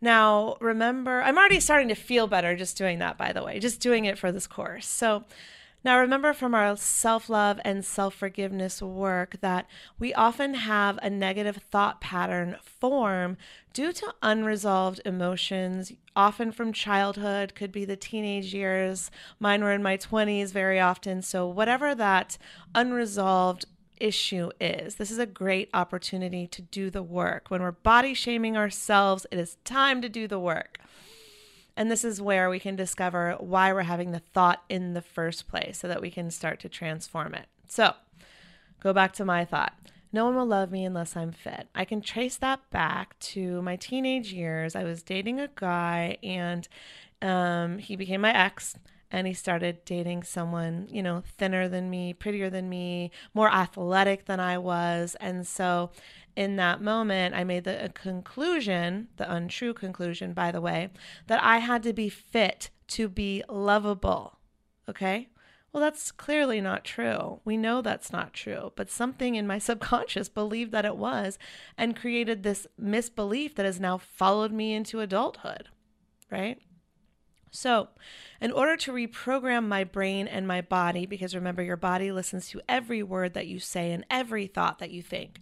Now, 0.00 0.56
remember, 0.60 1.22
I'm 1.22 1.38
already 1.38 1.60
starting 1.60 1.90
to 1.90 1.94
feel 1.94 2.26
better 2.26 2.56
just 2.56 2.76
doing 2.76 2.98
that, 2.98 3.16
by 3.16 3.32
the 3.32 3.44
way, 3.44 3.60
just 3.60 3.78
doing 3.78 4.04
it 4.04 4.18
for 4.18 4.32
this 4.32 4.48
course. 4.48 4.88
So, 4.88 5.22
now, 5.84 5.98
remember 5.98 6.32
from 6.32 6.54
our 6.54 6.76
self 6.76 7.28
love 7.28 7.60
and 7.64 7.84
self 7.84 8.14
forgiveness 8.14 8.80
work 8.80 9.38
that 9.40 9.66
we 9.98 10.14
often 10.14 10.54
have 10.54 10.98
a 11.02 11.10
negative 11.10 11.56
thought 11.70 12.00
pattern 12.00 12.56
form 12.62 13.36
due 13.72 13.92
to 13.92 14.14
unresolved 14.22 15.00
emotions, 15.04 15.92
often 16.14 16.52
from 16.52 16.72
childhood, 16.72 17.54
could 17.56 17.72
be 17.72 17.84
the 17.84 17.96
teenage 17.96 18.54
years. 18.54 19.10
Mine 19.40 19.64
were 19.64 19.72
in 19.72 19.82
my 19.82 19.96
20s 19.96 20.52
very 20.52 20.78
often. 20.78 21.20
So, 21.20 21.48
whatever 21.48 21.94
that 21.96 22.38
unresolved 22.74 23.64
issue 23.98 24.50
is. 24.60 24.96
This 24.96 25.10
is 25.10 25.18
a 25.18 25.26
great 25.26 25.68
opportunity 25.72 26.46
to 26.48 26.62
do 26.62 26.90
the 26.90 27.02
work. 27.02 27.50
When 27.50 27.62
we're 27.62 27.72
body 27.72 28.14
shaming 28.14 28.56
ourselves, 28.56 29.26
it 29.30 29.38
is 29.38 29.56
time 29.64 30.02
to 30.02 30.08
do 30.08 30.26
the 30.26 30.40
work. 30.40 30.78
And 31.76 31.90
this 31.90 32.04
is 32.04 32.20
where 32.20 32.50
we 32.50 32.60
can 32.60 32.76
discover 32.76 33.36
why 33.38 33.72
we're 33.72 33.82
having 33.82 34.12
the 34.12 34.18
thought 34.18 34.62
in 34.68 34.94
the 34.94 35.00
first 35.00 35.48
place 35.48 35.78
so 35.78 35.88
that 35.88 36.02
we 36.02 36.10
can 36.10 36.30
start 36.30 36.60
to 36.60 36.68
transform 36.68 37.34
it. 37.34 37.46
So, 37.68 37.94
go 38.80 38.92
back 38.92 39.12
to 39.14 39.24
my 39.24 39.44
thought. 39.44 39.74
No 40.12 40.26
one 40.26 40.36
will 40.36 40.46
love 40.46 40.70
me 40.70 40.84
unless 40.84 41.16
I'm 41.16 41.32
fit. 41.32 41.68
I 41.74 41.86
can 41.86 42.02
trace 42.02 42.36
that 42.36 42.68
back 42.70 43.18
to 43.20 43.62
my 43.62 43.76
teenage 43.76 44.32
years. 44.32 44.76
I 44.76 44.84
was 44.84 45.02
dating 45.02 45.40
a 45.40 45.48
guy 45.54 46.18
and 46.22 46.68
um, 47.22 47.78
he 47.78 47.96
became 47.96 48.20
my 48.20 48.32
ex 48.34 48.76
and 49.12 49.26
he 49.26 49.34
started 49.34 49.84
dating 49.84 50.22
someone, 50.22 50.88
you 50.90 51.02
know, 51.02 51.22
thinner 51.38 51.68
than 51.68 51.90
me, 51.90 52.14
prettier 52.14 52.48
than 52.50 52.68
me, 52.68 53.10
more 53.34 53.52
athletic 53.52 54.24
than 54.24 54.40
I 54.40 54.58
was. 54.58 55.16
And 55.20 55.46
so 55.46 55.90
in 56.34 56.56
that 56.56 56.80
moment, 56.80 57.34
I 57.34 57.44
made 57.44 57.64
the 57.64 57.90
conclusion, 57.94 59.08
the 59.16 59.32
untrue 59.32 59.74
conclusion, 59.74 60.32
by 60.32 60.50
the 60.50 60.60
way, 60.60 60.90
that 61.26 61.42
I 61.42 61.58
had 61.58 61.82
to 61.84 61.92
be 61.92 62.08
fit 62.08 62.70
to 62.88 63.08
be 63.08 63.42
lovable. 63.48 64.38
Okay? 64.88 65.28
Well, 65.72 65.82
that's 65.82 66.12
clearly 66.12 66.60
not 66.60 66.84
true. 66.84 67.40
We 67.44 67.56
know 67.56 67.80
that's 67.80 68.12
not 68.12 68.34
true, 68.34 68.72
but 68.76 68.90
something 68.90 69.34
in 69.34 69.46
my 69.46 69.58
subconscious 69.58 70.28
believed 70.28 70.72
that 70.72 70.84
it 70.84 70.96
was 70.96 71.38
and 71.78 71.96
created 71.96 72.42
this 72.42 72.66
misbelief 72.78 73.54
that 73.54 73.66
has 73.66 73.80
now 73.80 73.98
followed 73.98 74.52
me 74.52 74.74
into 74.74 75.00
adulthood, 75.00 75.68
right? 76.30 76.58
So, 77.54 77.88
in 78.40 78.50
order 78.50 78.78
to 78.78 78.92
reprogram 78.92 79.68
my 79.68 79.84
brain 79.84 80.26
and 80.26 80.48
my 80.48 80.62
body, 80.62 81.04
because 81.04 81.34
remember, 81.34 81.62
your 81.62 81.76
body 81.76 82.10
listens 82.10 82.48
to 82.48 82.62
every 82.66 83.02
word 83.02 83.34
that 83.34 83.46
you 83.46 83.58
say 83.60 83.92
and 83.92 84.06
every 84.10 84.46
thought 84.46 84.78
that 84.78 84.90
you 84.90 85.02
think. 85.02 85.38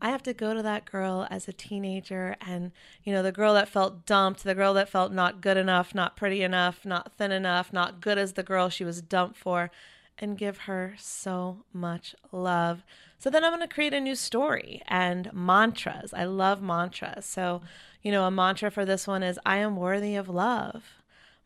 I 0.00 0.10
have 0.10 0.22
to 0.24 0.34
go 0.34 0.52
to 0.52 0.62
that 0.62 0.84
girl 0.84 1.26
as 1.30 1.48
a 1.48 1.52
teenager 1.52 2.36
and, 2.40 2.72
you 3.02 3.12
know, 3.12 3.22
the 3.22 3.32
girl 3.32 3.54
that 3.54 3.68
felt 3.68 4.04
dumped, 4.04 4.44
the 4.44 4.54
girl 4.54 4.74
that 4.74 4.88
felt 4.88 5.12
not 5.12 5.40
good 5.40 5.56
enough, 5.56 5.94
not 5.94 6.16
pretty 6.16 6.42
enough, 6.42 6.84
not 6.84 7.12
thin 7.16 7.32
enough, 7.32 7.72
not 7.72 8.00
good 8.00 8.18
as 8.18 8.34
the 8.34 8.42
girl 8.42 8.68
she 8.68 8.84
was 8.84 9.00
dumped 9.00 9.36
for, 9.38 9.70
and 10.18 10.38
give 10.38 10.58
her 10.58 10.94
so 10.98 11.64
much 11.72 12.14
love. 12.32 12.84
So 13.18 13.30
then 13.30 13.44
I'm 13.44 13.52
going 13.52 13.66
to 13.66 13.74
create 13.74 13.94
a 13.94 14.00
new 14.00 14.14
story 14.14 14.82
and 14.86 15.30
mantras. 15.32 16.12
I 16.12 16.24
love 16.24 16.62
mantras. 16.62 17.24
So, 17.24 17.62
you 18.02 18.12
know, 18.12 18.24
a 18.24 18.30
mantra 18.30 18.70
for 18.70 18.84
this 18.84 19.06
one 19.06 19.22
is 19.22 19.38
I 19.44 19.56
am 19.58 19.76
worthy 19.76 20.14
of 20.14 20.28
love. 20.28 20.84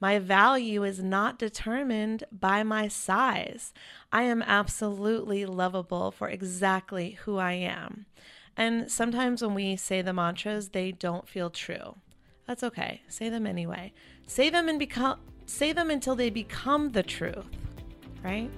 My 0.01 0.19
value 0.19 0.83
is 0.83 1.03
not 1.03 1.39
determined 1.39 2.25
by 2.33 2.63
my 2.63 2.89
size. 2.89 3.75
I 4.11 4.23
am 4.23 4.43
absolutely 4.43 5.45
lovable 5.45 6.11
for 6.11 6.29
exactly 6.29 7.19
who 7.25 7.37
I 7.37 7.53
am. 7.53 8.07
And 8.61 8.93
sometimes 8.93 9.41
when 9.41 9.55
we 9.55 9.75
say 9.77 10.03
the 10.03 10.13
mantras, 10.13 10.69
they 10.69 10.93
don't 10.93 11.27
feel 11.27 11.49
true. 11.49 11.97
That's 12.47 12.63
okay. 12.63 13.01
Say 13.09 13.31
them 13.31 13.47
anyway. 13.47 13.95
Say 14.27 14.51
them 14.51 14.69
and 14.69 14.79
become 14.79 15.19
say 15.47 15.73
them 15.73 15.89
until 15.91 16.15
they 16.15 16.29
become 16.29 16.91
the 16.91 17.03
truth, 17.03 17.47
right? 18.23 18.51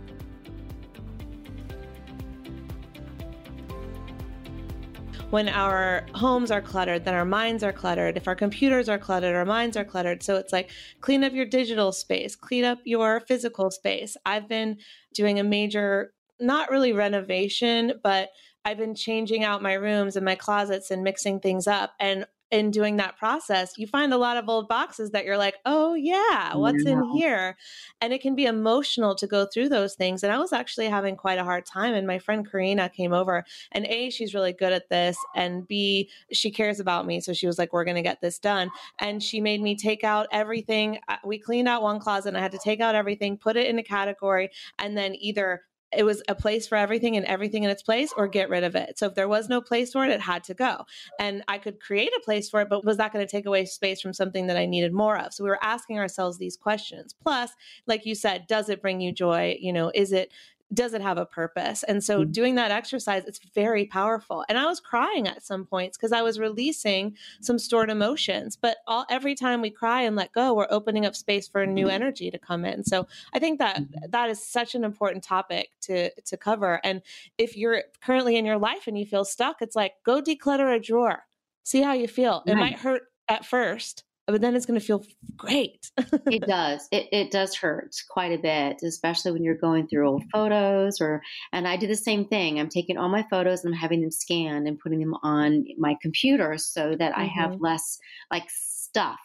when 5.31 5.49
our 5.49 6.05
homes 6.15 6.51
are 6.51 6.61
cluttered, 6.61 7.07
then 7.07 7.15
our 7.15 7.25
minds 7.25 7.63
are 7.63 7.73
cluttered. 7.73 8.19
If 8.19 8.29
our 8.29 8.35
computers 8.35 8.91
are 8.91 8.99
cluttered, 8.99 9.35
our 9.35 9.47
minds 9.47 9.79
are 9.79 9.85
cluttered. 9.85 10.23
So 10.23 10.37
it's 10.37 10.53
like 10.53 10.71
clean 11.01 11.25
up 11.25 11.33
your 11.33 11.47
digital 11.47 11.91
space, 11.91 12.37
clean 12.37 12.65
up 12.65 12.81
your 12.85 13.21
physical 13.21 13.71
space. 13.71 14.15
I've 14.27 14.47
been 14.47 14.77
doing 15.15 15.41
a 15.41 15.43
major, 15.43 16.13
not 16.39 16.71
really 16.71 16.93
renovation, 16.93 17.95
but 18.03 18.29
I've 18.65 18.79
been 18.79 18.95
changing 18.95 19.45
out 19.45 19.63
my 19.63 19.75
rooms 19.75 20.17
and 20.17 20.25
my 20.25 20.35
closets 20.35 20.91
and 20.91 21.03
mixing 21.03 21.41
things 21.41 21.67
up. 21.67 21.93
And 21.99 22.27
in 22.53 22.71
doing 22.71 22.99
that 22.99 23.17
process, 23.17 23.79
you 23.79 23.87
find 23.87 24.13
a 24.13 24.19
lot 24.19 24.37
of 24.37 24.47
old 24.47 24.69
boxes 24.69 25.11
that 25.13 25.25
you're 25.25 25.39
like, 25.39 25.57
oh, 25.65 25.95
yeah, 25.95 26.55
what's 26.55 26.85
yeah. 26.85 26.93
in 26.93 27.09
here? 27.15 27.57
And 28.03 28.13
it 28.13 28.21
can 28.21 28.35
be 28.35 28.45
emotional 28.45 29.15
to 29.15 29.27
go 29.27 29.47
through 29.47 29.71
those 29.71 29.95
things. 29.95 30.23
And 30.23 30.31
I 30.31 30.39
was 30.39 30.53
actually 30.53 30.87
having 30.89 31.17
quite 31.17 31.39
a 31.39 31.45
hard 31.45 31.65
time. 31.65 31.95
And 31.95 32.07
my 32.07 32.19
friend 32.19 32.49
Karina 32.49 32.91
came 32.91 33.15
over, 33.15 33.43
and 33.73 33.87
A, 33.87 34.11
she's 34.11 34.35
really 34.35 34.53
good 34.53 34.75
at 34.75 34.91
this. 34.91 35.17
And 35.35 35.67
B, 35.67 36.11
she 36.31 36.51
cares 36.51 36.79
about 36.79 37.07
me. 37.07 37.21
So 37.21 37.33
she 37.33 37.47
was 37.47 37.59
like, 37.59 37.73
we're 37.73 37.85
going 37.85 37.97
to 37.97 38.03
get 38.03 38.21
this 38.21 38.39
done. 38.39 38.69
And 38.99 39.23
she 39.23 39.41
made 39.41 39.63
me 39.63 39.75
take 39.75 40.05
out 40.05 40.27
everything. 40.31 40.99
Uh, 41.09 41.17
we 41.25 41.39
cleaned 41.39 41.69
out 41.69 41.83
one 41.83 42.01
closet, 42.01 42.29
and 42.29 42.37
I 42.37 42.43
had 42.43 42.53
to 42.53 42.61
take 42.63 42.81
out 42.83 42.95
everything, 42.95 43.39
put 43.39 43.57
it 43.57 43.67
in 43.67 43.79
a 43.79 43.83
category, 43.83 44.51
and 44.79 44.95
then 44.95 45.15
either 45.19 45.63
it 45.97 46.05
was 46.05 46.23
a 46.29 46.35
place 46.35 46.67
for 46.67 46.77
everything 46.77 47.17
and 47.17 47.27
everything 47.27 47.65
in 47.65 47.71
its 47.71 47.83
place 47.83 48.13
or 48.17 48.27
get 48.29 48.49
rid 48.49 48.65
of 48.65 48.75
it. 48.75 48.99
So 48.99 49.07
if 49.07 49.15
there 49.15 49.29
was 49.29 49.49
no 49.49 49.61
place 49.61 49.93
for 49.93 50.05
it, 50.05 50.11
it 50.11 50.21
had 50.21 50.45
to 50.45 50.55
go. 50.55 50.85
And 51.19 51.43
I 51.49 51.59
could 51.59 51.81
create 51.81 52.13
a 52.17 52.21
place 52.25 52.49
for 52.49 52.61
it, 52.61 52.69
but 52.69 52.85
was 52.85 52.97
that 52.97 53.13
going 53.13 53.25
to 53.25 53.31
take 53.31 53.47
away 53.47 53.65
space 53.65 54.01
from 54.01 54.13
something 54.13 54.47
that 54.47 54.57
I 54.57 54.67
needed 54.67 54.93
more 54.93 55.19
of? 55.19 55.33
So 55.35 55.45
we 55.45 55.51
were 55.51 55.63
asking 55.63 55.99
ourselves 55.99 56.39
these 56.39 56.57
questions. 56.57 57.15
Plus, 57.23 57.51
like 57.87 58.07
you 58.07 58.15
said, 58.15 58.47
does 58.47 58.69
it 58.69 58.83
bring 58.83 59.01
you 59.01 59.13
joy? 59.13 59.57
You 59.61 59.73
know, 59.73 59.93
is 59.95 60.13
it 60.13 60.33
does 60.73 60.95
it 60.95 61.03
have 61.03 61.19
a 61.19 61.27
purpose? 61.27 61.83
And 61.83 62.03
so 62.03 62.21
mm-hmm. 62.21 62.33
doing 62.33 62.55
that 62.57 62.71
exercise, 62.71 63.25
it's 63.27 63.41
very 63.55 63.85
powerful. 63.85 64.45
And 64.49 64.59
I 64.59 64.67
was 64.67 64.81
crying 64.81 65.29
at 65.29 65.45
some 65.45 65.65
points 65.65 65.97
because 65.97 66.13
I 66.13 66.23
was 66.23 66.39
releasing 66.39 67.17
some 67.41 67.59
stored 67.59 67.91
emotions. 67.91 68.57
But 68.57 68.79
all 68.87 69.07
every 69.11 69.35
time 69.35 69.61
we 69.61 69.71
cry 69.71 70.03
and 70.03 70.17
let 70.17 70.33
go, 70.33 70.55
we're 70.55 70.67
opening 70.71 71.07
up 71.07 71.15
space 71.15 71.49
for 71.49 71.63
a 71.63 71.67
new 71.67 71.87
mm-hmm. 71.87 71.95
energy 71.95 72.31
to 72.31 72.39
come 72.39 72.65
in. 72.65 72.85
So 72.85 73.07
I 73.33 73.39
think 73.39 73.59
that 73.59 73.77
mm-hmm. 73.77 74.11
that 74.11 74.31
is 74.31 74.43
such 74.43 74.75
an 74.75 74.85
important 74.85 75.25
topic 75.25 75.71
to 75.83 76.11
to 76.23 76.37
cover. 76.37 76.81
And 76.85 77.03
if 77.39 77.57
you're 77.57 77.85
currently 78.03 78.37
in 78.37 78.47
your 78.47 78.59
life 78.59 78.87
and 78.87 78.99
you 78.99 79.07
feel 79.07 79.25
stuck, 79.25 79.61
it's 79.61 79.77
like 79.77 79.95
go 80.05 80.23
declutter 80.23 80.75
a 80.75 80.81
drawer. 80.81 81.25
See 81.65 81.83
how 81.83 81.93
you 81.93 82.09
feel. 82.09 82.43
It 82.47 82.57
might 82.57 82.79
hurt 82.79 83.03
at 83.29 83.45
first, 83.47 84.05
but 84.27 84.41
then 84.41 84.55
it's 84.55 84.67
going 84.67 84.79
to 84.79 84.85
feel 84.85 85.05
great. 85.37 85.91
it 86.27 86.43
does. 86.47 86.87
It, 86.93 87.09
it 87.11 87.31
does 87.31 87.57
hurt 87.57 87.95
quite 88.11 88.33
a 88.33 88.41
bit, 88.41 88.83
especially 88.83 89.33
when 89.33 89.43
you're 89.43 89.57
going 89.57 89.89
through 89.89 90.09
old 90.09 90.25
photos 90.33 91.01
or, 91.01 91.23
and 91.53 91.67
I 91.67 91.77
do 91.77 91.87
the 91.87 91.97
same 91.97 92.27
thing. 92.27 92.61
I'm 92.61 92.69
taking 92.69 92.97
all 92.97 93.09
my 93.09 93.25
photos 93.31 93.65
and 93.65 93.75
I'm 93.75 93.81
having 93.81 94.01
them 94.01 94.11
scanned 94.11 94.69
and 94.69 94.79
putting 94.79 95.01
them 95.01 95.15
on 95.23 95.65
my 95.77 95.97
computer 96.01 96.57
so 96.57 96.95
that 96.99 97.13
mm-hmm. 97.13 97.21
I 97.21 97.25
have 97.25 97.53
mm-hmm. 97.53 97.65
less 97.65 97.99
like 98.31 98.49
stuff. 98.49 99.21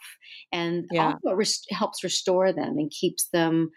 And 0.52 0.86
yeah. 0.90 1.12
also 1.12 1.36
rest- 1.36 1.68
helps 1.70 2.02
restore 2.02 2.52
them 2.52 2.78
and 2.78 2.90
keeps 2.90 3.28
them 3.32 3.70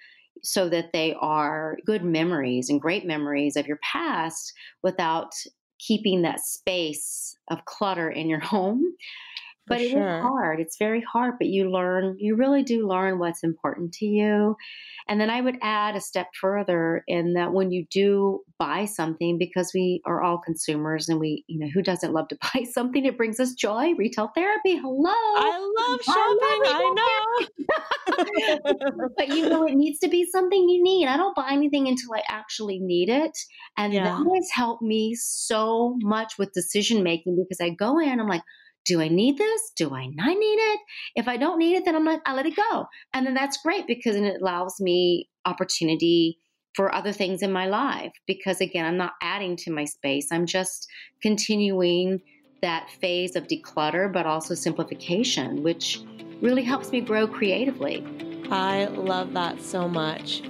so 0.44 0.70
that 0.70 0.92
they 0.92 1.14
are 1.20 1.78
good 1.86 2.04
memories 2.04 2.70
and 2.70 2.82
great 2.82 3.06
memories 3.06 3.56
of 3.56 3.68
your 3.68 3.78
past 3.84 4.54
without 4.82 5.34
keeping 5.80 6.22
that 6.22 6.40
space 6.40 7.36
of 7.50 7.66
clutter 7.66 8.10
in 8.10 8.30
your 8.30 8.40
home 8.56 8.84
but 9.68 9.80
it 9.80 9.92
sure. 9.92 10.18
is 10.18 10.22
hard. 10.22 10.60
It's 10.60 10.78
very 10.78 11.02
hard, 11.02 11.36
but 11.38 11.48
you 11.48 11.72
learn, 11.72 12.16
you 12.20 12.36
really 12.36 12.64
do 12.64 12.88
learn 12.88 13.20
what's 13.20 13.44
important 13.44 13.94
to 13.94 14.06
you. 14.06 14.56
And 15.08 15.20
then 15.20 15.30
I 15.30 15.42
would 15.42 15.58
add 15.62 15.96
a 15.96 16.02
step 16.02 16.28
further 16.40 17.04
in 17.08 17.34
that 17.34 17.54
when 17.54 17.72
you 17.72 17.86
do 17.92 18.42
buy 18.58 18.86
something, 18.86 19.38
because 19.38 19.72
we 19.74 20.02
are 20.06 20.22
all 20.22 20.40
consumers 20.40 21.10
and 21.10 21.20
we, 21.20 21.44
you 21.48 21.60
know, 21.60 21.68
who 21.74 21.82
doesn't 21.82 22.14
love 22.14 22.28
to 22.30 22.38
buy 22.54 22.64
something? 22.64 23.06
It 23.06 23.18
brings 23.18 23.40
us 23.40 23.54
joy. 23.54 23.94
Retail 23.98 24.32
therapy. 24.36 24.78
Hello. 24.78 25.12
I 25.12 25.74
love 25.80 26.02
shopping. 26.02 26.18
I, 26.18 26.62
I 26.74 26.94
know. 26.96 27.12
but 29.18 29.30
you 29.30 29.50
know, 29.50 29.66
it 29.66 29.76
needs 29.76 30.00
to 30.00 30.10
be 30.10 30.28
something 30.32 30.70
you 30.70 30.84
need. 30.84 31.08
I 31.08 31.18
don't 31.18 31.36
buy 31.36 31.50
anything 31.52 31.88
until 31.88 32.14
I 32.14 32.22
actually 32.30 32.80
need 32.80 33.10
it. 33.10 33.38
And 33.78 33.94
yeah. 33.94 34.04
that 34.04 34.18
has 34.18 34.50
helped 34.54 34.82
me 34.82 35.16
so 35.16 35.98
much 36.02 36.34
with 36.38 36.54
decision 36.54 37.04
making 37.04 37.36
because 37.36 37.62
I 37.62 37.70
go 37.70 38.00
in, 38.00 38.20
I'm 38.20 38.28
like, 38.28 38.44
do 38.86 39.02
I 39.02 39.08
need 39.08 39.38
this? 39.38 39.72
Do 39.76 39.94
I 39.94 40.08
not 40.08 40.38
need 40.38 40.58
it? 40.74 40.80
If 41.16 41.28
I 41.28 41.38
don't 41.38 41.60
need 41.60 41.76
it, 41.76 41.86
then 41.86 41.96
I'm 41.96 42.06
like, 42.06 42.22
I 42.26 42.34
let 42.34 42.46
it 42.46 42.56
go. 42.56 42.86
And 43.14 43.26
then 43.26 43.34
that's 43.34 43.62
great 43.62 43.86
because 43.88 44.16
it 44.16 44.42
allows 44.42 44.80
me 44.80 45.30
opportunity 45.46 46.40
for 46.76 46.94
other 46.94 47.12
things 47.12 47.42
in 47.42 47.52
my 47.52 47.68
life. 47.68 48.12
Because 48.26 48.62
again, 48.62 48.86
I'm 48.86 48.98
not 48.98 49.14
adding 49.22 49.56
to 49.58 49.72
my 49.72 49.86
space. 49.86 50.28
I'm 50.32 50.46
just 50.46 50.88
continuing 51.22 52.22
that 52.62 52.90
phase 53.00 53.36
of 53.36 53.48
declutter, 53.48 54.12
but 54.12 54.26
also 54.26 54.54
simplification, 54.54 55.64
which 55.64 56.02
really 56.42 56.64
helps 56.64 56.92
me 56.92 57.02
grow 57.02 57.28
creatively. 57.28 58.06
I 58.50 58.86
love 58.86 59.34
that 59.34 59.62
so 59.62 59.88
much. 59.88 60.44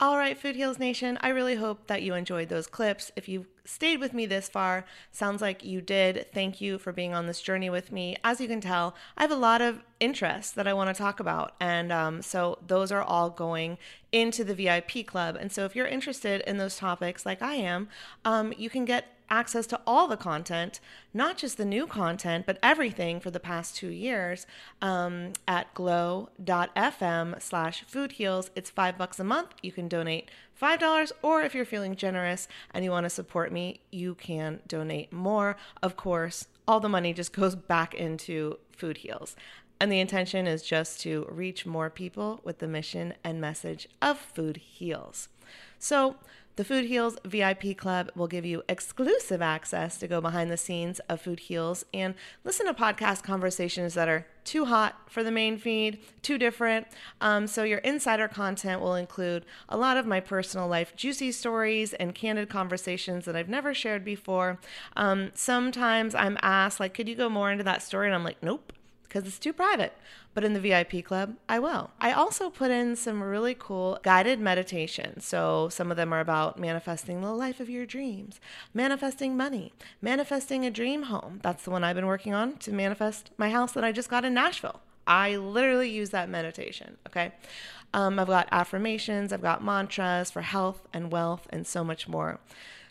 All 0.00 0.16
right, 0.16 0.38
Food 0.38 0.54
Heals 0.54 0.78
Nation, 0.78 1.18
I 1.22 1.30
really 1.30 1.56
hope 1.56 1.88
that 1.88 2.02
you 2.02 2.14
enjoyed 2.14 2.48
those 2.48 2.68
clips. 2.68 3.10
If 3.16 3.28
you 3.28 3.46
stayed 3.68 4.00
with 4.00 4.14
me 4.14 4.24
this 4.26 4.48
far, 4.48 4.84
sounds 5.12 5.42
like 5.42 5.64
you 5.64 5.80
did. 5.80 6.26
Thank 6.32 6.60
you 6.60 6.78
for 6.78 6.92
being 6.92 7.14
on 7.14 7.26
this 7.26 7.42
journey 7.42 7.68
with 7.68 7.92
me. 7.92 8.16
As 8.24 8.40
you 8.40 8.48
can 8.48 8.60
tell, 8.60 8.94
I 9.16 9.22
have 9.22 9.30
a 9.30 9.36
lot 9.36 9.60
of 9.60 9.82
interests 10.00 10.52
that 10.52 10.66
I 10.66 10.72
want 10.72 10.94
to 10.94 11.00
talk 11.00 11.20
about. 11.20 11.54
And 11.60 11.92
um, 11.92 12.22
so 12.22 12.58
those 12.66 12.90
are 12.90 13.02
all 13.02 13.28
going 13.28 13.76
into 14.10 14.42
the 14.42 14.54
VIP 14.54 15.06
club. 15.06 15.36
And 15.38 15.52
so 15.52 15.64
if 15.64 15.76
you're 15.76 15.86
interested 15.86 16.40
in 16.46 16.56
those 16.56 16.76
topics 16.78 17.26
like 17.26 17.42
I 17.42 17.54
am, 17.54 17.88
um, 18.24 18.54
you 18.56 18.70
can 18.70 18.84
get 18.86 19.17
access 19.30 19.66
to 19.68 19.80
all 19.86 20.08
the 20.08 20.16
content, 20.16 20.80
not 21.12 21.36
just 21.36 21.56
the 21.56 21.64
new 21.64 21.86
content, 21.86 22.46
but 22.46 22.58
everything 22.62 23.20
for 23.20 23.30
the 23.30 23.40
past 23.40 23.76
two 23.76 23.88
years 23.88 24.46
um, 24.80 25.32
at 25.46 25.72
glow.fm 25.74 27.40
slash 27.42 27.84
food 27.84 28.12
heals. 28.12 28.50
It's 28.54 28.70
five 28.70 28.98
bucks 28.98 29.20
a 29.20 29.24
month. 29.24 29.54
You 29.62 29.72
can 29.72 29.88
donate 29.88 30.30
$5, 30.60 31.12
or 31.22 31.42
if 31.42 31.54
you're 31.54 31.64
feeling 31.64 31.94
generous 31.94 32.48
and 32.72 32.84
you 32.84 32.90
want 32.90 33.04
to 33.04 33.10
support 33.10 33.52
me, 33.52 33.80
you 33.90 34.14
can 34.14 34.60
donate 34.66 35.12
more. 35.12 35.56
Of 35.82 35.96
course, 35.96 36.46
all 36.66 36.80
the 36.80 36.88
money 36.88 37.12
just 37.12 37.32
goes 37.36 37.54
back 37.54 37.94
into 37.94 38.58
Food 38.72 38.98
Heals. 38.98 39.36
And 39.80 39.92
the 39.92 40.00
intention 40.00 40.46
is 40.46 40.62
just 40.62 41.00
to 41.02 41.26
reach 41.30 41.64
more 41.64 41.88
people 41.88 42.40
with 42.42 42.58
the 42.58 42.66
mission 42.66 43.14
and 43.22 43.40
message 43.40 43.88
of 44.02 44.18
Food 44.18 44.56
Heals. 44.56 45.28
So, 45.78 46.16
the 46.58 46.64
Food 46.64 46.86
Heals 46.86 47.16
VIP 47.24 47.76
Club 47.76 48.10
will 48.16 48.26
give 48.26 48.44
you 48.44 48.64
exclusive 48.68 49.40
access 49.40 49.96
to 49.98 50.08
go 50.08 50.20
behind 50.20 50.50
the 50.50 50.56
scenes 50.56 50.98
of 51.08 51.20
Food 51.20 51.38
Heals 51.38 51.84
and 51.94 52.16
listen 52.42 52.66
to 52.66 52.74
podcast 52.74 53.22
conversations 53.22 53.94
that 53.94 54.08
are 54.08 54.26
too 54.42 54.64
hot 54.64 55.02
for 55.08 55.22
the 55.22 55.30
main 55.30 55.56
feed, 55.56 56.00
too 56.20 56.36
different. 56.36 56.88
Um, 57.20 57.46
so, 57.46 57.62
your 57.62 57.78
insider 57.78 58.26
content 58.26 58.80
will 58.80 58.96
include 58.96 59.46
a 59.68 59.76
lot 59.76 59.96
of 59.96 60.04
my 60.04 60.18
personal 60.18 60.66
life 60.66 60.96
juicy 60.96 61.30
stories 61.30 61.94
and 61.94 62.12
candid 62.12 62.48
conversations 62.48 63.24
that 63.26 63.36
I've 63.36 63.48
never 63.48 63.72
shared 63.72 64.04
before. 64.04 64.58
Um, 64.96 65.30
sometimes 65.34 66.12
I'm 66.16 66.38
asked, 66.42 66.80
like, 66.80 66.92
could 66.92 67.08
you 67.08 67.14
go 67.14 67.28
more 67.28 67.52
into 67.52 67.62
that 67.62 67.84
story? 67.84 68.08
And 68.08 68.16
I'm 68.16 68.24
like, 68.24 68.42
nope 68.42 68.72
because 69.08 69.26
it's 69.26 69.38
too 69.38 69.52
private. 69.52 69.92
But 70.34 70.44
in 70.44 70.52
the 70.52 70.60
VIP 70.60 71.04
club, 71.04 71.36
I 71.48 71.58
will. 71.58 71.90
I 72.00 72.12
also 72.12 72.50
put 72.50 72.70
in 72.70 72.94
some 72.94 73.22
really 73.22 73.56
cool 73.58 73.98
guided 74.02 74.38
meditations. 74.38 75.24
So 75.24 75.68
some 75.68 75.90
of 75.90 75.96
them 75.96 76.12
are 76.12 76.20
about 76.20 76.58
manifesting 76.58 77.20
the 77.20 77.32
life 77.32 77.58
of 77.58 77.70
your 77.70 77.86
dreams, 77.86 78.38
manifesting 78.72 79.36
money, 79.36 79.72
manifesting 80.00 80.64
a 80.64 80.70
dream 80.70 81.04
home. 81.04 81.40
That's 81.42 81.64
the 81.64 81.70
one 81.70 81.82
I've 81.82 81.96
been 81.96 82.06
working 82.06 82.34
on 82.34 82.56
to 82.58 82.72
manifest 82.72 83.30
my 83.36 83.50
house 83.50 83.72
that 83.72 83.84
I 83.84 83.92
just 83.92 84.10
got 84.10 84.24
in 84.24 84.34
Nashville. 84.34 84.80
I 85.06 85.36
literally 85.36 85.90
use 85.90 86.10
that 86.10 86.28
meditation. 86.28 86.98
Okay. 87.06 87.32
Um, 87.94 88.18
I've 88.18 88.26
got 88.26 88.48
affirmations, 88.52 89.32
I've 89.32 89.42
got 89.42 89.64
mantras 89.64 90.30
for 90.30 90.42
health 90.42 90.86
and 90.92 91.10
wealth, 91.10 91.46
and 91.50 91.66
so 91.66 91.82
much 91.82 92.06
more. 92.06 92.38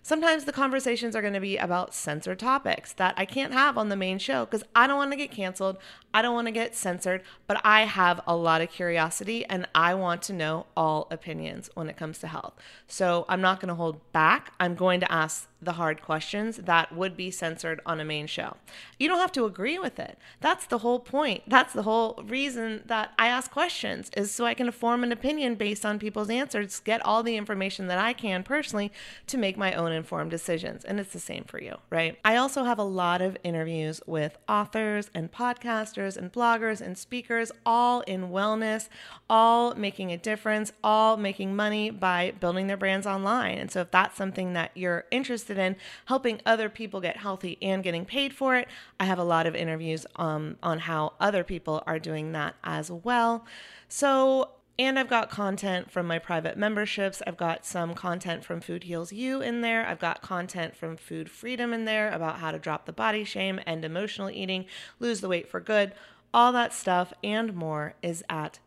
Sometimes 0.02 0.46
the 0.46 0.54
conversations 0.54 1.16
are 1.16 1.22
going 1.22 1.34
to 1.34 1.40
be 1.40 1.58
about 1.58 1.94
censored 1.94 2.40
topics 2.40 2.94
that 2.94 3.14
I 3.18 3.26
can't 3.26 3.54
have 3.54 3.78
on 3.78 3.90
the 3.90 3.96
main 3.96 4.20
show 4.20 4.46
because 4.46 4.64
I 4.76 4.88
don't 4.88 4.98
want 4.98 5.12
to 5.12 5.18
get 5.18 5.32
canceled. 5.32 5.78
I 6.14 6.22
don't 6.22 6.34
want 6.34 6.48
to 6.48 6.52
get 6.52 6.76
censored, 6.76 7.24
but 7.46 7.60
I 7.64 7.82
have 7.82 8.22
a 8.26 8.36
lot 8.36 8.62
of 8.62 8.72
curiosity 8.72 9.46
and 9.46 9.68
I 9.76 9.94
want 9.94 10.22
to 10.24 10.34
know 10.34 10.66
all 10.76 11.08
opinions 11.12 11.70
when 11.74 11.90
it 11.90 11.98
comes 11.98 12.20
to 12.20 12.28
health. 12.28 12.54
So 12.88 13.26
I'm 13.28 13.42
not 13.42 13.60
going 13.60 13.70
to 13.70 13.76
hold 13.76 14.00
back. 14.14 14.54
I'm 14.60 14.76
going 14.76 15.00
to 15.02 15.12
ask 15.12 15.48
the 15.62 15.74
hard 15.74 16.02
questions 16.02 16.58
that 16.58 16.94
would 16.94 17.18
be 17.18 17.32
censored 17.32 17.82
on 17.86 18.00
a 18.00 18.06
main 18.06 18.28
show. 18.28 18.58
You 19.00 19.08
don't 19.08 19.20
have 19.20 19.32
to 19.34 19.46
agree 19.46 19.80
with 19.80 20.00
it. 20.00 20.18
That's 20.40 20.68
the 20.68 20.80
whole 20.80 21.00
point. 21.00 21.44
That's 21.48 21.74
the 21.74 21.84
whole 21.84 22.24
reason 22.26 22.84
that 22.86 23.14
I 23.18 23.28
ask 23.28 23.50
questions 23.50 24.12
is 24.16 24.32
so 24.32 24.46
I 24.46 24.54
can 24.54 24.72
form 24.72 25.04
an 25.04 25.12
opinion 25.12 25.56
based 25.56 25.86
on 25.86 25.98
people's 25.98 26.30
answers, 26.30 26.80
get 26.80 27.04
all 27.06 27.24
the 27.24 27.38
information 27.38 27.88
that 27.88 27.98
I 27.98 28.14
can 28.14 28.44
personally 28.44 28.92
to 29.28 29.38
make 29.38 29.58
my 29.58 29.74
own 29.74 29.92
informed 29.92 30.30
decisions. 30.30 30.84
And 30.84 31.00
it's 31.00 31.14
the 31.14 31.20
same 31.20 31.44
for 31.46 31.60
you, 31.62 31.78
right? 31.90 32.20
I 32.24 32.36
also 32.36 32.64
have 32.64 32.78
a 32.78 32.84
lot 32.84 33.22
of 33.22 33.38
interviews 33.44 34.00
with 34.06 34.38
authors 34.48 35.10
and 35.14 35.32
podcasters 35.32 36.18
and 36.18 36.32
bloggers 36.32 36.82
and 36.82 36.98
speakers, 36.98 37.52
all 37.66 38.02
in 38.02 38.30
wellness, 38.30 38.90
all 39.30 39.74
making 39.74 40.12
a 40.12 40.18
difference, 40.18 40.72
all 40.84 41.18
making 41.18 41.56
money 41.56 41.90
by 41.90 42.34
building 42.40 42.68
their 42.68 42.78
brands 42.78 43.08
online. 43.08 43.58
And 43.58 43.72
so 43.72 43.82
if 43.82 43.92
that's 43.92 44.18
something 44.18 44.54
that 44.54 44.72
you're 44.76 45.06
interested 45.10 45.47
interested 45.48 45.58
in 45.58 45.76
helping 46.06 46.42
other 46.46 46.70
people 46.70 47.02
get 47.02 47.18
healthy 47.18 47.58
and 47.62 47.84
getting 47.84 48.06
paid 48.06 48.34
for 48.34 48.56
it. 48.56 48.68
I 49.00 49.06
have 49.06 49.20
a 49.20 49.24
lot 49.24 49.48
of 49.48 49.56
interviews 49.56 50.06
um, 50.16 50.58
on 50.62 50.80
how 50.80 51.14
other 51.20 51.44
people 51.44 51.84
are 51.88 52.00
doing 52.00 52.34
that 52.34 52.56
as 52.64 52.92
well. 52.92 53.46
So, 53.88 54.52
and 54.80 55.00
I've 55.00 55.10
got 55.10 55.30
content 55.30 55.92
from 55.92 56.06
my 56.06 56.20
private 56.20 56.58
memberships. 56.58 57.22
I've 57.26 57.38
got 57.38 57.66
some 57.66 57.96
content 57.96 58.44
from 58.44 58.62
Food 58.62 58.84
Heals 58.84 59.12
You 59.12 59.42
in 59.42 59.62
there. 59.62 59.88
I've 59.88 60.00
got 60.00 60.22
content 60.22 60.76
from 60.76 60.98
Food 60.98 61.32
Freedom 61.32 61.74
in 61.74 61.86
there 61.86 62.12
about 62.12 62.38
how 62.38 62.52
to 62.52 62.60
drop 62.60 62.86
the 62.86 62.94
body 62.94 63.24
shame 63.24 63.60
and 63.66 63.84
emotional 63.84 64.30
eating, 64.30 64.66
lose 65.00 65.22
the 65.22 65.30
weight 65.30 65.50
for 65.50 65.60
good. 65.60 65.94
All 66.34 66.52
that 66.52 66.74
stuff 66.74 67.12
and 67.24 67.54
more 67.56 67.96
is 68.04 68.24
at 68.30 68.60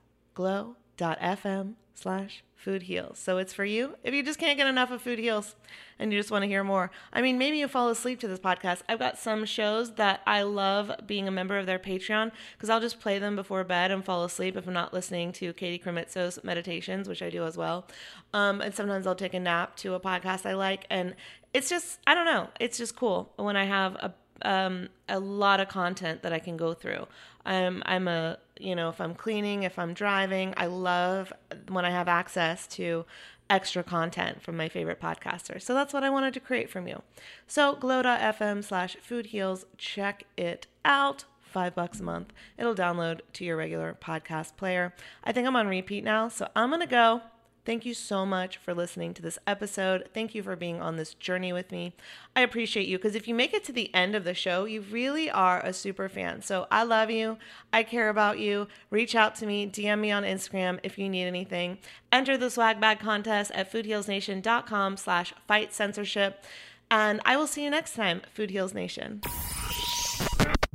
glow.fm 1.00 1.74
slash 1.94 2.44
food 2.54 2.82
heals. 2.82 3.18
So 3.18 3.38
it's 3.38 3.54
for 3.54 3.64
you 3.64 3.96
if 4.04 4.12
you 4.12 4.22
just 4.22 4.38
can't 4.38 4.58
get 4.58 4.66
enough 4.66 4.90
of 4.90 5.00
food 5.00 5.18
heals 5.18 5.54
and 5.98 6.12
you 6.12 6.18
just 6.18 6.30
want 6.30 6.42
to 6.42 6.46
hear 6.46 6.62
more. 6.62 6.90
I 7.12 7.22
mean, 7.22 7.38
maybe 7.38 7.58
you 7.58 7.68
fall 7.68 7.88
asleep 7.88 8.20
to 8.20 8.28
this 8.28 8.38
podcast. 8.38 8.82
I've 8.88 8.98
got 8.98 9.18
some 9.18 9.44
shows 9.44 9.94
that 9.94 10.20
I 10.26 10.42
love 10.42 10.92
being 11.06 11.26
a 11.26 11.30
member 11.30 11.58
of 11.58 11.66
their 11.66 11.78
Patreon 11.78 12.32
because 12.52 12.68
I'll 12.68 12.80
just 12.80 13.00
play 13.00 13.18
them 13.18 13.34
before 13.34 13.64
bed 13.64 13.90
and 13.90 14.04
fall 14.04 14.24
asleep 14.24 14.56
if 14.56 14.66
I'm 14.66 14.74
not 14.74 14.92
listening 14.92 15.32
to 15.32 15.52
Katie 15.54 15.82
Krimitsos 15.82 16.42
meditations, 16.44 17.08
which 17.08 17.22
I 17.22 17.30
do 17.30 17.44
as 17.44 17.56
well. 17.56 17.86
Um, 18.34 18.60
and 18.60 18.74
sometimes 18.74 19.06
I'll 19.06 19.14
take 19.14 19.34
a 19.34 19.40
nap 19.40 19.76
to 19.76 19.94
a 19.94 20.00
podcast 20.00 20.44
I 20.44 20.54
like. 20.54 20.86
And 20.90 21.14
it's 21.54 21.68
just, 21.68 21.98
I 22.06 22.14
don't 22.14 22.26
know, 22.26 22.48
it's 22.60 22.76
just 22.78 22.94
cool 22.94 23.32
when 23.36 23.56
I 23.56 23.64
have 23.64 23.94
a 23.96 24.14
um, 24.42 24.88
a 25.08 25.18
lot 25.20 25.60
of 25.60 25.68
content 25.68 26.22
that 26.22 26.32
I 26.32 26.38
can 26.38 26.56
go 26.56 26.72
through. 26.72 27.06
I'm 27.44 27.82
I'm 27.86 28.08
a 28.08 28.38
you 28.58 28.74
know 28.74 28.88
if 28.88 29.00
I'm 29.00 29.14
cleaning, 29.14 29.62
if 29.62 29.78
I'm 29.78 29.94
driving, 29.94 30.54
I 30.56 30.66
love 30.66 31.32
when 31.68 31.84
I 31.84 31.90
have 31.90 32.08
access 32.08 32.66
to 32.68 33.04
extra 33.48 33.82
content 33.82 34.40
from 34.42 34.56
my 34.56 34.68
favorite 34.68 35.00
podcasters. 35.00 35.62
So 35.62 35.74
that's 35.74 35.92
what 35.92 36.04
I 36.04 36.10
wanted 36.10 36.32
to 36.34 36.40
create 36.40 36.70
from 36.70 36.86
you. 36.86 37.02
So 37.46 37.74
glow.fm 37.74 38.62
slash 38.64 38.96
food 39.02 39.26
heals, 39.26 39.66
check 39.76 40.24
it 40.36 40.66
out. 40.84 41.24
Five 41.42 41.74
bucks 41.74 41.98
a 41.98 42.04
month. 42.04 42.32
It'll 42.56 42.76
download 42.76 43.22
to 43.32 43.44
your 43.44 43.56
regular 43.56 43.96
podcast 44.00 44.56
player. 44.56 44.94
I 45.24 45.32
think 45.32 45.48
I'm 45.48 45.56
on 45.56 45.66
repeat 45.66 46.04
now, 46.04 46.28
so 46.28 46.48
I'm 46.54 46.70
gonna 46.70 46.86
go. 46.86 47.22
Thank 47.64 47.84
you 47.84 47.92
so 47.92 48.24
much 48.24 48.56
for 48.56 48.74
listening 48.74 49.12
to 49.14 49.22
this 49.22 49.38
episode. 49.46 50.08
Thank 50.14 50.34
you 50.34 50.42
for 50.42 50.56
being 50.56 50.80
on 50.80 50.96
this 50.96 51.14
journey 51.14 51.52
with 51.52 51.70
me. 51.70 51.94
I 52.34 52.40
appreciate 52.40 52.88
you 52.88 52.96
because 52.96 53.14
if 53.14 53.28
you 53.28 53.34
make 53.34 53.52
it 53.52 53.64
to 53.64 53.72
the 53.72 53.94
end 53.94 54.14
of 54.14 54.24
the 54.24 54.34
show, 54.34 54.64
you 54.64 54.80
really 54.80 55.30
are 55.30 55.60
a 55.60 55.72
super 55.72 56.08
fan. 56.08 56.42
So 56.42 56.66
I 56.70 56.84
love 56.84 57.10
you. 57.10 57.36
I 57.72 57.82
care 57.82 58.08
about 58.08 58.38
you. 58.38 58.66
Reach 58.90 59.14
out 59.14 59.34
to 59.36 59.46
me, 59.46 59.66
DM 59.66 60.00
me 60.00 60.10
on 60.10 60.22
Instagram 60.22 60.80
if 60.82 60.98
you 60.98 61.08
need 61.08 61.24
anything. 61.24 61.78
Enter 62.10 62.38
the 62.38 62.50
swag 62.50 62.80
bag 62.80 62.98
contest 62.98 63.50
at 63.52 63.70
foodhealsnation.com 63.70 64.96
slash 64.96 65.34
fight 65.46 65.74
censorship. 65.74 66.44
And 66.90 67.20
I 67.24 67.36
will 67.36 67.46
see 67.46 67.62
you 67.62 67.70
next 67.70 67.94
time, 67.94 68.22
Food 68.32 68.50
Heals 68.50 68.74
Nation. 68.74 69.20